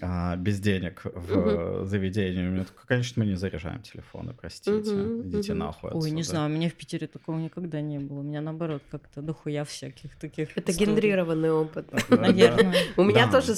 а, 0.00 0.36
без 0.36 0.60
денег 0.60 1.02
в 1.04 1.36
угу. 1.36 1.84
заведении. 1.84 2.46
У 2.46 2.50
меня 2.50 2.64
такое, 2.64 2.84
конечно, 2.86 3.22
мы 3.22 3.28
не 3.28 3.36
заряжаем 3.36 3.82
телефоны, 3.82 4.34
простите. 4.34 4.92
Угу, 4.92 5.28
Идите 5.28 5.52
угу. 5.52 5.58
нахуй 5.58 5.90
отсюда. 5.90 6.04
Ой, 6.04 6.10
не 6.10 6.22
знаю, 6.22 6.50
у 6.50 6.54
меня 6.54 6.68
в 6.68 6.74
Питере 6.74 7.06
такого 7.06 7.38
никогда 7.38 7.80
не 7.80 7.98
было. 7.98 8.20
У 8.20 8.22
меня, 8.22 8.40
наоборот, 8.40 8.82
как-то 8.90 9.22
дохуя 9.22 9.64
всяких 9.64 10.16
таких 10.18 10.56
Это 10.56 10.72
историй. 10.72 10.92
гендрированный 10.92 11.52
опыт. 11.52 11.86
Наверное. 12.08 12.74
У 12.96 13.04
меня 13.04 13.30
тоже 13.30 13.52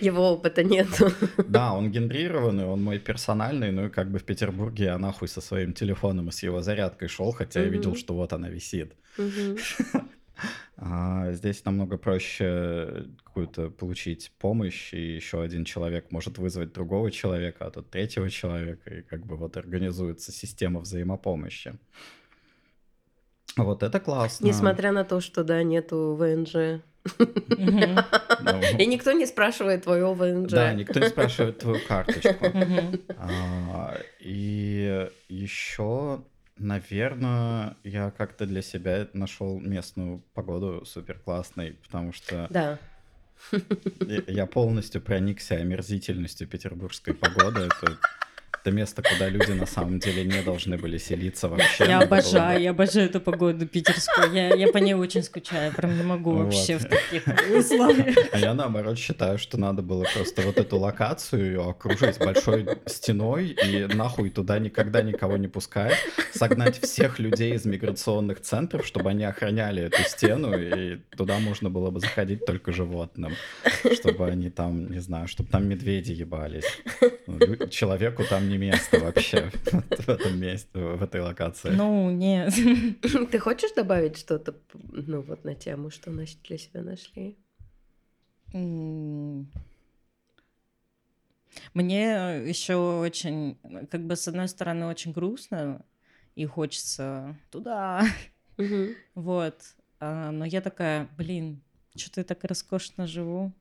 его 0.00 0.32
опыта 0.32 0.64
нет. 0.64 0.88
Да, 1.48 1.72
он 1.72 1.90
гендрированный, 1.90 2.64
он 2.64 2.82
мой 2.82 2.98
персональный, 2.98 3.70
ну 3.70 3.86
и 3.86 3.88
как 3.88 4.10
бы 4.10 4.18
в 4.18 4.24
Петербурге 4.24 4.84
я 4.84 4.98
нахуй 4.98 5.28
со 5.28 5.40
своим 5.40 5.72
телефоном 5.72 6.28
и 6.28 6.32
с 6.32 6.42
его 6.42 6.60
зарядкой 6.60 7.08
шел, 7.08 7.32
хотя 7.32 7.60
я 7.60 7.68
видел, 7.68 7.94
что 7.94 8.14
вот 8.14 8.32
она 8.32 8.48
висит. 8.48 8.92
А 10.76 11.32
здесь 11.32 11.64
намного 11.64 11.96
проще 11.96 13.06
какую-то 13.24 13.70
получить 13.70 14.32
помощь, 14.38 14.92
и 14.92 15.16
еще 15.16 15.42
один 15.42 15.64
человек 15.64 16.10
может 16.10 16.38
вызвать 16.38 16.72
другого 16.72 17.10
человека, 17.10 17.66
а 17.66 17.70
тут 17.70 17.90
третьего 17.90 18.28
человека, 18.28 18.94
и 18.94 19.02
как 19.02 19.24
бы 19.24 19.36
вот 19.36 19.56
организуется 19.56 20.32
система 20.32 20.80
взаимопомощи. 20.80 21.78
Вот 23.56 23.82
это 23.82 24.00
классно. 24.00 24.46
Несмотря 24.46 24.92
на 24.92 25.04
то, 25.04 25.20
что, 25.20 25.42
да, 25.44 25.62
нету 25.62 26.14
ВНЖ. 26.14 26.82
И 28.78 28.86
никто 28.86 29.12
не 29.12 29.26
спрашивает 29.26 29.84
твою 29.84 30.12
ВНЖ. 30.12 30.50
Да, 30.50 30.74
никто 30.74 30.98
не 31.00 31.08
спрашивает 31.08 31.58
твою 31.58 31.80
карточку. 31.86 32.46
А, 33.16 33.96
и 34.20 35.08
еще 35.28 36.24
Наверное, 36.58 37.76
я 37.84 38.10
как-то 38.10 38.46
для 38.46 38.62
себя 38.62 39.08
нашел 39.12 39.60
местную 39.60 40.22
погоду 40.32 40.84
супер 40.86 41.18
классной, 41.18 41.72
потому 41.84 42.12
что 42.12 42.46
да. 42.50 42.78
я 44.26 44.46
полностью 44.46 45.02
проникся 45.02 45.56
омерзительностью 45.56 46.48
петербургской 46.48 47.12
погоды. 47.12 47.62
Это 47.62 47.98
Это 48.66 48.74
место, 48.74 49.00
куда 49.00 49.28
люди 49.28 49.52
на 49.52 49.64
самом 49.64 50.00
деле 50.00 50.24
не 50.24 50.42
должны 50.42 50.76
были 50.76 50.98
селиться 50.98 51.46
вообще. 51.46 51.84
Я 51.86 52.00
обожаю, 52.00 52.60
я 52.60 52.70
обожаю 52.70 53.08
эту 53.08 53.20
погоду 53.20 53.64
питерскую. 53.64 54.32
Я, 54.32 54.56
я 54.56 54.72
по 54.72 54.78
ней 54.78 54.94
очень 54.94 55.22
скучаю, 55.22 55.72
прям 55.72 55.96
не 55.96 56.02
могу 56.02 56.32
вообще 56.32 56.76
в 56.76 56.82
таких 56.84 57.22
условиях. 57.56 58.16
А 58.32 58.38
я 58.38 58.54
наоборот 58.54 58.98
считаю, 58.98 59.38
что 59.38 59.56
надо 59.56 59.82
было 59.82 60.04
просто 60.12 60.42
вот 60.42 60.58
эту 60.58 60.78
локацию 60.78 61.64
окружить 61.64 62.18
большой 62.18 62.66
стеной 62.86 63.56
и 63.64 63.86
нахуй 63.94 64.30
туда 64.30 64.58
никогда 64.58 65.00
никого 65.00 65.36
не 65.36 65.46
пускать, 65.46 65.94
согнать 66.34 66.80
всех 66.80 67.20
людей 67.20 67.54
из 67.54 67.66
миграционных 67.66 68.40
центров, 68.40 68.84
чтобы 68.84 69.10
они 69.10 69.22
охраняли 69.22 69.84
эту 69.84 70.02
стену, 70.02 70.58
и 70.58 70.96
туда 71.16 71.38
можно 71.38 71.70
было 71.70 71.92
бы 71.92 72.00
заходить 72.00 72.44
только 72.44 72.72
животным, 72.72 73.32
чтобы 73.92 74.26
они 74.26 74.50
там, 74.50 74.90
не 74.90 74.98
знаю, 74.98 75.28
чтобы 75.28 75.50
там 75.50 75.68
медведи 75.68 76.10
ебались. 76.10 76.66
Ну, 77.28 77.68
человеку 77.68 78.24
там 78.28 78.48
не 78.48 78.55
место 78.56 78.98
вообще 78.98 79.50
в 79.70 80.08
этом 80.08 80.38
месте, 80.38 80.68
в 80.72 81.02
этой 81.02 81.20
локации. 81.20 81.70
Ну, 81.70 82.10
нет. 82.10 82.52
Ты 83.30 83.38
хочешь 83.38 83.72
добавить 83.72 84.18
что-то, 84.18 84.54
ну, 84.72 85.22
вот 85.22 85.44
на 85.44 85.54
тему, 85.54 85.90
что 85.90 86.12
значит 86.12 86.38
для 86.42 86.58
себя 86.58 86.82
нашли? 86.82 87.36
Мне 91.72 92.42
еще 92.46 92.76
очень, 92.76 93.58
как 93.90 94.06
бы, 94.06 94.16
с 94.16 94.28
одной 94.28 94.48
стороны, 94.48 94.86
очень 94.86 95.12
грустно, 95.12 95.84
и 96.34 96.44
хочется 96.46 97.36
туда. 97.50 98.04
Вот. 99.14 99.56
А, 99.98 100.30
но 100.30 100.44
я 100.44 100.60
такая, 100.60 101.08
блин, 101.16 101.62
что-то 101.94 102.20
я 102.20 102.24
так 102.24 102.44
роскошно 102.44 103.06
живу. 103.06 103.52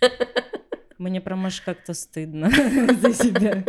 Мне 0.98 1.20
прям 1.20 1.44
аж 1.46 1.60
как-то 1.60 1.94
стыдно 1.94 2.50
за 3.00 3.12
себя. 3.12 3.64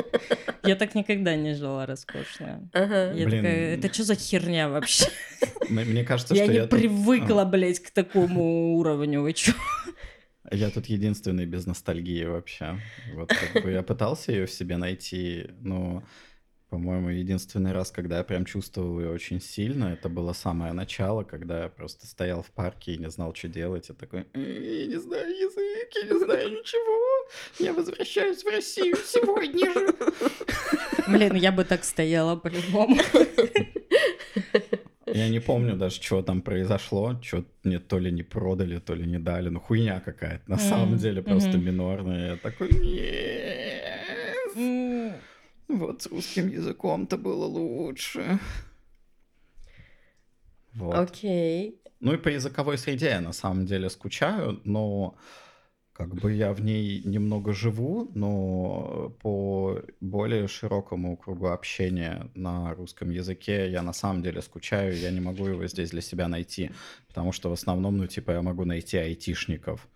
Я 0.64 0.76
так 0.76 0.96
никогда 0.96 1.36
не 1.36 1.54
жила 1.54 1.86
роскошно. 1.86 2.70
Ага. 2.74 3.12
Я 3.14 3.26
Блин. 3.26 3.44
такая, 3.44 3.78
это 3.78 3.94
что 3.94 4.04
за 4.04 4.16
херня 4.16 4.70
вообще? 4.70 5.06
Мне 5.70 6.04
кажется, 6.04 6.36
я 6.36 6.44
что 6.44 6.54
не 6.54 6.60
я 6.60 6.68
привыкла, 6.68 7.44
тут... 7.44 7.52
блядь, 7.52 7.80
к 7.80 7.92
такому 7.92 8.76
уровню. 8.76 9.22
Вы 9.22 9.34
чё? 9.34 9.54
Я 10.52 10.70
тут 10.70 10.86
единственный 10.86 11.46
без 11.46 11.66
ностальгии 11.66 12.24
вообще. 12.26 12.80
Вот 13.16 13.30
как 13.30 13.64
бы 13.64 13.72
я 13.72 13.82
пытался 13.82 14.32
ее 14.32 14.46
в 14.46 14.52
себе 14.52 14.78
найти, 14.78 15.48
но 15.62 16.04
по-моему, 16.76 17.08
единственный 17.08 17.72
раз, 17.72 17.90
когда 17.90 18.18
я 18.18 18.24
прям 18.26 18.44
чувствовал 18.44 19.00
ее 19.00 19.10
очень 19.10 19.40
сильно, 19.40 19.94
это 19.94 20.10
было 20.10 20.34
самое 20.34 20.74
начало, 20.74 21.24
когда 21.24 21.64
я 21.64 21.70
просто 21.70 22.06
стоял 22.06 22.44
в 22.44 22.52
парке 22.52 22.92
и 22.92 22.98
не 22.98 23.10
знал, 23.10 23.34
что 23.34 23.48
делать. 23.48 23.88
Я 23.88 23.96
такой, 23.96 24.26
я 24.34 24.88
не 24.88 25.00
знаю 25.00 25.30
язык, 25.30 25.90
я 25.96 26.14
не 26.14 26.20
знаю 26.20 26.50
ничего. 26.50 27.30
Я 27.60 27.74
возвращаюсь 27.74 28.44
в 28.44 28.48
Россию 28.48 28.98
сегодня 29.06 29.72
же. 29.72 29.96
Блин, 31.08 31.36
я 31.36 31.54
бы 31.54 31.64
так 31.64 31.86
стояла 31.86 32.36
по-любому. 32.36 32.98
Я 35.06 35.30
не 35.30 35.40
помню 35.40 35.78
даже, 35.78 36.02
что 36.02 36.22
там 36.24 36.42
произошло, 36.42 37.18
что 37.22 37.46
мне 37.64 37.80
то 37.80 38.00
ли 38.00 38.12
не 38.12 38.24
продали, 38.24 38.80
то 38.80 38.96
ли 38.96 39.06
не 39.06 39.18
дали. 39.18 39.48
Ну, 39.48 39.62
хуйня 39.62 40.02
какая-то. 40.02 40.44
На 40.52 40.58
самом 40.58 40.98
деле 40.98 41.22
просто 41.22 41.58
минорная. 41.58 42.32
Я 42.32 42.36
такой, 42.36 42.70
нет. 42.70 43.86
Вот 45.68 46.02
с 46.02 46.08
русским 46.08 46.50
языком-то 46.50 47.18
было 47.18 47.46
лучше. 47.46 48.40
Вот. 50.74 50.96
Окей. 50.96 51.82
Ну 52.00 52.14
и 52.14 52.18
по 52.18 52.28
языковой 52.28 52.78
среде 52.78 53.08
я 53.08 53.22
на 53.22 53.34
самом 53.34 53.66
деле 53.66 53.90
скучаю, 53.90 54.62
но 54.64 55.16
как 55.94 56.14
бы 56.14 56.34
я 56.34 56.52
в 56.52 56.62
ней 56.62 57.02
немного 57.06 57.54
живу, 57.54 58.12
но 58.16 59.16
по 59.22 59.82
более 60.02 60.48
широкому 60.50 61.16
кругу 61.16 61.48
общения 61.48 62.30
на 62.36 62.74
русском 62.74 63.12
языке 63.12 63.72
я 63.72 63.82
на 63.82 63.94
самом 63.94 64.22
деле 64.22 64.42
скучаю, 64.42 64.98
я 64.98 65.10
не 65.12 65.22
могу 65.22 65.48
его 65.48 65.66
здесь 65.68 65.92
для 65.92 66.02
себя 66.02 66.28
найти, 66.28 66.72
потому 67.08 67.32
что 67.32 67.50
в 67.50 67.54
основном, 67.54 67.98
ну, 67.98 68.08
типа, 68.08 68.32
я 68.32 68.42
могу 68.42 68.66
найти 68.66 68.98
айтишников, 68.98 69.88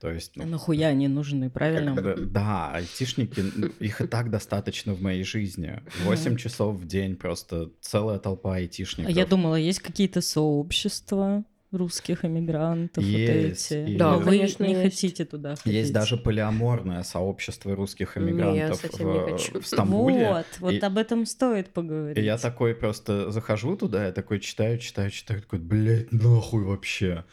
то 0.00 0.10
есть, 0.10 0.36
ну, 0.36 0.42
а 0.42 0.46
нахуя 0.46 0.88
они 0.88 1.08
нужны, 1.08 1.48
правильно? 1.48 1.94
Бы, 1.94 2.16
да, 2.16 2.72
айтишники, 2.72 3.42
их 3.82 4.00
и 4.02 4.06
так 4.06 4.30
достаточно 4.30 4.92
в 4.92 5.00
моей 5.00 5.24
жизни. 5.24 5.80
8 6.04 6.36
часов 6.36 6.76
в 6.76 6.86
день 6.86 7.16
просто 7.16 7.70
целая 7.80 8.18
толпа 8.18 8.56
айтишников. 8.56 9.10
А 9.10 9.12
я 9.12 9.24
думала, 9.24 9.56
есть 9.56 9.80
какие-то 9.80 10.20
сообщества 10.20 11.44
русских 11.72 12.24
эмигрантов, 12.24 13.02
есть, 13.02 13.70
вот 13.70 13.76
эти. 13.78 13.90
И... 13.90 13.96
Да, 13.96 14.16
вы 14.16 14.24
конечно, 14.24 14.64
не 14.64 14.74
есть. 14.74 14.82
хотите 14.82 15.24
туда 15.24 15.56
ходить. 15.56 15.74
Есть 15.74 15.92
даже 15.92 16.16
полиаморное 16.16 17.02
сообщество 17.02 17.74
русских 17.74 18.16
эмигрантов 18.18 18.82
в, 18.82 19.60
в 19.60 19.66
Стамбуле. 19.66 20.28
Вот, 20.28 20.46
вот 20.60 20.72
и... 20.74 20.78
об 20.78 20.98
этом 20.98 21.26
стоит 21.26 21.70
поговорить. 21.70 22.18
И 22.18 22.22
я 22.22 22.38
такой 22.38 22.74
просто 22.74 23.30
захожу 23.30 23.76
туда, 23.76 24.06
я 24.06 24.12
такой 24.12 24.40
читаю, 24.40 24.78
читаю, 24.78 25.10
читаю, 25.10 25.40
такой, 25.40 25.58
блядь, 25.58 26.12
нахуй 26.12 26.64
вообще. 26.64 27.24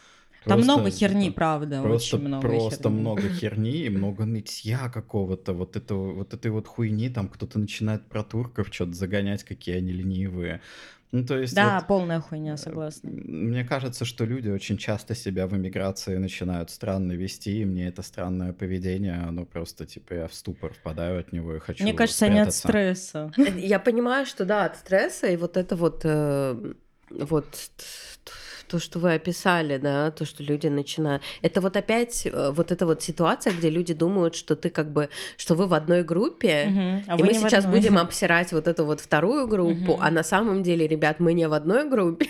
Там 0.46 0.62
много 0.62 0.90
херни, 0.90 1.30
правда, 1.30 1.82
просто, 1.82 2.18
очень 2.18 2.28
много 2.28 2.48
Просто 2.48 2.84
херни. 2.84 3.00
много 3.00 3.30
херни 3.30 3.78
и 3.86 3.90
много 3.90 4.26
нытья 4.26 4.90
какого-то, 4.90 5.54
вот, 5.54 5.76
этого, 5.76 6.14
вот 6.14 6.34
этой 6.34 6.52
вот 6.52 6.68
хуйни, 6.68 7.10
там 7.10 7.28
кто-то 7.28 7.60
начинает 7.60 8.06
про 8.08 8.24
турков 8.24 8.68
что-то 8.72 8.94
загонять, 8.94 9.44
какие 9.44 9.78
они 9.78 9.92
ленивые. 9.92 10.62
Ну, 11.14 11.24
то 11.24 11.38
есть 11.38 11.54
да, 11.54 11.78
вот, 11.78 11.88
полная 11.88 12.20
хуйня, 12.20 12.58
согласна. 12.58 13.12
Мне 13.12 13.64
кажется, 13.64 14.04
что 14.04 14.26
люди 14.26 14.50
очень 14.50 14.78
часто 14.78 15.14
себя 15.14 15.46
в 15.46 15.56
эмиграции 15.56 16.18
начинают 16.18 16.72
странно 16.72 17.12
вести, 17.12 17.62
и 17.62 17.66
мне 17.66 17.88
это 17.88 18.02
странное 18.02 18.52
поведение, 18.52 19.14
оно 19.14 19.46
просто, 19.46 19.86
типа, 19.86 20.14
я 20.14 20.28
в 20.28 20.34
ступор 20.34 20.74
впадаю 20.74 21.20
от 21.20 21.32
него 21.32 21.56
и 21.56 21.60
хочу 21.60 21.84
Мне 21.84 21.94
кажется, 21.94 22.26
спрятаться. 22.26 22.68
они 22.70 22.88
от 22.90 22.98
стресса. 22.98 23.32
Я 23.60 23.78
понимаю, 23.80 24.26
что 24.26 24.44
да, 24.44 24.66
от 24.66 24.78
стресса, 24.78 25.28
и 25.28 25.38
вот 25.38 25.56
это 25.56 25.76
вот, 25.76 26.02
э, 26.04 26.74
вот 27.12 27.46
то, 28.74 28.80
что 28.80 28.98
вы 28.98 29.14
описали, 29.14 29.78
да, 29.78 30.10
то, 30.10 30.26
что 30.26 30.42
люди 30.42 30.66
начинают... 30.66 31.22
Это 31.44 31.62
вот 31.62 31.78
опять 31.78 32.26
э, 32.26 32.50
вот 32.50 32.72
эта 32.72 32.88
вот 32.88 33.04
ситуация, 33.04 33.54
где 33.54 33.70
люди 33.70 33.94
думают, 33.94 34.34
что 34.34 34.56
ты 34.56 34.72
как 34.72 34.92
бы, 34.92 35.10
что 35.38 35.54
вы 35.54 35.68
в 35.68 35.76
одной 35.76 36.02
группе, 36.02 36.66
угу, 36.70 37.04
а 37.08 37.20
и 37.20 37.24
мы 37.24 37.36
сейчас 37.36 37.66
одной. 37.66 37.80
будем 37.80 38.00
обсирать 38.00 38.52
вот 38.52 38.68
эту 38.68 38.84
вот 38.86 39.00
вторую 39.00 39.48
группу, 39.48 39.92
угу. 39.92 40.02
а 40.02 40.10
на 40.10 40.24
самом 40.24 40.64
деле, 40.64 40.88
ребят, 40.88 41.20
мы 41.20 41.34
не 41.34 41.48
в 41.48 41.54
одной 41.54 41.88
группе. 41.88 42.26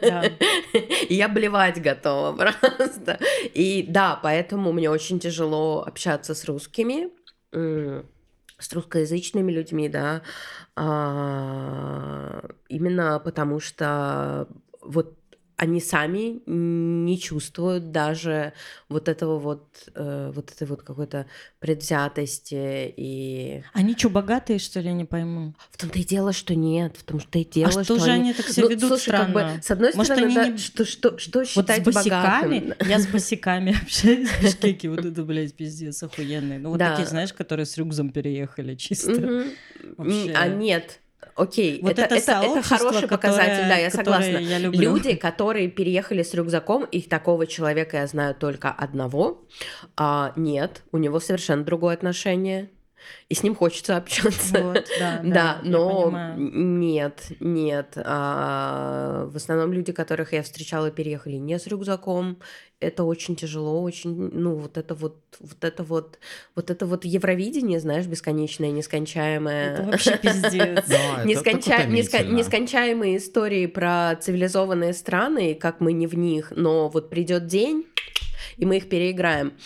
Да. 0.00 0.24
Я 1.10 1.28
блевать 1.28 1.82
готова 1.82 2.34
просто. 2.78 3.18
И 3.52 3.84
да, 3.86 4.18
поэтому 4.22 4.72
мне 4.72 4.88
очень 4.88 5.20
тяжело 5.20 5.84
общаться 5.86 6.34
с 6.34 6.46
русскими 6.46 7.10
с 7.52 8.72
русскоязычными 8.74 9.50
людьми, 9.50 9.88
да, 9.88 10.20
а, 10.76 12.44
именно 12.68 13.18
потому 13.18 13.58
что 13.58 14.46
вот 14.82 15.19
они 15.60 15.78
сами 15.78 16.40
не 16.46 17.18
чувствуют 17.18 17.92
даже 17.92 18.54
вот 18.88 19.10
этого 19.10 19.38
вот, 19.38 19.66
э, 19.94 20.32
вот 20.34 20.50
этой 20.50 20.66
вот 20.66 20.80
какой-то 20.80 21.26
предвзятости 21.58 22.94
и... 22.96 23.62
Они 23.74 23.94
что, 23.94 24.08
богатые, 24.08 24.58
что 24.58 24.80
ли, 24.80 24.90
не 24.94 25.04
пойму? 25.04 25.54
В 25.70 25.76
том-то 25.76 25.98
и 25.98 26.02
дело, 26.04 26.32
что 26.32 26.54
нет, 26.54 26.96
в 26.96 27.04
том-то 27.04 27.40
и 27.40 27.44
дело, 27.44 27.68
а 27.68 27.72
что, 27.72 27.84
что 27.84 27.98
же 27.98 28.10
они, 28.10 28.32
так 28.32 28.48
себя 28.48 28.64
ну, 28.64 28.70
ведут 28.70 28.88
слушай, 28.88 29.02
странно? 29.02 29.34
Как 29.34 29.56
бы, 29.56 29.62
с 29.62 29.70
одной 29.70 29.92
Может, 29.94 30.12
стороны, 30.14 30.34
да, 30.34 30.48
не... 30.48 30.56
что, 30.56 30.86
что, 30.86 31.18
что 31.18 31.44
считать 31.44 31.84
вот 31.84 31.94
с 31.94 32.04
богатым? 32.04 32.72
Я 32.88 32.98
с 32.98 33.06
босиками 33.06 33.76
общаюсь 33.82 34.30
в 34.30 34.42
Бишкеке, 34.42 34.88
вот 34.88 35.04
это, 35.04 35.22
блядь, 35.24 35.52
пиздец, 35.52 36.02
охуенные. 36.02 36.58
Ну, 36.58 36.70
вот 36.70 36.78
такие, 36.78 37.06
знаешь, 37.06 37.34
которые 37.34 37.66
с 37.66 37.76
рюкзом 37.76 38.12
переехали 38.12 38.76
чисто. 38.76 39.44
А 39.98 40.48
нет, 40.48 41.00
Окей, 41.36 41.80
вот 41.82 41.92
это, 41.92 42.14
это, 42.14 42.14
это, 42.14 42.46
это 42.46 42.62
хороший 42.62 43.08
показатель, 43.08 43.68
да, 43.68 43.76
я 43.76 43.90
согласна. 43.90 44.38
Я 44.38 44.58
люблю. 44.58 44.80
Люди, 44.80 45.14
которые 45.14 45.68
переехали 45.68 46.22
с 46.22 46.34
рюкзаком, 46.34 46.84
их 46.84 47.08
такого 47.08 47.46
человека 47.46 47.98
я 47.98 48.06
знаю 48.06 48.34
только 48.34 48.70
одного. 48.70 49.46
А, 49.96 50.32
нет, 50.36 50.82
у 50.92 50.98
него 50.98 51.20
совершенно 51.20 51.64
другое 51.64 51.94
отношение 51.94 52.70
и 53.30 53.34
с 53.34 53.44
ним 53.44 53.54
хочется 53.54 53.96
общаться. 53.96 54.60
Вот, 54.60 54.88
да, 54.98 55.20
да, 55.22 55.30
да 55.32 55.60
но 55.62 56.34
нет, 56.36 57.28
нет. 57.38 57.92
А, 57.96 59.26
в 59.32 59.36
основном 59.36 59.72
люди, 59.72 59.92
которых 59.92 60.32
я 60.32 60.42
встречала, 60.42 60.90
переехали 60.90 61.36
не 61.36 61.56
с 61.56 61.68
рюкзаком. 61.68 62.40
Это 62.80 63.04
очень 63.04 63.36
тяжело, 63.36 63.82
очень, 63.82 64.30
ну, 64.32 64.56
вот 64.56 64.76
это 64.78 64.96
вот, 64.96 65.18
вот 65.38 65.62
это 65.62 65.84
вот, 65.84 66.18
вот 66.56 66.70
это 66.70 66.86
вот 66.86 67.04
Евровидение, 67.04 67.78
знаешь, 67.78 68.06
бесконечное, 68.06 68.70
нескончаемое. 68.72 69.74
Это 69.74 69.82
вообще 69.84 70.16
пиздец. 70.16 70.88
Нескончаемые 71.24 73.18
истории 73.18 73.66
про 73.66 74.16
цивилизованные 74.20 74.92
страны, 74.92 75.54
как 75.54 75.80
мы 75.80 75.92
не 75.92 76.08
в 76.08 76.14
них, 76.14 76.52
но 76.56 76.88
вот 76.88 77.10
придет 77.10 77.46
день, 77.46 77.86
и 78.56 78.66
мы 78.66 78.78
их 78.78 78.88
переиграем. 78.88 79.52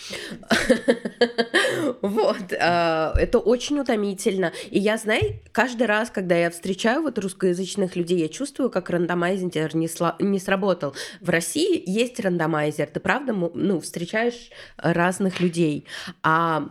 Вот. 2.01 2.53
А, 2.59 3.13
это 3.17 3.39
очень 3.39 3.54
утомительно. 3.79 4.51
И 4.69 4.79
я, 4.79 4.97
знаю, 4.97 5.39
каждый 5.51 5.87
раз, 5.87 6.09
когда 6.09 6.35
я 6.35 6.49
встречаю 6.49 7.01
вот 7.01 7.17
русскоязычных 7.17 7.95
людей, 7.95 8.19
я 8.19 8.27
чувствую, 8.27 8.69
как 8.69 8.89
рандомайзер 8.89 9.75
не, 9.75 9.89
не 10.23 10.39
сработал. 10.39 10.93
В 11.21 11.29
России 11.29 11.83
есть 11.85 12.19
рандомайзер. 12.19 12.87
Ты 12.87 12.99
правда, 12.99 13.33
ну, 13.33 13.79
встречаешь 13.79 14.49
разных 14.77 15.39
людей. 15.39 15.85
А 16.23 16.69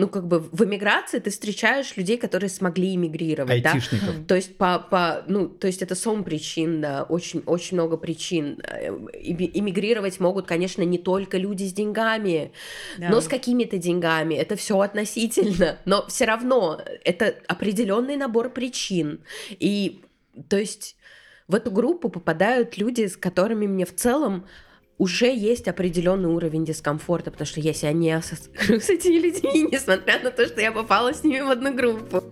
ну, 0.00 0.08
как 0.08 0.26
бы 0.26 0.40
в 0.40 0.64
эмиграции 0.64 1.18
ты 1.18 1.30
встречаешь 1.30 1.96
людей, 1.96 2.16
которые 2.16 2.48
смогли 2.48 2.94
эмигрировать, 2.94 3.64
Айтишников. 3.64 4.18
да? 4.20 4.24
То 4.26 4.34
есть 4.34 4.56
по, 4.56 4.78
по, 4.78 5.22
ну, 5.28 5.48
то 5.48 5.66
есть 5.66 5.82
это 5.82 5.94
сом 5.94 6.24
причин, 6.24 6.80
да, 6.80 7.02
очень, 7.02 7.42
очень 7.44 7.76
много 7.76 7.98
причин. 7.98 8.58
Эмигрировать 9.12 10.18
могут, 10.18 10.46
конечно, 10.46 10.82
не 10.82 10.98
только 10.98 11.36
люди 11.36 11.64
с 11.64 11.72
деньгами, 11.72 12.52
да. 12.98 13.10
но 13.10 13.20
с 13.20 13.28
какими-то 13.28 13.76
деньгами. 13.76 14.34
Это 14.34 14.56
все 14.56 14.80
относительно, 14.80 15.78
но 15.84 16.06
все 16.08 16.24
равно 16.24 16.80
это 17.04 17.34
определенный 17.46 18.16
набор 18.16 18.48
причин. 18.50 19.20
И, 19.50 20.00
то 20.48 20.58
есть 20.58 20.96
в 21.46 21.54
эту 21.54 21.70
группу 21.70 22.08
попадают 22.08 22.78
люди, 22.78 23.06
с 23.06 23.16
которыми 23.16 23.66
мне 23.66 23.84
в 23.84 23.94
целом 23.94 24.46
уже 25.00 25.34
есть 25.34 25.66
определенный 25.66 26.28
уровень 26.28 26.66
дискомфорта, 26.66 27.30
потому 27.30 27.46
что 27.46 27.58
я 27.58 27.72
себя 27.72 27.92
не 27.94 28.12
ассоциирую 28.12 28.80
с 28.82 28.90
этими 28.90 29.14
людьми, 29.14 29.66
несмотря 29.72 30.22
на 30.22 30.30
то, 30.30 30.46
что 30.46 30.60
я 30.60 30.72
попала 30.72 31.14
с 31.14 31.24
ними 31.24 31.40
в 31.40 31.50
одну 31.50 31.74
группу. 31.74 32.22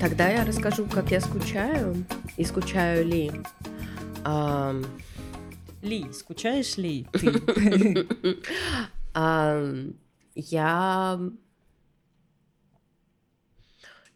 Тогда 0.00 0.30
я 0.30 0.46
расскажу, 0.46 0.86
как 0.86 1.10
я 1.10 1.20
скучаю 1.20 2.06
и 2.38 2.44
скучаю 2.44 3.04
ли. 3.04 3.30
Ли, 5.82 6.12
скучаешь 6.12 6.76
ли 6.76 7.06
ты? 7.12 8.06
Я... 10.34 11.20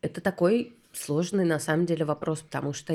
Это 0.01 0.21
такой 0.21 0.77
сложный 0.93 1.45
на 1.45 1.59
самом 1.59 1.85
деле 1.87 2.05
вопрос, 2.05 2.41
потому 2.41 2.73
что 2.73 2.95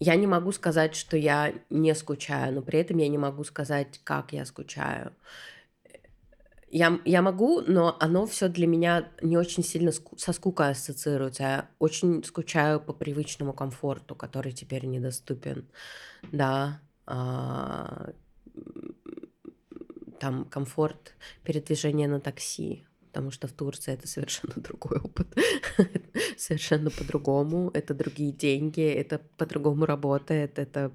я 0.00 0.16
не 0.16 0.26
могу 0.26 0.52
сказать, 0.52 0.94
что 0.94 1.16
я 1.16 1.52
не 1.70 1.94
скучаю, 1.94 2.54
но 2.54 2.62
при 2.62 2.78
этом 2.78 2.98
я 2.98 3.08
не 3.08 3.18
могу 3.18 3.42
сказать, 3.44 4.00
как 4.04 4.32
я 4.32 4.44
скучаю. 4.44 5.12
Я, 6.70 6.98
я 7.04 7.22
могу, 7.22 7.60
но 7.60 7.96
оно 8.00 8.26
все 8.26 8.48
для 8.48 8.66
меня 8.66 9.08
не 9.22 9.36
очень 9.36 9.62
сильно 9.62 9.90
ску- 9.92 10.18
со 10.18 10.32
скукой 10.32 10.70
ассоциируется. 10.70 11.42
Я 11.42 11.68
очень 11.78 12.24
скучаю 12.24 12.80
по 12.80 12.92
привычному 12.92 13.52
комфорту, 13.52 14.16
который 14.16 14.52
теперь 14.52 14.84
недоступен. 14.84 15.66
Да, 16.32 16.80
а, 16.80 16.83
там 17.06 18.14
комфорт 20.50 21.14
передвижения 21.42 22.08
на 22.08 22.20
такси, 22.20 22.84
потому 23.08 23.30
что 23.30 23.46
в 23.46 23.52
Турции 23.52 23.92
это 23.92 24.08
совершенно 24.08 24.54
другой 24.56 24.98
опыт, 24.98 25.28
совершенно 26.36 26.90
по-другому, 26.90 27.70
это 27.74 27.94
другие 27.94 28.32
деньги, 28.32 28.82
это 28.82 29.20
по-другому 29.36 29.86
работает, 29.86 30.58
это 30.58 30.90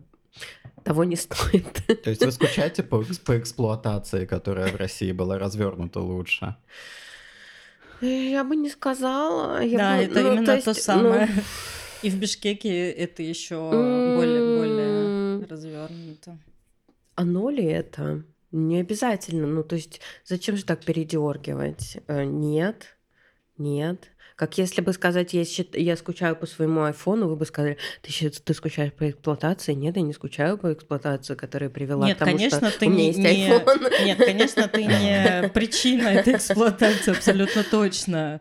того 0.84 1.03
не 1.03 1.16
стоит. 1.16 1.84
То 2.03 2.10
есть 2.10 2.26
вы 2.26 2.32
скучаете 2.32 2.84
по, 2.84 3.03
по 3.26 3.38
эксплуатации, 3.38 4.26
которая 4.26 4.72
в 4.72 4.76
России 4.76 5.12
была 5.12 5.38
развернута 5.38 5.99
лучше? 5.99 6.55
Я 8.01 8.43
бы 8.43 8.55
не 8.55 8.70
сказала. 8.70 9.64
Я 9.64 9.78
да, 9.78 9.97
бы, 9.97 10.03
это 10.03 10.22
ну, 10.22 10.34
именно 10.34 10.45
то, 10.45 10.53
есть, 10.53 10.66
то 10.66 10.74
самое. 10.74 11.30
Ну... 11.36 11.41
И 12.01 12.10
в 12.10 12.16
Бишкеке 12.16 12.91
это 12.91 13.24
еще 13.24 13.70
более, 13.70 14.16
более 14.16 14.48
развернуто. 15.49 16.37
Оно 17.15 17.49
ли 17.49 17.65
это? 17.65 18.23
Не 18.51 18.79
обязательно. 18.79 19.47
Ну, 19.47 19.63
то 19.63 19.75
есть, 19.75 20.01
зачем 20.25 20.55
же 20.55 20.63
так 20.63 20.83
передергивать? 20.83 21.97
Э, 22.07 22.23
нет, 22.23 22.97
нет. 23.57 24.09
Как 24.39 24.57
если 24.57 24.79
бы 24.79 24.93
сказать, 24.93 25.33
я, 25.33 25.43
я 25.73 25.97
скучаю 25.97 26.33
по 26.33 26.45
своему 26.45 26.83
айфону, 26.83 27.27
вы 27.27 27.35
бы 27.35 27.45
сказали, 27.45 27.77
ты, 28.01 28.29
ты 28.29 28.53
скучаешь 28.53 28.93
по 28.93 29.09
эксплуатации? 29.09 29.73
Нет, 29.73 29.97
я 29.97 30.01
не 30.01 30.13
скучаю 30.13 30.57
по 30.57 30.71
эксплуатации, 30.71 31.35
которая 31.35 31.69
привела 31.69 32.07
Нет, 32.07 32.15
к 32.15 32.19
тому, 32.19 32.37
конечно, 32.37 32.69
что 32.69 32.79
ты 32.79 32.87
у 32.87 32.89
меня 32.89 33.01
не, 33.01 33.07
есть 33.07 33.25
айфон. 33.25 33.87
Нет, 34.05 34.17
конечно, 34.17 34.67
ты 34.69 34.85
не 34.85 35.49
причина 35.53 36.07
этой 36.07 36.35
эксплуатации, 36.35 37.11
абсолютно 37.11 37.65
точно. 37.65 38.39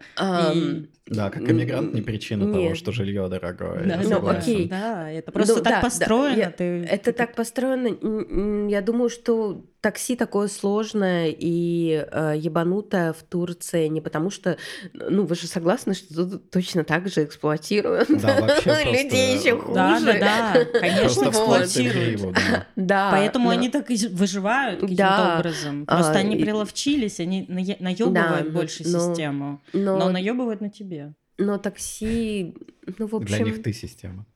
И 0.54 0.88
да, 1.10 1.30
как 1.30 1.48
иммигрант 1.48 1.94
не 1.94 2.02
причина 2.02 2.44
Нет. 2.44 2.54
того, 2.54 2.74
что 2.74 2.92
жилье 2.92 3.28
дорогое. 3.28 3.84
Да, 3.84 4.00
ну, 4.02 4.28
окей. 4.28 4.68
Да, 4.68 5.10
это 5.10 5.32
просто 5.32 5.56
ну, 5.56 5.62
так 5.62 5.74
да, 5.74 5.80
построено. 5.80 6.34
Да, 6.34 6.40
я, 6.40 6.50
ты... 6.50 6.64
Это 6.84 7.12
так 7.12 7.34
построено. 7.34 8.68
Я 8.68 8.82
думаю, 8.82 9.08
что 9.08 9.64
такси 9.80 10.16
такое 10.16 10.48
сложное 10.48 11.28
и 11.36 12.04
э, 12.10 12.34
ебанутое 12.36 13.12
в 13.12 13.22
Турции 13.22 13.86
не 13.86 14.00
потому 14.00 14.30
что, 14.30 14.56
ну 14.92 15.24
вы 15.24 15.36
же 15.36 15.46
согласны, 15.46 15.94
что 15.94 16.28
тут 16.28 16.50
точно 16.50 16.82
так 16.82 17.08
же 17.08 17.24
эксплуатируют 17.24 18.08
да, 18.08 18.40
вообще 18.40 18.84
людей 18.92 19.38
еще 19.38 19.56
хуже. 19.56 19.74
Да, 19.74 20.00
да, 20.00 20.20
да, 20.54 20.64
конечно 20.80 21.28
эксплуатируют. 21.28 22.36
Да. 22.74 23.10
Поэтому 23.12 23.50
они 23.50 23.68
так 23.68 23.90
и 23.90 24.08
выживают 24.08 24.80
каким-то 24.80 25.36
образом. 25.38 25.86
Просто 25.86 26.12
а, 26.12 26.16
они 26.16 26.36
приловчились, 26.36 27.20
они 27.20 27.46
наебывают 27.48 28.50
больше 28.50 28.84
систему, 28.84 29.60
но 29.72 30.10
наебывают 30.10 30.60
на 30.60 30.70
тебе. 30.70 30.97
Но 31.38 31.58
такси, 31.58 32.54
ну 32.98 33.06
в 33.06 33.14
общем. 33.14 33.36
Для 33.36 33.44
них 33.44 33.62
ты 33.62 33.72
система. 33.72 34.26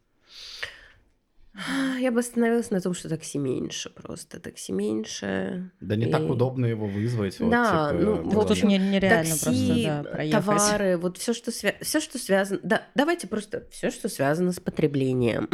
Я 1.98 2.10
бы 2.10 2.20
остановилась 2.20 2.70
на 2.70 2.80
том, 2.80 2.94
что 2.94 3.10
такси 3.10 3.38
меньше 3.38 3.90
просто. 3.90 4.40
Такси 4.40 4.72
меньше. 4.72 5.70
Да 5.80 5.96
не 5.96 6.06
и... 6.06 6.10
так 6.10 6.28
удобно 6.28 6.64
его 6.64 6.86
вызвать. 6.86 7.36
Да, 7.38 7.92
вот, 7.92 7.98
типа, 7.98 8.12
ну 8.12 8.30
вот 8.30 8.48
тут 8.48 8.62
нереально 8.62 9.36
такси, 9.36 9.44
просто 9.44 10.02
да, 10.02 10.10
проехать. 10.10 10.44
товары, 10.44 10.96
вот 10.96 11.18
все, 11.18 11.34
что, 11.34 11.50
свя... 11.50 11.74
все, 11.82 12.00
что 12.00 12.18
связано... 12.18 12.60
Да, 12.62 12.82
давайте 12.94 13.26
просто 13.26 13.66
все, 13.70 13.90
что 13.90 14.08
связано 14.08 14.52
с 14.52 14.60
потреблением. 14.60 15.50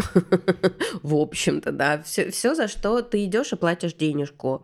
В 1.02 1.16
общем-то, 1.16 1.72
да. 1.72 2.00
Все, 2.02 2.30
все, 2.30 2.54
за 2.54 2.68
что 2.68 3.02
ты 3.02 3.24
идешь 3.24 3.52
и 3.52 3.56
платишь 3.56 3.94
денежку. 3.94 4.62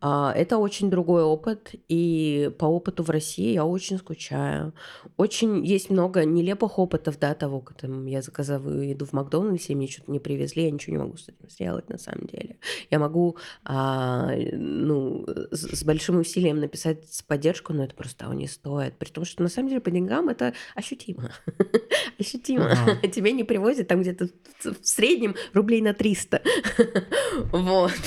А, 0.00 0.32
это 0.36 0.58
очень 0.58 0.88
другой 0.88 1.24
опыт. 1.24 1.72
И 1.88 2.52
по 2.60 2.66
опыту 2.66 3.02
в 3.02 3.10
России 3.10 3.54
я 3.54 3.64
очень 3.64 3.98
скучаю. 3.98 4.72
Очень 5.16 5.64
есть 5.66 5.90
много 5.90 6.24
нелепых 6.24 6.78
опытов, 6.78 7.18
да, 7.18 7.34
того, 7.34 7.64
там, 7.76 8.06
я 8.06 8.22
заказываю 8.22 8.88
еду 8.88 9.04
в 9.04 9.12
Макдональдсе, 9.12 9.72
и 9.72 9.76
мне 9.76 9.88
что-то 9.88 10.12
не 10.12 10.20
привезли, 10.20 10.75
ничего 10.76 10.96
не 10.96 11.02
могу 11.02 11.16
с 11.16 11.28
этим 11.28 11.48
сделать 11.48 11.88
на 11.88 11.98
самом 11.98 12.26
деле. 12.26 12.58
Я 12.90 12.98
могу, 12.98 13.36
а, 13.64 14.32
ну, 14.52 15.24
с, 15.50 15.78
с 15.78 15.84
большим 15.84 16.18
усилием 16.18 16.60
написать 16.60 17.04
поддержку, 17.26 17.72
но 17.72 17.84
это 17.84 17.94
просто 17.94 18.18
того 18.18 18.34
не 18.34 18.46
стоит. 18.46 18.96
При 18.98 19.08
том, 19.10 19.24
что 19.24 19.42
на 19.42 19.48
самом 19.48 19.68
деле 19.68 19.80
по 19.80 19.90
деньгам 19.90 20.28
это 20.28 20.54
ощутимо. 20.74 21.32
ощутимо. 22.18 22.70
Тебе 23.12 23.32
не 23.32 23.44
привозят 23.44 23.88
там 23.88 24.02
где-то 24.02 24.28
в 24.62 24.86
среднем 24.86 25.34
рублей 25.52 25.80
на 25.80 25.94
300. 25.94 26.42
вот. 27.52 28.00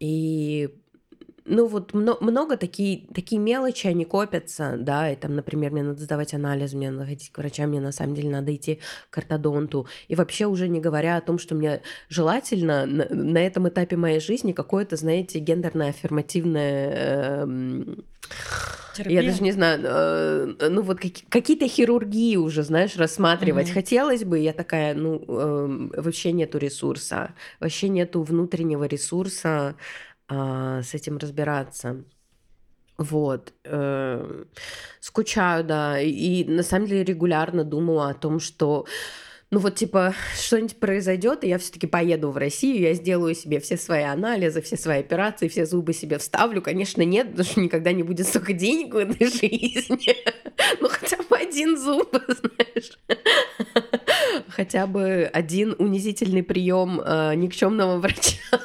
И 0.00 0.74
ну 1.44 1.66
вот 1.66 1.94
много, 1.94 2.24
много 2.24 2.56
такие, 2.56 3.06
такие 3.14 3.40
мелочи, 3.40 3.86
они 3.86 4.04
копятся, 4.04 4.76
да, 4.78 5.10
и 5.10 5.16
там, 5.16 5.34
например, 5.34 5.72
мне 5.72 5.82
надо 5.82 6.00
сдавать 6.00 6.34
анализ, 6.34 6.72
мне 6.72 6.90
надо 6.90 7.06
ходить 7.06 7.30
к 7.30 7.38
врачам, 7.38 7.70
мне 7.70 7.80
на 7.80 7.92
самом 7.92 8.14
деле 8.14 8.30
надо 8.30 8.54
идти 8.54 8.80
к 9.10 9.18
ортодонту. 9.18 9.86
И 10.08 10.14
вообще 10.14 10.46
уже 10.46 10.68
не 10.68 10.80
говоря 10.80 11.16
о 11.16 11.20
том, 11.20 11.38
что 11.38 11.54
мне 11.54 11.82
желательно 12.08 12.86
на, 12.86 13.06
на 13.08 13.38
этом 13.38 13.68
этапе 13.68 13.96
моей 13.96 14.20
жизни 14.20 14.52
какое-то, 14.52 14.96
знаете, 14.96 15.38
гендерно-аффирмативное... 15.38 16.92
Э, 16.94 17.84
я 19.06 19.22
даже 19.22 19.42
не 19.42 19.52
знаю, 19.52 19.80
э, 19.82 20.68
ну 20.68 20.82
вот 20.82 21.00
какие-то 21.00 21.68
хирургии 21.68 22.36
уже, 22.36 22.62
знаешь, 22.62 22.96
рассматривать 22.96 23.68
угу. 23.68 23.74
хотелось 23.74 24.24
бы. 24.24 24.38
Я 24.38 24.52
такая, 24.52 24.94
ну 24.94 25.22
э, 25.26 26.00
вообще 26.00 26.32
нету 26.32 26.58
ресурса, 26.58 27.34
вообще 27.60 27.88
нету 27.88 28.22
внутреннего 28.22 28.84
ресурса 28.84 29.76
а, 30.30 30.82
с 30.82 30.94
этим 30.94 31.18
разбираться. 31.18 32.04
Вот. 32.98 33.52
Э, 33.64 34.44
скучаю, 35.00 35.64
да. 35.64 36.00
И 36.00 36.44
на 36.44 36.62
самом 36.62 36.86
деле 36.86 37.02
регулярно 37.02 37.64
думала 37.64 38.10
о 38.10 38.14
том, 38.14 38.38
что 38.38 38.86
ну 39.50 39.58
вот 39.58 39.74
типа 39.74 40.14
что-нибудь 40.38 40.76
произойдет, 40.76 41.42
и 41.42 41.48
я 41.48 41.58
все-таки 41.58 41.88
поеду 41.88 42.30
в 42.30 42.36
Россию, 42.36 42.82
я 42.82 42.94
сделаю 42.94 43.34
себе 43.34 43.58
все 43.58 43.76
свои 43.76 44.04
анализы, 44.04 44.62
все 44.62 44.76
свои 44.76 45.00
операции, 45.00 45.48
все 45.48 45.66
зубы 45.66 45.92
себе 45.92 46.18
вставлю. 46.18 46.62
Конечно, 46.62 47.02
нет, 47.02 47.30
потому 47.30 47.48
что 47.48 47.60
никогда 47.60 47.92
не 47.92 48.04
будет 48.04 48.28
столько 48.28 48.52
денег 48.52 48.94
в 48.94 48.98
этой 48.98 49.26
жизни. 49.32 50.14
Ну 50.80 50.88
хотя 50.88 51.16
бы 51.16 51.36
один 51.36 51.76
зуб, 51.76 52.14
знаешь. 52.28 52.98
Хотя 54.48 54.86
бы 54.86 55.28
один 55.32 55.74
унизительный 55.78 56.44
прием 56.44 57.00
э, 57.00 57.34
никчемного 57.34 57.98
врача. 57.98 58.60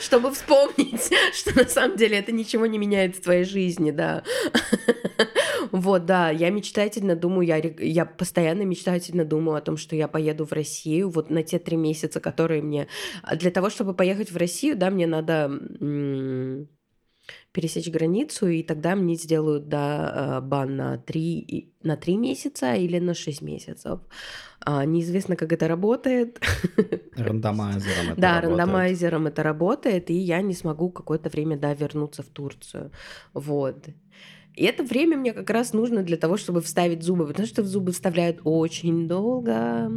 Чтобы 0.00 0.32
вспомнить, 0.32 1.10
что 1.32 1.54
на 1.58 1.68
самом 1.68 1.96
деле 1.96 2.18
это 2.18 2.32
ничего 2.32 2.66
не 2.66 2.78
меняет 2.78 3.16
в 3.16 3.22
твоей 3.22 3.44
жизни, 3.44 3.90
да. 3.90 4.22
Вот, 5.72 6.06
да, 6.06 6.30
я 6.30 6.50
мечтательно 6.50 7.16
думаю, 7.16 7.46
я, 7.46 7.56
я 7.56 8.04
постоянно 8.04 8.62
мечтательно 8.62 9.24
думаю 9.24 9.56
о 9.56 9.60
том, 9.60 9.76
что 9.76 9.96
я 9.96 10.08
поеду 10.08 10.44
в 10.44 10.52
Россию 10.52 11.10
вот 11.10 11.30
на 11.30 11.42
те 11.42 11.58
три 11.58 11.76
месяца, 11.76 12.20
которые 12.20 12.62
мне... 12.62 12.86
Для 13.34 13.50
того, 13.50 13.70
чтобы 13.70 13.94
поехать 13.94 14.30
в 14.30 14.36
Россию, 14.36 14.76
да, 14.76 14.90
мне 14.90 15.06
надо 15.06 15.50
пересечь 17.52 17.88
границу, 17.88 18.48
и 18.48 18.62
тогда 18.62 18.94
мне 18.94 19.14
сделают 19.14 19.68
да, 19.68 20.40
бан 20.42 20.76
на 20.76 20.98
3, 20.98 21.72
на 21.82 21.96
3 21.96 22.16
месяца 22.16 22.74
или 22.74 22.98
на 22.98 23.14
6 23.14 23.42
месяцев. 23.42 24.00
А, 24.66 24.84
неизвестно, 24.86 25.36
как 25.36 25.52
это 25.52 25.68
работает. 25.68 26.40
Рандомайзером 27.16 28.12
это 28.12 28.20
Да, 28.20 28.40
работает. 28.40 28.58
рандомайзером 28.58 29.26
это 29.26 29.42
работает, 29.42 30.10
и 30.10 30.14
я 30.14 30.40
не 30.42 30.54
смогу 30.54 30.90
какое-то 30.90 31.28
время, 31.28 31.58
да, 31.58 31.74
вернуться 31.74 32.22
в 32.22 32.26
Турцию. 32.26 32.90
Вот. 33.34 33.88
И 34.56 34.64
это 34.64 34.84
время 34.84 35.16
мне 35.16 35.32
как 35.32 35.50
раз 35.50 35.72
нужно 35.72 36.02
для 36.02 36.16
того, 36.16 36.36
чтобы 36.36 36.60
вставить 36.60 37.02
зубы, 37.02 37.26
потому 37.26 37.46
что 37.46 37.62
в 37.62 37.66
зубы 37.66 37.92
вставляют 37.92 38.40
очень 38.44 39.08
долго. 39.08 39.90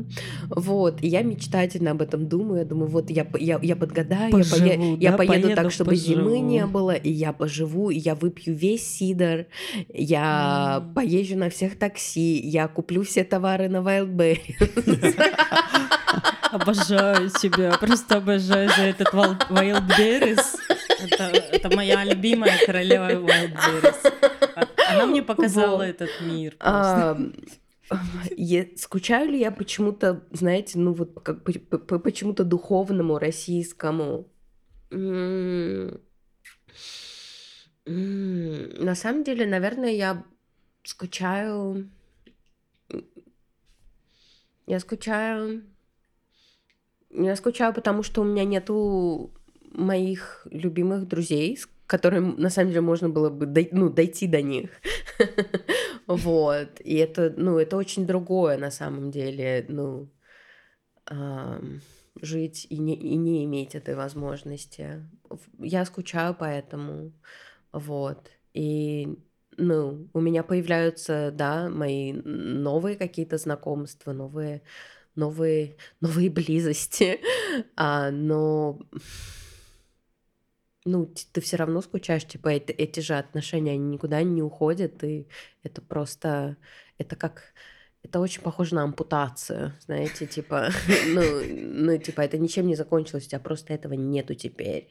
Вот. 0.50 1.04
И 1.04 1.08
я 1.08 1.22
мечтательно 1.22 1.92
об 1.92 2.02
этом 2.02 2.28
думаю. 2.28 2.60
Я 2.60 2.66
думаю, 2.66 2.90
вот 2.90 3.10
я, 3.10 3.28
я, 3.40 3.60
я 3.62 3.76
подгадаю, 3.76 4.32
поживу, 4.32 4.66
я, 4.66 4.78
да, 4.78 4.84
я 5.00 5.12
поеду, 5.14 5.34
поеду 5.34 5.56
так, 5.56 5.72
чтобы 5.72 5.92
поживу. 5.92 6.22
зимы 6.22 6.40
не 6.40 6.66
было, 6.66 6.96
и 6.96 7.12
я 7.12 7.34
поживу, 7.34 7.92
и 7.92 8.00
я 8.00 8.16
выпью 8.16 8.56
весь 8.56 8.88
сидор, 8.88 9.46
я 9.90 10.82
mm. 10.82 10.94
поезжу 10.94 11.38
на 11.38 11.50
всех 11.50 11.78
такси, 11.78 12.40
я 12.40 12.68
куплю 12.68 13.04
все 13.04 13.24
товары 13.24 13.70
на 13.70 13.78
Wildberries. 13.78 15.16
Обожаю 16.52 17.30
тебя, 17.30 17.78
просто 17.78 18.18
обожаю 18.18 18.70
за 18.70 18.84
этот 18.84 19.14
Wildberries. 19.14 20.58
Это, 21.00 21.24
это 21.24 21.76
моя 21.76 22.04
любимая 22.04 22.58
королева 22.66 23.12
Wildberries. 23.12 24.14
Она 24.90 25.06
мне 25.06 25.22
показала 25.22 25.84
этот 25.84 26.10
мир. 26.22 26.56
А, 26.60 27.16
скучаю 28.76 29.30
ли 29.30 29.40
я 29.40 29.52
почему-то, 29.52 30.24
знаете, 30.32 30.80
ну 30.80 30.94
вот 30.94 31.22
как 31.22 31.44
почему-то 31.44 32.44
духовному 32.44 33.20
российскому? 33.20 34.28
На 34.90 36.00
самом 38.96 39.24
деле, 39.24 39.46
наверное, 39.46 39.92
я 39.92 40.24
скучаю. 40.84 41.92
Я 44.66 44.80
скучаю. 44.80 45.64
Я 47.10 47.36
скучаю, 47.38 47.74
потому 47.74 48.04
что 48.04 48.22
у 48.22 48.26
меня 48.26 48.44
нету 48.44 49.32
моих 49.72 50.48
любимых 50.52 51.08
друзей, 51.08 51.58
с 51.58 51.70
которым 51.86 52.40
на 52.40 52.50
самом 52.50 52.70
деле 52.70 52.82
можно 52.82 53.10
было 53.10 53.30
бы 53.30 53.46
дой, 53.46 53.70
ну, 53.72 53.90
дойти 53.90 54.28
до 54.28 54.42
них. 54.42 54.70
вот. 56.08 56.82
И 56.82 56.96
это, 56.96 57.34
ну, 57.38 57.58
это 57.58 57.78
очень 57.78 58.06
другое 58.06 58.58
на 58.58 58.72
самом 58.72 59.12
деле, 59.12 59.66
ну, 59.70 60.10
жить 62.22 62.68
и 62.70 62.78
не, 62.78 62.96
и 62.96 63.16
не 63.16 63.46
иметь 63.46 63.76
этой 63.76 63.96
возможности. 63.96 65.08
Я 65.60 65.86
скучаю 65.86 66.34
по 66.34 66.46
этому. 66.46 67.14
Вот. 67.72 68.30
И 68.54 69.18
ну, 69.58 70.10
у 70.14 70.20
меня 70.20 70.44
появляются, 70.44 71.32
да, 71.34 71.70
мои 71.70 72.14
новые 72.14 72.96
какие-то 72.96 73.38
знакомства, 73.38 74.14
новые, 74.14 74.62
новые, 75.16 75.78
новые 76.00 76.30
близости, 76.30 77.20
а, 77.76 78.12
но 78.12 78.80
ну, 80.88 81.14
ты 81.32 81.42
все 81.42 81.58
равно 81.58 81.82
скучаешь, 81.82 82.26
типа, 82.26 82.50
эти, 82.50 82.72
эти 82.72 83.00
же 83.00 83.16
отношения, 83.16 83.74
они 83.74 83.86
никуда 83.86 84.24
не 84.24 84.42
уходят, 84.42 85.04
и 85.04 85.28
это 85.64 85.82
просто, 85.82 86.58
это 86.98 87.16
как, 87.16 87.54
это 88.04 88.20
очень 88.20 88.42
похоже 88.42 88.76
на 88.76 88.84
ампутацию, 88.84 89.74
знаете, 89.82 90.26
типа, 90.26 90.70
ну, 91.08 91.22
ну, 91.52 91.98
типа, 91.98 92.22
это 92.22 92.38
ничем 92.38 92.68
не 92.68 92.76
закончилось, 92.76 93.26
у 93.26 93.30
тебя 93.30 93.40
просто 93.40 93.74
этого 93.74 93.94
нету 93.94 94.34
теперь. 94.34 94.90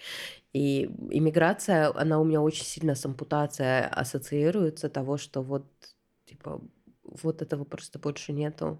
И 0.52 0.84
иммиграция, 1.10 1.92
она 1.94 2.20
у 2.20 2.24
меня 2.24 2.40
очень 2.40 2.64
сильно 2.64 2.94
с 2.94 3.04
ампутацией 3.04 3.86
ассоциируется, 3.88 4.88
того, 4.88 5.16
что 5.16 5.42
вот, 5.42 5.66
типа, 6.26 6.60
вот 7.04 7.42
этого 7.42 7.64
просто 7.64 7.98
больше 7.98 8.32
нету. 8.32 8.78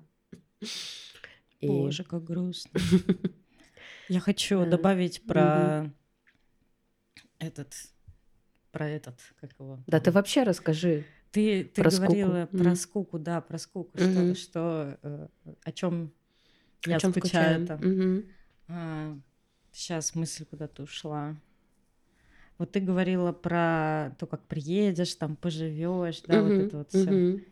И... 1.61 1.69
Боже, 1.69 2.05
как 2.05 2.25
грустно. 2.25 2.79
Я 4.09 4.21
хочу 4.21 4.65
добавить 4.67 5.23
про 5.27 5.91
этот, 7.39 7.75
про 8.73 8.89
этот, 8.89 9.19
как 9.41 9.51
его? 9.59 9.79
Да, 9.87 10.01
ты 10.01 10.11
вообще 10.11 10.43
расскажи. 10.43 11.05
Ты, 11.33 11.65
ты 11.65 11.83
про 11.83 11.91
говорила 11.91 12.47
скуку. 12.47 12.57
про 12.57 12.71
mm. 12.71 12.77
скуку, 12.77 13.19
да, 13.19 13.41
про 13.41 13.59
скуку, 13.59 13.99
mm-hmm. 13.99 14.35
что, 14.35 14.41
что 14.41 14.99
э, 15.03 15.29
о 15.65 15.73
чем 15.73 16.13
я 16.87 16.99
чем 16.99 17.11
скучаю 17.11 17.67
там. 17.67 17.81
Mm-hmm. 17.81 18.27
А, 18.69 19.19
сейчас 19.73 20.15
мысль 20.15 20.45
куда-то 20.45 20.85
ушла. 20.85 21.37
Вот 22.59 22.73
ты 22.73 22.81
говорила 22.81 23.33
про 23.33 24.15
то, 24.19 24.27
как 24.27 24.47
приедешь, 24.47 25.15
там 25.15 25.37
поживешь, 25.37 26.23
да, 26.23 26.37
mm-hmm. 26.37 26.43
вот 26.43 26.67
это 26.67 26.77
вот 26.79 26.89
все. 26.89 27.05
Mm-hmm. 27.05 27.45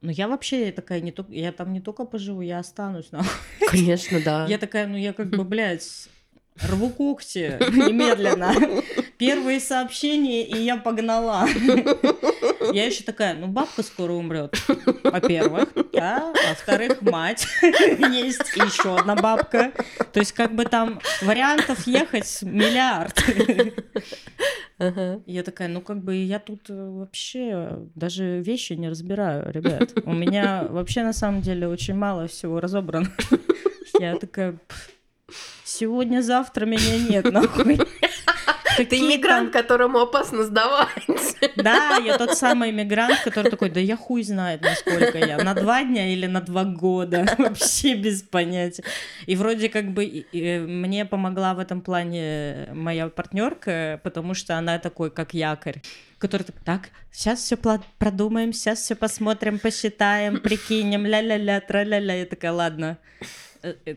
Ну, 0.00 0.10
я 0.10 0.28
вообще 0.28 0.70
такая 0.70 1.00
не 1.00 1.10
только, 1.10 1.32
я 1.32 1.52
там 1.52 1.72
не 1.72 1.80
только 1.80 2.04
поживу, 2.04 2.40
я 2.40 2.60
останусь, 2.60 3.10
нахуй. 3.10 3.30
Конечно, 3.68 4.20
да. 4.24 4.46
Я 4.48 4.58
такая, 4.58 4.86
ну, 4.86 4.96
я 4.96 5.12
как 5.12 5.28
бы, 5.28 5.44
блядь, 5.44 6.08
рву 6.62 6.90
когти 6.90 7.56
немедленно. 7.70 8.54
Первые 9.18 9.60
сообщения, 9.60 10.46
и 10.46 10.58
я 10.58 10.76
погнала. 10.76 11.46
Я 12.72 12.86
еще 12.86 13.02
такая, 13.02 13.34
ну 13.34 13.46
бабка 13.46 13.82
скоро 13.82 14.12
умрет, 14.12 14.54
во-первых, 15.02 15.68
а 15.98 16.32
во-вторых, 16.48 17.02
мать 17.02 17.46
есть 17.62 18.54
еще 18.56 18.96
одна 18.96 19.16
бабка. 19.16 19.72
То 20.12 20.20
есть 20.20 20.32
как 20.32 20.54
бы 20.54 20.64
там 20.64 21.00
вариантов 21.22 21.86
ехать 21.86 22.42
миллиард. 22.42 23.18
Я 25.26 25.42
такая, 25.42 25.68
ну 25.68 25.80
как 25.80 26.04
бы 26.04 26.14
я 26.14 26.38
тут 26.38 26.70
э, 26.70 26.90
вообще 26.90 27.80
даже 27.96 28.40
вещи 28.40 28.74
не 28.74 28.88
разбираю, 28.88 29.50
ребят. 29.52 29.92
У 30.04 30.12
меня 30.12 30.66
вообще 30.68 31.02
на 31.02 31.12
самом 31.12 31.42
деле 31.42 31.66
очень 31.66 31.94
мало 31.94 32.28
всего 32.28 32.60
разобрано. 32.60 33.10
Я 33.98 34.16
такая, 34.16 34.56
сегодня-завтра 35.64 36.66
меня 36.66 36.98
нет, 36.98 37.24
нахуй. 37.32 37.78
Ты 38.76 38.98
иммигрант, 38.98 39.52
которому 39.52 39.98
опасно 39.98 40.44
сдавать. 40.44 40.88
Да, 41.56 41.96
я 41.96 42.16
тот 42.16 42.38
самый 42.38 42.70
иммигрант, 42.70 43.20
который 43.24 43.50
такой, 43.50 43.70
да 43.70 43.80
я 43.80 43.96
хуй 43.96 44.22
знает, 44.22 44.62
насколько 44.62 45.18
я. 45.18 45.38
На 45.38 45.54
два 45.54 45.82
дня 45.82 46.12
или 46.12 46.26
на 46.26 46.40
два 46.40 46.64
года. 46.64 47.26
Вообще 47.38 47.94
без 47.94 48.22
понятия. 48.22 48.84
И 49.26 49.34
вроде 49.34 49.68
как 49.68 49.92
бы 49.92 50.26
мне 50.32 51.04
помогла 51.04 51.54
в 51.54 51.58
этом 51.58 51.80
плане 51.80 52.68
моя 52.72 53.08
партнерка, 53.08 54.00
потому 54.04 54.34
что 54.34 54.56
она 54.56 54.78
такой, 54.78 55.10
как 55.10 55.34
якорь 55.34 55.80
который 56.18 56.44
так, 56.64 56.88
сейчас 57.12 57.38
все 57.38 57.56
продумаем, 57.98 58.52
сейчас 58.52 58.80
все 58.80 58.96
посмотрим, 58.96 59.60
посчитаем, 59.60 60.40
прикинем, 60.40 61.06
ля-ля-ля, 61.06 61.60
тра-ля-ля. 61.60 62.14
Я 62.16 62.26
такая, 62.26 62.50
ладно, 62.50 62.98
Э, 63.20 63.24
э, 63.24 63.47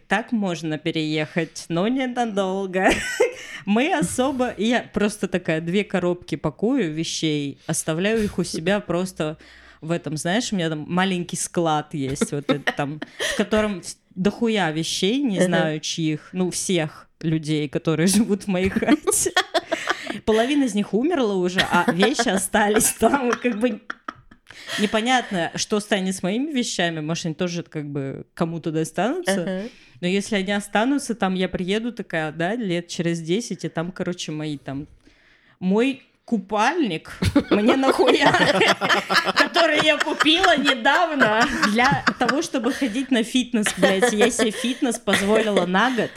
так 0.07 0.31
можно 0.31 0.77
переехать, 0.77 1.65
но 1.69 1.87
ненадолго. 1.87 2.89
Мы 3.65 3.93
особо... 3.93 4.53
Я 4.57 4.83
просто 4.93 5.27
такая 5.27 5.61
две 5.61 5.83
коробки 5.83 6.35
пакую 6.35 6.93
вещей, 6.93 7.59
оставляю 7.67 8.23
их 8.23 8.37
у 8.37 8.43
себя 8.43 8.79
просто 8.79 9.37
в 9.81 9.91
этом, 9.91 10.15
знаешь, 10.15 10.51
у 10.51 10.55
меня 10.55 10.69
там 10.69 10.85
маленький 10.87 11.35
склад 11.35 11.93
есть, 11.93 12.31
вот 12.31 12.49
это 12.49 12.71
там, 12.71 13.01
в 13.33 13.37
котором 13.37 13.81
дохуя 14.15 14.71
вещей, 14.71 15.21
не 15.23 15.41
знаю 15.41 15.79
чьих, 15.79 16.29
ну, 16.33 16.51
всех 16.51 17.09
людей, 17.21 17.67
которые 17.67 18.07
живут 18.07 18.43
в 18.43 18.47
моей 18.47 18.69
хате. 18.69 19.31
Половина 20.25 20.65
из 20.65 20.75
них 20.75 20.93
умерла 20.93 21.35
уже, 21.35 21.61
а 21.71 21.91
вещи 21.91 22.27
остались 22.27 22.91
там, 22.99 23.31
как 23.31 23.59
бы 23.59 23.81
Непонятно, 24.79 25.51
что 25.55 25.79
станет 25.79 26.15
с 26.15 26.23
моими 26.23 26.51
вещами. 26.51 26.99
Может, 26.99 27.25
они 27.27 27.35
тоже 27.35 27.63
как 27.63 27.89
бы 27.89 28.25
кому-то 28.33 28.71
достанутся. 28.71 29.41
Uh-huh. 29.41 29.71
Но 30.01 30.07
если 30.07 30.35
они 30.35 30.51
останутся, 30.51 31.15
там 31.15 31.35
я 31.35 31.47
приеду 31.47 31.91
такая, 31.91 32.31
да, 32.31 32.55
лет 32.55 32.87
через 32.87 33.21
10, 33.21 33.65
и 33.65 33.69
там, 33.69 33.91
короче, 33.91 34.31
мои 34.31 34.57
там... 34.57 34.87
Мой 35.59 36.03
купальник 36.25 37.19
мне 37.49 37.75
нахуя, 37.75 38.31
который 39.35 39.83
я 39.83 39.97
купила 39.97 40.57
недавно 40.57 41.45
для 41.71 42.05
того, 42.17 42.41
чтобы 42.41 42.71
ходить 42.71 43.11
на 43.11 43.23
фитнес, 43.23 43.67
блядь. 43.77 44.13
Я 44.13 44.31
себе 44.31 44.51
фитнес 44.51 44.97
позволила 44.97 45.65
на 45.65 45.91
год. 45.91 46.11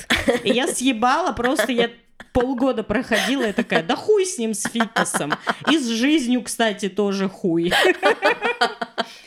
И 0.45 0.51
я 0.51 0.69
съебала 0.69 1.33
просто, 1.33 1.73
я 1.73 1.91
полгода 2.35 2.83
проходила 2.83 3.49
и 3.49 3.53
такая, 3.53 3.83
да 3.83 3.97
хуй 3.97 4.27
с 4.27 4.37
ним, 4.37 4.53
с 4.53 4.65
фитнесом. 4.65 5.33
И 5.71 5.79
с 5.79 5.87
жизнью, 5.87 6.43
кстати, 6.43 6.91
тоже 6.91 7.29
хуй. 7.29 7.73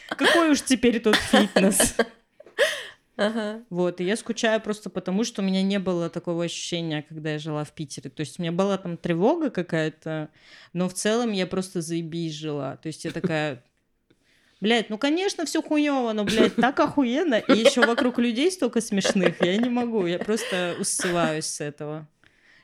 Какой 0.09 0.51
уж 0.51 0.61
теперь 0.61 0.99
тут 0.99 1.15
фитнес. 1.15 1.95
Ага. 3.15 3.63
Вот, 3.71 3.99
и 3.99 4.03
я 4.03 4.15
скучаю 4.15 4.61
просто 4.61 4.91
потому, 4.91 5.23
что 5.23 5.41
у 5.41 5.45
меня 5.45 5.63
не 5.63 5.79
было 5.79 6.07
такого 6.07 6.43
ощущения, 6.43 7.03
когда 7.07 7.31
я 7.31 7.39
жила 7.39 7.63
в 7.63 7.71
Питере. 7.71 8.11
То 8.11 8.19
есть 8.19 8.37
у 8.37 8.43
меня 8.43 8.51
была 8.51 8.77
там 8.77 8.95
тревога 8.95 9.49
какая-то, 9.49 10.29
но 10.73 10.87
в 10.87 10.93
целом 10.93 11.31
я 11.31 11.47
просто 11.47 11.81
заебись 11.81 12.35
жила. 12.35 12.77
То 12.77 12.87
есть 12.87 13.05
я 13.05 13.11
такая, 13.11 13.63
Блять, 14.59 14.89
ну 14.89 14.97
конечно, 14.97 15.45
все 15.45 15.61
хуево, 15.61 16.13
но, 16.13 16.25
блядь, 16.25 16.55
так 16.55 16.79
охуенно. 16.79 17.35
И 17.35 17.57
еще 17.57 17.85
вокруг 17.85 18.17
людей 18.17 18.51
столько 18.51 18.81
смешных, 18.81 19.41
я 19.41 19.55
не 19.57 19.69
могу, 19.69 20.05
я 20.07 20.19
просто 20.19 20.75
усываюсь 20.79 21.45
с 21.45 21.61
этого. 21.61 22.07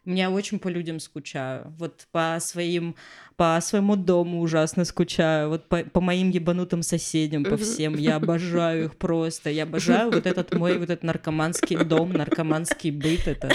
Я 0.06 0.30
очень 0.32 0.60
по 0.60 0.68
людям 0.68 1.00
скучаю. 1.00 1.74
Вот 1.80 2.08
по 2.12 2.38
своим, 2.42 2.96
по 3.36 3.60
своему 3.62 3.96
дому 3.96 4.42
ужасно 4.42 4.86
скучаю. 4.86 5.50
Вот 5.50 5.68
по, 5.68 5.78
по 5.84 6.02
моим 6.02 6.30
ебанутым 6.30 6.84
соседям, 6.84 7.44
по 7.44 7.58
всем. 7.58 7.96
Я 7.96 8.18
обожаю 8.18 8.86
их 8.86 8.96
просто. 8.96 9.50
Я 9.50 9.64
обожаю 9.64 10.12
вот 10.12 10.26
этот 10.26 10.54
мой 10.54 10.78
вот 10.78 10.90
этот 10.90 11.04
наркоманский 11.04 11.78
дом, 11.84 12.14
наркоманский 12.14 12.92
быт 12.92 13.28
этот. 13.28 13.54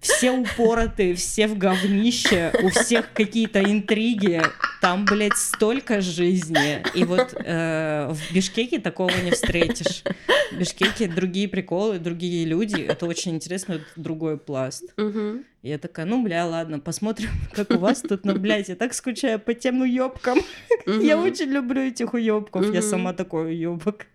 Все 0.00 0.32
упоротые, 0.32 1.14
все 1.14 1.46
в 1.46 1.56
говнище, 1.56 2.52
у 2.62 2.68
всех 2.70 3.12
какие-то 3.12 3.62
интриги. 3.62 4.42
Там, 4.80 5.04
блядь, 5.04 5.36
столько 5.36 6.00
жизни. 6.00 6.82
И 6.94 7.04
вот 7.04 7.34
э, 7.36 8.08
в 8.10 8.34
Бишкеке 8.34 8.80
такого 8.80 9.12
не 9.22 9.30
встретишь. 9.30 10.02
В 10.50 10.58
Бишкеке 10.58 11.06
другие 11.06 11.48
приколы, 11.48 11.98
другие 11.98 12.44
люди. 12.44 12.80
Это 12.80 13.06
очень 13.06 13.36
интересно, 13.36 13.74
это 13.74 13.84
другой 13.96 14.38
пласт. 14.38 14.92
Мгм. 14.96 15.44
И 15.62 15.68
я 15.68 15.78
такая, 15.78 16.06
ну, 16.06 16.22
бля, 16.24 16.44
ладно, 16.46 16.80
посмотрим, 16.80 17.30
как 17.52 17.70
у 17.70 17.78
вас 17.78 18.02
тут. 18.02 18.24
Ну, 18.24 18.34
блядь, 18.38 18.68
я 18.68 18.74
так 18.76 18.94
скучаю 18.94 19.38
по 19.38 19.54
тем 19.54 19.80
уёбкам. 19.80 20.38
Я 20.86 21.16
очень 21.16 21.50
люблю 21.50 21.80
этих 21.80 22.14
уёбков. 22.14 22.74
Я 22.74 22.82
сама 22.82 23.12
такой 23.12 23.54
уёбок. 23.54 24.06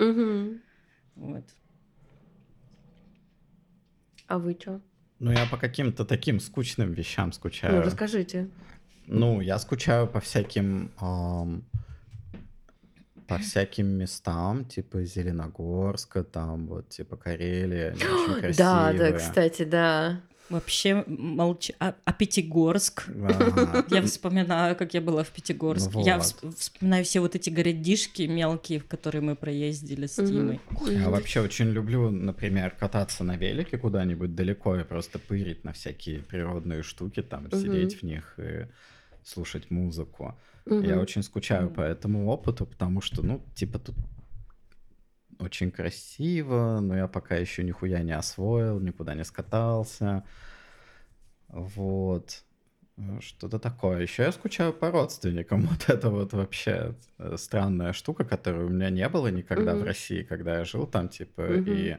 Вот. 1.15 1.43
А 4.27 4.37
вы 4.37 4.57
что? 4.59 4.81
Ну, 5.19 5.31
я 5.31 5.45
по 5.45 5.57
каким-то 5.57 6.05
таким 6.05 6.39
скучным 6.39 6.93
вещам 6.93 7.27
Ну, 7.27 7.31
скучаю. 7.33 7.81
расскажите. 7.81 8.49
Ну, 9.07 9.41
я 9.41 9.57
скучаю 9.57 10.07
по 10.07 10.19
всяким... 10.19 10.91
по 13.27 13.37
всяким 13.39 13.87
местам, 13.87 14.65
типа 14.65 15.03
Зеленогорска, 15.05 16.23
там 16.23 16.67
вот, 16.67 16.89
типа 16.89 17.15
Карелия, 17.17 17.93
очень 17.93 18.41
красивые. 18.41 18.53
Да, 18.57 18.93
да, 18.93 19.11
кстати, 19.13 19.63
да. 19.63 20.21
Вообще 20.49 21.03
молчи. 21.07 21.75
А, 21.79 21.95
а 22.05 22.13
Пятигорск? 22.13 23.07
Ага. 23.09 23.85
Я 23.89 24.01
вспоминаю, 24.03 24.75
как 24.75 24.93
я 24.93 25.01
была 25.01 25.23
в 25.23 25.29
Пятигорске. 25.29 25.91
Ну 25.93 26.05
Я 26.05 26.17
вот. 26.17 26.25
вс- 26.25 26.55
вспоминаю 26.55 27.03
все 27.03 27.19
вот 27.19 27.35
эти 27.35 27.49
городишки 27.49 28.21
мелкие, 28.23 28.79
в 28.79 28.85
которые 28.87 29.21
мы 29.21 29.35
проездили 29.35 30.05
с. 30.05 30.15
Тимой. 30.15 30.59
Я 30.89 31.09
вообще 31.09 31.41
очень 31.41 31.69
люблю, 31.69 32.09
например, 32.09 32.71
кататься 32.71 33.23
на 33.23 33.35
велике 33.35 33.77
куда-нибудь 33.77 34.35
далеко 34.35 34.75
и 34.77 34.83
просто 34.83 35.19
пырить 35.19 35.63
на 35.63 35.73
всякие 35.73 36.19
природные 36.19 36.83
штуки, 36.83 37.21
там, 37.21 37.51
сидеть 37.51 38.01
в 38.01 38.03
них 38.03 38.33
и 38.37 38.67
слушать 39.23 39.69
музыку. 39.71 40.35
Я 40.65 40.99
очень 40.99 41.23
скучаю 41.23 41.69
по 41.69 41.81
этому 41.81 42.27
опыту, 42.27 42.65
потому 42.65 43.01
что, 43.01 43.21
ну, 43.25 43.41
типа 43.55 43.79
тут 43.79 43.95
очень 45.39 45.71
красиво, 45.71 46.79
но 46.81 46.95
я 46.97 47.07
пока 47.07 47.35
еще 47.35 47.63
нихуя 47.63 48.01
не 48.03 48.11
освоил, 48.13 48.79
никуда 48.79 49.13
не 49.15 49.23
скатался. 49.23 50.23
Вот. 51.47 52.43
Э, 52.97 53.19
Что-то 53.21 53.59
такое. 53.59 54.01
Еще 54.01 54.23
я 54.23 54.31
скучаю 54.31 54.73
по 54.73 54.91
родственникам. 54.91 55.61
Вот 55.67 55.89
это 55.89 56.09
вот 56.09 56.33
вообще 56.33 56.95
э, 57.17 57.35
странная 57.37 57.93
штука, 57.93 58.25
которой 58.25 58.65
у 58.65 58.69
меня 58.69 58.89
не 58.89 59.07
было 59.09 59.27
никогда 59.27 59.73
в 59.73 59.77
Мгм. 59.77 59.85
России, 59.85 60.23
когда 60.23 60.57
я 60.59 60.65
жил 60.65 60.87
там, 60.87 61.07
типа, 61.09 61.41
Мгм. 61.41 61.63
и 61.71 61.97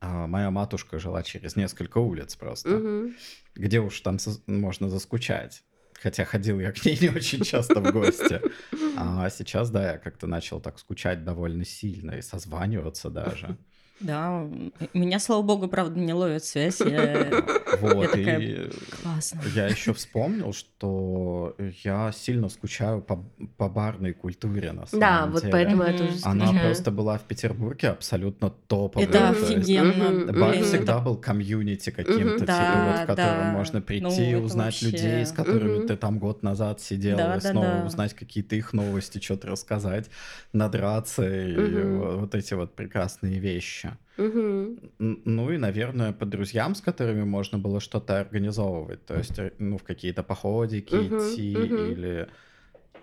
а, 0.00 0.26
моя 0.26 0.50
матушка 0.50 0.98
жила 0.98 1.22
через 1.22 1.56
несколько 1.56 1.98
улиц 1.98 2.36
просто 2.36 2.68
Мгм. 2.70 3.14
где 3.54 3.80
уж 3.80 4.00
там 4.00 4.16
зас- 4.16 4.42
можно 4.46 4.88
заскучать. 4.88 5.64
Хотя 6.04 6.26
ходил 6.26 6.60
я 6.60 6.70
к 6.70 6.84
ней 6.84 6.98
не 7.00 7.08
очень 7.08 7.42
часто 7.42 7.80
в 7.80 7.90
гости. 7.90 8.40
А 8.96 9.28
сейчас, 9.30 9.70
да, 9.70 9.92
я 9.92 9.98
как-то 9.98 10.26
начал 10.26 10.60
так 10.60 10.78
скучать 10.78 11.24
довольно 11.24 11.64
сильно 11.64 12.12
и 12.12 12.22
созваниваться 12.22 13.10
даже. 13.10 13.56
Да, 14.00 14.46
меня, 14.92 15.18
слава 15.20 15.42
богу, 15.42 15.68
правда, 15.68 15.98
не 15.98 16.12
ловят 16.12 16.44
связь. 16.44 16.80
Я... 16.80 17.30
Вот, 17.80 18.12
такая, 18.12 18.38
и 18.38 18.70
Классно. 19.02 19.40
я 19.52 19.66
еще 19.68 19.92
вспомнил, 19.94 20.52
что 20.52 21.56
я 21.82 22.12
сильно 22.12 22.48
скучаю 22.48 23.02
по, 23.02 23.24
по 23.56 23.68
барной 23.68 24.12
культуре, 24.12 24.70
на 24.70 24.86
самом 24.86 25.00
Да, 25.00 25.26
вот 25.26 25.40
деле. 25.42 25.52
поэтому 25.52 25.82
я 25.82 25.92
тоже 25.98 26.12
Она 26.22 26.46
скучаю. 26.46 26.66
просто 26.66 26.90
была 26.92 27.18
в 27.18 27.22
Петербурге 27.22 27.88
абсолютно 27.88 28.50
топовой. 28.50 29.04
Это 29.08 29.30
офигенно. 29.30 30.04
Мгм. 30.10 30.26
блин, 30.26 30.40
Бар 30.40 30.54
это 30.54 30.64
всегда 30.64 31.00
был 31.00 31.16
комьюнити 31.16 31.90
каким-то, 31.90 32.22
Мгм. 32.22 32.38
типа, 32.38 32.46
Да, 32.46 32.86
вот, 32.92 33.02
в 33.02 33.06
котором 33.06 33.38
да. 33.40 33.52
можно 33.52 33.78
Ну, 33.80 33.84
прийти, 33.84 34.22
это 34.22 34.44
узнать 34.44 34.66
вообще- 34.82 34.86
людей, 34.86 35.26
с 35.26 35.32
которыми 35.32 35.86
ты 35.88 35.96
там 35.96 36.18
год 36.20 36.44
назад 36.44 36.80
сидел, 36.80 37.16
Да, 37.16 37.36
и 37.36 37.40
да, 37.40 37.50
снова 37.50 37.66
да. 37.66 37.84
узнать 37.86 38.14
какие-то 38.14 38.54
их 38.54 38.72
новости, 38.72 39.18
что-то 39.20 39.48
рассказать, 39.48 40.08
надраться, 40.52 41.28
и 41.28 41.56
вот, 41.56 42.20
вот 42.20 42.34
эти 42.36 42.54
вот 42.54 42.76
прекрасные 42.76 43.40
вещи. 43.40 43.83
Мгм. 44.16 44.78
Н- 45.00 45.22
Ну 45.24 45.50
и, 45.52 45.56
наверное, 45.58 46.12
по 46.12 46.24
друзьям, 46.26 46.74
с 46.74 46.80
которыми 46.80 47.24
можно 47.24 47.58
было 47.58 47.80
что-то 47.80 48.20
организовывать, 48.20 49.04
то 49.06 49.16
есть, 49.16 49.38
э, 49.38 49.52
ну, 49.58 49.76
в 49.78 49.82
какие-то 49.82 50.22
походики 50.22 50.94
Мгм, 50.94 51.18
идти 51.18 51.56
мгм. 51.56 51.92
или 51.92 52.28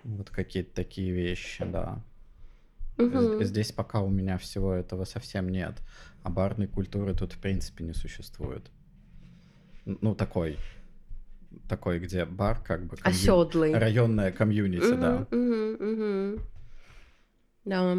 вот 0.04 0.30
какие-то 0.30 0.74
такие 0.74 1.12
вещи, 1.12 1.64
да. 1.64 2.02
З- 2.98 3.44
Здесь 3.44 3.72
пока 3.72 4.00
у 4.00 4.08
меня 4.10 4.36
всего 4.38 4.72
этого 4.74 5.04
совсем 5.04 5.48
нет. 5.48 5.74
А 6.22 6.30
барной 6.30 6.66
культуры 6.66 7.14
тут 7.14 7.32
в 7.32 7.38
принципе 7.40 7.84
не 7.84 7.94
существует. 7.94 8.70
Ну, 9.84 10.14
такой. 10.14 10.56
Такой, 11.68 11.98
где 11.98 12.24
бар 12.24 12.62
как 12.62 12.84
бы... 12.86 12.96
комью- 12.96 13.08
Оседлый. 13.10 13.74
Районная 13.74 14.32
комьюнити, 14.32 14.94
да. 14.94 15.26
Мгм, 15.30 15.72
мгм, 15.72 16.32
мгм. 16.34 16.40
Да. 17.64 17.96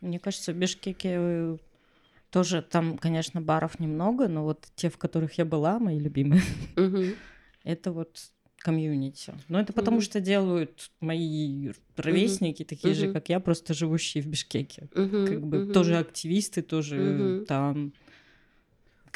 Мне 0.00 0.18
кажется, 0.18 0.52
в 0.52 0.56
Бишкеке 0.56 1.16
э, 1.18 1.56
тоже 2.30 2.62
там, 2.62 2.98
конечно, 2.98 3.40
баров 3.40 3.80
немного, 3.80 4.28
но 4.28 4.44
вот 4.44 4.68
те, 4.74 4.90
в 4.90 4.98
которых 4.98 5.38
я 5.38 5.44
была, 5.44 5.78
мои 5.78 5.98
любимые, 5.98 6.42
это 7.64 7.92
вот 7.92 8.18
комьюнити. 8.58 9.34
Но 9.48 9.60
это 9.60 9.72
потому, 9.72 10.00
что 10.00 10.20
делают 10.20 10.90
мои 11.00 11.70
ровесники, 11.96 12.64
такие 12.64 12.94
же, 12.94 13.08
как 13.08 13.28
я, 13.28 13.40
просто 13.40 13.74
живущие 13.74 14.22
в 14.22 14.26
Бишкеке. 14.26 14.88
Как 14.92 15.40
бы 15.40 15.66
тоже 15.66 15.98
активисты, 15.98 16.62
тоже 16.62 17.44
там 17.46 17.92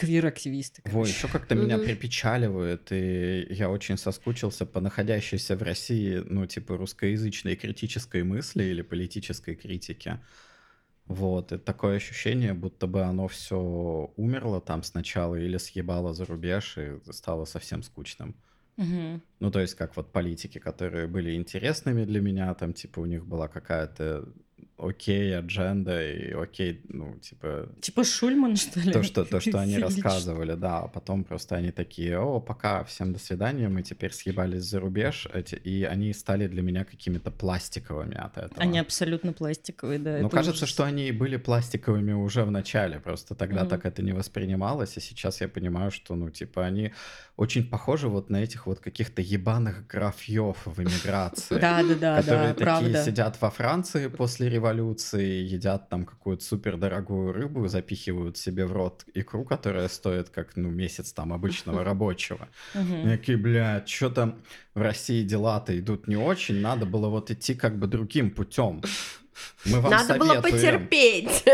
квир-активисты. 0.01 0.83
Во, 0.85 1.07
еще 1.07 1.29
как-то 1.29 1.55
меня 1.55 1.77
Мгм. 1.77 1.85
припечаливает, 1.85 2.91
и 2.91 3.47
я 3.51 3.69
очень 3.69 3.99
соскучился 3.99 4.65
по 4.65 4.81
находящейся 4.81 5.57
в 5.57 5.63
России, 5.63 6.23
ну, 6.25 6.47
типа, 6.47 6.77
русскоязычной 6.77 7.55
критической 7.57 8.23
мысли 8.23 8.65
или 8.65 8.83
политической 8.83 9.57
критики. 9.57 10.19
Вот, 11.11 11.51
и 11.51 11.59
такое 11.59 11.97
ощущение, 11.97 12.55
будто 12.55 12.87
бы 12.87 13.03
оно 13.03 13.27
все 13.27 14.13
умерло 14.17 14.61
там 14.61 14.85
сначала 14.85 15.35
или 15.35 15.57
съебало 15.57 16.15
за 16.15 16.25
рубеж 16.25 16.79
и 16.79 17.01
стало 17.11 17.47
совсем 17.47 17.83
скучным. 17.83 18.37
Мгм. 18.77 19.21
Ну, 19.41 19.51
то 19.51 19.59
есть, 19.59 19.75
как 19.75 19.97
вот 19.97 20.13
политики, 20.13 20.59
которые 20.59 21.09
были 21.09 21.35
интересными 21.35 22.05
для 22.05 22.21
меня, 22.21 22.55
там, 22.55 22.73
типа, 22.73 23.01
у 23.01 23.07
них 23.07 23.27
была 23.27 23.49
какая-то 23.49 24.33
окей 24.83 25.37
адженда 25.37 26.11
и 26.11 26.33
окей, 26.33 26.81
ну, 26.89 27.17
типа, 27.19 27.69
Типа 27.81 28.05
Шульман, 28.05 28.57
что 28.57 28.81
ли? 28.81 28.93
то, 28.93 29.03
что, 29.03 29.25
то, 29.25 29.41
что 29.41 29.61
они 29.61 29.79
рассказывали, 29.79 30.55
да, 30.55 30.79
а 30.81 30.89
потом 30.89 31.25
просто 31.25 31.57
они 31.57 31.71
такие, 31.71 32.19
о, 32.19 32.41
пока, 32.41 32.85
всем 32.85 33.13
до 33.13 33.19
свидания, 33.19 33.69
мы 33.69 33.83
теперь 33.83 34.13
съебались 34.13 34.63
за 34.63 34.81
рубеж, 34.81 35.29
эти, 35.33 35.55
и 35.55 35.85
они 35.85 36.13
стали 36.13 36.47
для 36.47 36.63
меня 36.63 36.85
какими-то 36.85 37.31
пластиковыми 37.31 38.17
от 38.17 38.39
этого. 38.39 38.63
Они 38.63 38.79
абсолютно 38.79 39.33
пластиковые, 39.33 39.99
да. 39.99 40.19
Ну, 40.21 40.31
кажется, 40.31 40.65
ужас. 40.65 40.75
что 40.75 40.85
они 40.85 41.13
были 41.13 41.37
пластиковыми 41.37 42.13
уже 42.13 42.45
в 42.45 42.51
начале, 42.51 43.01
просто 43.01 43.35
тогда 43.35 43.61
Мгм. 43.61 43.69
так 43.69 43.87
это 43.87 44.03
не 44.03 44.13
воспринималось, 44.13 44.97
и 44.97 45.01
сейчас 45.01 45.41
я 45.41 45.49
понимаю, 45.49 45.91
что, 45.91 46.15
ну, 46.15 46.31
типа, 46.31 46.65
они 46.67 46.93
очень 47.37 47.67
похожи 47.69 48.09
вот 48.09 48.31
на 48.31 48.37
этих 48.43 48.67
вот 48.67 48.81
каких-то 48.81 49.23
ебаных 49.23 49.87
графьев 49.87 50.57
в 50.65 50.81
эмиграции. 50.81 51.59
Да, 51.59 51.83
да, 51.83 51.95
да, 51.95 52.17
которые 52.23 52.53
такие 52.55 52.65
правда. 52.65 53.05
сидят 53.05 53.41
во 53.41 53.51
Франции 53.51 54.09
после 54.09 54.49
революции, 54.49 54.70
едят 54.73 55.89
там 55.89 56.05
какую-то 56.05 56.45
супердорогую 56.45 57.33
рыбу, 57.33 57.69
запихивают 57.69 58.37
себе 58.37 58.67
в 58.67 58.73
рот 58.73 59.05
икру, 59.15 59.45
которая 59.45 59.89
стоит 59.89 60.31
как, 60.31 60.57
ну, 60.57 60.71
месяц 60.71 61.13
там 61.13 61.33
обычного 61.33 61.85
рабочего. 61.85 62.49
Мгм. 62.75 63.09
И 63.09 63.17
такие, 63.17 63.39
блядь, 63.39 63.89
что 63.89 64.11
там 64.11 64.43
в 64.75 64.81
России 64.81 65.23
дела-то 65.23 65.79
идут 65.79 66.09
не 66.09 66.17
очень, 66.17 66.61
надо 66.61 66.87
было 66.87 67.09
вот 67.09 67.31
идти 67.31 67.55
как 67.55 67.79
бы 67.79 67.87
другим 67.87 68.31
путем. 68.31 68.83
Мы 69.65 69.81
вам 69.81 69.91
Надо 69.91 70.15
было 70.17 70.41
советуем. 70.43 70.55
потерпеть. 70.87 71.45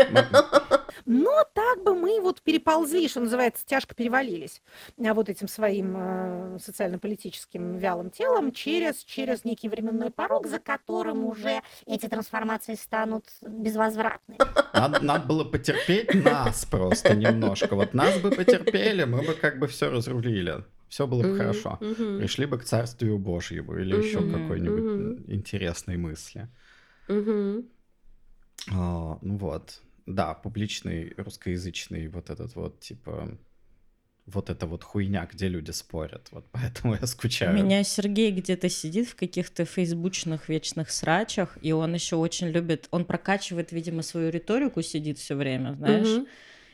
Но 1.07 1.45
так 1.53 1.83
бы 1.83 1.95
мы 1.95 2.19
вот 2.19 2.41
переползли, 2.41 3.07
что 3.07 3.21
называется, 3.21 3.65
тяжко 3.65 3.95
перевалились 3.95 4.61
а, 4.99 5.13
вот 5.13 5.29
этим 5.29 5.47
своим 5.47 5.95
э, 5.97 6.59
социально-политическим 6.59 7.77
вялым 7.77 8.09
телом 8.09 8.51
через, 8.51 9.05
через 9.05 9.45
некий 9.45 9.69
временной 9.69 10.11
порог, 10.11 10.47
за 10.47 10.59
которым 10.59 11.23
уже 11.23 11.61
эти 11.85 12.07
трансформации 12.07 12.75
станут 12.75 13.23
безвозвратными. 13.41 14.37
Надо, 14.73 14.99
надо 14.99 15.25
было 15.25 15.45
потерпеть 15.45 16.13
нас 16.13 16.65
просто 16.65 17.15
немножко. 17.15 17.75
Вот 17.75 17.93
нас 17.93 18.19
бы 18.19 18.29
потерпели, 18.29 19.05
мы 19.05 19.21
бы 19.21 19.33
как 19.33 19.59
бы 19.59 19.67
все 19.67 19.89
разрулили. 19.89 20.65
Все 20.89 21.07
было 21.07 21.23
бы 21.23 21.37
хорошо. 21.37 21.77
Пришли 21.79 22.45
бы 22.45 22.59
к 22.59 22.65
царствию 22.65 23.17
Божьему 23.17 23.77
или 23.77 23.95
еще 23.95 24.19
какой-нибудь 24.19 25.29
интересной 25.29 25.95
мысли. 25.95 26.49
А, 28.73 29.19
ну 29.21 29.37
вот. 29.37 29.81
Да, 30.07 30.33
публичный 30.33 31.13
русскоязычный 31.17 32.07
вот 32.07 32.29
этот 32.29 32.55
вот, 32.55 32.79
типа, 32.79 33.37
вот 34.25 34.49
эта 34.49 34.65
вот 34.65 34.83
хуйня, 34.83 35.27
где 35.31 35.49
люди 35.49 35.71
спорят. 35.71 36.27
Вот 36.31 36.47
поэтому 36.51 36.95
я 37.01 37.05
скучаю. 37.05 37.51
У 37.51 37.63
меня 37.63 37.83
Сергей 37.83 38.31
где-то 38.31 38.69
сидит 38.69 39.09
в 39.09 39.15
каких-то 39.15 39.65
фейсбучных 39.65 40.49
вечных 40.49 40.91
срачах, 40.91 41.57
и 41.61 41.73
он 41.73 41.93
еще 41.93 42.15
очень 42.15 42.47
любит, 42.47 42.87
он 42.91 43.05
прокачивает, 43.05 43.71
видимо, 43.73 44.01
свою 44.01 44.31
риторику, 44.31 44.81
сидит 44.81 45.17
все 45.17 45.35
время, 45.35 45.73
знаешь. 45.73 46.07
Угу. 46.07 46.27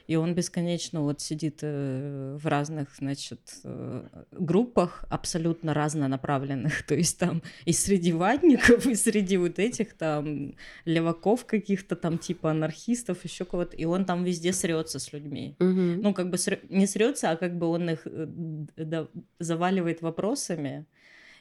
И 0.07 0.15
он 0.15 0.35
бесконечно 0.35 1.01
вот 1.01 1.21
сидит 1.21 1.59
э, 1.61 2.37
в 2.39 2.45
разных, 2.47 2.95
значит, 2.97 3.39
э, 3.63 4.03
группах 4.31 5.05
абсолютно 5.09 5.73
разнонаправленных. 5.73 6.83
То 6.87 6.95
есть 6.95 7.17
там 7.19 7.41
и 7.65 7.71
среди 7.71 8.11
ватников, 8.11 8.85
и 8.85 8.95
среди 8.95 9.37
вот 9.37 9.59
этих 9.59 9.93
там 9.93 10.55
леваков 10.85 11.45
каких-то 11.45 11.95
там 11.95 12.17
типа 12.17 12.51
анархистов, 12.51 13.23
еще 13.23 13.45
кого-то. 13.45 13.77
И 13.77 13.85
он 13.85 14.05
там 14.05 14.23
везде 14.23 14.51
срется 14.51 14.99
с 14.99 15.13
людьми. 15.13 15.55
Угу. 15.59 16.01
Ну, 16.03 16.13
как 16.13 16.29
бы 16.29 16.37
срё... 16.37 16.57
не 16.69 16.87
срется, 16.87 17.31
а 17.31 17.37
как 17.37 17.57
бы 17.57 17.67
он 17.67 17.89
их 17.89 18.01
э, 18.05 19.07
заваливает 19.39 20.01
вопросами 20.01 20.85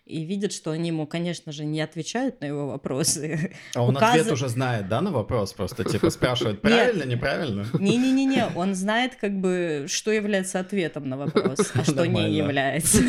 и 0.04 0.24
видит, 0.24 0.52
что 0.52 0.72
они 0.72 0.88
ему, 0.88 1.06
конечно 1.06 1.52
же, 1.52 1.64
не 1.64 1.80
отвечают 1.80 2.40
на 2.40 2.46
его 2.46 2.66
вопросы. 2.66 3.52
А 3.74 3.82
он 3.82 3.96
Указ... 3.96 4.16
ответ 4.16 4.32
уже 4.32 4.48
знает, 4.48 4.88
да, 4.88 5.00
на 5.00 5.12
вопрос? 5.12 5.52
Просто 5.52 5.84
типа 5.84 6.10
спрашивает, 6.10 6.60
правильно, 6.60 7.04
неправильно? 7.04 7.66
Не-не-не, 7.72 8.48
он 8.56 8.74
знает 8.74 9.14
как 9.14 9.32
бы, 9.38 9.86
что 9.88 10.10
является 10.10 10.58
ответом 10.58 11.08
на 11.08 11.16
вопрос, 11.16 11.72
а 11.74 11.84
что 11.84 12.06
не 12.06 12.32
является. 12.32 13.02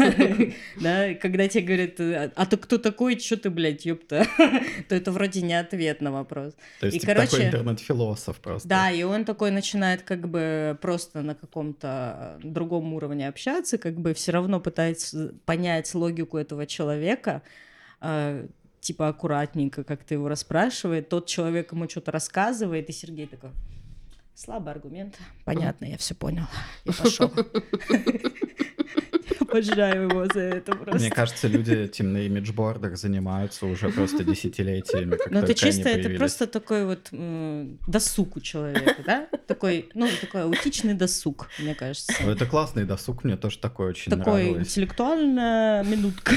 Да, 0.80 1.14
когда 1.16 1.48
тебе 1.48 1.64
говорят, 1.64 2.00
«А, 2.00 2.32
а 2.36 2.46
ты 2.46 2.58
кто 2.58 2.78
такой, 2.78 3.20
что 3.20 3.38
ты, 3.38 3.50
блядь, 3.50 3.86
ёпта, 3.86 4.28
то 4.90 4.96
это 4.96 5.12
вроде 5.12 5.42
не 5.42 5.54
ответ 5.60 6.02
на 6.02 6.12
вопрос. 6.12 6.54
То 6.80 6.88
есть 6.88 7.02
типа 7.02 7.16
такой 7.16 7.46
интернет-философ 7.46 8.38
просто. 8.38 8.68
Да, 8.68 8.92
и 8.92 9.04
он 9.04 9.26
такой 9.26 9.52
начинает 9.52 10.04
как 10.04 10.28
бы 10.30 10.78
просто 10.82 11.22
на 11.22 11.36
каком-то 11.36 12.40
другом 12.44 12.94
уровне 12.94 13.28
общаться, 13.28 13.78
как 13.78 14.00
бы 14.00 14.14
все 14.14 14.32
равно 14.32 14.60
пытается 14.60 15.34
понять 15.46 15.94
логику 15.96 16.38
этого 16.38 16.66
человека, 16.66 16.83
человека, 16.84 17.42
э, 18.02 18.48
типа 18.82 19.08
аккуратненько 19.08 19.84
как-то 19.84 20.14
его 20.14 20.28
расспрашивает, 20.28 21.10
тот 21.10 21.28
человек 21.28 21.72
ему 21.72 21.90
что-то 21.90 22.12
рассказывает, 22.12 22.90
и 22.90 22.92
Сергей 22.92 23.28
такой, 23.28 23.52
слабый 24.36 24.74
аргумент, 24.74 25.18
понятно, 25.46 25.86
я 25.86 25.98
все 25.98 26.14
понял, 26.16 26.46
и 26.84 26.92
пошел. 26.92 27.32
Обожаю 29.54 30.10
его 30.10 30.26
за 30.34 30.40
это 30.40 30.72
просто. 30.74 31.00
Мне 31.00 31.10
кажется, 31.10 31.48
люди 31.48 31.72
этим 31.72 32.14
на 32.14 32.26
имиджбордах 32.26 32.98
занимаются 32.98 33.66
уже 33.66 33.90
просто 33.90 34.24
десятилетиями. 34.24 35.18
Ну, 35.30 35.40
это 35.40 35.54
чисто, 35.54 35.90
это 35.90 36.10
просто 36.18 36.48
такой 36.48 36.86
вот 36.86 37.10
досуг 37.88 38.38
у 38.38 38.40
человека, 38.40 38.96
да? 39.06 39.28
Такой, 39.48 39.90
ну, 39.94 40.08
такой 40.22 40.44
аутичный 40.44 40.94
досуг, 40.94 41.50
мне 41.60 41.76
кажется. 41.76 42.14
Ну, 42.24 42.32
это 42.32 42.46
классный 42.46 42.86
досуг, 42.86 43.24
мне 43.24 43.38
тоже 43.38 43.60
такой 43.60 43.90
очень 43.90 44.10
такой 44.10 44.24
нравилось. 44.24 44.68
интеллектуальная 44.68 45.84
минутка. 45.84 46.34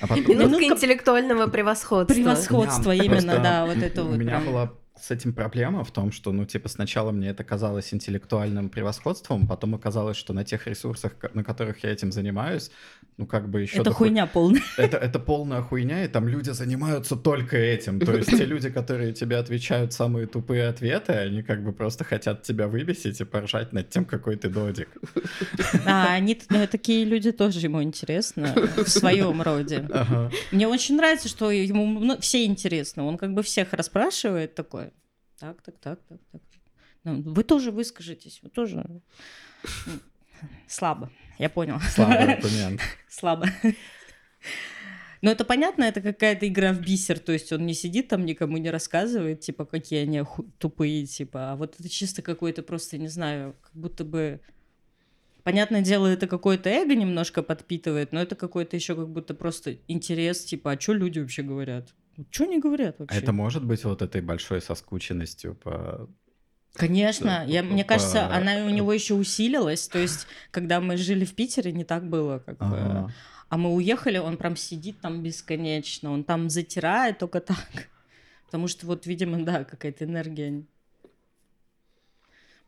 А 0.00 0.06
потом... 0.06 0.28
Минутка 0.28 0.64
интеллектуального 0.64 1.46
превосходства. 1.48 2.14
Превосходство, 2.14 2.92
именно, 2.92 3.38
да, 3.38 3.66
вот 3.66 3.78
это 3.78 4.04
вот. 4.04 4.14
У 4.14 4.18
меня 4.18 4.40
была 4.40 4.72
с 5.00 5.10
этим 5.10 5.32
проблема 5.32 5.84
в 5.84 5.90
том, 5.90 6.12
что, 6.12 6.32
ну, 6.32 6.44
типа, 6.44 6.68
сначала 6.68 7.12
мне 7.12 7.28
это 7.28 7.44
казалось 7.44 7.92
интеллектуальным 7.92 8.68
превосходством, 8.70 9.46
потом 9.46 9.74
оказалось, 9.74 10.16
что 10.16 10.32
на 10.32 10.44
тех 10.44 10.66
ресурсах, 10.66 11.12
на 11.34 11.44
которых 11.44 11.84
я 11.84 11.90
этим 11.90 12.12
занимаюсь, 12.12 12.70
ну, 13.16 13.26
как 13.26 13.48
бы 13.48 13.62
еще... 13.62 13.80
Это 13.80 13.92
хуйня 13.92 14.26
полная. 14.26 14.62
Это, 14.76 14.96
это 14.98 15.18
полная 15.18 15.62
хуйня, 15.62 16.04
и 16.04 16.08
там 16.08 16.28
люди 16.28 16.50
занимаются 16.50 17.16
только 17.16 17.56
этим. 17.56 17.98
То 18.00 18.14
есть 18.14 18.30
те 18.30 18.44
люди, 18.44 18.70
которые 18.70 19.12
тебе 19.12 19.36
отвечают 19.36 19.92
самые 19.92 20.26
тупые 20.26 20.68
ответы, 20.68 21.12
они 21.12 21.42
как 21.42 21.64
бы 21.64 21.72
просто 21.72 22.04
хотят 22.04 22.42
тебя 22.42 22.68
выбесить 22.68 23.20
и 23.20 23.24
поржать 23.24 23.72
над 23.72 23.88
тем, 23.88 24.04
какой 24.04 24.36
ты 24.36 24.48
додик. 24.48 24.88
А, 25.86 26.14
они, 26.14 26.40
ну, 26.50 26.66
такие 26.66 27.04
люди 27.04 27.32
тоже 27.32 27.60
ему 27.60 27.82
интересно 27.82 28.54
в 28.76 28.88
своем 28.88 29.42
роде. 29.42 29.86
Ага. 29.92 30.30
Мне 30.52 30.68
очень 30.68 30.96
нравится, 30.96 31.28
что 31.28 31.50
ему 31.50 31.86
ну, 31.86 32.18
все 32.20 32.44
интересно. 32.44 33.06
Он 33.06 33.16
как 33.16 33.32
бы 33.32 33.42
всех 33.42 33.72
расспрашивает 33.72 34.54
такой. 34.54 34.85
Так, 35.38 35.60
так, 35.62 35.78
так, 35.78 36.00
так, 36.08 36.20
так. 36.32 36.42
Ну, 37.04 37.22
вы 37.22 37.44
тоже 37.44 37.70
выскажитесь, 37.70 38.40
вы 38.42 38.48
тоже 38.48 38.84
слабо. 40.66 41.10
Я 41.38 41.50
понял. 41.50 41.78
Аргумент. 41.96 42.80
Слабо. 43.08 43.46
Но 45.22 45.30
это 45.30 45.44
понятно, 45.44 45.84
это 45.84 46.00
какая-то 46.00 46.46
игра 46.46 46.72
в 46.72 46.80
бисер, 46.80 47.18
то 47.18 47.32
есть 47.32 47.52
он 47.52 47.64
не 47.66 47.74
сидит 47.74 48.08
там, 48.08 48.24
никому 48.24 48.58
не 48.58 48.70
рассказывает, 48.70 49.40
типа, 49.40 49.64
какие 49.64 50.02
они 50.02 50.22
тупые, 50.58 51.06
типа, 51.06 51.52
а 51.52 51.56
вот 51.56 51.74
это 51.78 51.88
чисто 51.88 52.22
какой-то 52.22 52.62
просто, 52.62 52.98
не 52.98 53.08
знаю, 53.08 53.56
как 53.62 53.72
будто 53.74 54.04
бы... 54.04 54.40
Понятное 55.42 55.80
дело, 55.80 56.06
это 56.06 56.26
какое-то 56.26 56.68
эго 56.68 56.94
немножко 56.94 57.42
подпитывает, 57.42 58.12
но 58.12 58.20
это 58.20 58.34
какой-то 58.34 58.76
еще 58.76 58.94
как 58.94 59.08
будто 59.08 59.32
просто 59.32 59.78
интерес, 59.88 60.44
типа, 60.44 60.72
а 60.72 60.80
что 60.80 60.92
люди 60.92 61.20
вообще 61.20 61.42
говорят? 61.42 61.94
Что 62.30 62.44
они 62.44 62.58
говорят 62.58 62.98
вообще? 62.98 63.16
А 63.16 63.20
это 63.20 63.32
может 63.32 63.64
быть 63.64 63.84
вот 63.84 64.02
этой 64.02 64.20
большой 64.20 64.60
соскученностью 64.60 65.54
по 65.54 66.08
Конечно, 66.76 67.44
я, 67.46 67.62
мне 67.62 67.84
кажется, 67.84 68.26
она 68.26 68.66
у 68.66 68.68
него 68.68 68.92
еще 68.92 69.14
усилилась. 69.14 69.88
То 69.88 69.98
есть, 69.98 70.26
когда 70.50 70.80
мы 70.80 70.96
жили 70.96 71.24
в 71.24 71.34
Питере, 71.34 71.72
не 71.72 71.84
так 71.84 72.08
было, 72.08 72.38
как 72.38 72.56
ага. 72.60 73.06
бы. 73.06 73.12
А 73.48 73.56
мы 73.56 73.72
уехали, 73.74 74.18
он 74.18 74.36
прям 74.36 74.56
сидит 74.56 75.00
там 75.00 75.22
бесконечно, 75.22 76.10
он 76.10 76.24
там 76.24 76.50
затирает 76.50 77.18
только 77.18 77.40
так. 77.40 77.88
Потому 78.46 78.68
что 78.68 78.86
вот, 78.86 79.06
видимо, 79.06 79.42
да, 79.44 79.64
какая-то 79.64 80.04
энергия. 80.04 80.64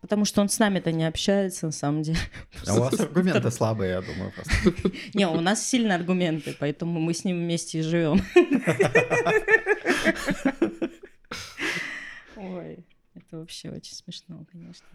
Потому 0.00 0.24
что 0.24 0.40
он 0.40 0.48
с 0.48 0.58
нами-то 0.60 0.92
не 0.92 1.04
общается, 1.04 1.66
на 1.66 1.72
самом 1.72 2.02
деле. 2.02 2.18
А 2.66 2.74
у 2.74 2.80
вас 2.80 3.00
аргументы 3.00 3.50
слабые, 3.50 3.90
я 3.90 4.00
думаю, 4.00 4.32
просто. 4.32 4.52
Не, 5.14 5.26
у 5.26 5.40
нас 5.40 5.66
сильные 5.66 5.96
аргументы, 5.96 6.56
поэтому 6.58 7.00
мы 7.00 7.12
с 7.14 7.24
ним 7.24 7.38
вместе 7.38 7.80
и 7.80 7.82
живем. 7.82 8.22
Ой. 12.36 12.84
Это 13.14 13.38
вообще 13.38 13.70
очень 13.70 13.94
смешно, 13.94 14.44
конечно. 14.52 14.86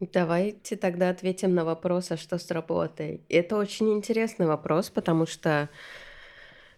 Давайте 0.00 0.76
тогда 0.76 1.08
ответим 1.08 1.54
на 1.54 1.64
вопрос, 1.64 2.10
а 2.10 2.18
что 2.18 2.38
с 2.38 2.50
работой? 2.50 3.22
Это 3.30 3.56
очень 3.56 3.92
интересный 3.94 4.46
вопрос, 4.46 4.90
потому 4.90 5.26
что 5.26 5.70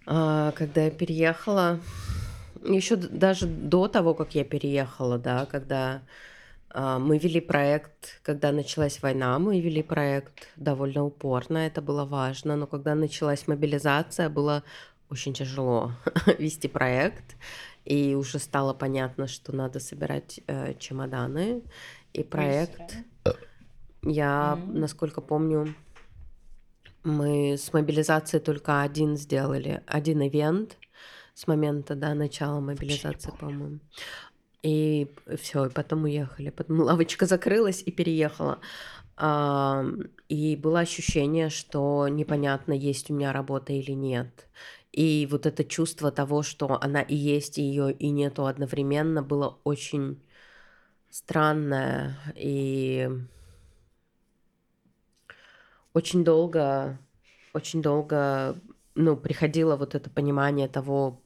а, 0.06 0.52
когда 0.52 0.84
я 0.84 0.90
переехала, 0.90 1.80
еще 2.64 2.97
даже 2.97 3.47
до 3.47 3.88
того, 3.88 4.14
как 4.14 4.34
я 4.36 4.44
переехала, 4.44 5.18
да, 5.18 5.47
когда 5.47 6.02
мы 6.77 7.19
вели 7.19 7.40
проект, 7.40 8.20
когда 8.23 8.53
началась 8.53 9.01
война, 9.01 9.39
мы 9.39 9.61
вели 9.61 9.82
проект 9.82 10.48
довольно 10.57 11.05
упорно, 11.05 11.59
это 11.59 11.81
было 11.81 12.05
важно, 12.05 12.57
но 12.57 12.66
когда 12.66 12.94
началась 12.94 13.48
мобилизация, 13.48 14.28
было 14.28 14.62
очень 15.09 15.32
тяжело 15.32 15.93
вести 16.39 16.69
проект 16.69 17.36
и 17.86 18.15
уже 18.15 18.39
стало 18.39 18.74
понятно, 18.74 19.27
что 19.27 19.55
надо 19.55 19.81
собирать 19.81 20.40
э, 20.48 20.74
чемоданы. 20.78 21.62
И 22.12 22.23
проект, 22.24 22.97
я, 24.03 24.59
mm-hmm. 24.59 24.78
насколько 24.78 25.20
помню, 25.20 25.74
мы 27.05 27.55
с 27.55 27.73
мобилизацией 27.73 28.43
только 28.43 28.82
один 28.82 29.16
сделали, 29.16 29.82
один 29.86 30.27
ивент 30.27 30.77
с 31.35 31.47
момента 31.47 31.94
да, 31.94 32.15
начала 32.15 32.61
мобилизации, 32.61 33.32
по-моему. 33.39 33.78
И 34.62 35.11
все, 35.37 35.66
и 35.66 35.70
потом 35.70 36.05
уехали. 36.05 36.51
Потом 36.51 36.81
лавочка 36.81 37.27
закрылась 37.27 37.83
и 37.85 37.91
переехала. 37.91 38.59
И 40.28 40.57
было 40.57 40.81
ощущение, 40.81 41.49
что 41.49 42.09
непонятно, 42.09 42.73
есть 42.73 43.11
у 43.11 43.15
меня 43.15 43.33
работа 43.33 43.73
или 43.73 43.93
нет. 43.93 44.49
И 44.93 45.28
вот 45.31 45.47
это 45.47 45.65
чувство 45.65 46.11
того, 46.11 46.43
что 46.43 46.78
она 46.83 47.03
и 47.03 47.15
есть, 47.15 47.59
и 47.59 47.62
ее 47.62 47.93
и 47.93 48.11
нету 48.11 48.47
одновременно, 48.47 49.23
было 49.23 49.59
очень 49.65 50.20
странное. 51.11 52.19
И 52.35 53.09
очень 55.95 56.24
долго, 56.24 56.99
очень 57.55 57.81
долго, 57.81 58.57
ну, 58.95 59.16
приходило 59.16 59.77
вот 59.77 59.95
это 59.95 60.11
понимание 60.11 60.69
того, 60.69 61.23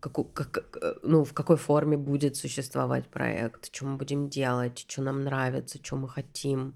как, 0.00 0.32
как, 0.32 0.98
ну, 1.02 1.24
в 1.24 1.32
какой 1.32 1.56
форме 1.56 1.96
будет 1.96 2.36
существовать 2.36 3.08
проект, 3.08 3.74
что 3.74 3.86
мы 3.86 3.96
будем 3.96 4.28
делать, 4.28 4.84
что 4.88 5.02
нам 5.02 5.24
нравится, 5.24 5.78
что 5.82 5.96
мы 5.96 6.08
хотим. 6.08 6.74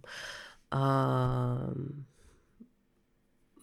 А, 0.70 1.72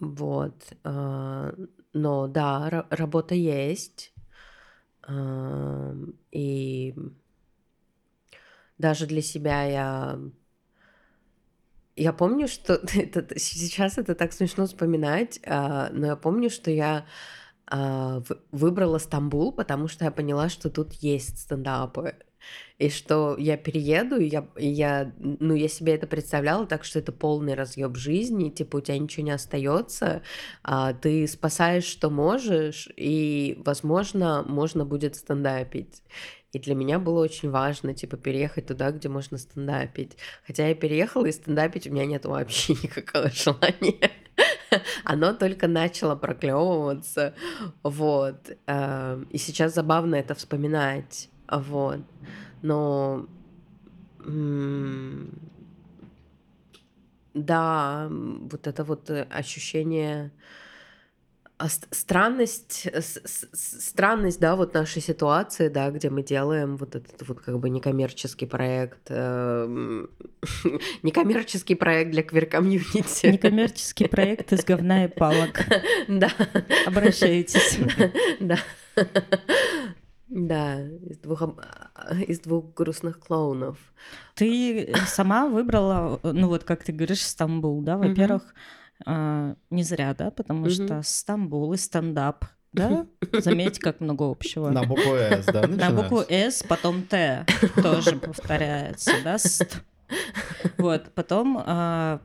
вот. 0.00 0.72
А, 0.84 1.54
но 1.92 2.26
да, 2.26 2.86
работа 2.90 3.34
есть. 3.34 4.12
И 6.30 6.94
даже 8.78 9.06
для 9.06 9.22
себя 9.22 9.64
я... 9.64 10.18
Я 11.96 12.12
помню, 12.14 12.48
что... 12.48 12.74
Это, 12.94 13.38
сейчас 13.38 13.98
это 13.98 14.14
так 14.14 14.32
смешно 14.32 14.66
вспоминать, 14.66 15.40
а, 15.44 15.90
но 15.92 16.06
я 16.06 16.16
помню, 16.16 16.48
что 16.48 16.70
я 16.70 16.98
а, 16.98 17.04
выбрала 18.52 18.98
Стамбул, 18.98 19.52
потому 19.52 19.88
что 19.88 20.04
я 20.04 20.10
поняла, 20.10 20.48
что 20.48 20.70
тут 20.70 20.92
есть 20.94 21.38
стендапы. 21.40 22.14
и 22.78 22.88
что 22.88 23.36
я 23.38 23.56
перееду, 23.56 24.16
и 24.16 24.26
я, 24.26 24.48
и 24.56 24.66
я, 24.68 25.12
ну, 25.18 25.54
я 25.54 25.68
себе 25.68 25.94
это 25.94 26.06
представляла 26.06 26.66
так, 26.66 26.84
что 26.84 26.98
это 26.98 27.12
полный 27.12 27.54
разъеб 27.54 27.96
жизни, 27.96 28.50
типа 28.50 28.78
у 28.78 28.80
тебя 28.80 28.98
ничего 28.98 29.26
не 29.26 29.32
остается, 29.32 30.22
а 30.62 30.94
ты 30.94 31.26
спасаешь, 31.26 31.84
что 31.84 32.10
можешь, 32.10 32.88
и, 32.96 33.60
возможно, 33.64 34.44
можно 34.48 34.84
будет 34.86 35.16
стендапить. 35.16 36.02
И 36.52 36.58
для 36.58 36.74
меня 36.74 36.98
было 36.98 37.20
очень 37.22 37.50
важно, 37.50 37.94
типа, 37.94 38.16
переехать 38.16 38.66
туда, 38.66 38.90
где 38.90 39.08
можно 39.08 39.38
стендапить. 39.38 40.16
Хотя 40.46 40.66
я 40.66 40.74
переехала, 40.74 41.26
и 41.26 41.32
стендапить 41.32 41.86
у 41.86 41.92
меня 41.92 42.06
нет 42.06 42.24
вообще 42.24 42.72
никакого 42.82 43.30
желания. 43.30 44.10
Оно 45.04 45.32
только 45.32 45.68
начало 45.68 46.16
проклевываться, 46.16 47.34
вот. 47.82 48.56
Эм, 48.66 49.22
и 49.30 49.38
сейчас 49.38 49.74
забавно 49.74 50.16
это 50.16 50.34
вспоминать, 50.34 51.28
вот. 51.48 52.00
Но 52.62 53.26
да, 57.34 58.08
вот 58.10 58.66
это 58.66 58.84
вот 58.84 59.08
э, 59.10 59.26
ощущение 59.30 60.30
странность, 61.68 62.88
странность, 63.52 64.40
да, 64.40 64.56
вот 64.56 64.74
нашей 64.74 65.02
ситуации, 65.02 65.68
да, 65.68 65.90
где 65.90 66.10
мы 66.10 66.22
делаем 66.22 66.76
вот 66.76 66.94
этот 66.94 67.26
вот 67.28 67.40
как 67.40 67.58
бы 67.58 67.68
некоммерческий 67.68 68.46
проект, 68.46 69.06
э, 69.08 70.06
некоммерческий 71.02 71.76
проект 71.76 72.12
для 72.12 72.22
квир-комьюнити. 72.22 73.26
Некоммерческий 73.26 74.08
проект 74.08 74.52
из 74.52 74.64
говна 74.64 75.04
и 75.04 75.08
палок. 75.08 75.60
Да. 76.08 76.30
Обращайтесь. 76.86 77.78
Да. 78.40 78.56
Да, 80.28 80.80
из 80.80 81.18
двух, 81.18 81.42
а, 81.42 82.14
из 82.14 82.40
двух 82.40 82.72
грустных 82.74 83.18
клоунов. 83.18 83.76
Ты 84.34 84.94
сама 85.06 85.48
выбрала, 85.48 86.20
ну 86.22 86.46
вот 86.46 86.62
как 86.62 86.84
ты 86.84 86.92
говоришь, 86.92 87.26
Стамбул, 87.26 87.82
да, 87.82 87.96
во-первых, 87.96 88.54
mm 89.06 89.56
не 89.70 89.82
зря, 89.82 90.14
да, 90.14 90.30
потому 90.30 90.66
mm 90.66 90.70
что 90.70 91.02
Стамбул 91.02 91.72
и 91.72 91.76
стендап, 91.76 92.44
да, 92.72 93.06
заметь, 93.32 93.78
как 93.78 94.00
много 94.00 94.30
общего. 94.30 94.70
На 94.70 94.84
букву 94.84 95.14
«С», 95.16 95.46
да, 95.46 95.66
На 95.66 95.90
букву 95.90 96.24
«С», 96.28 96.62
потом 96.62 97.02
«Т» 97.02 97.44
тоже 97.82 98.16
повторяется, 98.16 99.12
да, 99.24 99.36
вот, 100.78 101.12
потом 101.14 101.62
а, 101.64 102.20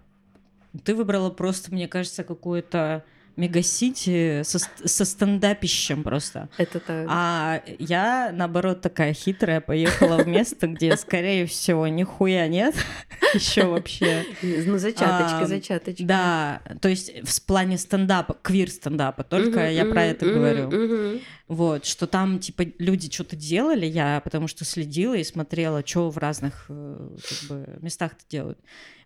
ты 0.83 0.95
выбрала 0.95 1.29
просто, 1.29 1.71
мне 1.71 1.87
кажется, 1.87 2.23
какую-то 2.23 3.03
мегасити 3.37 4.41
со, 4.43 4.59
со 4.59 5.05
стендапищем 5.05 6.03
просто. 6.03 6.49
Это 6.57 6.79
так. 6.79 7.07
А 7.09 7.61
я, 7.79 8.31
наоборот, 8.33 8.81
такая 8.81 9.13
хитрая, 9.13 9.61
поехала 9.61 10.17
в 10.23 10.27
место, 10.27 10.67
где, 10.67 10.95
скорее 10.97 11.45
всего, 11.45 11.87
нихуя 11.87 12.47
нет 12.47 12.75
еще 13.33 13.65
вообще. 13.65 14.23
Ну, 14.41 14.77
зачаточка, 14.77 15.45
зачаточка. 15.45 16.03
Да, 16.03 16.61
то 16.81 16.89
есть 16.89 17.11
в 17.23 17.45
плане 17.45 17.77
стендапа, 17.77 18.35
квир-стендапа, 18.41 19.23
только 19.23 19.69
я 19.69 19.85
про 19.85 20.03
это 20.03 20.25
говорю. 20.25 21.19
Вот, 21.47 21.85
что 21.85 22.07
там, 22.07 22.39
типа, 22.39 22.63
люди 22.79 23.11
что-то 23.11 23.35
делали, 23.35 23.85
я 23.85 24.19
потому 24.23 24.47
что 24.47 24.65
следила 24.65 25.13
и 25.13 25.23
смотрела, 25.23 25.83
что 25.85 26.09
в 26.09 26.17
разных 26.17 26.65
э, 26.69 27.09
как 27.29 27.49
бы, 27.49 27.79
местах-то 27.81 28.23
делают. 28.27 28.57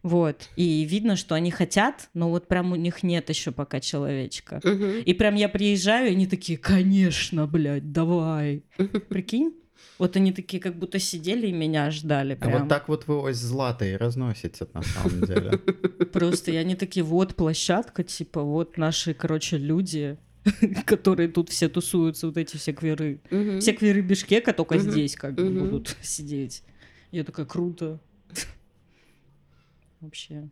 Вот. 0.02 0.50
И 0.56 0.86
видно, 0.86 1.16
что 1.16 1.36
они 1.36 1.52
хотят, 1.52 2.10
но 2.14 2.30
вот 2.30 2.48
прям 2.48 2.72
у 2.72 2.76
них 2.76 3.04
нет 3.04 3.30
еще 3.30 3.52
пока 3.52 3.80
человечка. 3.80 4.62
Угу. 4.64 5.04
И 5.06 5.14
прям 5.14 5.36
я 5.36 5.50
приезжаю, 5.50 6.10
и 6.10 6.12
они 6.12 6.28
такие, 6.28 6.58
конечно, 6.58 7.48
блядь, 7.48 7.92
давай. 7.92 8.64
Прикинь? 9.10 9.54
Вот 9.98 10.16
они 10.16 10.32
такие, 10.32 10.62
как 10.62 10.78
будто 10.78 10.98
сидели 11.00 11.48
и 11.48 11.52
меня 11.52 11.92
ждали. 11.92 12.36
Прям. 12.36 12.56
А 12.56 12.60
вот 12.60 12.70
так 12.70 12.88
вот 12.88 13.08
вы 13.08 13.20
ось 13.20 13.36
злато 13.36 13.86
и 13.86 13.96
разносите, 13.96 14.68
на 14.74 14.82
самом 14.82 15.26
деле. 15.26 15.58
Просто 16.14 16.52
и 16.52 16.56
они 16.56 16.76
такие, 16.76 17.04
вот 17.04 17.36
площадка, 17.36 18.04
типа, 18.04 18.42
вот 18.42 18.78
наши, 18.78 19.14
короче, 19.14 19.58
люди, 19.58 20.18
которые 20.86 21.28
тут 21.28 21.50
все 21.50 21.68
тусуются, 21.68 22.28
вот 22.28 22.38
эти 22.38 22.56
все 22.56 22.72
кверы. 22.72 23.20
Все 23.60 23.74
кверы 23.74 24.02
Бишкека 24.02 24.54
только 24.54 24.78
здесь 24.78 25.16
как 25.16 25.36
бы 25.36 25.50
будут 25.50 25.98
сидеть. 26.02 26.64
Я 27.12 27.26
такая, 27.26 27.46
круто 27.46 28.00
вообще. 30.02 30.50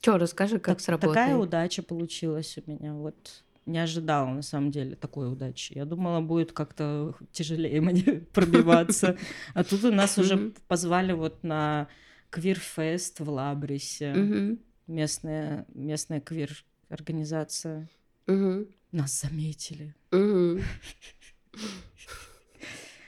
Че, 0.00 0.16
расскажи, 0.16 0.58
как 0.58 0.76
так, 0.76 0.80
сработает. 0.80 1.14
Такая 1.14 1.36
удача 1.36 1.82
получилась 1.82 2.56
у 2.58 2.70
меня. 2.70 2.94
Вот 2.94 3.44
не 3.66 3.78
ожидала 3.78 4.28
на 4.28 4.42
самом 4.42 4.70
деле 4.70 4.96
такой 4.96 5.30
удачи. 5.30 5.72
Я 5.74 5.84
думала, 5.84 6.20
будет 6.20 6.52
как-то 6.52 7.14
тяжелее 7.32 7.80
мне 7.82 8.02
пробиваться. 8.32 9.18
А 9.54 9.64
тут 9.64 9.84
у 9.84 9.92
нас 9.92 10.18
уже 10.18 10.52
позвали 10.68 11.12
вот 11.12 11.42
на 11.42 11.88
квирфест 12.30 13.20
в 13.20 13.28
Лабрисе. 13.28 14.56
Местная, 14.86 15.66
местная 15.74 16.20
квир-организация. 16.20 17.88
Нас 18.26 19.20
заметили. 19.20 19.94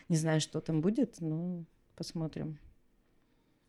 Не 0.08 0.16
знаю, 0.16 0.40
что 0.40 0.60
там 0.60 0.80
будет, 0.80 1.20
но 1.20 1.64
посмотрим 1.96 2.58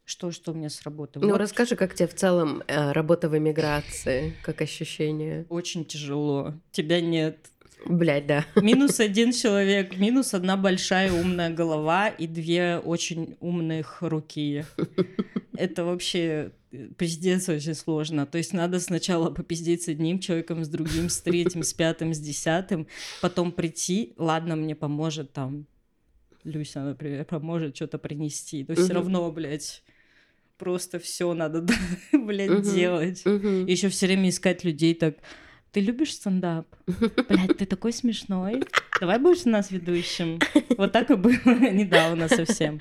что, 0.05 0.31
что 0.31 0.51
у 0.51 0.55
меня 0.55 0.69
сработало. 0.69 1.23
Ну, 1.23 1.31
вот. 1.31 1.37
расскажи, 1.37 1.75
как 1.75 1.95
тебе 1.95 2.07
в 2.07 2.15
целом 2.15 2.61
э, 2.67 2.91
работа 2.91 3.29
в 3.29 3.37
эмиграции, 3.37 4.35
как 4.43 4.61
ощущение? 4.61 5.45
Очень 5.49 5.85
тяжело. 5.85 6.53
Тебя 6.71 6.99
нет. 7.01 7.37
Блять, 7.85 8.27
да. 8.27 8.45
Минус 8.61 8.99
один 8.99 9.33
человек, 9.33 9.97
минус 9.97 10.33
одна 10.33 10.55
большая 10.55 11.11
умная 11.11 11.49
голова 11.49 12.07
и 12.07 12.27
две 12.27 12.77
очень 12.77 13.35
умных 13.39 14.01
руки. 14.01 14.65
Это 15.57 15.83
вообще 15.83 16.51
э, 16.71 16.87
пиздец 16.97 17.49
очень 17.49 17.75
сложно. 17.75 18.25
То 18.25 18.37
есть 18.37 18.53
надо 18.53 18.79
сначала 18.79 19.29
попиздеть 19.31 19.83
с 19.83 19.87
одним 19.89 20.19
человеком, 20.19 20.63
с 20.63 20.69
другим, 20.69 21.09
с 21.09 21.19
третьим, 21.19 21.63
с 21.63 21.73
пятым, 21.73 22.13
с 22.13 22.19
десятым, 22.19 22.87
потом 23.21 23.51
прийти, 23.51 24.13
ладно, 24.17 24.55
мне 24.55 24.75
поможет 24.75 25.33
там 25.33 25.65
Люся, 26.43 26.81
например, 26.81 27.23
поможет 27.25 27.75
что-то 27.75 27.97
принести. 27.97 28.65
То 28.65 28.71
есть 28.73 28.83
все 28.83 28.93
равно, 28.93 29.31
блядь, 29.31 29.81
просто 30.57 30.99
все 30.99 31.33
надо, 31.33 31.61
блядь, 32.11 32.49
uh-huh. 32.49 32.75
делать. 32.75 33.25
Uh-huh. 33.25 33.69
Еще 33.69 33.89
все 33.89 34.07
время 34.07 34.29
искать 34.29 34.63
людей 34.63 34.93
так. 34.93 35.15
Ты 35.71 35.79
любишь 35.79 36.13
стендап? 36.13 36.67
Блядь, 37.29 37.57
ты 37.57 37.65
такой 37.65 37.93
смешной. 37.93 38.63
Давай 38.99 39.17
будешь 39.17 39.45
у 39.45 39.49
нас 39.49 39.71
ведущим. 39.71 40.39
Вот 40.77 40.91
так 40.91 41.09
и 41.09 41.15
было 41.15 41.71
недавно 41.71 42.27
совсем. 42.27 42.79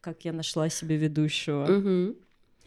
Как 0.00 0.24
я 0.24 0.32
нашла 0.32 0.70
себе 0.70 0.96
ведущего. 0.96 1.66
Uh-huh. 1.66 2.16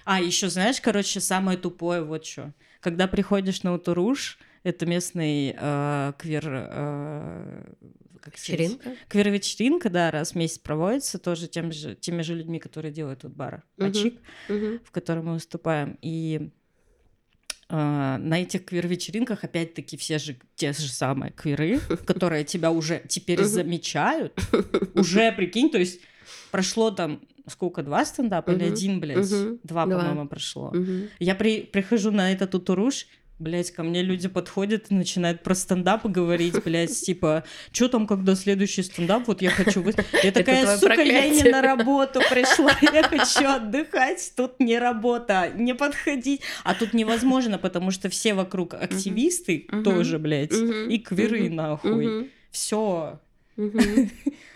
А, 0.06 0.22
еще 0.22 0.50
знаешь, 0.50 0.80
короче, 0.80 1.20
самое 1.20 1.58
тупое 1.58 2.04
вот 2.04 2.26
что. 2.26 2.54
Когда 2.80 3.08
приходишь 3.08 3.64
на 3.64 3.74
Утуруш, 3.74 4.38
это 4.64 4.86
местный 4.86 5.56
э, 5.58 6.14
квир 6.20 6.44
э, 6.46 7.64
как 8.24 8.40
вечеринка? 8.40 8.96
Квир-вечеринка, 9.10 9.90
да, 9.90 10.10
раз 10.10 10.32
в 10.32 10.36
месяц 10.36 10.58
проводится, 10.58 11.20
тоже 11.20 11.48
тем 11.48 11.72
же, 11.72 11.96
теми 11.96 12.22
же 12.22 12.36
людьми, 12.36 12.58
которые 12.58 12.94
делают 12.94 13.24
вот 13.24 13.34
бар 13.34 13.64
Ачик, 13.78 14.22
uh-huh. 14.48 14.80
в 14.86 14.92
котором 14.92 15.26
мы 15.26 15.34
выступаем. 15.34 15.98
И 16.02 16.50
э, 17.70 17.76
на 17.76 18.42
этих 18.42 18.64
квир-вечеринках 18.66 19.44
опять-таки 19.44 19.98
все 19.98 20.20
же 20.20 20.38
те 20.56 20.72
же 20.72 20.88
самые 20.88 21.34
квиры, 21.34 21.80
которые 22.06 22.46
тебя 22.46 22.72
уже 22.72 23.04
теперь 23.10 23.44
замечают, 23.44 24.40
уже, 24.96 25.34
прикинь, 25.34 25.70
то 25.70 25.78
есть 25.78 26.00
прошло 26.50 26.92
там 26.92 27.22
сколько, 27.48 27.84
два 27.84 28.06
стендапа 28.06 28.52
или 28.52 28.64
один, 28.64 29.02
блядь? 29.02 29.30
Два, 29.64 29.84
по-моему, 29.84 30.30
прошло. 30.30 30.74
Я 31.20 31.36
при, 31.36 31.64
прихожу 31.64 32.12
на 32.12 32.32
этот 32.32 32.56
утуруш, 32.56 33.06
Блять, 33.44 33.72
ко 33.72 33.84
мне 33.84 34.02
люди 34.02 34.30
подходят 34.30 34.86
и 34.90 34.94
начинают 34.94 35.44
про 35.44 35.54
стендап 35.54 36.06
говорить, 36.06 36.64
блять, 36.64 36.98
типа, 36.98 37.44
что 37.74 37.90
там, 37.90 38.08
когда 38.08 38.36
следующий 38.36 38.84
стендап, 38.84 39.28
вот 39.28 39.42
я 39.42 39.50
хочу... 39.50 39.82
Вы... 39.82 39.94
Я 40.24 40.32
такая, 40.32 40.78
сука, 40.78 41.02
я 41.02 41.28
не 41.28 41.44
на 41.44 41.62
работу 41.62 42.22
пришла, 42.30 42.72
я 42.82 43.04
хочу 43.04 43.46
отдыхать, 43.46 44.32
тут 44.38 44.62
не 44.62 44.80
работа, 44.80 45.52
не 45.54 45.76
подходить. 45.76 46.40
А 46.64 46.74
тут 46.74 46.94
невозможно, 46.94 47.58
потому 47.58 47.92
что 47.92 48.08
все 48.08 48.34
вокруг 48.34 48.76
активисты 48.76 49.68
тоже, 49.84 50.20
блять, 50.20 50.54
и 50.54 50.98
квиры, 51.00 51.50
нахуй. 51.50 52.32
Все. 52.50 53.20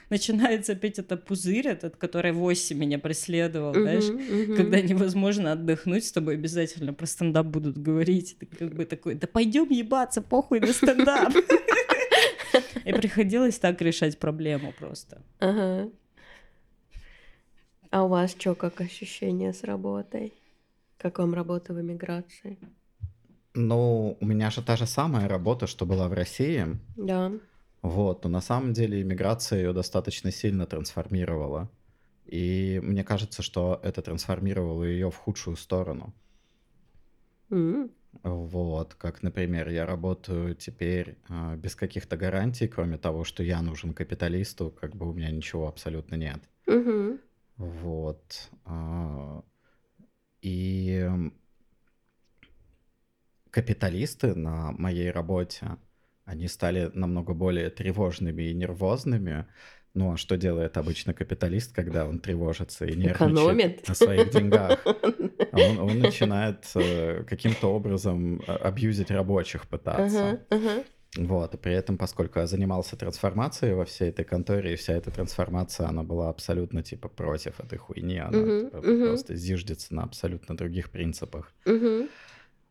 начинается 0.09 0.73
опять 0.73 0.99
это 0.99 1.17
пузырь 1.17 1.67
этот, 1.67 1.95
который 1.97 2.31
8 2.31 2.77
меня 2.77 2.99
преследовал, 2.99 3.73
uh-huh, 3.73 3.81
знаешь, 3.81 4.03
uh-huh. 4.03 4.55
когда 4.55 4.81
невозможно 4.81 5.51
отдохнуть, 5.51 6.05
с 6.05 6.11
тобой 6.11 6.35
обязательно 6.35 6.93
про 6.93 7.05
стендап 7.05 7.47
будут 7.47 7.77
говорить. 7.77 8.37
Ты 8.39 8.45
как 8.45 8.75
бы 8.75 8.85
такой, 8.85 9.15
да 9.15 9.27
пойдем 9.27 9.69
ебаться, 9.69 10.21
похуй 10.21 10.59
на 10.59 10.73
стендап. 10.73 11.33
И 12.85 12.93
приходилось 12.93 13.59
так 13.59 13.81
решать 13.81 14.17
проблему 14.17 14.73
просто. 14.79 15.21
Ага. 15.39 15.89
А 17.89 18.03
у 18.03 18.07
вас 18.07 18.31
что, 18.31 18.55
как 18.55 18.81
ощущение 18.81 19.53
с 19.53 19.63
работой? 19.63 20.33
Как 20.97 21.19
вам 21.19 21.33
работа 21.33 21.73
в 21.73 21.81
эмиграции? 21.81 22.57
Ну, 23.53 24.17
у 24.19 24.25
меня 24.25 24.51
же 24.51 24.61
та 24.61 24.75
же 24.75 24.85
самая 24.85 25.27
работа, 25.27 25.67
что 25.67 25.85
была 25.85 26.07
в 26.07 26.13
России. 26.13 26.65
Да. 26.95 27.31
Вот, 27.81 28.23
но 28.23 28.29
на 28.29 28.41
самом 28.41 28.73
деле 28.73 29.01
иммиграция 29.01 29.59
ее 29.59 29.73
достаточно 29.73 30.31
сильно 30.31 30.65
трансформировала. 30.65 31.69
И 32.25 32.79
мне 32.83 33.03
кажется, 33.03 33.41
что 33.41 33.79
это 33.83 34.01
трансформировало 34.01 34.83
ее 34.83 35.09
в 35.09 35.15
худшую 35.15 35.55
сторону. 35.55 36.13
Mm. 37.49 37.89
Вот, 38.23 38.95
как, 38.95 39.21
например, 39.23 39.69
я 39.69 39.85
работаю 39.85 40.55
теперь 40.55 41.17
э, 41.29 41.55
без 41.55 41.75
каких-то 41.75 42.17
гарантий, 42.17 42.67
кроме 42.67 42.97
того, 42.97 43.23
что 43.23 43.43
я 43.43 43.61
нужен 43.61 43.93
капиталисту, 43.93 44.71
как 44.71 44.95
бы 44.95 45.09
у 45.09 45.13
меня 45.13 45.29
ничего 45.31 45.67
абсолютно 45.67 46.15
нет. 46.15 46.41
Mm-hmm. 46.65 47.19
Вот. 47.57 48.49
Э, 48.65 49.41
и 50.41 51.09
капиталисты 53.51 54.35
на 54.35 54.71
моей 54.73 55.11
работе, 55.11 55.77
они 56.27 56.47
стали 56.49 56.91
намного 56.93 57.33
более 57.33 57.69
тревожными 57.69 58.43
и 58.43 58.53
нервозными, 58.53 59.45
ну 59.93 60.13
а 60.13 60.17
что 60.17 60.37
делает 60.37 60.77
обычно 60.77 61.13
капиталист, 61.13 61.73
когда 61.73 62.05
он 62.05 62.19
тревожится 62.19 62.85
и 62.85 62.89
нервничает 62.89 63.15
Экономит. 63.15 63.87
на 63.87 63.95
своих 63.95 64.29
деньгах? 64.29 64.85
Он, 65.53 65.79
он 65.79 65.99
начинает 65.99 66.65
э, 66.75 67.23
каким-то 67.23 67.73
образом 67.73 68.41
э, 68.45 68.51
абьюзить 68.51 69.09
рабочих 69.09 69.67
пытаться. 69.67 70.39
Uh-huh, 70.49 70.59
uh-huh. 70.59 70.85
Вот, 71.15 71.55
и 71.55 71.57
при 71.57 71.73
этом, 71.73 71.97
поскольку 71.97 72.39
я 72.39 72.45
занимался 72.45 72.95
трансформацией 72.95 73.73
во 73.73 73.85
всей 73.85 74.09
этой 74.09 74.23
конторе, 74.23 74.73
и 74.73 74.75
вся 74.75 74.93
эта 74.93 75.09
трансформация, 75.09 75.87
она 75.87 76.03
была 76.03 76.29
абсолютно, 76.29 76.83
типа, 76.83 77.07
против 77.07 77.59
этой 77.59 77.79
хуйни, 77.79 78.19
она 78.19 78.37
uh-huh, 78.37 78.65
типа, 78.65 78.75
uh-huh. 78.75 79.07
просто 79.07 79.35
зиждется 79.35 79.95
на 79.95 80.03
абсолютно 80.03 80.55
других 80.55 80.91
принципах. 80.91 81.51
Uh-huh. 81.65 82.07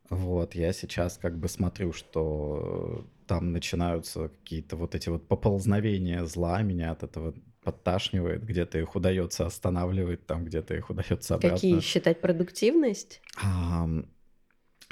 Вот, 0.09 0.55
я 0.55 0.73
сейчас 0.73 1.17
как 1.17 1.37
бы 1.37 1.49
смотрю, 1.49 1.93
что 1.93 3.05
там 3.27 3.51
начинаются 3.51 4.29
какие-то 4.29 4.75
вот 4.77 4.95
эти 4.95 5.09
вот 5.09 5.27
поползновения 5.27 6.23
зла, 6.25 6.61
меня 6.61 6.91
от 6.91 7.03
этого 7.03 7.33
подташнивает, 7.63 8.45
где-то 8.45 8.77
их 8.77 8.95
удается 8.95 9.45
останавливать, 9.45 10.25
там 10.25 10.45
где-то 10.45 10.73
их 10.75 10.89
удается 10.89 11.35
обратно. 11.35 11.57
Какие? 11.57 11.79
Считать 11.81 12.21
продуктивность? 12.21 13.21
А, 13.43 13.89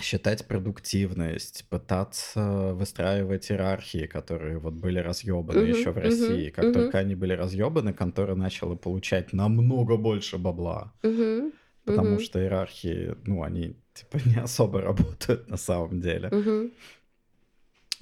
считать 0.01 0.45
продуктивность, 0.45 1.65
пытаться 1.69 2.73
выстраивать 2.73 3.49
иерархии, 3.49 4.07
которые 4.07 4.59
вот 4.59 4.73
были 4.73 4.99
разъебаны 4.99 5.59
uh-huh, 5.59 5.79
еще 5.79 5.91
в 5.91 5.97
России. 5.97 6.49
Uh-huh, 6.49 6.51
как 6.51 6.65
uh-huh. 6.65 6.73
только 6.73 6.97
они 6.97 7.15
были 7.15 7.33
разъебаны, 7.33 7.93
контора 7.93 8.35
начала 8.35 8.75
получать 8.75 9.31
намного 9.31 9.95
больше 9.95 10.37
бабла. 10.37 10.93
Uh-huh, 11.01 11.53
потому 11.85 12.17
uh-huh. 12.17 12.21
что 12.21 12.39
иерархии, 12.39 13.15
ну, 13.25 13.43
они 13.43 13.75
типа 13.93 14.19
не 14.25 14.41
особо 14.41 14.81
работают 14.81 15.47
на 15.47 15.57
самом 15.57 16.01
деле. 16.01 16.29
Uh-huh. 16.29 16.71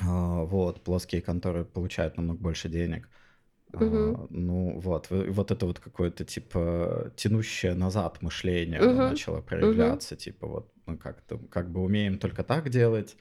А, 0.01 0.43
вот, 0.43 0.81
плоские 0.83 1.21
конторы 1.21 1.65
получают 1.65 2.17
намного 2.17 2.39
больше 2.39 2.69
денег. 2.69 3.09
Угу. 3.73 3.85
А, 3.85 4.27
ну 4.29 4.79
вот, 4.79 5.07
вот 5.09 5.51
это 5.51 5.65
вот 5.65 5.79
какое-то 5.79 6.25
типа 6.25 7.11
тянущее 7.15 7.73
назад 7.73 8.21
мышление 8.21 8.79
угу. 8.79 8.95
начало 8.95 9.41
проявляться, 9.41 10.13
угу. 10.13 10.21
типа 10.21 10.47
вот 10.47 10.71
мы 10.85 10.97
как-то 10.97 11.39
как 11.49 11.71
бы 11.71 11.81
умеем 11.81 12.19
только 12.19 12.43
так 12.43 12.69
делать, 12.69 13.15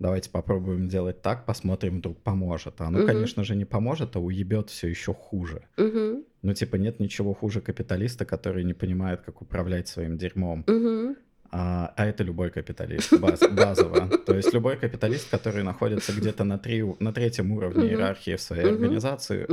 давайте 0.00 0.30
попробуем 0.30 0.88
делать 0.88 1.22
так, 1.22 1.46
посмотрим, 1.46 1.98
вдруг 1.98 2.20
поможет. 2.20 2.80
А 2.80 2.86
оно, 2.86 3.00
угу. 3.00 3.06
конечно 3.06 3.44
же, 3.44 3.54
не 3.54 3.64
поможет, 3.64 4.16
а 4.16 4.20
уебет 4.20 4.70
все 4.70 4.88
еще 4.88 5.14
хуже. 5.14 5.62
Угу. 5.76 6.24
Ну 6.42 6.54
типа 6.54 6.76
нет 6.76 6.98
ничего 6.98 7.34
хуже 7.34 7.60
капиталиста, 7.60 8.24
который 8.24 8.64
не 8.64 8.74
понимает, 8.74 9.20
как 9.20 9.42
управлять 9.42 9.86
своим 9.86 10.16
дерьмом. 10.16 10.64
Угу. 10.66 11.16
А, 11.52 11.92
а 11.96 12.06
это 12.06 12.22
любой 12.22 12.50
капиталист, 12.50 13.18
баз, 13.18 13.40
базово. 13.50 14.08
То 14.18 14.36
есть 14.36 14.54
любой 14.54 14.76
капиталист, 14.76 15.28
который 15.30 15.64
находится 15.64 16.12
где-то 16.12 16.44
на, 16.44 16.58
три, 16.58 16.84
на 17.00 17.12
третьем 17.12 17.50
уровне 17.52 17.88
иерархии 17.88 18.36
в 18.36 18.40
своей 18.40 18.68
организации, 18.68 19.46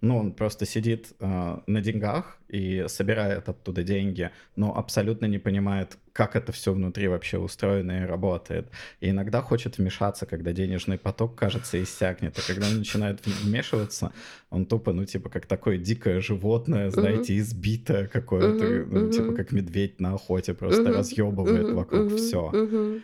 ну, 0.00 0.18
он 0.18 0.32
просто 0.32 0.66
сидит 0.66 1.12
а, 1.20 1.62
на 1.66 1.80
деньгах 1.80 2.38
и 2.48 2.84
собирает 2.88 3.48
оттуда 3.48 3.82
деньги, 3.82 4.30
но 4.56 4.76
абсолютно 4.76 5.26
не 5.26 5.38
понимает, 5.38 5.98
как 6.12 6.36
это 6.36 6.52
все 6.52 6.72
внутри 6.72 7.08
вообще 7.08 7.38
устроено 7.38 8.02
и 8.02 8.06
работает. 8.06 8.68
И 9.00 9.10
иногда 9.10 9.42
хочет 9.42 9.78
вмешаться, 9.78 10.26
когда 10.26 10.52
денежный 10.52 10.98
поток, 10.98 11.34
кажется, 11.34 11.82
иссякнет. 11.82 12.38
А 12.38 12.46
когда 12.46 12.68
он 12.68 12.78
начинает 12.78 13.24
вмешиваться, 13.26 14.12
он 14.50 14.66
тупо, 14.66 14.92
ну, 14.92 15.04
типа, 15.04 15.28
как 15.28 15.46
такое 15.46 15.78
дикое 15.78 16.20
животное, 16.20 16.90
знаете, 16.90 17.36
избитое 17.38 18.06
какое-то, 18.06 18.86
ну, 18.88 19.10
типа, 19.10 19.32
как 19.32 19.52
медведь 19.52 20.00
на 20.00 20.14
охоте, 20.14 20.54
просто 20.54 20.92
разъебывает 20.92 21.70
вокруг 21.72 22.14
все. 22.14 23.02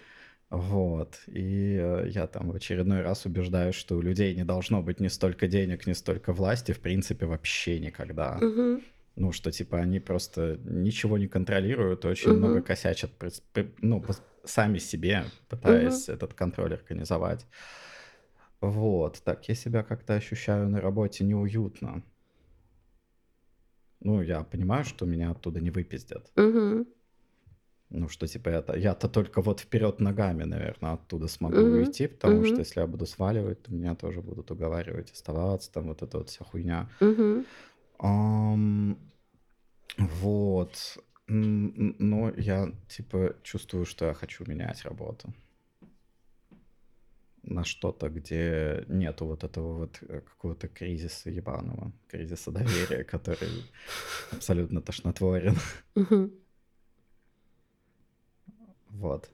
Вот. 0.52 1.19
И 1.28 1.78
э, 1.81 2.09
я 2.10 2.27
там 2.27 2.51
в 2.51 2.55
очередной 2.55 3.01
раз 3.01 3.24
убеждаюсь, 3.24 3.74
что 3.74 3.97
у 3.97 4.02
людей 4.02 4.35
не 4.35 4.44
должно 4.44 4.82
быть 4.82 5.01
ни 5.01 5.09
столько 5.09 5.48
денег, 5.48 5.86
ни 5.86 5.94
столько 5.94 6.35
власти, 6.35 6.73
в 6.73 6.81
принципе, 6.81 7.24
вообще 7.24 7.81
никогда. 7.81 8.39
Uh-huh. 8.39 8.82
Ну, 9.14 9.32
что 9.32 9.51
типа 9.52 9.78
они 9.78 10.01
просто 10.01 10.59
ничего 10.64 11.18
не 11.18 11.28
контролируют, 11.28 12.05
очень 12.05 12.30
угу. 12.30 12.39
много 12.39 12.62
косячат, 12.62 13.10
ну, 13.80 14.02
сами 14.44 14.78
себе, 14.78 15.24
пытаясь 15.48 16.09
угу. 16.09 16.16
этот 16.16 16.34
контроль 16.34 16.74
организовать. 16.74 17.47
Вот, 18.60 19.20
так 19.24 19.48
я 19.48 19.55
себя 19.55 19.82
как-то 19.82 20.14
ощущаю 20.14 20.68
на 20.68 20.80
работе 20.80 21.24
неуютно. 21.24 22.02
Ну, 24.01 24.22
я 24.22 24.43
понимаю, 24.43 24.84
что 24.84 25.05
меня 25.05 25.30
оттуда 25.30 25.60
не 25.60 25.70
выпиздят. 25.70 26.30
Угу. 26.36 26.86
Ну, 27.94 28.09
что 28.09 28.26
типа 28.26 28.48
это, 28.48 28.74
я-то 28.74 29.09
только 29.09 29.43
вот 29.43 29.60
вперед 29.60 30.01
ногами, 30.01 30.44
наверное, 30.44 30.93
оттуда 30.93 31.28
смогу 31.28 31.59
угу. 31.59 31.76
уйти, 31.76 32.06
потому 32.06 32.39
угу. 32.39 32.47
что 32.47 32.59
если 32.60 32.80
я 32.80 32.86
буду 32.86 33.05
сваливать, 33.05 33.62
то 33.62 33.74
меня 33.74 33.94
тоже 33.94 34.22
будут 34.22 34.51
уговаривать 34.51 35.12
оставаться, 35.12 35.70
там 35.70 35.89
вот 35.89 36.02
эта 36.02 36.18
вот 36.18 36.30
вся 36.30 36.44
хуйня. 36.44 36.89
Угу. 37.01 37.44
Um, 38.03 38.99
вот. 39.99 40.99
Но 41.29 42.31
я, 42.37 42.73
типа, 42.89 43.37
чувствую, 43.43 43.87
что 43.87 44.07
я 44.07 44.15
хочу 44.15 44.45
менять 44.47 44.83
работу 44.85 45.33
на 47.43 47.65
что-то, 47.65 48.09
где 48.09 48.85
нету 48.89 49.27
вот 49.27 49.45
этого 49.45 49.79
вот 49.79 49.99
э, 50.03 50.20
какого-то 50.20 50.69
кризиса 50.69 51.31
ебаного, 51.31 51.93
кризиса 52.09 52.51
доверия, 52.51 53.05
который 53.12 53.65
абсолютно 54.31 54.81
тошнотворен. 54.81 55.57
Вот. 58.91 59.31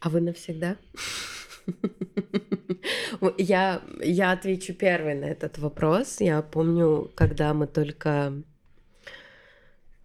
А 0.00 0.10
вы 0.10 0.20
навсегда? 0.20 0.76
Я, 3.38 3.82
я 4.00 4.32
отвечу 4.32 4.74
первой 4.74 5.14
на 5.14 5.24
этот 5.24 5.58
вопрос. 5.58 6.20
Я 6.20 6.42
помню, 6.42 7.10
когда 7.14 7.54
мы 7.54 7.66
только... 7.66 8.42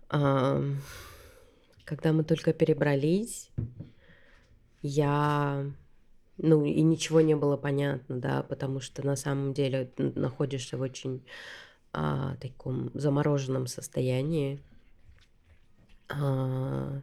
Э, 0.10 0.64
когда 1.85 2.14
мы 2.14 2.23
только 2.23 2.53
перебрались, 2.53 3.49
я... 4.81 5.65
Ну, 6.38 6.65
и 6.65 6.81
ничего 6.81 7.22
не 7.22 7.35
было 7.35 7.57
понятно, 7.57 8.19
да, 8.19 8.44
потому 8.44 8.80
что 8.80 9.06
на 9.06 9.15
самом 9.15 9.53
деле 9.53 9.91
находишься 9.98 10.77
в 10.77 10.81
очень 10.81 11.23
а, 11.91 12.35
таком 12.38 12.90
замороженном 12.95 13.68
состоянии. 13.68 14.60
А, 16.10 17.02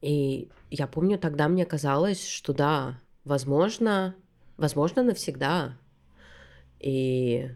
и 0.00 0.48
я 0.70 0.88
помню, 0.88 1.18
тогда 1.18 1.46
мне 1.46 1.64
казалось, 1.64 2.26
что 2.26 2.52
да, 2.52 3.00
возможно, 3.24 4.14
возможно, 4.56 5.02
навсегда. 5.02 5.76
И 6.80 7.50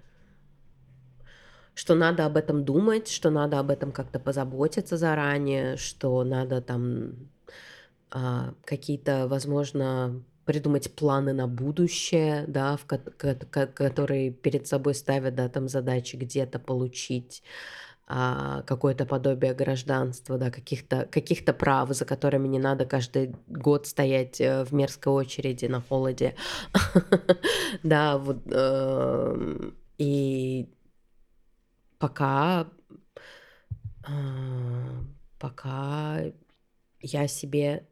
что 1.75 1.95
надо 1.95 2.27
об 2.27 2.37
этом 2.37 2.65
думать, 2.65 3.09
что 3.09 3.31
надо 3.31 3.59
об 3.59 3.71
этом 3.71 3.93
как-то 3.93 4.19
позаботиться 4.19 4.97
заранее, 4.97 5.77
что 5.77 6.25
надо 6.25 6.61
там 6.61 7.13
а, 8.11 8.55
какие-то, 8.65 9.29
возможно, 9.29 10.23
придумать 10.45 10.95
планы 10.95 11.35
на 11.35 11.47
будущее, 11.47 12.45
да, 12.49 12.77
в 12.77 12.87
ко- 12.87 12.99
ко- 12.99 13.67
которые 13.67 14.31
перед 14.33 14.67
собой 14.67 14.95
ставят, 14.95 15.35
да, 15.35 15.49
там 15.49 15.69
задачи 15.69 16.17
где-то 16.17 16.59
получить 16.59 17.43
какое-то 18.09 19.05
подобие 19.05 19.53
гражданства, 19.53 20.39
да, 20.39 20.51
каких-то 20.51 21.07
каких 21.11 21.45
прав, 21.45 21.91
за 21.91 22.07
которыми 22.07 22.49
не 22.49 22.59
надо 22.59 22.87
каждый 22.87 23.37
год 23.47 23.87
стоять 23.87 24.41
э, 24.41 24.65
в 24.65 24.73
мерзкой 24.73 25.13
очереди 25.13 25.67
на 25.67 25.81
холоде. 25.81 26.35
Да, 27.83 28.17
вот. 28.17 28.39
Эм, 28.51 29.77
и 29.99 30.71
пока 31.99 32.67
а, 34.07 35.05
пока 35.39 36.21
я 37.01 37.29
себе 37.29 37.87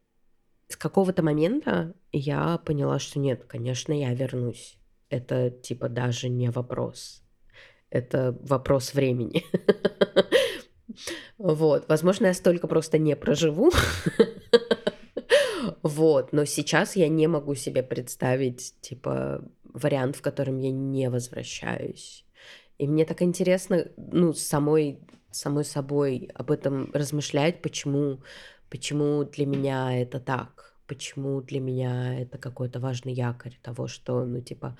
с 0.68 0.76
какого-то 0.76 1.22
момента 1.22 1.94
я 2.10 2.56
поняла, 2.58 2.98
что 2.98 3.18
нет, 3.18 3.44
конечно, 3.44 3.92
я 3.92 4.14
вернусь. 4.14 4.78
Это 5.10 5.50
типа 5.50 5.90
даже 5.90 6.30
не 6.30 6.50
вопрос 6.50 7.25
это 7.96 8.36
вопрос 8.42 8.94
времени. 8.94 9.44
Вот, 11.38 11.88
возможно, 11.88 12.26
я 12.26 12.34
столько 12.34 12.66
просто 12.66 12.98
не 12.98 13.16
проживу. 13.16 13.70
Вот, 15.82 16.32
но 16.32 16.44
сейчас 16.44 16.96
я 16.96 17.08
не 17.08 17.26
могу 17.26 17.54
себе 17.54 17.82
представить, 17.82 18.74
типа, 18.80 19.44
вариант, 19.64 20.16
в 20.16 20.22
котором 20.22 20.58
я 20.58 20.70
не 20.70 21.10
возвращаюсь. 21.10 22.24
И 22.78 22.86
мне 22.86 23.04
так 23.04 23.22
интересно, 23.22 23.86
ну, 23.96 24.32
самой, 24.32 24.98
самой 25.30 25.64
собой 25.64 26.30
об 26.34 26.50
этом 26.50 26.90
размышлять, 26.92 27.62
почему, 27.62 28.20
почему 28.70 29.24
для 29.24 29.46
меня 29.46 30.00
это 30.00 30.20
так, 30.20 30.74
почему 30.86 31.40
для 31.40 31.60
меня 31.60 32.20
это 32.20 32.38
какой-то 32.38 32.80
важный 32.80 33.12
якорь 33.12 33.58
того, 33.62 33.86
что, 33.86 34.24
ну, 34.24 34.40
типа, 34.40 34.76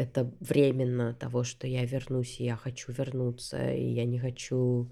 это 0.00 0.32
временно 0.40 1.12
того, 1.12 1.44
что 1.44 1.66
я 1.66 1.84
вернусь, 1.84 2.40
и 2.40 2.44
я 2.44 2.56
хочу 2.56 2.92
вернуться, 2.92 3.72
и 3.72 3.84
я 3.84 4.06
не 4.06 4.18
хочу 4.18 4.90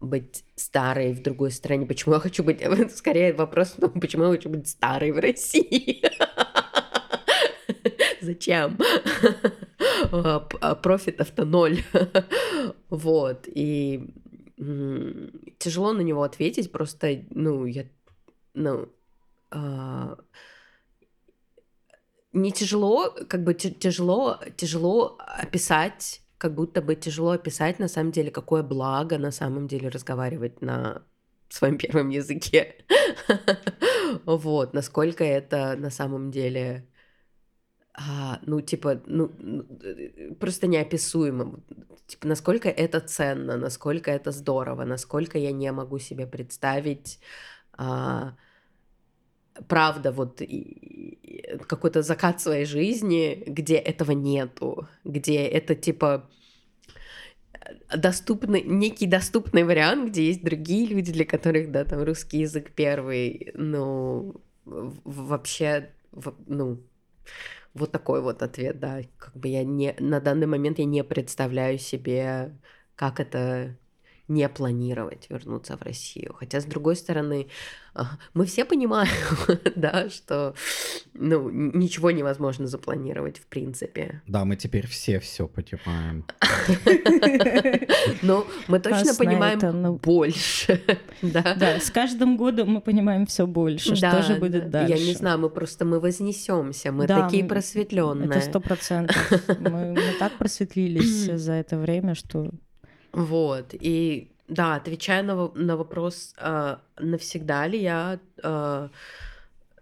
быть 0.00 0.44
старой 0.54 1.14
в 1.14 1.22
другой 1.22 1.50
стране. 1.50 1.86
Почему 1.86 2.14
я 2.14 2.20
хочу 2.20 2.44
быть... 2.44 2.60
Скорее 2.94 3.32
вопрос, 3.32 3.76
ну, 3.78 3.88
почему 3.88 4.24
я 4.24 4.30
хочу 4.30 4.50
быть 4.50 4.68
старой 4.68 5.12
в 5.12 5.18
России? 5.18 6.00
Зачем? 8.20 8.78
А, 10.12 10.46
а 10.60 10.74
профитов-то 10.74 11.44
ноль. 11.44 11.82
Вот. 12.88 13.48
И 13.48 14.14
тяжело 15.58 15.92
на 15.92 16.02
него 16.02 16.22
ответить, 16.22 16.70
просто, 16.70 17.24
ну, 17.30 17.66
я... 17.66 17.86
Ну, 18.54 18.88
а, 19.50 20.16
не 22.34 22.52
тяжело, 22.52 23.10
как 23.28 23.44
бы 23.44 23.54
тяжело, 23.54 24.40
тяжело 24.56 25.16
описать, 25.18 26.22
как 26.38 26.54
будто 26.54 26.82
бы 26.82 26.94
тяжело 26.96 27.30
описать 27.30 27.78
на 27.78 27.88
самом 27.88 28.12
деле, 28.12 28.30
какое 28.30 28.62
благо 28.62 29.18
на 29.18 29.30
самом 29.30 29.66
деле 29.68 29.88
разговаривать 29.88 30.60
на 30.60 31.02
своем 31.48 31.78
первом 31.78 32.10
языке. 32.10 32.84
Вот, 34.26 34.74
насколько 34.74 35.24
это 35.24 35.76
на 35.76 35.90
самом 35.90 36.30
деле 36.30 36.86
а, 37.94 38.40
ну, 38.42 38.60
типа, 38.60 39.02
ну, 39.06 39.32
ну 39.38 39.64
просто 40.40 40.66
неописуемо. 40.66 41.60
Типа, 42.06 42.26
насколько 42.26 42.68
это 42.68 43.00
ценно, 43.00 43.56
насколько 43.56 44.10
это 44.10 44.32
здорово, 44.32 44.84
насколько 44.84 45.38
я 45.38 45.52
не 45.52 45.70
могу 45.72 45.98
себе 45.98 46.26
представить 46.26 47.20
а, 47.72 48.36
правда, 49.68 50.12
вот 50.12 50.40
какой-то 51.68 52.02
закат 52.02 52.40
своей 52.40 52.64
жизни, 52.64 53.42
где 53.46 53.76
этого 53.76 54.12
нету, 54.12 54.88
где 55.04 55.44
это 55.44 55.74
типа 55.74 56.28
доступный, 57.94 58.62
некий 58.62 59.06
доступный 59.06 59.64
вариант, 59.64 60.10
где 60.10 60.26
есть 60.26 60.44
другие 60.44 60.86
люди, 60.86 61.12
для 61.12 61.24
которых, 61.24 61.70
да, 61.70 61.84
там 61.84 62.02
русский 62.02 62.40
язык 62.40 62.72
первый, 62.72 63.52
ну, 63.54 64.40
вообще, 64.64 65.90
ну, 66.46 66.82
вот 67.74 67.92
такой 67.92 68.22
вот 68.22 68.42
ответ, 68.42 68.78
да, 68.78 69.00
как 69.18 69.36
бы 69.36 69.48
я 69.48 69.64
не, 69.64 69.94
на 69.98 70.20
данный 70.20 70.46
момент 70.46 70.78
я 70.78 70.84
не 70.84 71.02
представляю 71.04 71.78
себе, 71.78 72.56
как 72.96 73.20
это 73.20 73.76
не 74.28 74.48
планировать 74.48 75.26
вернуться 75.28 75.76
в 75.76 75.82
Россию. 75.82 76.34
Хотя, 76.34 76.60
с 76.60 76.64
другой 76.64 76.96
стороны, 76.96 77.48
мы 78.32 78.46
все 78.46 78.64
понимаем, 78.64 79.10
да, 79.76 80.08
что 80.08 80.54
ну, 81.12 81.50
ничего 81.50 82.10
невозможно 82.10 82.66
запланировать 82.66 83.38
в 83.38 83.46
принципе. 83.46 84.22
Да, 84.26 84.44
мы 84.44 84.56
теперь 84.56 84.86
все 84.86 85.20
все 85.20 85.46
понимаем. 85.46 86.24
Но 88.22 88.46
мы 88.66 88.80
точно 88.80 89.14
понимаем 89.14 89.60
ну, 89.82 89.96
больше. 89.96 90.82
Да. 91.22 91.54
да, 91.54 91.80
с 91.80 91.90
каждым 91.90 92.36
годом 92.36 92.68
мы 92.68 92.80
понимаем 92.80 93.24
все 93.26 93.46
больше. 93.46 93.96
Что 93.96 94.22
же 94.22 94.34
будет 94.34 94.70
дальше? 94.70 94.92
Я 94.92 95.06
не 95.06 95.14
знаю, 95.14 95.38
мы 95.38 95.48
просто 95.48 95.84
мы 95.84 95.98
вознесемся, 95.98 96.92
мы 96.92 97.06
такие 97.06 97.44
просветленные. 97.44 98.28
Это 98.28 98.40
сто 98.40 98.60
процентов. 98.60 99.16
Мы 99.58 99.96
так 100.18 100.32
просветлились 100.32 101.24
за 101.40 101.52
это 101.52 101.78
время, 101.78 102.14
что 102.14 102.50
вот, 103.14 103.74
и 103.74 104.28
да, 104.48 104.74
отвечая 104.74 105.22
на, 105.22 105.48
на 105.54 105.76
вопрос, 105.76 106.34
э, 106.36 106.76
навсегда 106.98 107.66
ли 107.68 107.80
я 107.80 108.18
э, 108.42 108.88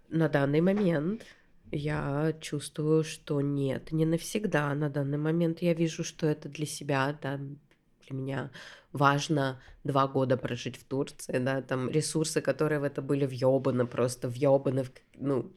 на 0.09 0.29
данный 0.29 0.61
момент, 0.61 1.25
я 1.71 2.33
чувствую, 2.39 3.03
что 3.03 3.41
нет, 3.41 3.91
не 3.91 4.05
навсегда. 4.05 4.73
На 4.75 4.89
данный 4.89 5.17
момент 5.17 5.63
я 5.63 5.73
вижу, 5.73 6.03
что 6.03 6.27
это 6.27 6.47
для 6.47 6.67
себя, 6.67 7.17
да, 7.21 7.37
для 7.37 8.15
меня 8.15 8.51
важно 8.91 9.59
два 9.83 10.07
года 10.07 10.37
прожить 10.37 10.77
в 10.77 10.83
Турции, 10.83 11.39
да, 11.39 11.63
там 11.63 11.89
ресурсы, 11.89 12.39
которые 12.41 12.79
в 12.79 12.83
это 12.83 13.01
были 13.01 13.25
въебаны, 13.25 13.87
просто 13.87 14.29
въебаны, 14.29 14.83
в, 14.83 14.91
ну, 15.15 15.51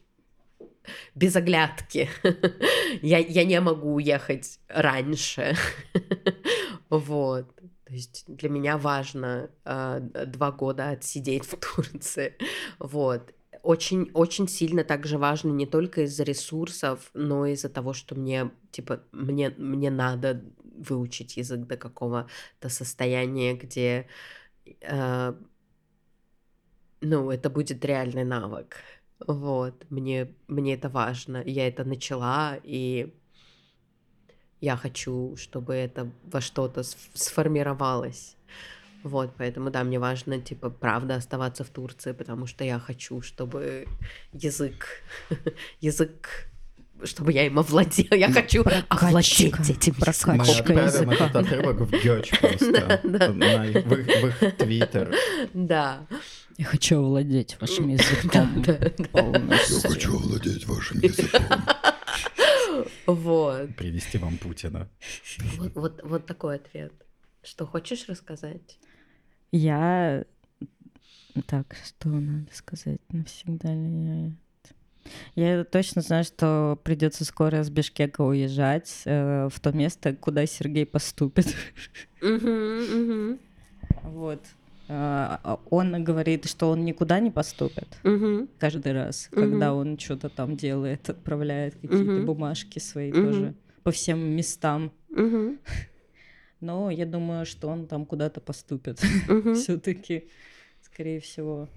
без 1.13 1.35
оглядки. 1.35 2.09
я, 3.03 3.19
я 3.19 3.43
не 3.43 3.61
могу 3.61 3.93
уехать 3.93 4.59
раньше. 4.67 5.55
вот. 6.89 7.55
То 7.85 7.93
есть 7.93 8.25
для 8.27 8.49
меня 8.49 8.77
важно 8.77 9.49
э, 9.63 9.99
два 10.25 10.51
года 10.51 10.89
отсидеть 10.89 11.45
в 11.45 11.57
Турции. 11.57 12.35
Вот. 12.79 13.33
Очень, 13.63 14.11
очень 14.13 14.47
сильно 14.47 14.83
также 14.83 15.17
важно 15.17 15.49
не 15.51 15.65
только 15.65 16.01
из-за 16.01 16.23
ресурсов, 16.23 17.09
но 17.13 17.45
и 17.45 17.53
из-за 17.53 17.69
того, 17.69 17.93
что 17.93 18.15
мне, 18.15 18.51
типа, 18.71 19.01
мне, 19.11 19.49
мне 19.57 19.89
надо 19.89 20.43
выучить 20.63 21.37
язык 21.37 21.61
до 21.61 21.77
какого-то 21.77 22.69
состояния, 22.69 23.55
где, 23.55 24.07
э, 24.81 25.33
ну, 27.01 27.31
это 27.31 27.49
будет 27.49 27.83
реальный 27.85 28.23
навык. 28.23 28.77
Вот, 29.25 29.85
мне, 29.89 30.33
мне 30.47 30.75
это 30.75 30.89
важно. 30.89 31.41
Я 31.45 31.67
это 31.67 31.83
начала, 31.83 32.57
и 32.63 33.13
я 34.61 34.75
хочу, 34.75 35.35
чтобы 35.37 35.73
это 35.75 36.09
во 36.23 36.41
что-то 36.41 36.83
сформировалось. 37.13 38.35
Вот, 39.03 39.31
поэтому, 39.37 39.69
да, 39.69 39.83
мне 39.83 39.99
важно, 39.99 40.39
типа, 40.39 40.69
правда 40.69 41.15
оставаться 41.15 41.63
в 41.63 41.69
Турции, 41.69 42.11
потому 42.11 42.47
что 42.47 42.63
я 42.63 42.79
хочу, 42.79 43.21
чтобы 43.21 43.87
язык, 44.33 45.03
язык 45.81 46.49
чтобы 47.03 47.31
я 47.31 47.45
им 47.45 47.59
овладела. 47.59 48.15
Я 48.15 48.31
хочу 48.31 48.63
овладеть 48.89 49.69
этим 49.69 49.93
языком. 49.93 50.37
Мы 50.37 50.43
отправим 50.43 51.09
этот 51.11 51.35
отрывок 51.35 51.81
в 51.81 51.91
Гёч 51.91 52.29
просто, 52.39 53.01
в 53.03 54.27
их 54.27 54.57
твиттер. 54.57 55.15
Да. 55.53 56.07
Я 56.57 56.65
хочу 56.65 56.97
овладеть 56.97 57.55
вашим 57.61 57.87
языком 57.89 58.63
Я 58.65 59.89
хочу 59.89 60.15
овладеть 60.15 60.65
вашим 60.65 60.99
языком. 60.99 61.41
Вот. 63.07 63.75
Привести 63.75 64.17
вам 64.17 64.37
Путина. 64.37 64.89
Вот, 65.57 65.75
вот, 65.75 66.01
вот 66.03 66.25
такой 66.25 66.57
ответ. 66.57 66.93
Что 67.41 67.65
хочешь 67.65 68.07
рассказать? 68.09 68.79
Я... 69.51 70.25
Так, 71.45 71.75
что 71.85 72.09
надо 72.09 72.53
сказать? 72.53 72.99
Навсегда 73.09 73.73
ли 73.73 74.25
я... 74.25 74.31
Я 75.35 75.63
точно 75.63 76.01
знаю, 76.01 76.25
что 76.25 76.77
придется 76.83 77.23
скоро 77.23 77.63
с 77.63 77.69
Бишкека 77.69 78.21
уезжать 78.21 79.03
э, 79.05 79.47
в 79.49 79.57
то 79.61 79.71
место, 79.71 80.13
куда 80.13 80.45
Сергей 80.45 80.85
поступит. 80.85 81.55
Вот. 84.03 84.41
А, 84.41 84.41
а 84.43 84.43
он 84.87 86.03
говорит, 86.03 86.45
что 86.45 86.69
он 86.69 86.85
никуда 86.85 87.19
не 87.19 87.29
поступит 87.29 87.87
угу. 88.03 88.47
каждый 88.57 88.93
раз, 88.93 89.27
угу. 89.31 89.41
когда 89.41 89.73
он 89.73 89.97
что-то 89.99 90.29
там 90.29 90.55
делает, 90.55 91.09
отправляет 91.09 91.75
какие-то 91.75 92.17
угу. 92.19 92.25
бумажки 92.25 92.79
свои 92.79 93.11
угу. 93.11 93.21
тоже 93.21 93.55
по 93.83 93.91
всем 93.91 94.19
местам. 94.19 94.91
Угу. 95.09 95.57
Но 96.61 96.89
я 96.89 97.05
думаю, 97.05 97.45
что 97.45 97.67
он 97.67 97.85
там 97.87 98.05
куда-то 98.05 98.39
поступит 98.39 99.01
угу. 99.29 99.53
все-таки, 99.55 100.29
скорее 100.81 101.19
всего. 101.19 101.67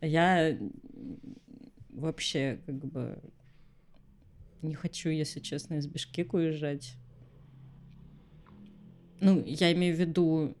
Я 0.00 0.58
вообще 1.90 2.58
как 2.66 2.84
бы 2.84 3.18
не 4.62 4.74
хочу, 4.74 5.10
если 5.10 5.40
честно, 5.40 5.74
из 5.74 5.86
Бишкека 5.86 6.36
уезжать. 6.36 6.94
Ну, 9.20 9.42
я 9.46 9.72
имею 9.72 9.94
в 9.94 10.00
виду 10.00 10.56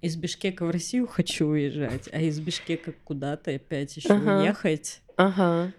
из 0.00 0.16
Бишкека 0.16 0.64
в 0.64 0.70
Россию 0.70 1.06
хочу 1.06 1.46
уезжать, 1.46 2.08
а 2.12 2.20
из 2.20 2.38
Бишкека 2.38 2.92
куда-то 3.04 3.50
опять 3.52 3.96
еще 3.96 4.14
ага. 4.14 4.40
уехать. 4.40 5.00
Ага. 5.16 5.72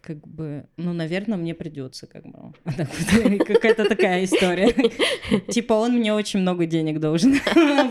Как 0.00 0.26
бы, 0.26 0.64
ну, 0.76 0.92
наверное, 0.92 1.36
мне 1.36 1.54
придется, 1.54 2.06
как 2.06 2.24
бы. 2.24 2.54
Какая-то 3.44 3.88
такая 3.88 4.24
история. 4.24 4.72
Типа, 5.48 5.74
он 5.74 5.98
мне 5.98 6.14
очень 6.14 6.40
много 6.40 6.66
денег 6.66 7.00
должен. 7.00 7.38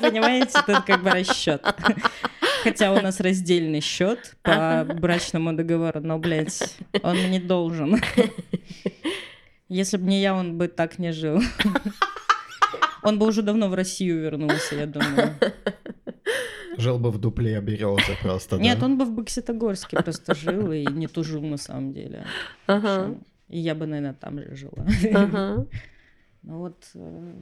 Понимаете, 0.02 0.60
это 0.68 0.82
как 0.82 1.04
бы 1.04 1.12
расчет. 1.12 1.62
Хотя 2.64 2.92
у 2.92 3.02
нас 3.02 3.20
раздельный 3.20 3.82
счет 3.82 4.36
по 4.42 4.88
брачному 5.00 5.54
договору, 5.54 6.02
но, 6.02 6.18
блядь, 6.18 6.78
он 7.04 7.18
мне 7.18 7.40
должен. 7.40 8.02
Если 9.70 9.98
бы 9.98 10.08
не 10.08 10.22
я, 10.22 10.34
он 10.34 10.58
бы 10.58 10.70
так 10.70 10.98
не 10.98 11.12
жил. 11.12 11.42
Он 13.04 13.20
бы 13.20 13.28
уже 13.28 13.42
давно 13.42 13.70
в 13.70 13.74
Россию 13.74 14.22
вернулся, 14.22 14.76
я 14.76 14.86
думаю. 14.86 15.36
Жил 16.78 17.00
бы 17.00 17.10
в 17.12 17.18
дупле 17.18 17.60
березы 17.60 18.16
просто, 18.22 18.58
Нет, 18.58 18.84
он 18.84 18.98
бы 18.98 19.06
в 19.06 19.12
Бокситогорске 19.12 19.98
просто 19.98 20.36
жил 20.36 20.72
и 20.72 20.86
не 20.86 21.08
тужил 21.08 21.42
на 21.42 21.58
самом 21.58 21.92
деле. 21.92 22.26
Ага. 22.68 23.16
И 23.50 23.60
я 23.60 23.74
бы, 23.74 23.88
наверное, 23.88 24.14
там 24.14 24.40
же 24.40 24.56
жила. 24.56 24.86
Ага. 25.14 25.66
Ну 26.44 26.60
вот, 26.60 26.78
э, 26.94 27.34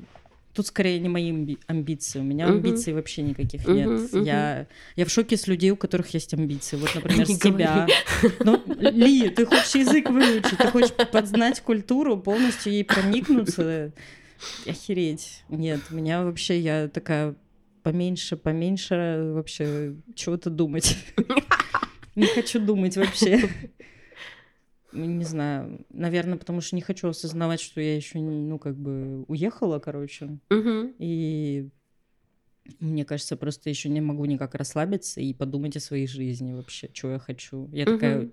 тут 0.53 0.67
скорее 0.67 0.99
не 0.99 1.09
мои 1.09 1.57
амбиции. 1.67 2.19
У 2.19 2.23
меня 2.23 2.47
амбиций 2.47 2.93
вообще 2.93 3.21
никаких 3.21 3.67
нет. 3.67 4.13
Я, 4.13 4.67
я 4.95 5.05
в 5.05 5.09
шоке 5.09 5.37
с 5.37 5.47
людей, 5.47 5.71
у 5.71 5.75
которых 5.75 6.13
есть 6.13 6.33
амбиции. 6.33 6.77
Вот, 6.77 6.89
например, 6.95 7.27
с 7.27 7.39
тебя. 7.39 7.87
Ну, 8.39 8.63
Ли, 8.79 9.29
ты 9.29 9.45
хочешь 9.45 9.75
язык 9.75 10.09
выучить, 10.09 10.57
ты 10.57 10.67
хочешь 10.67 10.93
подзнать 11.11 11.61
культуру, 11.61 12.17
полностью 12.17 12.71
ей 12.71 12.85
проникнуться. 12.85 13.91
Охереть. 14.65 15.43
Нет, 15.49 15.81
у 15.91 15.95
меня 15.95 16.23
вообще, 16.23 16.59
я 16.59 16.87
такая 16.87 17.35
поменьше, 17.83 18.35
поменьше 18.35 19.31
вообще 19.33 19.95
чего-то 20.15 20.49
думать. 20.49 20.97
Не 22.15 22.25
хочу 22.27 22.59
думать 22.59 22.97
вообще. 22.97 23.49
Не 24.91 25.25
знаю, 25.25 25.85
наверное, 25.89 26.37
потому 26.37 26.61
что 26.61 26.77
не 26.77 26.81
хочу 26.81 27.09
осознавать, 27.09 27.59
что 27.59 27.81
я 27.81 27.97
еще, 27.97 28.17
ну, 28.19 28.57
как 28.57 28.77
бы 28.77 29.25
уехала, 29.27 29.79
короче. 29.79 30.39
И 30.49 31.69
мне 32.79 33.03
кажется, 33.03 33.35
просто 33.35 33.69
еще 33.69 33.89
не 33.89 33.99
могу 33.99 34.23
никак 34.25 34.55
расслабиться 34.55 35.19
и 35.19 35.33
подумать 35.33 35.75
о 35.75 35.81
своей 35.81 36.07
жизни 36.07 36.53
вообще, 36.53 36.89
что 36.93 37.11
я 37.11 37.19
хочу. 37.19 37.69
Я 37.73 37.85
такая, 37.85 38.29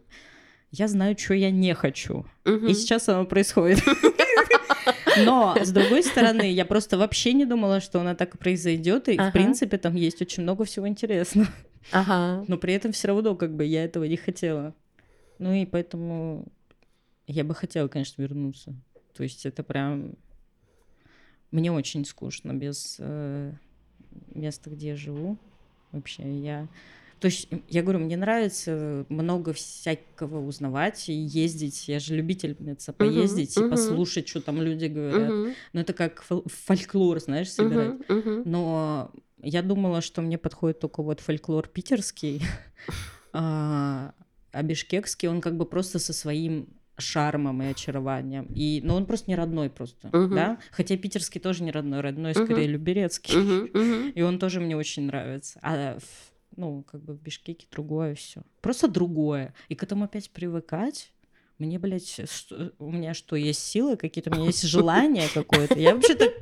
я 0.70 0.89
знаю, 0.89 1.19
что 1.19 1.35
я 1.35 1.51
не 1.51 1.74
хочу. 1.74 2.24
И 2.47 2.74
сейчас 2.74 3.09
оно 3.09 3.27
происходит. 3.27 3.81
Но, 5.18 5.56
с 5.60 5.70
другой 5.70 6.02
стороны, 6.02 6.51
я 6.51 6.64
просто 6.64 6.98
вообще 6.98 7.32
не 7.32 7.44
думала, 7.44 7.80
что 7.80 8.01
она 8.01 8.14
так 8.14 8.39
произойдет, 8.39 9.09
и, 9.09 9.16
ага. 9.16 9.30
в 9.30 9.32
принципе, 9.32 9.78
там 9.78 9.94
есть 9.94 10.20
очень 10.22 10.43
много 10.43 10.64
всего 10.64 10.89
интересного. 10.89 11.48
Ага. 11.90 12.44
Но 12.48 12.59
при 12.59 12.74
этом 12.74 12.93
все 12.93 13.09
равно, 13.09 13.34
как 13.34 13.55
бы, 13.55 13.64
я 13.64 13.84
этого 13.84 14.05
не 14.05 14.16
хотела. 14.16 14.74
Ну 15.39 15.52
и 15.52 15.66
поэтому 15.66 16.47
я 17.26 17.44
бы 17.44 17.55
хотела, 17.55 17.89
конечно, 17.89 18.22
вернуться. 18.22 18.74
То 19.14 19.22
есть 19.22 19.47
это 19.47 19.62
прям... 19.62 20.14
Мне 21.51 21.70
очень 21.70 22.05
скучно 22.06 22.52
без 22.55 22.97
э, 22.98 23.52
места, 24.34 24.70
где 24.70 24.89
я 24.89 24.97
живу. 24.97 25.36
Вообще, 25.90 26.22
я 26.40 26.68
то 27.23 27.27
есть, 27.27 27.49
я 27.69 27.82
говорю, 27.82 28.01
мне 28.01 28.16
нравится 28.16 29.07
много 29.09 29.53
всякого 29.53 30.44
узнавать 30.44 31.09
и 31.09 31.12
ездить. 31.12 31.86
Я 31.86 32.01
же 32.01 32.16
любительница 32.16 32.93
поездить 32.93 33.57
uh-huh, 33.57 33.69
и 33.69 33.70
послушать, 33.70 34.27
что 34.27 34.40
там 34.40 34.61
люди 34.61 34.86
говорят. 34.86 35.31
Uh-huh. 35.31 35.55
Но 35.73 35.81
это 35.82 35.93
как 35.93 36.24
фольклор, 36.24 37.20
знаешь, 37.20 37.53
собирать. 37.53 38.01
Uh-huh, 38.09 38.24
uh-huh. 38.24 38.43
Но 38.44 39.12
я 39.40 39.62
думала, 39.62 40.01
что 40.01 40.20
мне 40.20 40.36
подходит 40.36 40.81
только 40.81 41.01
вот 41.01 41.20
фольклор 41.20 41.69
питерский, 41.69 42.43
а, 43.32 44.15
а 44.51 44.62
бишкекский, 44.65 45.28
он 45.28 45.40
как 45.40 45.57
бы 45.57 45.65
просто 45.65 46.01
со 46.01 46.12
своим 46.12 46.70
шармом 46.99 47.62
и 47.62 47.66
очарованием. 47.66 48.47
И, 48.53 48.81
но 48.82 48.97
он 48.97 49.07
просто 49.07 49.31
не 49.31 49.36
родной 49.36 49.70
просто, 49.70 50.09
uh-huh. 50.09 50.35
да? 50.35 50.59
Хотя 50.73 50.97
питерский 50.97 51.40
тоже 51.40 51.62
не 51.62 51.70
родной, 51.70 52.01
родной 52.01 52.35
скорее 52.35 52.66
uh-huh. 52.66 52.73
люберецкий. 52.73 53.35
Uh-huh. 53.36 53.73
Uh-huh. 53.73 54.11
И 54.11 54.23
он 54.23 54.40
тоже 54.40 54.59
мне 54.59 54.77
очень 54.77 55.05
нравится. 55.05 55.61
А 55.62 55.99
ну, 56.57 56.83
как 56.83 57.03
бы 57.03 57.15
в 57.15 57.20
Бишкеке 57.20 57.66
другое 57.70 58.15
все. 58.15 58.43
Просто 58.61 58.89
другое. 58.89 59.55
И 59.69 59.74
к 59.74 59.83
этому 59.83 60.05
опять 60.05 60.31
привыкать. 60.31 61.12
Мне, 61.59 61.79
блядь, 61.79 62.29
что, 62.29 62.73
у 62.79 62.91
меня 62.91 63.15
что, 63.15 63.37
есть 63.37 63.65
силы 63.65 63.97
какие-то, 63.97 64.31
у 64.31 64.35
меня 64.35 64.47
есть 64.47 64.62
желание 64.62 65.29
какое-то. 65.33 65.79
Я 65.79 65.95
вообще-то 65.95 66.33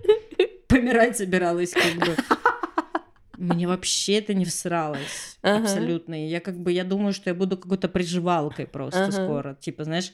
помирать 0.69 1.16
собиралась, 1.16 1.73
как 1.73 1.95
бы. 1.97 2.16
Мне 3.37 3.66
вообще 3.66 4.19
это 4.19 4.35
не 4.35 4.45
всралось 4.45 5.39
ага. 5.43 5.62
абсолютно. 5.62 6.28
Я 6.28 6.41
как 6.41 6.59
бы, 6.59 6.73
я 6.73 6.85
думаю, 6.85 7.15
что 7.15 7.31
я 7.31 7.35
буду 7.35 7.57
какой-то 7.57 7.89
приживалкой 7.89 8.66
просто 8.66 9.05
ага. 9.05 9.12
скоро. 9.12 9.55
Типа, 9.55 9.85
знаешь, 9.85 10.12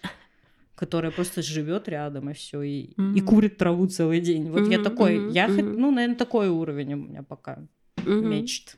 которая 0.77 1.11
просто 1.11 1.43
живет 1.43 1.89
рядом 1.89 2.31
и 2.31 2.35
все, 2.35 2.63
и, 2.63 2.95
mm-hmm. 2.95 3.15
и 3.17 3.21
курит 3.21 3.57
траву 3.57 3.87
целый 3.89 4.21
день. 4.21 4.51
Вот 4.51 4.63
mm-hmm. 4.63 4.73
я 4.73 4.83
такой, 4.83 5.33
я, 5.33 5.47
mm-hmm. 5.49 5.77
ну, 5.77 5.91
наверное, 5.91 6.17
такой 6.17 6.49
уровень 6.49 6.95
у 6.95 6.97
меня 6.97 7.23
пока 7.23 7.67
mm-hmm. 7.97 8.21
мечт. 8.21 8.77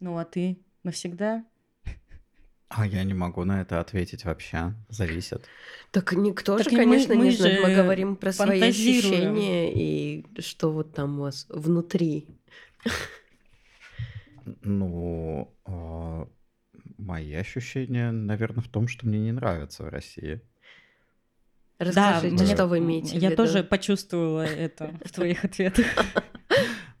Ну 0.00 0.18
а 0.18 0.24
ты 0.24 0.58
навсегда? 0.82 1.44
А 2.68 2.86
я 2.86 3.04
не 3.04 3.14
могу 3.14 3.44
на 3.44 3.60
это 3.60 3.80
ответить 3.80 4.24
вообще. 4.24 4.74
Зависит. 4.88 5.46
Так 5.92 6.12
никто 6.12 6.58
так 6.58 6.68
же, 6.68 6.76
конечно, 6.76 7.14
мы, 7.14 7.20
мы 7.20 7.26
не 7.26 7.36
знает. 7.36 7.62
Мы 7.62 7.74
говорим 7.74 8.16
про 8.16 8.32
свои 8.32 8.60
ощущения 8.60 9.72
и 9.72 10.26
что 10.40 10.72
вот 10.72 10.92
там 10.92 11.18
у 11.18 11.22
вас 11.22 11.46
внутри. 11.48 12.26
Ну, 14.62 15.52
э, 15.66 16.26
мои 16.98 17.34
ощущения, 17.34 18.10
наверное, 18.10 18.62
в 18.62 18.68
том, 18.68 18.88
что 18.88 19.06
мне 19.06 19.18
не 19.20 19.32
нравится 19.32 19.84
в 19.84 19.88
России. 19.88 20.40
Расскажите, 21.78 22.36
да, 22.36 22.46
что 22.46 22.66
вы 22.66 22.78
имеете 22.78 23.18
Я 23.18 23.32
тоже 23.32 23.62
почувствовала 23.62 24.42
это 24.42 24.94
в 25.04 25.12
твоих 25.12 25.44
ответах. 25.44 25.86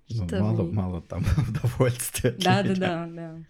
Ну, 0.08 0.26
мало, 0.38 0.62
мало 0.62 1.02
там 1.02 1.24
удовольствия. 1.48 2.32
Да, 2.32 2.62
да, 2.62 2.74
да, 2.74 3.06
да. 3.06 3.44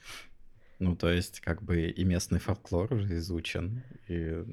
Ну, 0.79 0.97
то 0.97 1.11
есть, 1.11 1.41
как 1.41 1.63
бы 1.63 1.89
и 1.89 2.05
местный 2.05 2.39
фольклор 2.39 2.93
уже 2.93 3.17
изучен, 3.19 3.83
и 4.09 4.45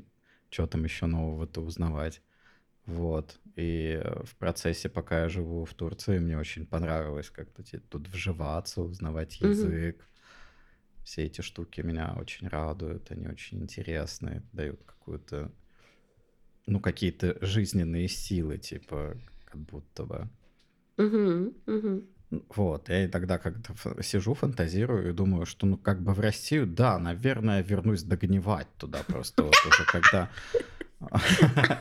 что 0.50 0.68
там 0.68 0.84
еще 0.84 1.06
нового-то 1.06 1.62
узнавать. 1.62 2.22
Вот. 2.86 3.40
И 3.56 4.02
в 4.24 4.36
процессе, 4.36 4.90
пока 4.90 5.22
я 5.22 5.30
живу 5.30 5.66
в 5.66 5.74
Турции, 5.74 6.20
мне 6.20 6.38
очень 6.38 6.66
понравилось 6.66 7.30
как-то 7.30 7.64
тут 7.90 8.08
вживаться, 8.10 8.82
узнавать 8.82 9.40
язык. 9.40 9.98
Угу. 9.98 11.04
Все 11.06 11.24
эти 11.24 11.42
штуки 11.42 11.82
меня 11.82 12.14
очень 12.18 12.48
радуют, 12.48 13.12
они 13.12 13.28
очень 13.28 13.62
интересные, 13.62 14.44
дают 14.54 14.82
какую-то, 14.86 15.52
ну, 16.66 16.80
какие-то 16.80 17.38
жизненные 17.46 18.08
силы, 18.08 18.58
типа, 18.58 19.18
как 19.46 19.62
будто 19.62 20.06
бы. 20.06 20.30
Угу, 20.98 21.54
угу. 21.68 22.04
Вот, 22.56 22.90
я 22.90 23.06
иногда 23.06 23.38
как-то 23.38 23.74
сижу, 24.02 24.34
фантазирую 24.34 25.10
и 25.10 25.14
думаю, 25.14 25.46
что 25.46 25.68
ну 25.68 25.78
как 25.78 26.02
бы 26.02 26.14
в 26.14 26.20
Россию, 26.20 26.66
да, 26.66 26.98
наверное, 26.98 27.62
вернусь 27.62 28.04
догнивать 28.04 28.68
туда 28.78 29.00
просто 29.06 29.44
вот 29.44 29.56
уже 29.68 29.86
когда... 29.86 30.30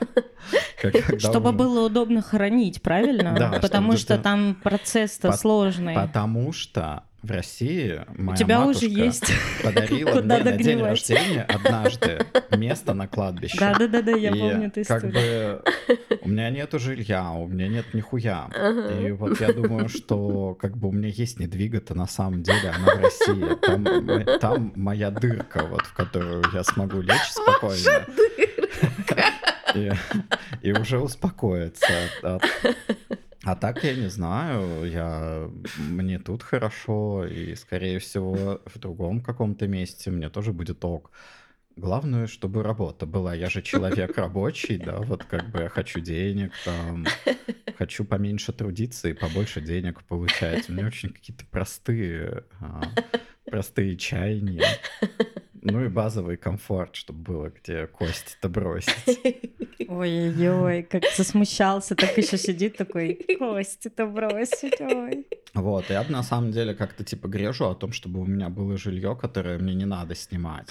Чтобы 1.18 1.52
было 1.52 1.86
удобно 1.86 2.22
хоронить, 2.22 2.82
правильно? 2.82 3.34
Да, 3.38 3.60
Потому 3.60 3.96
что 3.96 4.18
там 4.18 4.56
процесс-то 4.56 5.32
сложный. 5.32 5.94
Потому 5.94 6.52
что 6.52 7.04
в 7.22 7.30
России 7.30 8.04
моя 8.16 8.32
У 8.32 8.36
тебя 8.36 8.60
матушка 8.60 8.84
уже 8.84 8.94
есть 8.94 9.32
подарила 9.62 10.20
мне 10.20 10.38
на 10.38 10.52
день 10.52 10.82
рождения 10.82 11.42
однажды 11.42 12.26
место 12.50 12.94
на 12.94 13.06
кладбище. 13.06 13.58
Да-да-да, 13.58 14.12
я 14.12 14.30
помню 14.30 14.72
эту 14.74 14.84
как 14.84 15.04
бы 15.04 15.62
у 16.20 16.28
меня 16.28 16.50
нету 16.50 16.78
жилья, 16.78 17.30
у 17.30 17.46
меня 17.46 17.68
нет 17.68 17.94
нихуя. 17.94 18.48
И 19.00 19.10
вот 19.12 19.40
я 19.40 19.52
думаю, 19.52 19.88
что 19.88 20.54
как 20.54 20.76
бы 20.76 20.88
у 20.88 20.92
меня 20.92 21.08
есть 21.08 21.38
недвига-то 21.38 21.94
на 21.94 22.06
самом 22.06 22.42
деле, 22.42 22.70
она 22.70 22.96
в 22.96 23.00
России. 23.00 23.56
Там, 23.62 24.38
там 24.40 24.72
моя 24.76 25.10
дырка, 25.10 25.64
вот, 25.66 25.82
в 25.82 25.94
которую 25.94 26.44
я 26.52 26.64
смогу 26.64 27.00
лечь 27.00 27.30
спокойно. 27.30 28.06
И, 29.74 29.90
и 30.60 30.72
уже 30.72 30.98
успокоиться 30.98 31.86
от, 32.22 32.42
а 33.44 33.56
так 33.56 33.82
я 33.82 33.94
не 33.94 34.08
знаю, 34.08 34.84
я 34.88 35.50
мне 35.78 36.18
тут 36.18 36.42
хорошо, 36.42 37.26
и 37.26 37.54
скорее 37.56 37.98
всего 37.98 38.62
в 38.64 38.78
другом 38.78 39.20
каком-то 39.20 39.66
месте 39.66 40.10
мне 40.10 40.30
тоже 40.30 40.52
будет 40.52 40.84
ок. 40.84 41.10
Главное, 41.74 42.26
чтобы 42.26 42.62
работа 42.62 43.06
была. 43.06 43.34
Я 43.34 43.48
же 43.48 43.62
человек 43.62 44.16
рабочий, 44.18 44.76
да, 44.76 44.98
вот 44.98 45.24
как 45.24 45.50
бы 45.50 45.60
я 45.60 45.68
хочу 45.68 46.00
денег, 46.00 46.52
там, 46.64 47.06
хочу 47.78 48.04
поменьше 48.04 48.52
трудиться 48.52 49.08
и 49.08 49.14
побольше 49.14 49.60
денег 49.60 50.04
получать. 50.04 50.68
У 50.68 50.72
меня 50.72 50.86
очень 50.86 51.08
какие-то 51.08 51.44
простые, 51.46 52.44
а, 52.60 52.82
простые 53.46 53.96
чаяния. 53.96 54.66
Ну 55.62 55.84
и 55.84 55.88
базовый 55.88 56.36
комфорт, 56.36 56.96
чтобы 56.96 57.20
было 57.20 57.50
где 57.50 57.86
кость-то 57.86 58.48
бросить. 58.48 59.20
Ой-ой-ой, 59.88 60.82
как 60.82 61.04
засмущался, 61.16 61.94
так 61.94 62.18
еще 62.18 62.36
сидит 62.36 62.76
такой, 62.76 63.14
кость-то 63.38 64.06
бросить, 64.06 64.80
ой. 64.80 65.26
Вот, 65.54 65.90
я 65.90 66.02
бы 66.02 66.10
на 66.10 66.22
самом 66.24 66.50
деле 66.50 66.74
как-то 66.74 67.04
типа 67.04 67.28
грежу 67.28 67.66
о 67.66 67.74
том, 67.74 67.92
чтобы 67.92 68.20
у 68.20 68.26
меня 68.26 68.48
было 68.48 68.76
жилье, 68.76 69.14
которое 69.14 69.58
мне 69.58 69.74
не 69.74 69.84
надо 69.84 70.14
снимать. 70.14 70.68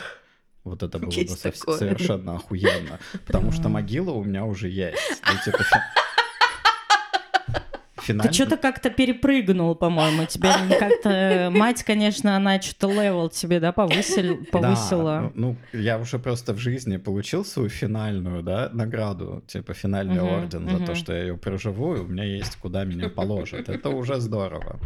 Вот 0.63 0.83
это 0.83 0.99
было 0.99 1.09
есть 1.09 1.43
бы 1.43 1.51
такое. 1.51 1.77
совершенно 1.77 2.35
охуенно. 2.35 2.99
Потому 3.25 3.51
что 3.51 3.69
могила 3.69 4.11
у 4.11 4.23
меня 4.23 4.45
уже 4.45 4.69
есть. 4.69 5.21
Ну, 5.25 5.33
типа, 5.43 5.63
финально... 8.01 8.29
Ты 8.29 8.33
что-то 8.33 8.57
как-то 8.57 8.89
перепрыгнул, 8.89 9.75
по-моему. 9.75 10.25
Тебе 10.25 10.49
как-то... 10.79 11.09
Э, 11.09 11.49
мать, 11.49 11.83
конечно, 11.83 12.35
она 12.35 12.61
что-то 12.61 12.91
level 12.91 13.29
тебе, 13.29 13.59
да, 13.59 13.71
повысил, 13.71 14.45
повысила. 14.51 15.21
Да, 15.21 15.31
ну, 15.35 15.55
я 15.73 15.97
уже 15.97 16.19
просто 16.19 16.53
в 16.53 16.57
жизни 16.57 16.97
получил 16.97 17.45
свою 17.45 17.69
финальную, 17.69 18.43
да, 18.43 18.69
награду, 18.73 19.43
типа 19.47 19.73
финальный 19.73 20.21
угу, 20.21 20.33
орден 20.33 20.65
угу. 20.65 20.77
за 20.77 20.85
то, 20.85 20.95
что 20.95 21.13
я 21.13 21.21
ее 21.21 21.37
проживу, 21.37 21.95
и 21.95 21.99
у 21.99 22.07
меня 22.07 22.23
есть 22.23 22.55
куда 22.57 22.83
меня 22.83 23.09
положат. 23.09 23.69
Это 23.69 23.89
уже 23.89 24.19
здорово. 24.19 24.79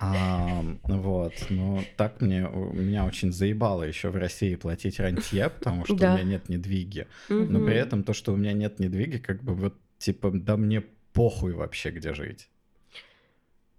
А, 0.00 0.64
вот, 0.84 1.32
ну 1.48 1.82
так 1.96 2.20
мне 2.20 2.48
меня 2.72 3.04
очень 3.04 3.32
заебало 3.32 3.82
еще 3.82 4.10
в 4.10 4.16
России 4.16 4.54
платить 4.54 5.00
рантье, 5.00 5.50
потому 5.50 5.84
что 5.84 5.96
да. 5.96 6.14
у 6.14 6.16
меня 6.16 6.24
нет 6.24 6.48
недвиги. 6.48 7.08
Угу. 7.28 7.38
Но 7.50 7.64
при 7.64 7.74
этом 7.74 8.04
то, 8.04 8.12
что 8.12 8.32
у 8.32 8.36
меня 8.36 8.52
нет 8.52 8.78
недвиги, 8.78 9.18
как 9.18 9.42
бы 9.42 9.54
вот 9.54 9.74
типа, 9.98 10.30
да 10.32 10.56
мне 10.56 10.84
похуй 11.18 11.52
вообще, 11.52 11.90
где 11.90 12.14
жить. 12.14 12.48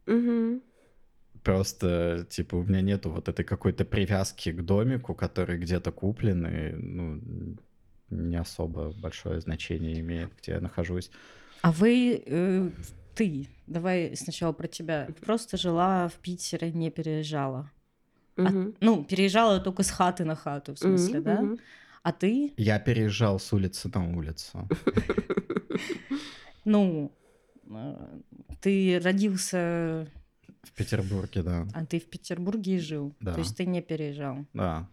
Угу. 0.08 0.62
Просто, 1.42 2.28
типа, 2.30 2.56
у 2.56 2.64
меня 2.64 2.82
нету 2.82 3.12
вот 3.12 3.30
этой 3.30 3.46
какой-то 3.46 3.86
привязки 3.86 4.52
к 4.52 4.62
домику, 4.62 5.16
который 5.16 5.58
где-то 5.58 5.94
куплен, 5.94 6.46
и, 6.46 6.74
ну, 6.74 7.22
не 8.10 8.36
особо 8.36 8.92
большое 9.02 9.40
значение 9.40 10.02
имеет, 10.02 10.32
где 10.42 10.52
я 10.52 10.60
нахожусь. 10.60 11.12
А 11.62 11.72
вы, 11.72 12.22
э, 12.26 12.70
ты, 13.16 13.48
давай 13.68 14.18
сначала 14.18 14.52
про 14.52 14.68
тебя, 14.68 15.08
просто 15.22 15.56
жила 15.56 16.10
в 16.10 16.16
Питере, 16.16 16.74
не 16.74 16.92
переезжала? 16.92 17.72
Угу. 18.36 18.48
А, 18.48 18.72
ну, 18.82 19.06
переезжала 19.06 19.62
только 19.62 19.84
с 19.84 19.92
хаты 19.92 20.26
на 20.26 20.36
хату, 20.36 20.74
в 20.74 20.80
смысле, 20.80 21.20
Мгм, 21.20 21.24
да? 21.24 21.42
мгм. 21.42 21.60
А 22.04 22.12
ты, 22.12 22.54
Я 22.58 22.80
переезжал 22.80 23.40
с 23.40 23.54
улицы 23.54 23.90
на 23.94 24.18
улицу. 24.18 24.68
ну, 26.66 27.12
ты 28.62 29.00
родился, 29.04 30.08
В 30.64 30.72
Петербурге, 30.74 31.44
да. 31.44 31.68
а 31.74 31.86
ты 31.86 32.00
в 32.00 32.06
Петербурге 32.10 32.76
и 32.76 32.80
жил. 32.80 33.14
Да. 33.20 33.34
То 33.34 33.40
есть 33.40 33.56
ты 33.58 33.66
не 33.66 33.82
переезжал. 33.82 34.46
Да. 34.54 34.88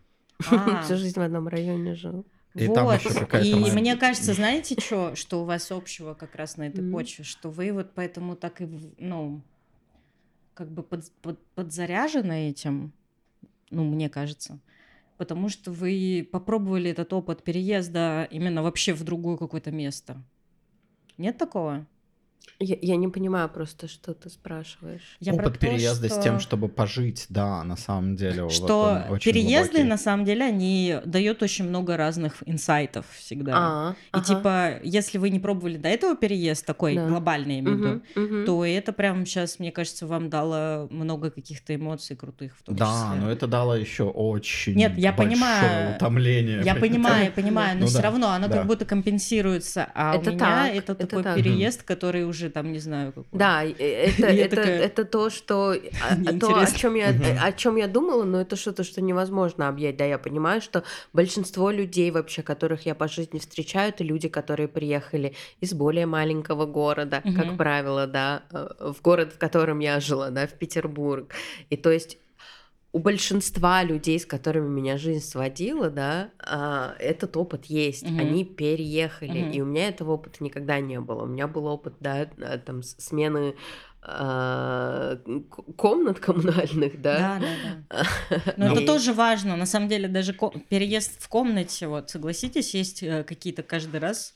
А, 0.50 0.82
Всю 0.82 0.96
жизнь 0.96 1.18
в 1.18 1.22
одном 1.22 1.48
районе 1.48 1.94
жил. 1.94 2.26
И 2.54 2.68
там 2.68 2.84
вот. 2.86 2.94
ещё 3.00 3.12
какая-то 3.20 3.46
И 3.46 3.52
маленькая- 3.54 3.80
мне 3.80 3.96
кажется, 3.96 4.32
знаете, 4.32 4.80
что, 4.80 5.14
что 5.14 5.42
у 5.42 5.44
вас 5.44 5.70
общего 5.70 6.14
как 6.14 6.34
раз 6.36 6.56
на 6.56 6.64
этой 6.68 6.90
почве, 6.90 7.24
что 7.24 7.50
вы 7.50 7.72
вот 7.72 7.92
поэтому 7.94 8.34
так 8.36 8.60
и, 8.62 8.68
ну, 8.98 9.42
как 10.54 10.70
бы 10.70 10.82
под, 10.82 11.10
под- 11.22 11.38
подзаряжены 11.54 12.48
этим, 12.48 12.92
ну, 13.70 13.84
мне 13.84 14.08
кажется, 14.08 14.58
потому 15.18 15.48
что 15.50 15.70
вы 15.70 16.26
попробовали 16.32 16.90
этот 16.90 17.12
опыт 17.12 17.42
переезда 17.42 18.26
именно 18.30 18.62
вообще 18.62 18.94
в 18.94 19.04
другое 19.04 19.36
какое-то 19.36 19.70
место. 19.70 20.22
Нет 21.18 21.36
такого? 21.36 21.86
Я, 22.58 22.76
я 22.80 22.96
не 22.96 23.08
понимаю 23.08 23.50
просто, 23.50 23.86
что 23.86 24.14
ты 24.14 24.30
спрашиваешь. 24.30 25.18
Я 25.20 25.34
Опыт 25.34 25.54
то, 25.54 25.58
переезда 25.58 26.08
с 26.08 26.12
что- 26.12 26.22
тем, 26.22 26.40
чтобы 26.40 26.68
пожить, 26.68 27.26
да, 27.28 27.62
на 27.64 27.76
самом 27.76 28.16
деле. 28.16 28.44
вот 28.44 28.52
Что 28.52 28.80
он 29.04 29.12
очень 29.12 29.30
переезды 29.30 29.72
глубокий. 29.72 29.88
на 29.90 29.98
самом 29.98 30.24
деле 30.24 30.44
они 30.46 30.96
дают 31.04 31.42
очень 31.42 31.68
много 31.68 31.98
разных 31.98 32.42
инсайтов 32.46 33.04
всегда. 33.14 33.52
А, 33.56 33.92
И 33.92 33.94
ага. 34.12 34.24
типа, 34.24 34.70
если 34.82 35.18
вы 35.18 35.28
не 35.28 35.38
пробовали 35.38 35.76
до 35.76 35.88
этого 35.90 36.16
переезд 36.16 36.64
такой 36.64 36.94
Да. 36.94 37.06
глобальный, 37.06 37.56
я 37.56 37.60
имею 37.60 37.76
в 37.76 37.80
виду, 37.80 38.02
мгм. 38.14 38.46
то 38.46 38.64
это 38.64 38.94
прям 38.94 39.26
сейчас, 39.26 39.58
мне 39.58 39.70
кажется, 39.70 40.06
вам 40.06 40.30
дало 40.30 40.88
много 40.90 41.30
каких-то 41.30 41.74
эмоций 41.74 42.16
крутых 42.16 42.56
в 42.58 42.62
том 42.62 42.74
Да, 42.74 42.86
числе. 42.86 43.20
но 43.22 43.30
это 43.30 43.46
дало 43.46 43.76
еще 43.76 44.04
очень 44.04 44.76
Нет, 44.76 44.96
я 44.96 45.12
большое 45.12 45.28
понимаю. 45.36 45.96
утомление. 45.96 46.62
Я 46.64 46.74
понимаю, 46.74 47.30
понимаю, 47.32 47.74
но 47.74 47.80
Ну 47.82 47.86
все 47.88 47.98
да, 47.98 48.02
равно 48.04 48.28
оно 48.30 48.48
да. 48.48 48.56
как 48.58 48.66
будто 48.66 48.86
компенсируется. 48.86 49.90
А 49.94 50.16
Это 50.16 50.30
у 50.30 50.32
меня 50.32 50.38
так, 50.38 50.70
это, 50.74 50.92
это 50.92 51.06
такой 51.06 51.22
так. 51.22 51.36
переезд, 51.36 51.82
который 51.82 52.25
уже 52.26 52.50
там, 52.50 52.72
не 52.72 52.78
знаю, 52.78 53.12
какой. 53.12 53.38
Да, 53.38 53.64
и 53.64 53.72
это, 53.72 54.26
это, 54.26 54.56
такая, 54.56 54.80
это 54.80 55.04
то, 55.04 55.30
что 55.30 55.72
а, 55.72 56.32
то, 56.40 56.58
о 56.58 56.66
чем 56.66 56.94
я, 56.94 57.14
о 57.42 57.52
чем 57.52 57.76
я 57.76 57.86
думала, 57.86 58.24
но 58.24 58.40
это 58.40 58.56
что-то, 58.56 58.84
что 58.84 59.00
невозможно 59.00 59.68
объять. 59.68 59.96
Да, 59.96 60.04
я 60.04 60.18
понимаю, 60.18 60.60
что 60.60 60.84
большинство 61.12 61.70
людей 61.70 62.10
вообще, 62.10 62.42
которых 62.42 62.86
я 62.86 62.94
по 62.94 63.08
жизни 63.08 63.38
встречаю, 63.38 63.90
это 63.90 64.04
люди, 64.04 64.28
которые 64.28 64.68
приехали 64.68 65.34
из 65.60 65.72
более 65.72 66.06
маленького 66.06 66.66
города, 66.66 67.22
как 67.36 67.56
правило, 67.56 68.06
да, 68.06 68.42
э, 68.50 68.92
в 68.92 69.02
город, 69.02 69.32
в 69.34 69.38
котором 69.38 69.78
я 69.78 70.00
жила, 70.00 70.30
да, 70.30 70.46
в 70.46 70.52
Петербург. 70.52 71.32
И 71.70 71.76
то 71.76 71.90
есть 71.90 72.18
у 72.96 72.98
большинства 72.98 73.82
людей, 73.82 74.18
с 74.18 74.24
которыми 74.24 74.70
меня 74.70 74.96
жизнь 74.96 75.22
сводила, 75.22 75.90
да, 75.90 76.30
а, 76.38 76.94
этот 76.98 77.36
опыт 77.36 77.66
есть. 77.66 78.04
Мгм. 78.04 78.18
Они 78.20 78.44
переехали, 78.46 79.42
Мгм. 79.42 79.50
и 79.50 79.60
у 79.60 79.66
меня 79.66 79.88
этого 79.88 80.12
опыта 80.12 80.42
никогда 80.42 80.80
не 80.80 80.98
было. 80.98 81.24
У 81.24 81.26
меня 81.26 81.46
был 81.46 81.66
опыт, 81.66 81.92
да, 82.00 82.26
а, 82.40 82.56
там 82.56 82.82
смены 82.82 83.54
а, 84.00 85.18
комнат 85.76 86.20
коммунальных, 86.20 87.02
да. 87.02 87.38
Да, 87.38 87.46
да, 87.46 87.82
да. 87.90 88.54
Но 88.56 88.72
это 88.72 88.86
тоже 88.86 89.12
важно. 89.12 89.56
На 89.56 89.66
самом 89.66 89.90
деле, 89.90 90.08
даже 90.08 90.32
ко- 90.32 90.52
переезд 90.70 91.20
в 91.22 91.28
комнате, 91.28 91.88
вот, 91.88 92.08
согласитесь, 92.08 92.72
есть 92.72 93.02
э, 93.02 93.24
какие-то 93.24 93.62
каждый 93.62 94.00
раз 94.00 94.32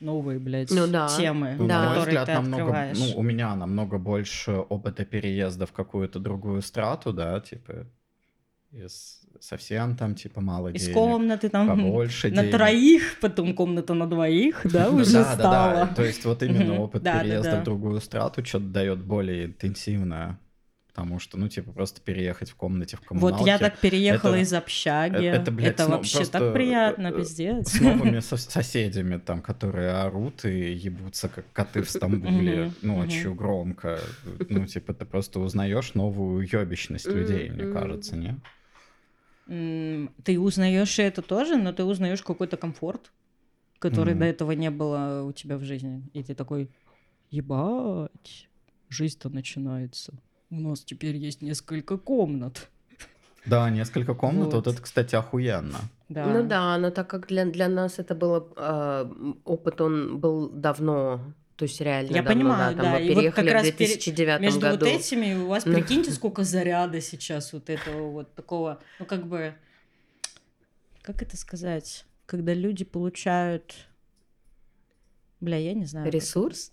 новые, 0.00 0.38
блядь, 0.38 0.70
Ну 0.70 0.86
да. 0.86 1.08
темы, 1.08 1.56
Ну, 1.58 1.66
Да. 1.66 1.78
На 1.78 1.84
мой 1.88 1.88
которые 1.98 2.06
взгляд, 2.20 2.26
ты 2.26 2.32
намного, 2.34 2.62
открываешь. 2.62 2.98
ну, 2.98 3.18
у 3.18 3.22
меня 3.22 3.54
намного 3.56 3.98
больше 3.98 4.52
опыта 4.52 5.04
переезда 5.04 5.66
в 5.66 5.72
какую-то 5.72 6.18
другую 6.18 6.62
страту, 6.62 7.12
да, 7.12 7.40
типа, 7.40 7.86
из 8.72 9.22
совсем 9.40 9.96
там, 9.96 10.14
типа, 10.14 10.40
мало 10.40 10.68
Из 10.68 10.82
денег, 10.84 10.94
комнаты 10.94 11.48
там 11.50 11.68
побольше 11.68 12.30
на 12.30 12.36
денег. 12.42 12.52
троих, 12.52 13.18
потом 13.20 13.54
комната 13.54 13.92
на 13.92 14.08
двоих, 14.08 14.62
да, 14.64 14.90
уже 14.90 15.12
да, 15.12 15.24
да, 15.24 15.34
стала. 15.34 15.74
да. 15.86 15.94
То 15.94 16.04
есть 16.04 16.24
вот 16.24 16.42
именно 16.42 16.80
опыт 16.80 17.02
Да, 17.02 17.14
да, 17.14 17.20
переезда 17.20 17.50
да. 17.52 17.60
в 17.60 17.64
другую 17.64 18.00
страту 18.00 18.42
что-то 18.44 18.64
дает 18.64 18.98
более 19.04 19.46
интенсивно. 19.46 20.38
Потому 20.96 21.18
что, 21.18 21.36
ну, 21.38 21.46
типа, 21.48 21.72
просто 21.72 22.00
переехать 22.00 22.48
в 22.50 22.54
комнате 22.54 22.96
в 22.96 23.02
коммуналке. 23.02 23.38
Вот 23.40 23.46
я 23.46 23.58
так 23.58 23.78
переехала 23.78 24.32
это- 24.32 24.42
из 24.42 24.52
общаги. 24.54 25.16
это, 25.26 25.42
Это, 25.42 25.50
блядь, 25.52 25.76
сно- 25.78 25.88
вообще 25.96 26.16
просто, 26.16 26.38
так 26.38 26.52
приятно, 26.54 27.06
э, 27.08 27.12
пиздец. 27.18 27.68
С 27.68 27.80
новыми 27.80 28.20
со- 28.20 28.36
соседями, 28.38 29.18
там, 29.18 29.42
которые 29.42 29.90
орут 29.90 30.46
и 30.46 30.72
ебутся, 30.72 31.28
как 31.28 31.44
коты 31.52 31.82
в 31.82 31.90
Стамбуле, 31.90 32.72
очень 32.82 33.34
громко. 33.36 34.00
Ну, 34.48 34.66
типа, 34.66 34.94
ты 34.94 35.04
просто 35.04 35.38
узнаешь 35.40 35.92
новую 35.94 36.48
ёбищность 36.50 37.06
людей, 37.06 37.50
мне 37.50 37.70
кажется, 37.72 38.16
не? 38.16 38.40
Ты 40.24 40.40
узнаешь 40.40 40.98
это 40.98 41.22
тоже, 41.22 41.56
но 41.56 41.72
ты 41.72 41.84
узнаешь 41.84 42.22
какой-то 42.22 42.56
комфорт, 42.56 43.12
который 43.78 44.14
до 44.14 44.24
этого 44.24 44.52
не 44.52 44.70
было 44.70 45.22
у 45.24 45.32
тебя 45.32 45.56
в 45.58 45.62
жизни. 45.64 46.02
И 46.14 46.22
ты 46.22 46.34
такой, 46.34 46.70
ебать, 47.30 48.48
жизнь-то 48.88 49.28
начинается. 49.28 50.14
У 50.50 50.60
нас 50.60 50.84
теперь 50.84 51.16
есть 51.16 51.42
несколько 51.42 51.96
комнат. 51.98 52.68
Да, 53.46 53.70
несколько 53.70 54.14
комнат, 54.14 54.52
вот, 54.52 54.66
Вот. 54.66 54.74
это, 54.74 54.82
кстати, 54.82 55.14
охуенно. 55.14 55.78
Да. 56.08 56.24
Ну 56.26 56.46
да, 56.48 56.78
но 56.78 56.90
так 56.90 57.08
как 57.08 57.26
для, 57.28 57.44
для 57.44 57.68
нас 57.68 57.98
это 57.98 58.14
было 58.14 58.48
м, 58.56 59.40
опыт, 59.44 59.80
он 59.80 60.18
был 60.18 60.48
давно, 60.48 61.20
то 61.56 61.64
есть 61.64 61.80
реально 61.80 62.12
Я 62.12 62.22
давно, 62.22 62.40
понимаю, 62.40 62.76
да, 62.76 62.82
там 62.82 62.92
да, 62.92 62.98
мы 62.98 63.04
и 63.04 63.08
вот 63.08 63.16
переехали 63.16 63.46
как 63.46 63.54
раз 63.54 63.66
в 63.68 63.76
пере- 63.76 63.94
2009 63.94 64.40
Между 64.40 64.60
году. 64.60 64.84
вот 64.86 64.94
этими 64.94 65.34
у 65.34 65.46
вас, 65.48 65.64
прикиньте, 65.64 66.10
сколько 66.12 66.44
заряда 66.44 67.00
сейчас 67.00 67.52
вот 67.52 67.70
этого 67.70 68.10
вот 68.10 68.34
такого, 68.34 68.80
ну 69.00 69.06
как 69.06 69.26
бы, 69.26 69.54
как 71.02 71.22
это 71.22 71.36
сказать, 71.36 72.04
когда 72.26 72.54
люди 72.54 72.84
получают, 72.84 73.74
бля, 75.40 75.56
я 75.56 75.74
не 75.74 75.84
знаю. 75.86 76.06
как 76.06 76.14
Ресурс? 76.14 76.72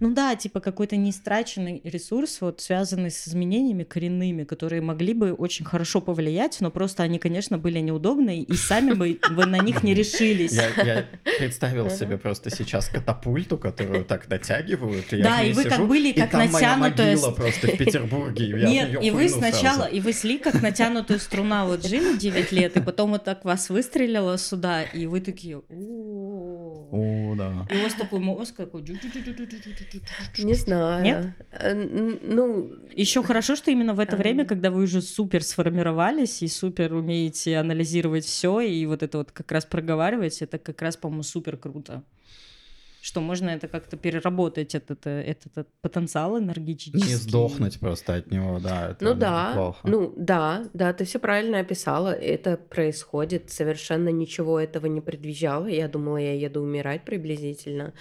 Ну 0.00 0.12
да, 0.12 0.36
типа 0.36 0.60
какой-то 0.60 0.96
неистраченный 0.96 1.80
ресурс, 1.84 2.40
вот 2.40 2.60
связанный 2.60 3.10
с 3.10 3.28
изменениями 3.28 3.84
коренными, 3.84 4.44
которые 4.44 4.82
могли 4.82 5.14
бы 5.14 5.32
очень 5.32 5.64
хорошо 5.64 6.00
повлиять, 6.00 6.58
но 6.60 6.70
просто 6.70 7.02
они, 7.02 7.18
конечно, 7.18 7.58
были 7.58 7.78
неудобные, 7.78 8.42
и 8.42 8.54
сами 8.54 8.92
бы 8.92 9.18
вы 9.30 9.46
на 9.46 9.58
них 9.58 9.82
не 9.82 9.94
решились. 9.94 10.52
Я, 10.52 10.68
я 10.84 11.06
представил 11.38 11.90
себе 11.90 12.18
просто 12.18 12.50
сейчас 12.50 12.88
катапульту, 12.88 13.58
которую 13.58 14.04
так 14.04 14.28
натягивают, 14.28 15.12
и 15.12 15.18
я 15.18 15.24
Да, 15.24 15.42
и 15.42 15.52
вы 15.52 15.62
сижу, 15.62 15.76
как 15.76 15.88
были, 15.88 16.12
как 16.12 16.32
натянутая 16.32 17.16
просто 17.16 17.68
в 17.68 17.78
Петербурге, 17.78 18.46
и 18.46 18.52
Нет, 18.52 19.02
и 19.02 19.10
вы 19.10 19.28
сначала, 19.28 19.82
сразу. 19.82 19.94
и 19.94 20.00
вы 20.00 20.12
шли 20.12 20.38
как 20.38 20.60
натянутая 20.62 21.18
струна, 21.18 21.66
вот 21.66 21.86
жили 21.86 22.16
9 22.16 22.52
лет, 22.52 22.76
и 22.76 22.80
потом 22.80 23.10
вот 23.10 23.24
так 23.24 23.44
вас 23.44 23.70
выстрелило 23.70 24.36
сюда, 24.36 24.82
и 24.82 25.06
вы 25.06 25.20
такие, 25.20 25.62
«О». 25.68 26.21
О, 26.92 27.34
да. 27.36 27.66
и 27.70 27.78
у 27.78 27.82
вас 27.84 27.94
такой 27.94 28.18
мозг 28.20 28.54
такой. 28.54 28.82
Не 28.82 30.54
знаю. 30.54 31.02
Нет? 31.02 31.26
Э, 31.50 31.74
Ну, 32.22 32.70
Еще 32.94 33.22
хорошо, 33.22 33.56
что 33.56 33.70
именно 33.70 33.94
в 33.94 34.00
это 34.00 34.12
Эм. 34.14 34.18
время, 34.18 34.44
когда 34.44 34.70
вы 34.70 34.82
уже 34.82 35.00
супер 35.00 35.42
сформировались 35.42 36.42
и 36.42 36.48
супер 36.48 36.92
умеете 36.92 37.56
анализировать 37.56 38.26
все 38.26 38.60
и 38.60 38.84
вот 38.84 39.02
это 39.02 39.18
вот 39.18 39.32
как 39.32 39.50
раз 39.52 39.64
проговаривать, 39.64 40.42
это 40.42 40.58
как 40.58 40.82
раз, 40.82 40.98
по-моему, 40.98 41.22
супер 41.22 41.56
круто. 41.56 42.02
Что 43.02 43.20
можно 43.20 43.50
это 43.50 43.66
как-то 43.66 43.96
переработать, 43.96 44.76
этот, 44.76 45.08
э, 45.08 45.22
этот, 45.22 45.58
этот 45.58 45.68
потенциал 45.80 46.38
энергетический. 46.38 47.00
Не 47.10 47.16
сдохнуть 47.16 47.80
просто 47.80 48.14
от 48.14 48.30
него, 48.30 48.60
да, 48.60 48.90
это 48.90 49.04
ну 49.04 49.14
да, 49.14 49.52
плохо. 49.54 49.78
ну 49.82 50.14
да, 50.16 50.66
да, 50.72 50.92
ты 50.92 51.04
все 51.04 51.18
правильно 51.18 51.58
описала. 51.58 52.12
Это 52.12 52.56
происходит, 52.56 53.50
совершенно 53.50 54.10
ничего 54.10 54.60
этого 54.60 54.86
не 54.86 55.00
предвещало. 55.00 55.66
Я 55.66 55.88
думала, 55.88 56.18
я 56.18 56.34
еду 56.34 56.62
умирать 56.62 57.04
приблизительно. 57.04 57.92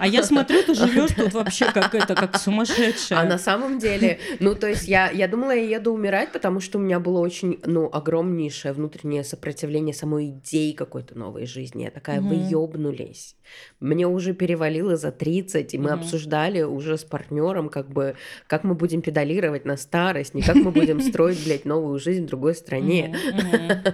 А 0.00 0.06
я 0.08 0.24
смотрю, 0.24 0.64
ты 0.64 0.74
живешь 0.74 1.12
тут 1.16 1.32
вообще 1.32 1.70
как 1.70 1.94
это, 1.94 2.16
как 2.16 2.38
сумасшедшая. 2.38 3.20
А 3.20 3.24
на 3.24 3.38
самом 3.38 3.78
деле, 3.78 4.18
ну, 4.40 4.56
то 4.56 4.66
есть 4.66 4.88
я, 4.88 5.10
я 5.10 5.28
думала, 5.28 5.52
я 5.52 5.76
еду 5.76 5.92
умирать, 5.92 6.32
потому 6.32 6.58
что 6.58 6.78
у 6.78 6.80
меня 6.80 6.98
было 6.98 7.20
очень, 7.20 7.60
ну, 7.64 7.88
огромнейшее 7.92 8.72
внутреннее 8.72 9.22
сопротивление 9.22 9.94
самой 9.94 10.30
идеи 10.30 10.72
какой-то 10.72 11.16
новой 11.16 11.46
жизни. 11.46 11.84
Я 11.84 11.92
такая, 11.92 12.20
вы 12.20 12.34
Мгм. 12.34 12.48
ёбнулись. 12.48 13.36
Мне 13.80 14.06
уже 14.06 14.34
перевалило 14.34 14.96
за 14.96 15.10
30, 15.10 15.74
и 15.74 15.78
мы 15.78 15.90
mm-hmm. 15.90 15.94
обсуждали 15.94 16.62
уже 16.62 16.96
с 16.96 17.04
партнером, 17.04 17.68
как 17.68 17.88
бы, 17.88 18.14
как 18.46 18.64
мы 18.64 18.74
будем 18.74 19.02
педалировать 19.02 19.64
на 19.64 19.76
старость, 19.76 20.34
не 20.34 20.42
как 20.42 20.56
мы 20.56 20.70
будем 20.70 21.00
строить, 21.10 21.44
блядь, 21.44 21.64
новую 21.64 21.98
жизнь 21.98 22.24
в 22.24 22.26
другой 22.26 22.54
стране. 22.54 23.16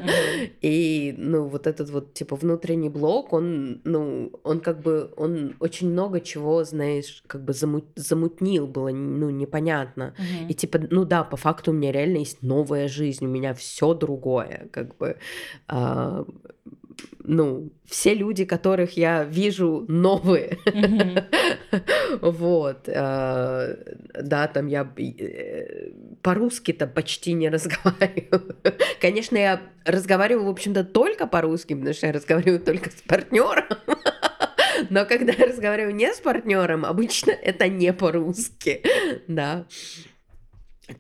И, 0.63 1.15
ну, 1.19 1.45
вот 1.45 1.67
этот 1.67 1.91
вот, 1.91 2.15
типа, 2.15 2.37
внутренний 2.37 2.89
блок, 2.89 3.33
он, 3.33 3.81
ну, 3.85 4.33
он 4.43 4.61
как 4.61 4.81
бы, 4.81 5.13
он 5.17 5.55
очень 5.61 5.91
много 5.91 6.21
чего, 6.21 6.65
знаешь, 6.65 7.23
как 7.27 7.45
бы 7.45 7.53
замутнил, 7.53 8.67
было, 8.67 8.89
ну, 8.91 9.31
непонятно. 9.31 10.15
И, 10.49 10.55
типа, 10.55 10.81
ну 10.91 11.05
да, 11.05 11.25
по 11.25 11.37
факту 11.37 11.71
у 11.71 11.75
меня 11.75 11.93
реально 11.93 12.19
есть 12.19 12.43
новая 12.43 12.89
жизнь, 12.89 13.25
у 13.25 13.29
меня 13.29 13.55
все 13.55 13.95
другое, 13.95 14.69
как 14.73 14.97
бы, 14.97 15.17
а, 15.69 16.25
ну, 17.27 17.73
все 17.85 18.15
люди, 18.15 18.45
которых 18.45 18.97
я 18.97 19.25
вижу, 19.25 19.85
новые. 19.89 20.59
Вот. 22.21 22.89
А, 22.89 23.77
да, 24.23 24.47
там 24.47 24.69
я 24.69 24.91
э, 24.97 25.91
по-русски-то 26.23 26.87
почти 26.87 27.33
не 27.33 27.49
разговариваю. 27.51 28.57
Конечно, 29.01 29.37
я 29.37 29.61
разговариваю, 29.85 30.47
в 30.47 30.51
общем-то, 30.51 30.85
только 30.85 31.27
по-русски, 31.27 31.75
потому 31.75 31.93
что 31.95 32.07
я 32.07 32.13
разговариваю 32.13 32.61
только 32.61 32.91
с 32.91 33.03
партнером. 33.03 33.67
Но 34.91 35.05
когда 35.05 35.33
я 35.33 35.47
разговариваю 35.47 35.95
не 35.95 36.13
с 36.13 36.21
партнером, 36.21 36.85
обычно 36.85 37.33
это 37.33 37.69
не 37.69 37.93
по-русски. 37.93 38.83
Да. 39.27 39.67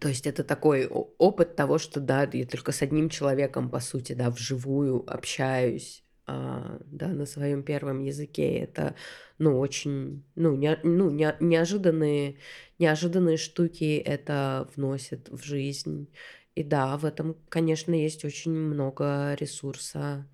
То 0.01 0.09
есть 0.09 0.27
это 0.27 0.43
такой 0.43 0.86
опыт 0.86 1.55
того, 1.55 1.78
что 1.78 2.01
да, 2.01 2.28
я 2.32 2.47
только 2.47 2.73
с 2.73 2.82
одним 2.82 3.09
человеком, 3.09 3.70
по 3.70 3.81
сути, 3.81 4.15
да, 4.15 4.31
вживую 4.31 5.05
общаюсь, 5.07 6.03
а, 6.27 6.78
да, 6.86 7.09
на 7.09 7.27
своем 7.27 7.62
первом 7.62 8.01
языке. 8.01 8.59
Это, 8.59 8.94
ну, 9.39 9.59
очень, 9.59 10.24
ну, 10.35 10.57
не, 10.57 10.78
ну 10.82 11.11
не, 11.11 11.35
неожиданные, 11.40 12.36
неожиданные 12.78 13.36
штуки 13.36 13.97
это 13.97 14.69
вносит 14.74 15.28
в 15.28 15.44
жизнь. 15.44 16.09
И 16.55 16.65
да, 16.65 16.97
в 16.97 17.05
этом, 17.05 17.36
конечно, 17.48 17.94
есть 17.94 18.24
очень 18.24 18.53
много 18.53 19.35
ресурса, 19.39 20.27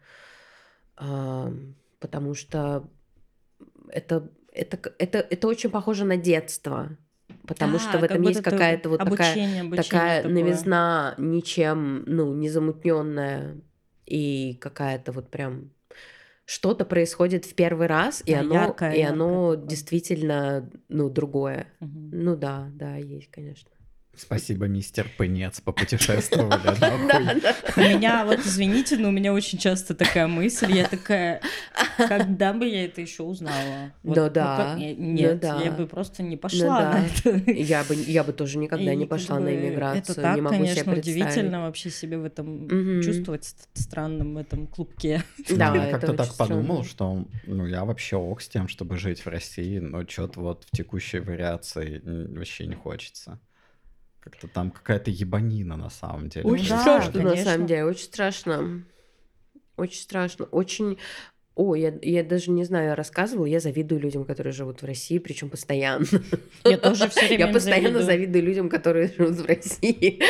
а, 0.97 1.52
потому 2.01 2.35
что 2.35 2.89
это, 3.89 4.31
это, 4.52 4.94
это, 4.98 5.19
это 5.19 5.48
очень 5.48 5.70
похоже 5.70 6.05
на 6.05 6.16
детство 6.16 6.97
потому 7.47 7.77
а, 7.77 7.78
что 7.78 7.98
в 7.98 8.05
этом 8.05 8.23
есть 8.23 8.43
какая-то 8.43 8.89
вот 8.89 9.01
обучение, 9.01 9.62
такая, 9.62 9.66
обучение 9.66 9.82
такая 9.82 10.23
такое. 10.23 10.35
новизна, 10.35 11.14
ничем, 11.19 12.05
ну, 12.06 12.35
не 12.35 12.48
замутненная 12.48 13.60
и 14.06 14.59
какая-то 14.60 15.12
вот 15.12 15.31
прям 15.31 15.70
что-то 16.44 16.85
происходит 16.85 17.44
в 17.44 17.55
первый 17.55 17.86
раз, 17.86 18.23
и 18.27 18.32
оно, 18.32 18.55
яркое, 18.55 18.93
и 18.93 19.02
оно 19.02 19.52
яркое. 19.52 19.69
действительно, 19.69 20.70
ну, 20.89 21.09
другое. 21.09 21.66
Угу. 21.81 21.90
Ну 22.12 22.36
да, 22.36 22.70
да, 22.74 22.97
есть, 22.97 23.31
конечно. 23.31 23.70
Спасибо, 24.14 24.66
мистер 24.66 25.10
Пынец, 25.16 25.60
попутешествовали 25.60 26.52
У 27.76 27.80
меня, 27.80 28.26
вот 28.26 28.40
извините, 28.40 28.98
но 28.98 29.09
у 29.09 29.10
меня 29.10 29.32
очень 29.32 29.59
часто 29.59 29.94
такая 29.94 30.26
мысль, 30.26 30.70
я 30.72 30.86
такая, 30.86 31.40
когда 31.97 32.52
бы 32.52 32.66
я 32.66 32.84
это 32.84 33.01
еще 33.01 33.22
узнала? 33.22 33.93
Ну 34.02 34.30
да. 34.30 34.76
Нет, 34.78 35.43
я 35.43 35.70
бы 35.72 35.86
просто 35.86 36.22
не 36.22 36.36
пошла 36.36 36.93
на 36.93 37.06
это. 37.06 37.51
Я 37.52 37.84
бы, 37.84 37.94
я 37.94 38.22
бы 38.22 38.32
тоже 38.32 38.59
никогда 38.59 38.94
не 38.94 39.06
пошла 39.06 39.40
на 39.40 39.55
иммиграцию. 39.55 40.02
Это 40.02 40.14
так, 40.14 40.48
конечно, 40.48 40.93
удивительно 40.93 41.62
вообще 41.62 41.90
себе 41.90 42.18
в 42.18 42.24
этом 42.24 43.02
чувствовать 43.02 43.55
странным 43.74 44.34
в 44.34 44.36
этом 44.36 44.66
клубке. 44.66 45.22
Да, 45.51 45.74
я 45.74 45.90
как-то 45.90 46.14
так 46.14 46.36
подумал, 46.36 46.84
что 46.84 47.26
ну 47.47 47.66
я 47.66 47.84
вообще 47.84 48.16
ок 48.16 48.43
с 48.43 48.48
тем, 48.48 48.68
чтобы 48.68 48.98
жить 48.98 49.20
в 49.20 49.26
России, 49.28 49.78
но 49.78 50.06
что-то 50.06 50.40
вот 50.40 50.64
в 50.64 50.76
текущей 50.76 51.20
вариации 51.20 52.01
вообще 52.05 52.66
не 52.66 52.74
хочется. 52.74 53.40
Как-то 54.23 54.47
там 54.47 54.70
какая-то 54.70 55.11
ебанина 55.11 55.77
на 55.77 55.90
самом 55.90 56.28
деле. 56.28 56.47
Очень 56.47 56.69
да, 56.69 56.81
страшно, 56.81 57.12
конечно. 57.12 57.31
на 57.31 57.44
самом 57.44 57.66
деле, 57.66 57.85
очень 57.85 58.05
страшно. 58.05 58.85
Очень 59.77 60.01
страшно. 60.01 60.44
Очень... 60.47 60.99
О, 61.55 61.74
я, 61.74 61.93
я 62.01 62.23
даже 62.23 62.51
не 62.51 62.65
знаю, 62.65 62.90
я 62.90 62.94
рассказывала, 62.94 63.47
я 63.47 63.61
завидую 63.61 64.01
людям, 64.01 64.24
которые 64.24 64.53
живут 64.53 64.81
в 64.81 64.86
России, 64.86 65.19
причем 65.19 65.51
постоянно. 65.51 66.07
Я 66.65 66.78
тоже 66.78 67.09
все 67.09 67.27
время 67.27 67.47
Я 67.47 67.53
постоянно 67.53 67.99
завидую. 67.99 68.05
завидую 68.05 68.44
людям, 68.44 68.69
которые 68.70 69.09
живут 69.09 69.36
в 69.36 69.44
России. 69.44 70.23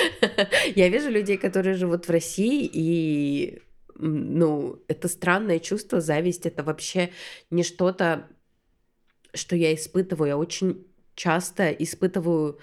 Я 0.74 0.88
вижу 0.88 1.10
людей, 1.10 1.36
которые 1.36 1.74
живут 1.74 2.08
в 2.08 2.10
России, 2.10 2.68
и 2.72 3.62
ну, 3.94 4.82
это 4.88 5.06
странное 5.06 5.58
чувство, 5.58 6.00
зависть, 6.00 6.46
это 6.46 6.64
вообще 6.64 7.10
не 7.50 7.62
что-то, 7.62 8.26
что 9.34 9.54
я 9.54 9.74
испытываю. 9.74 10.28
Я 10.28 10.36
очень 10.38 10.86
часто 11.14 11.70
испытываю 11.70 12.58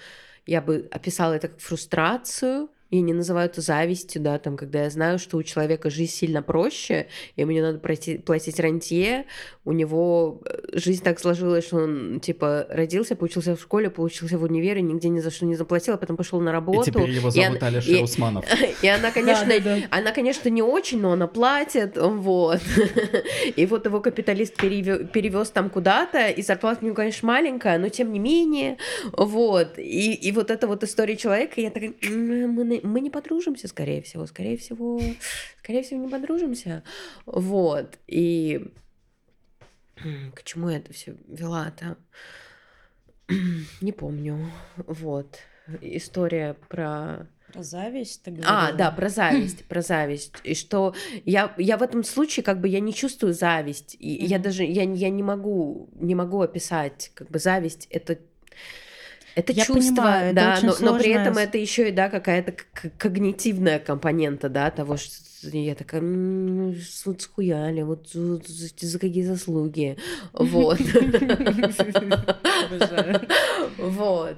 я 0.49 0.61
бы 0.61 0.87
описала 0.91 1.33
это 1.33 1.47
как 1.47 1.59
фрустрацию, 1.59 2.69
я 2.91 3.01
не 3.01 3.13
называю 3.13 3.47
это 3.49 3.61
завистью, 3.61 4.21
да, 4.21 4.39
там, 4.39 4.57
когда 4.57 4.83
я 4.83 4.89
знаю, 4.89 5.19
что 5.19 5.37
у 5.37 5.43
человека 5.43 5.89
жизнь 5.89 6.11
сильно 6.11 6.41
проще, 6.41 7.07
и 7.35 7.41
ему 7.41 7.51
не 7.51 7.61
надо 7.61 7.77
платить, 7.77 8.25
платить 8.25 8.59
рантье, 8.59 9.25
у 9.63 9.71
него 9.71 10.41
э, 10.45 10.79
жизнь 10.79 11.03
так 11.03 11.19
сложилась, 11.19 11.67
что 11.67 11.77
он, 11.77 12.19
типа, 12.19 12.65
родился, 12.69 13.15
получился 13.15 13.55
в 13.55 13.61
школе, 13.61 13.91
получился 13.91 14.39
в 14.39 14.43
универе, 14.43 14.81
нигде 14.81 15.09
ни 15.09 15.19
за 15.19 15.29
что 15.29 15.45
не 15.45 15.55
заплатил, 15.55 15.93
а 15.93 15.97
потом 15.97 16.17
пошел 16.17 16.41
на 16.41 16.51
работу. 16.51 16.89
И 16.89 16.91
теперь 16.91 17.09
его 17.11 17.29
зовут 17.29 17.61
Алишер 17.61 17.95
и, 17.95 18.01
Усманов. 18.01 18.45
И 18.81 18.87
она, 18.87 19.11
конечно, 19.11 19.53
она, 19.91 20.11
конечно, 20.11 20.49
не 20.49 20.63
очень, 20.63 20.99
но 20.99 21.11
она 21.11 21.27
платит, 21.27 21.95
вот. 21.95 22.61
И 23.55 23.65
вот 23.67 23.85
его 23.85 23.99
капиталист 23.99 24.55
перевез, 24.55 25.07
перевез 25.13 25.51
там 25.51 25.69
куда-то, 25.69 26.29
и 26.29 26.41
зарплата 26.41 26.79
у 26.81 26.85
него, 26.85 26.95
конечно, 26.95 27.27
маленькая, 27.27 27.77
но 27.77 27.89
тем 27.89 28.11
не 28.11 28.19
менее, 28.19 28.77
вот. 29.13 29.77
И, 29.77 30.13
и 30.13 30.31
вот 30.31 30.49
эта 30.49 30.67
вот 30.67 30.83
история 30.83 31.15
человека, 31.15 31.61
я 31.61 31.69
такая, 31.69 31.93
мы 32.09 32.78
мы, 32.83 33.01
не 33.01 33.09
подружимся, 33.09 33.67
скорее 33.67 34.01
всего, 34.01 34.25
скорее 34.25 34.57
всего, 34.57 34.99
скорее 35.59 35.83
всего, 35.83 36.01
не 36.01 36.09
подружимся. 36.09 36.83
Вот. 37.25 37.97
И 38.07 38.71
к 40.35 40.43
чему 40.43 40.69
я 40.69 40.77
это 40.77 40.93
все 40.93 41.15
вела-то? 41.27 41.97
Не 43.81 43.91
помню. 43.91 44.51
Вот. 44.77 45.39
История 45.81 46.55
про 46.67 47.27
про 47.53 47.63
зависть 47.63 48.21
ты 48.23 48.37
А, 48.45 48.73
да, 48.73 48.91
про 48.91 49.09
зависть, 49.09 49.65
про 49.65 49.81
зависть. 49.81 50.33
И 50.43 50.53
что 50.53 50.93
я, 51.25 51.53
я 51.57 51.77
в 51.77 51.81
этом 51.81 52.03
случае 52.03 52.43
как 52.43 52.61
бы 52.61 52.67
я 52.67 52.79
не 52.79 52.93
чувствую 52.93 53.33
зависть. 53.33 53.95
И 53.99 54.17
mm-hmm. 54.17 54.27
я 54.27 54.39
даже, 54.39 54.63
я, 54.63 54.83
я 54.83 55.09
не 55.09 55.23
могу, 55.23 55.89
не 55.95 56.13
могу 56.13 56.41
описать, 56.41 57.11
как 57.15 57.29
бы 57.29 57.39
зависть 57.39 57.87
это 57.89 58.19
это 59.35 59.53
я 59.53 59.65
чувство, 59.65 59.95
понимаю, 59.95 60.33
да, 60.33 60.57
это 60.57 60.65
но, 60.65 60.75
но 60.79 60.97
при 60.99 61.11
этом 61.11 61.37
это 61.37 61.57
еще 61.57 61.89
и 61.89 61.91
да 61.91 62.09
какая-то 62.09 62.53
когнитивная 62.97 63.79
компонента, 63.79 64.49
да, 64.49 64.71
того, 64.71 64.97
что 64.97 65.13
я 65.41 65.75
такая, 65.75 66.01
вот 66.01 67.21
схуяли, 67.21 67.81
вот 67.81 68.09
за, 68.09 68.41
за 68.77 68.99
какие 68.99 69.23
заслуги, 69.23 69.97
вот. 70.33 70.79
Вот. 73.77 74.35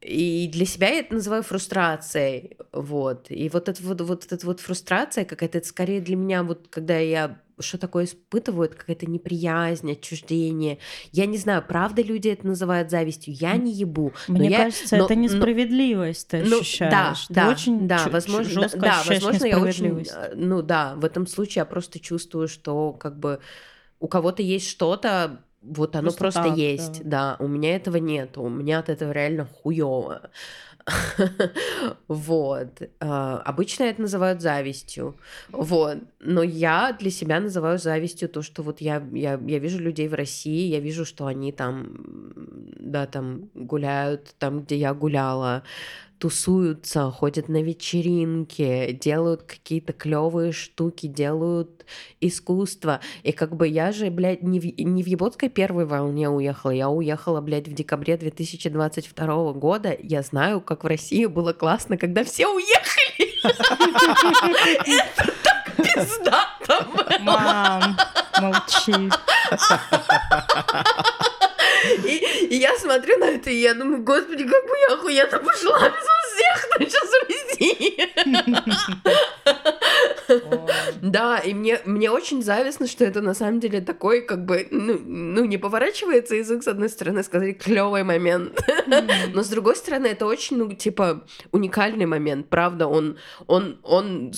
И 0.00 0.50
для 0.52 0.66
себя 0.66 0.88
я 0.88 1.00
это 1.00 1.14
называю 1.14 1.42
фрустрацией, 1.42 2.56
вот. 2.72 3.26
И 3.28 3.48
вот 3.50 3.68
эта 3.68 3.82
вот, 3.82 4.00
вот 4.00 4.32
эта 4.32 4.46
вот 4.46 4.60
фрустрация 4.60 5.24
какая-то, 5.24 5.58
это 5.58 5.68
скорее 5.68 6.00
для 6.00 6.16
меня, 6.16 6.42
вот 6.42 6.68
когда 6.70 6.98
я 6.98 7.38
что 7.58 7.78
такое 7.78 8.04
испытывают, 8.04 8.74
какая-то 8.74 9.06
неприязнь, 9.06 9.92
отчуждение. 9.92 10.78
Я 11.12 11.26
не 11.26 11.38
знаю, 11.38 11.64
правда 11.66 12.02
люди 12.02 12.28
это 12.28 12.46
называют 12.46 12.90
завистью, 12.90 13.34
я 13.34 13.56
не 13.56 13.72
ебу. 13.72 14.12
Мне 14.28 14.50
я, 14.50 14.64
кажется, 14.64 14.96
но, 14.96 15.04
это 15.04 15.14
несправедливость 15.14 16.32
но, 16.32 16.38
ты 16.38 16.48
ну, 16.48 16.60
ощущаешь. 16.60 17.26
Да, 17.28 17.46
да, 17.46 17.50
очень 17.50 17.86
да, 17.86 18.08
возможно, 18.08 18.68
да, 18.74 19.02
возможно, 19.06 19.46
я 19.46 19.58
очень, 19.58 20.06
э, 20.10 20.32
ну 20.34 20.62
да, 20.62 20.94
в 20.96 21.04
этом 21.04 21.26
случае 21.26 21.60
я 21.60 21.64
просто 21.64 21.98
чувствую, 21.98 22.48
что 22.48 22.92
как 22.92 23.18
бы 23.18 23.40
у 24.00 24.08
кого-то 24.08 24.42
есть 24.42 24.68
что-то, 24.68 25.40
вот 25.62 25.96
оно 25.96 26.08
просто, 26.08 26.20
просто 26.20 26.42
так, 26.42 26.58
есть, 26.58 27.02
да. 27.04 27.36
да. 27.38 27.44
У 27.44 27.48
меня 27.48 27.76
этого 27.76 27.96
нет, 27.96 28.36
у 28.36 28.48
меня 28.48 28.80
от 28.80 28.88
этого 28.88 29.12
реально 29.12 29.46
хуево. 29.46 30.30
Вот. 32.08 32.82
А, 33.00 33.42
обычно 33.44 33.84
это 33.84 34.02
называют 34.02 34.40
завистью. 34.40 35.16
Вот. 35.50 35.98
Но 36.20 36.42
я 36.42 36.92
для 36.92 37.10
себя 37.10 37.40
называю 37.40 37.78
завистью 37.78 38.28
то, 38.28 38.42
что 38.42 38.62
вот 38.62 38.80
я, 38.80 39.02
я, 39.12 39.40
я 39.46 39.58
вижу 39.58 39.78
людей 39.78 40.08
в 40.08 40.14
России, 40.14 40.68
я 40.68 40.80
вижу, 40.80 41.04
что 41.04 41.26
они 41.26 41.52
там, 41.52 41.96
да, 42.78 43.06
там 43.06 43.50
гуляют 43.54 44.34
там, 44.38 44.62
где 44.62 44.76
я 44.76 44.94
гуляла, 44.94 45.62
тусуются, 46.24 47.10
ходят 47.10 47.50
на 47.50 47.62
вечеринки, 47.62 48.98
делают 48.98 49.42
какие-то 49.42 49.92
клевые 49.92 50.52
штуки, 50.52 51.06
делают 51.06 51.84
искусство. 52.22 53.00
И 53.24 53.32
как 53.32 53.54
бы 53.54 53.68
я 53.68 53.92
же, 53.92 54.08
блядь, 54.08 54.42
не 54.42 54.58
в, 54.58 54.64
не 54.64 55.02
в 55.02 55.06
японской 55.06 55.50
первой 55.50 55.84
волне 55.84 56.30
уехала, 56.30 56.70
я 56.70 56.88
уехала, 56.88 57.42
блядь, 57.42 57.68
в 57.68 57.74
декабре 57.74 58.16
2022 58.16 59.52
года. 59.52 59.94
Я 60.02 60.22
знаю, 60.22 60.62
как 60.62 60.84
в 60.84 60.86
России 60.86 61.26
было 61.26 61.52
классно, 61.52 61.98
когда 61.98 62.24
все 62.24 62.46
уехали. 62.46 63.44
Это 64.98 65.30
так 65.42 65.76
пизда 65.76 66.46
там 66.66 66.86
Мам, 67.20 67.98
молчи. 68.40 69.10
И, 72.04 72.46
и 72.50 72.56
я 72.56 72.76
смотрю 72.78 73.18
на 73.18 73.26
это, 73.30 73.50
и 73.50 73.56
я 73.56 73.74
думаю, 73.74 74.02
господи, 74.02 74.44
как 74.44 74.64
бы 74.64 74.78
я 74.88 74.94
охуенно 74.94 75.38
пошла 75.38 75.88
без 75.88 76.04
всех 76.34 76.68
сейчас 76.80 77.10
увезти. 77.22 77.98
Да, 81.02 81.38
и 81.38 81.54
мне, 81.54 81.80
мне 81.84 82.10
очень 82.10 82.42
завистно, 82.42 82.86
что 82.86 83.04
это 83.04 83.20
на 83.20 83.34
самом 83.34 83.60
деле 83.60 83.80
такой, 83.80 84.22
как 84.22 84.44
бы, 84.44 84.66
ну, 84.70 84.98
ну 85.04 85.44
не 85.44 85.58
поворачивается 85.58 86.34
язык, 86.34 86.62
с 86.62 86.68
одной 86.68 86.88
стороны, 86.88 87.22
сказать, 87.22 87.58
клевый 87.58 88.04
момент. 88.04 88.60
Но 89.32 89.42
с 89.42 89.48
другой 89.48 89.76
стороны, 89.76 90.06
это 90.06 90.26
очень, 90.26 90.56
ну, 90.56 90.72
типа, 90.72 91.24
уникальный 91.52 92.06
момент, 92.06 92.48
правда, 92.48 92.86
он, 92.86 93.18
он, 93.46 93.78
он 93.82 94.32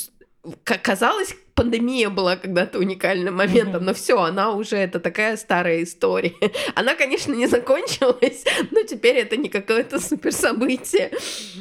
казалось, 0.65 1.35
пандемия 1.55 2.11
была 2.11 2.37
когда-то 2.37 2.79
уникальным 2.79 3.35
моментом, 3.37 3.85
но 3.85 3.95
все, 3.95 4.23
она 4.23 4.53
уже 4.53 4.77
это 4.77 5.01
такая 5.01 5.37
старая 5.37 5.83
история. 5.83 6.35
Она, 6.75 6.95
конечно, 6.95 7.33
не 7.33 7.47
закончилась, 7.47 8.45
но 8.71 8.83
теперь 8.83 9.17
это 9.17 9.37
не 9.37 9.49
какое-то 9.49 9.99
супер 9.99 10.33
событие. 10.33 11.11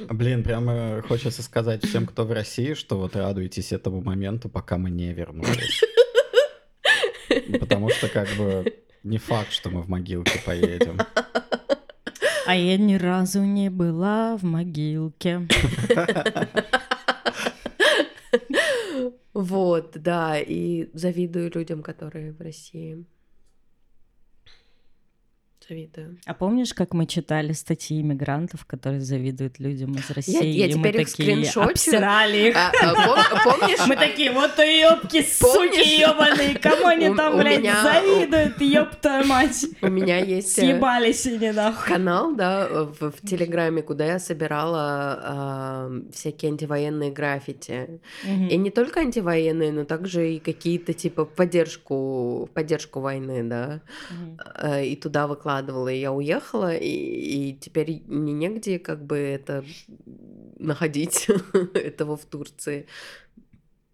Блин, 0.09 0.43
прямо 0.43 1.01
хочется 1.07 1.41
сказать 1.41 1.83
всем, 1.85 2.05
кто 2.05 2.25
в 2.25 2.31
России, 2.31 2.73
что 2.73 2.97
вот 2.97 3.15
радуйтесь 3.15 3.71
этому 3.71 4.01
моменту, 4.01 4.49
пока 4.49 4.77
мы 4.77 4.89
не 4.89 5.13
вернулись. 5.13 5.81
Потому 7.59 7.89
что 7.89 8.09
как 8.09 8.27
бы 8.37 8.73
не 9.03 9.17
факт, 9.17 9.51
что 9.51 9.69
мы 9.69 9.81
в 9.81 9.89
могилке 9.89 10.39
поедем. 10.45 10.99
А 12.45 12.55
я 12.55 12.77
ни 12.77 12.95
разу 12.95 13.41
не 13.41 13.69
была 13.69 14.37
в 14.37 14.43
могилке. 14.43 15.47
Вот, 19.35 19.91
да, 20.01 20.39
и 20.39 20.89
завидую 20.93 21.51
людям, 21.53 21.83
которые 21.83 22.31
в 22.31 22.39
России. 22.39 23.05
Завидую. 25.67 26.17
А 26.27 26.33
помнишь, 26.35 26.75
как 26.75 26.93
мы 26.93 27.07
читали 27.07 27.51
статьи 27.53 27.99
иммигрантов, 27.99 28.65
которые 28.65 29.01
завидуют 29.01 29.59
людям 29.59 29.95
из 29.95 30.09
России? 30.11 30.33
Я, 30.45 30.65
я 30.65 30.65
и 30.67 30.73
теперь 30.73 30.95
мы 30.95 31.01
их 31.01 31.09
такие 31.09 31.35
скриншотю. 31.43 31.69
обсирали 31.71 32.49
их. 32.49 32.55
А, 32.55 32.71
а, 32.83 32.93
пом- 32.93 33.43
помнишь? 33.43 33.87
Мы 33.87 33.95
такие, 33.95 34.31
вот 34.31 34.51
ёбки, 34.59 35.23
суки 35.23 35.99
ёбаные, 36.01 36.59
кому 36.59 36.85
они 36.85 37.15
там, 37.15 37.37
блядь, 37.39 37.63
завидуют, 37.63 38.61
ёб 38.61 38.95
твою 39.01 39.25
мать. 39.25 39.65
У 39.81 39.87
меня 39.87 40.19
есть... 40.19 40.55
э, 40.59 40.61
Съебались 40.61 41.25
они, 41.25 41.49
нахуй. 41.51 41.87
канал, 41.93 42.35
да, 42.35 42.67
в, 42.67 43.11
в 43.11 43.27
Телеграме, 43.27 43.81
куда 43.81 44.05
я 44.05 44.19
собирала 44.19 45.89
всякие 46.13 46.51
антивоенные 46.51 47.11
граффити. 47.11 48.01
И 48.23 48.55
не 48.57 48.69
только 48.69 48.99
антивоенные, 48.99 49.71
но 49.71 49.83
также 49.85 50.33
и 50.35 50.39
какие-то 50.39 50.93
типа 50.93 51.25
в 51.25 51.29
поддержку, 51.29 52.45
в 52.45 52.49
поддержку 52.53 52.99
войны, 52.99 53.43
да. 53.43 53.81
А, 54.53 54.81
И 54.81 54.95
туда 54.95 55.25
выкладывала. 55.25 55.54
И 55.89 55.99
я 55.99 56.11
уехала, 56.11 56.75
и, 56.75 56.87
и 56.87 57.57
теперь 57.57 58.03
мне 58.07 58.33
негде 58.33 58.79
как 58.79 59.05
бы 59.05 59.17
это 59.17 59.63
находить, 60.57 61.27
этого 61.73 62.17
в 62.17 62.25
Турции. 62.25 62.87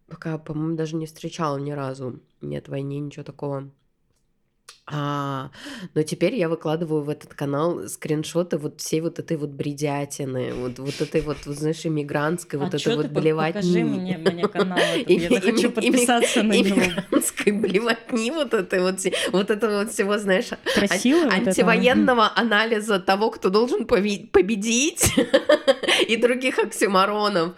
Пока, 0.08 0.38
по-моему, 0.38 0.76
даже 0.76 0.96
не 0.96 1.06
встречала 1.06 1.58
ни 1.58 1.72
разу. 1.72 2.20
Нет 2.42 2.68
войны, 2.68 3.00
ничего 3.00 3.24
такого. 3.24 3.72
А, 4.94 5.52
но 5.94 6.04
теперь 6.04 6.36
я 6.36 6.50
выкладываю 6.50 7.04
в 7.04 7.10
этот 7.10 7.34
канал 7.34 7.88
скриншоты 7.88 8.58
вот 8.58 8.82
всей 8.82 9.00
вот 9.00 9.20
этой 9.20 9.38
вот 9.38 9.52
бредятины, 9.52 10.54
вот, 10.54 10.80
вот 10.80 11.00
этой 11.00 11.22
вот, 11.22 11.38
вот, 11.46 11.56
знаешь, 11.56 11.86
иммигрантской, 11.86 12.60
вот 12.60 12.74
а 12.74 12.78
этой 12.78 12.96
вот 12.96 13.04
ты 13.08 13.14
по- 13.14 13.22
блевотни. 13.22 13.52
покажи 13.54 13.84
мне, 13.84 14.18
мне 14.18 14.48
канал 14.48 14.80
я 15.08 15.40
хочу 15.40 15.72
подписаться 15.72 16.44
на 16.44 16.54
него. 16.54 16.76
Иммигрантской 16.82 17.54
блевотни 17.54 18.32
вот 18.32 18.54
этой 18.54 18.82
вот, 18.82 19.00
вот 19.32 19.50
этого 19.50 19.84
вот 19.84 19.94
всего, 19.94 20.18
знаешь, 20.18 20.50
вот 20.50 21.48
это? 21.48 21.50
антивоенного 21.50 22.32
анализа 22.36 23.00
того, 23.00 23.32
кто 23.32 23.50
должен 23.50 23.86
победить, 23.86 25.14
и 26.08 26.18
других 26.18 26.60
оксюмаронов. 26.60 27.54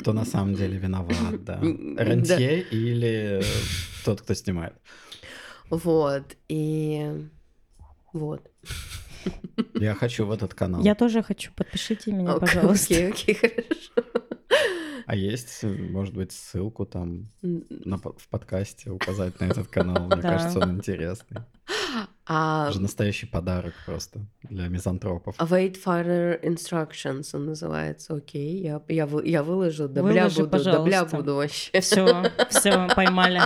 Кто 0.00 0.12
на 0.12 0.24
самом 0.24 0.54
деле 0.54 0.76
виноват, 0.76 1.44
да. 1.44 1.58
Рентье 1.62 2.60
или 2.60 3.42
тот, 4.04 4.20
кто 4.20 4.34
снимает. 4.34 4.74
Вот, 5.70 6.36
и 6.48 7.26
вот. 8.12 8.50
Я 9.74 9.94
хочу 9.94 10.26
в 10.26 10.30
этот 10.32 10.54
канал. 10.54 10.82
Я 10.82 10.94
тоже 10.94 11.22
хочу, 11.22 11.50
подпишите 11.54 12.12
меня, 12.12 12.34
Ок- 12.34 12.40
пожалуйста. 12.40 12.94
Окей, 12.94 13.08
окей, 13.10 13.34
хорошо. 13.34 14.08
А 15.06 15.16
есть, 15.16 15.62
может 15.64 16.14
быть, 16.14 16.32
ссылку 16.32 16.86
там 16.86 17.30
на 17.42 17.98
в 17.98 18.28
подкасте 18.30 18.90
указать 18.90 19.38
на 19.40 19.44
этот 19.46 19.68
канал? 19.68 20.06
Мне 20.06 20.16
Да. 20.22 20.30
кажется, 20.36 20.60
он 20.60 20.76
интересный. 20.76 21.42
А 22.26 22.64
Это 22.64 22.72
же 22.74 22.80
настоящий 22.80 23.26
подарок 23.26 23.74
просто 23.84 24.20
для 24.42 24.68
мизантропов. 24.68 25.36
Wait 25.38 25.76
further 25.84 26.40
instructions 26.42 27.28
он 27.34 27.46
называется. 27.46 28.14
Окей, 28.14 28.62
я, 28.62 28.80
я, 28.88 29.06
вы- 29.06 29.26
я 29.28 29.42
выложу. 29.42 29.88
Да 29.88 30.02
бля 30.02 30.22
Выложи, 30.28 30.44
буду, 30.44 30.64
да 30.64 30.82
бля 30.82 31.00
пожалуйста. 31.04 31.16
буду 31.18 31.34
вообще. 31.36 31.80
Все, 31.80 32.32
все, 32.50 32.88
поймали. 32.94 33.42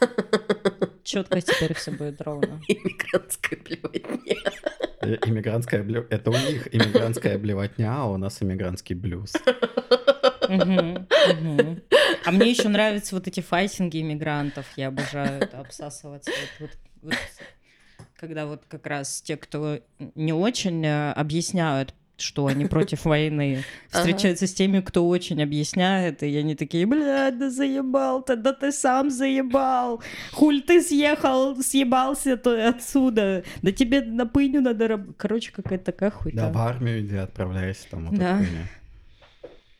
Четко 1.08 1.40
теперь 1.40 1.72
все 1.74 1.90
будет 1.90 2.20
ровно. 2.20 2.60
Иммигрантская 2.68 3.58
блевотня. 3.58 4.36
Э, 5.00 5.16
Иммигрантская 5.24 5.82
блю... 5.82 6.06
Это 6.10 6.30
у 6.30 6.34
них 6.34 6.68
иммигрантская 6.74 7.38
блевотня, 7.38 7.94
а 7.96 8.04
у 8.10 8.18
нас 8.18 8.42
иммигрантский 8.42 8.94
блюз. 8.94 9.32
А 10.42 12.30
мне 12.30 12.50
еще 12.50 12.68
нравятся 12.68 13.14
вот 13.14 13.26
эти 13.26 13.40
файтинги 13.40 14.02
иммигрантов. 14.02 14.66
Я 14.76 14.88
обожаю 14.88 15.40
это 15.42 15.60
обсасываться. 15.60 16.30
Вот- 16.60 16.70
вот- 16.70 16.78
вот 17.02 17.14
когда 18.16 18.44
вот 18.44 18.64
как 18.68 18.86
раз 18.86 19.22
те, 19.22 19.38
кто 19.38 19.80
не 20.14 20.34
очень 20.34 20.84
э, 20.84 21.12
объясняют, 21.12 21.94
что 22.20 22.46
они 22.46 22.66
против 22.66 23.04
войны, 23.04 23.64
встречаются 23.90 24.46
с 24.46 24.54
теми, 24.54 24.80
кто 24.80 25.06
очень 25.08 25.42
объясняет, 25.42 26.22
и 26.22 26.36
они 26.36 26.54
такие, 26.54 26.86
блядь, 26.86 27.38
да 27.38 27.50
заебал 27.50 28.22
ты, 28.22 28.36
да 28.36 28.52
ты 28.52 28.72
сам 28.72 29.10
заебал, 29.10 30.02
хуль 30.32 30.62
ты 30.62 30.82
съехал, 30.82 31.56
съебался 31.56 32.36
то 32.36 32.68
отсюда, 32.68 33.44
да 33.62 33.72
тебе 33.72 34.02
на 34.02 34.26
пыню 34.26 34.60
надо 34.60 34.88
раб-». 34.88 35.16
Короче, 35.16 35.52
какая-то 35.52 35.86
такая 35.92 36.10
хуйня. 36.10 36.42
Да, 36.42 36.52
в 36.52 36.58
армию 36.58 37.00
иди, 37.00 37.16
отправляйся 37.16 37.88
там. 37.90 38.06
Вот 38.06 38.18
Да. 38.18 38.40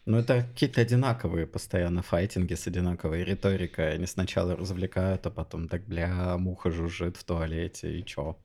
Ну, 0.08 0.16
это 0.16 0.42
какие-то 0.42 0.80
одинаковые 0.80 1.46
постоянно 1.46 2.00
файтинги 2.00 2.54
с 2.54 2.66
одинаковой 2.66 3.24
риторикой. 3.24 3.92
Они 3.92 4.06
сначала 4.06 4.56
развлекают, 4.56 5.26
а 5.26 5.30
потом 5.30 5.68
так, 5.68 5.84
бля, 5.84 6.38
муха 6.38 6.70
жужжит 6.70 7.18
в 7.18 7.24
туалете, 7.24 7.92
и 7.92 8.02
чё? 8.06 8.38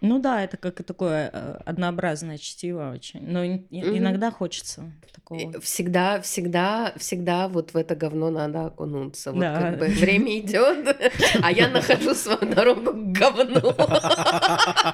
Ну 0.00 0.20
да, 0.20 0.44
это 0.44 0.56
как 0.56 0.82
такое 0.84 1.30
э, 1.32 1.58
однообразное 1.66 2.38
чтиво 2.38 2.92
очень. 2.94 3.20
Но 3.26 3.44
Мгм. 3.44 3.98
иногда 3.98 4.30
хочется 4.30 4.92
такого. 5.12 5.60
Всегда, 5.60 6.20
всегда, 6.20 6.92
всегда 6.96 7.48
вот 7.48 7.74
в 7.74 7.76
это 7.76 7.96
говно 7.96 8.30
надо 8.30 8.66
окунуться. 8.66 9.32
Вот 9.32 9.40
Да. 9.40 9.60
как 9.60 9.78
бы 9.78 9.86
время 9.86 10.38
идет, 10.38 10.96
а 11.42 11.50
я 11.50 11.68
нахожу 11.68 12.14
свою 12.14 12.54
дорогу 12.54 12.92
к 12.92 13.12
говну. 13.18 13.74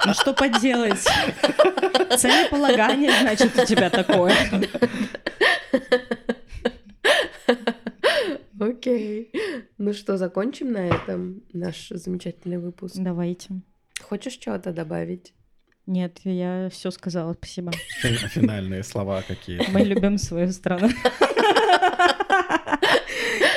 Ну 0.06 0.14
что 0.14 0.32
поделать? 0.32 1.04
Целеполагание, 2.18 3.12
значит, 3.20 3.58
у 3.58 3.64
тебя 3.66 3.90
такое. 3.90 4.34
Окей. 8.58 9.30
Ну 9.78 9.92
что, 9.92 10.16
закончим 10.16 10.72
на 10.72 10.86
этом 10.86 11.42
наш 11.52 11.88
замечательный 11.90 12.58
выпуск. 12.58 12.94
Давайте. 12.98 13.50
Хочешь 14.08 14.34
что-то 14.34 14.72
добавить? 14.72 15.32
Нет, 15.86 16.20
я 16.24 16.68
все 16.70 16.90
сказала, 16.90 17.34
спасибо. 17.34 17.72
Фин- 18.02 18.28
Финальные 18.28 18.82
слова 18.82 19.22
какие-то. 19.26 19.70
Мы 19.70 19.80
любим 19.80 20.18
свою 20.18 20.52
страну. 20.52 20.88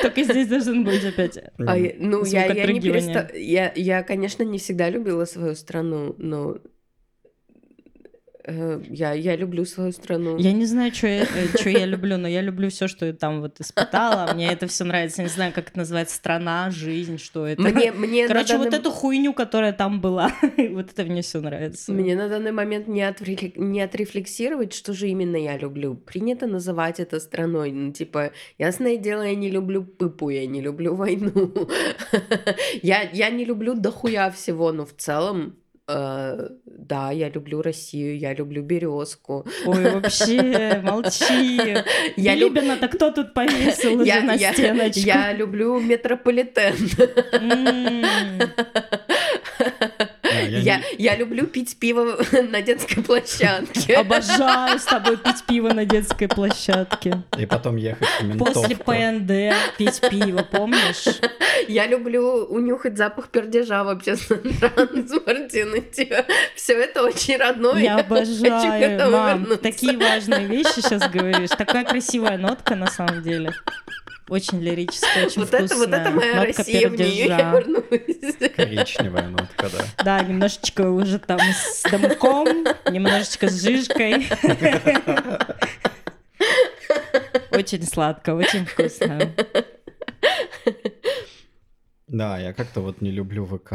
Только 0.02 0.22
здесь 0.24 0.48
должен 0.48 0.84
быть 0.84 1.04
опять. 1.04 1.38
А 1.58 1.76
ну, 1.98 2.24
я, 2.24 2.46
я, 2.46 2.66
не 2.66 2.80
переста... 2.80 3.30
я, 3.34 3.72
я, 3.74 4.02
конечно, 4.02 4.42
не 4.42 4.58
всегда 4.58 4.90
любила 4.90 5.24
свою 5.26 5.54
страну, 5.54 6.14
но 6.18 6.58
я, 8.46 9.12
я 9.12 9.36
люблю 9.36 9.64
свою 9.64 9.92
страну. 9.92 10.38
Я 10.38 10.52
не 10.52 10.64
знаю, 10.64 10.94
что 10.94 11.06
я, 11.06 11.22
э, 11.24 11.70
я 11.70 11.86
люблю, 11.86 12.16
но 12.18 12.28
я 12.28 12.40
люблю 12.40 12.70
все, 12.70 12.88
что 12.88 13.06
я 13.06 13.12
там 13.12 13.40
вот 13.40 13.60
испытала. 13.60 14.32
Мне 14.32 14.50
это 14.52 14.66
все 14.66 14.84
нравится. 14.84 15.22
Я 15.22 15.28
не 15.28 15.34
знаю, 15.34 15.52
как 15.52 15.68
это 15.68 15.78
называется. 15.78 16.16
Страна, 16.16 16.70
жизнь, 16.70 17.18
что 17.18 17.46
это. 17.46 17.60
Мне, 17.62 17.92
мне, 17.92 18.26
Короче, 18.26 18.56
вот 18.56 18.70
данный- 18.70 18.78
эту 18.80 18.90
хуйню, 18.90 19.32
которая 19.34 19.72
там 19.72 20.00
была, 20.00 20.32
вот 20.70 20.90
это 20.92 21.04
мне 21.04 21.22
все 21.22 21.40
нравится. 21.40 21.92
мне 21.92 22.16
на 22.16 22.28
данный 22.28 22.52
момент 22.52 22.88
не, 22.88 23.02
отвлек- 23.02 23.58
не 23.58 23.80
отрефлексировать, 23.80 24.72
что 24.72 24.94
же 24.94 25.08
именно 25.08 25.36
я 25.36 25.58
люблю. 25.58 25.94
Принято 25.94 26.46
называть 26.46 27.00
это 27.00 27.20
страной. 27.20 27.72
Ну, 27.72 27.92
типа, 27.92 28.32
ясное 28.58 28.96
дело, 28.96 29.22
я 29.22 29.34
не 29.34 29.50
люблю 29.50 29.84
пыпу, 29.84 30.30
я 30.30 30.46
не 30.46 30.60
люблю 30.60 30.94
войну. 30.94 31.68
я, 32.82 33.02
я 33.12 33.30
не 33.30 33.44
люблю 33.44 33.74
дохуя 33.74 34.30
всего, 34.30 34.72
но 34.72 34.86
в 34.86 34.94
целом 34.94 35.56
Э, 35.88 36.48
да, 36.66 37.10
я 37.12 37.30
люблю 37.30 37.62
Россию, 37.62 38.18
я 38.18 38.34
люблю 38.34 38.62
березку. 38.62 39.46
Ой, 39.64 39.90
вообще, 39.90 40.80
молчи. 40.84 41.58
Я 42.16 42.34
Билибина, 42.36 42.76
то 42.76 42.88
кто 42.88 43.10
тут 43.10 43.32
повесил 43.32 44.00
уже 44.00 44.20
на 44.20 44.36
стеночку? 44.36 45.00
Я 45.00 45.32
люблю 45.32 45.80
метрополитен. 45.80 46.74
Я, 50.48 50.82
я 50.98 51.16
люблю 51.16 51.46
пить 51.46 51.76
пиво 51.78 52.18
на 52.50 52.62
детской 52.62 53.02
площадке. 53.02 53.94
Обожаю 53.94 54.78
с 54.78 54.84
тобой 54.84 55.16
пить 55.16 55.44
пиво 55.46 55.72
на 55.72 55.84
детской 55.84 56.28
площадке. 56.28 57.22
И 57.38 57.46
потом 57.46 57.76
ехать 57.76 58.08
в 58.20 58.38
После 58.38 58.76
ПНД 58.76 59.54
пить 59.76 60.00
пиво, 60.08 60.42
помнишь? 60.50 61.20
Я 61.68 61.86
люблю 61.86 62.46
унюхать 62.46 62.96
запах 62.96 63.28
пердежа 63.28 63.84
в 63.84 63.88
общественном 63.88 64.54
транспорте. 64.60 65.64
Ну, 65.64 65.80
типа, 65.80 66.24
все 66.54 66.74
это 66.74 67.02
очень 67.02 67.36
родное. 67.36 67.78
Я 67.82 67.96
обожаю, 67.98 69.10
мам, 69.10 69.58
такие 69.58 69.96
важные 69.96 70.46
вещи 70.46 70.80
сейчас 70.80 71.08
говоришь. 71.08 71.50
Такая 71.50 71.84
красивая 71.84 72.38
нотка 72.38 72.74
на 72.74 72.86
самом 72.86 73.22
деле. 73.22 73.52
Очень 74.28 74.60
лирическая, 74.60 75.26
очень 75.26 75.42
вот 75.42 75.48
вкусная. 75.48 75.64
Это, 75.64 75.76
вот 75.76 75.88
это 75.88 76.10
моя 76.10 76.34
нотка 76.34 76.58
Россия, 76.58 76.90
пердежа. 76.90 77.04
в 77.04 77.08
нее 77.08 77.26
я 77.26 77.50
вернусь. 77.52 78.54
Коричневая 78.54 79.28
нотка, 79.28 79.68
да. 79.70 80.04
Да, 80.04 80.22
немножечко 80.22 80.90
уже 80.90 81.18
там 81.18 81.40
с 81.40 81.82
дымком, 81.90 82.46
немножечко 82.90 83.48
с 83.48 83.62
жижкой. 83.62 84.28
Очень 87.50 87.82
сладко, 87.84 88.34
очень 88.34 88.66
вкусно. 88.66 89.34
Да, 92.06 92.38
я 92.38 92.52
как-то 92.52 92.80
вот 92.80 93.00
не 93.00 93.10
люблю 93.10 93.46
ВК. 93.46 93.72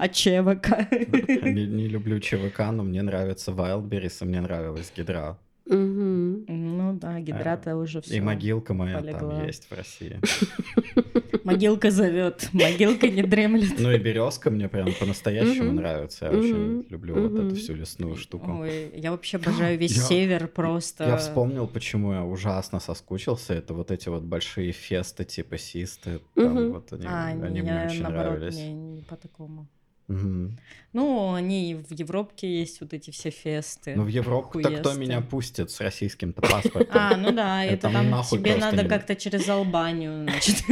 А 0.00 0.08
ЧВК? 0.08 0.90
Не, 0.90 1.66
не 1.66 1.88
люблю 1.88 2.18
ЧВК, 2.20 2.70
но 2.72 2.82
мне 2.82 3.02
нравится 3.02 3.52
Wildberries, 3.52 4.22
и 4.22 4.24
мне 4.24 4.40
нравилась 4.40 4.92
Гидра. 4.96 5.38
Угу. 5.68 6.44
Ну 6.48 6.94
да, 6.94 7.20
гидрата 7.20 7.72
а, 7.72 7.76
уже 7.76 8.00
все. 8.00 8.16
И 8.16 8.20
могилка 8.20 8.72
моя 8.72 8.98
полегла. 8.98 9.36
там 9.36 9.46
есть 9.46 9.68
в 9.70 9.74
России. 9.74 10.18
Могилка 11.44 11.90
зовет, 11.90 12.50
могилка 12.52 13.08
не 13.08 13.22
дремлет. 13.22 13.78
Ну 13.78 13.90
и 13.90 13.98
березка 13.98 14.50
мне 14.50 14.68
прям 14.68 14.92
по-настоящему 14.98 15.72
нравится. 15.72 16.26
Я 16.26 16.32
очень 16.32 16.86
люблю 16.90 17.28
вот 17.28 17.38
эту 17.38 17.54
всю 17.54 17.74
лесную 17.74 18.16
штуку. 18.16 18.60
Ой, 18.60 18.90
я 18.94 19.12
вообще 19.12 19.36
обожаю 19.42 19.78
весь 19.78 19.96
север 20.06 20.48
просто. 20.48 21.04
Я 21.04 21.16
вспомнил, 21.16 21.66
почему 21.66 22.12
я 22.12 22.24
ужасно 22.24 22.80
соскучился. 22.80 23.54
Это 23.54 23.72
вот 23.72 23.90
эти 23.90 24.10
вот 24.10 24.24
большие 24.24 24.72
фесты 24.72 25.24
типа 25.24 25.56
систы. 25.56 26.20
Там 26.34 26.72
вот 26.72 26.92
они, 26.92 27.06
а, 27.06 27.28
они 27.28 27.62
мне 27.62 27.86
очень 27.86 28.02
нравились. 28.02 28.56
Не 28.56 29.02
по 29.02 29.16
такому. 29.16 29.68
Угу. 30.08 30.52
Ну, 30.94 31.34
они 31.34 31.74
в 31.74 31.92
Европке 31.92 32.60
есть 32.60 32.80
вот 32.80 32.94
эти 32.94 33.10
все 33.10 33.28
фесты. 33.28 33.94
Ну, 33.94 34.04
в 34.04 34.08
Европу-то 34.08 34.70
кто 34.78 34.94
меня 34.94 35.20
пустит 35.20 35.70
с 35.70 35.80
российским-то 35.80 36.40
паспортом? 36.40 36.88
А, 36.90 37.16
ну 37.16 37.30
да, 37.30 37.64
это 37.64 37.90
там 37.90 38.06
тебе 38.30 38.56
надо 38.56 38.84
как-то 38.88 39.14
через 39.14 39.48
Албанию, 39.48 40.22
значит. 40.22 40.64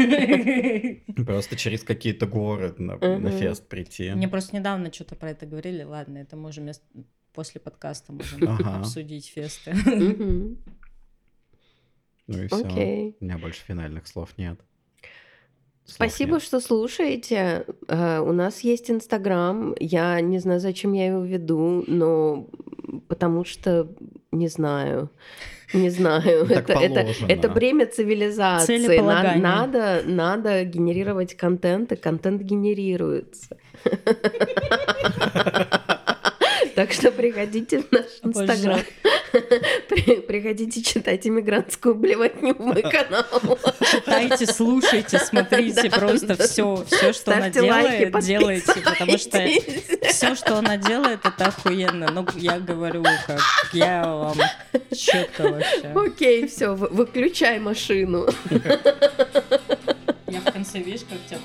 Просто 1.27 1.57
через 1.57 1.83
какие-то 1.83 2.27
горы 2.27 2.75
на 2.79 3.31
фест 3.31 3.69
прийти. 3.69 4.13
Мне 4.13 4.29
просто 4.29 4.57
недавно 4.57 4.93
что-то 4.93 5.17
про 5.17 5.31
это 5.31 5.45
говорили. 5.47 5.83
Ладно, 5.83 6.19
это 6.19 6.37
можем 6.37 6.71
после 7.35 7.61
подкаста 7.61 8.13
можем 8.13 8.49
обсудить 8.67 9.27
фесты. 9.27 9.75
Ну 12.27 12.43
и 12.43 12.49
все. 12.49 13.15
У 13.21 13.25
меня 13.25 13.39
больше 13.39 13.63
финальных 13.63 14.07
слов 14.09 14.37
нет. 14.39 14.59
Спасибо, 15.87 16.35
нет. 16.35 16.43
что 16.43 16.61
слушаете. 16.61 17.65
Uh, 17.87 18.29
у 18.29 18.33
нас 18.33 18.61
есть 18.61 18.91
Инстаграм. 18.91 19.75
Я 19.79 20.21
не 20.21 20.41
знаю, 20.41 20.61
зачем 20.61 20.93
я 20.93 21.07
его 21.07 21.25
веду, 21.25 21.85
но 21.87 22.49
потому 23.09 23.45
что 23.45 23.89
не 24.33 24.49
знаю. 24.49 25.11
Не 25.73 25.91
знаю. 25.91 26.47
это, 26.51 26.73
это, 26.73 27.07
это 27.29 27.49
бремя 27.49 27.87
цивилизации. 27.87 29.01
Надо, 29.01 29.39
надо, 29.39 30.03
надо 30.05 30.65
генерировать 30.65 31.37
контент, 31.37 31.93
и 31.93 31.97
контент 31.97 32.43
генерируется. 32.43 33.57
Так 36.77 36.93
что 36.93 37.11
приходите 37.11 37.81
в 37.81 37.91
наш 37.91 38.05
Инстаграм. 38.23 38.81
Приходите, 40.29 40.83
читайте 40.83 41.31
иммигрантскую 41.31 41.95
блевотню 41.95 42.55
в 42.55 42.61
мой 42.61 42.83
канал. 42.83 43.25
Читайте, 43.91 44.47
слушайте, 44.47 45.19
смотрите 45.19 45.89
просто 45.89 46.37
все, 46.37 46.85
все, 46.87 47.15
что 47.15 47.35
она 47.35 47.49
делает, 47.49 48.19
делайте, 48.21 48.75
потому 48.75 49.17
что 49.17 49.41
все, 50.11 50.35
что 50.35 50.59
она 50.59 50.77
делает, 50.77 51.21
это 51.25 51.47
охуенно. 51.47 52.11
Ну, 52.13 52.27
я 52.37 52.61
говорю, 52.61 53.05
как 53.27 53.41
я 53.73 54.07
вам 54.07 54.37
четко 54.95 55.49
вообще. 55.49 55.93
Окей, 55.95 56.47
все, 56.47 56.75
выключай 56.75 57.59
машину. 57.59 58.27
Я 60.29 60.41
в 60.41 60.53
конце, 60.53 60.81
видишь, 60.81 61.07
как 61.09 61.25
тебя 61.27 61.39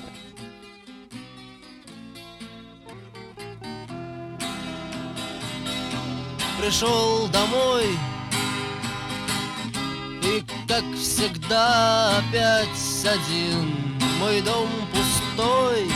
пришел 6.62 7.26
домой. 7.26 7.86
И, 10.22 10.44
как 10.68 10.84
всегда, 10.94 12.18
опять 12.18 13.04
один 13.04 13.98
Мой 14.20 14.40
дом 14.42 14.68
пустой. 14.92 15.90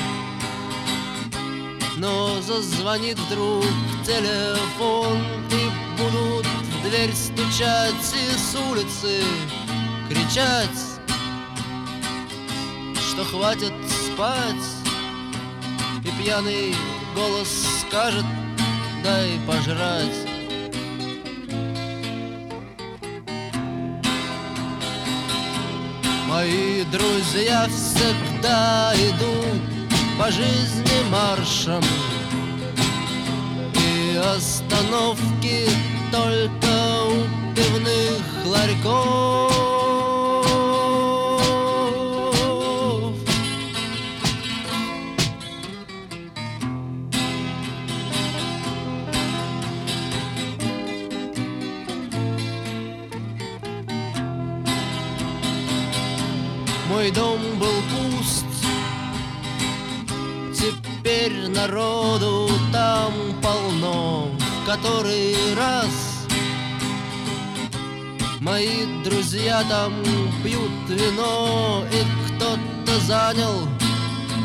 Но 1.96 2.40
зазвонит 2.42 3.18
вдруг 3.18 3.64
телефон 4.04 5.18
И 5.50 6.02
будут 6.02 6.44
в 6.44 6.82
дверь 6.82 7.14
стучать 7.14 8.14
и 8.14 8.36
с 8.36 8.54
улицы 8.68 9.22
кричать 10.10 11.00
Что 13.08 13.24
хватит 13.24 13.72
спать. 13.88 14.66
И 16.04 16.22
пьяный 16.22 16.74
голос 17.14 17.66
скажет 17.88 18.26
дай 19.04 19.38
пожрать 19.46 20.35
Мои 26.36 26.84
друзья 26.92 27.66
всегда 27.66 28.92
идут 28.94 29.62
по 30.18 30.30
жизни 30.30 31.10
маршем. 31.10 31.82
И 33.72 34.16
остановки 34.18 35.66
только 36.12 37.04
у 37.06 37.54
пивных 37.54 38.20
ларьков 38.44 39.55
Мой 57.06 57.14
дом 57.14 57.38
был 57.60 57.68
пуст. 57.92 58.44
Теперь 60.52 61.48
народу 61.50 62.50
там 62.72 63.12
полно 63.40 64.28
В 64.40 64.66
который 64.66 65.36
раз 65.54 66.26
Мои 68.40 69.04
друзья 69.04 69.62
там 69.68 69.92
пьют 70.42 70.72
вино 70.88 71.84
И 71.92 72.02
кто-то 72.26 73.00
занял 73.02 73.68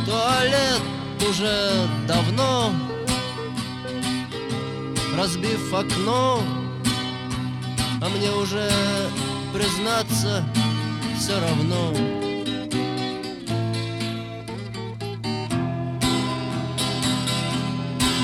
туалет 0.06 0.82
уже 1.28 1.90
давно. 2.08 2.72
Разбив 5.18 5.74
окно 5.74 6.44
А 8.00 8.10
мне 8.10 8.30
уже 8.30 8.70
признаться 9.52 10.46
все 11.18 11.40
равно 11.40 12.21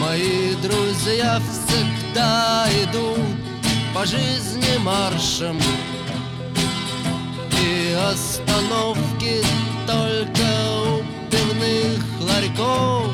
Мои 0.07 0.55
друзья 0.61 1.37
всегда 1.51 2.65
идут 2.81 3.35
по 3.93 4.05
жизни 4.05 4.77
маршем. 4.77 5.59
И 7.61 7.93
остановки 8.09 9.43
только 9.85 10.47
у 10.85 11.03
пивных 11.29 12.01
ларьков 12.21 13.06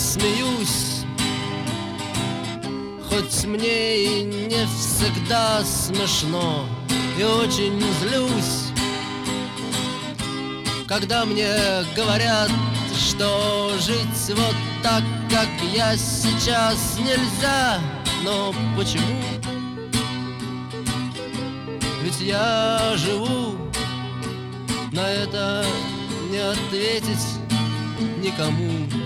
смеюсь 0.00 1.04
Хоть 3.08 3.44
мне 3.44 4.04
и 4.04 4.22
не 4.22 4.66
всегда 4.66 5.62
смешно 5.64 6.64
И 7.18 7.22
очень 7.22 7.80
злюсь 8.00 8.72
Когда 10.88 11.24
мне 11.24 11.54
говорят, 11.94 12.50
что 12.96 13.72
жить 13.78 14.36
вот 14.36 14.56
так, 14.82 15.02
как 15.30 15.48
я 15.74 15.96
сейчас 15.96 16.98
нельзя 16.98 17.78
Но 18.24 18.54
почему? 18.76 19.22
Ведь 22.02 22.20
я 22.20 22.94
живу 22.96 23.56
На 24.92 25.06
это 25.08 25.64
не 26.30 26.38
ответить 26.38 27.26
никому 28.22 28.99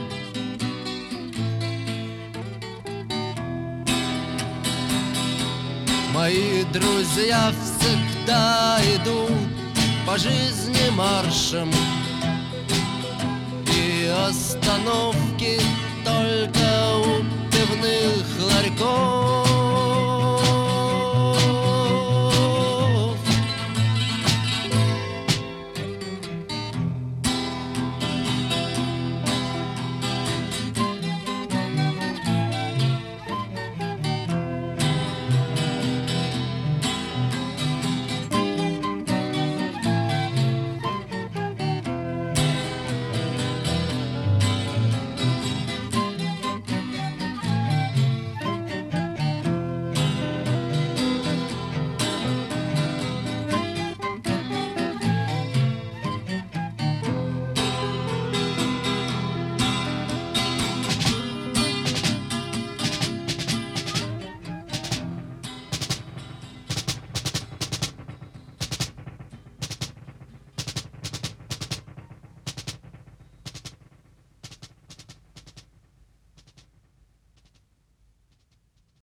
Мои 6.14 6.62
друзья 6.72 7.52
всегда 7.60 8.78
идут 8.94 9.32
по 10.06 10.16
жизни 10.16 10.88
маршем. 10.92 11.68
И 13.66 14.06
остановки 14.06 15.58
только 16.04 16.98
у 16.98 17.24
пивных 17.50 18.24
ларьков 18.40 19.43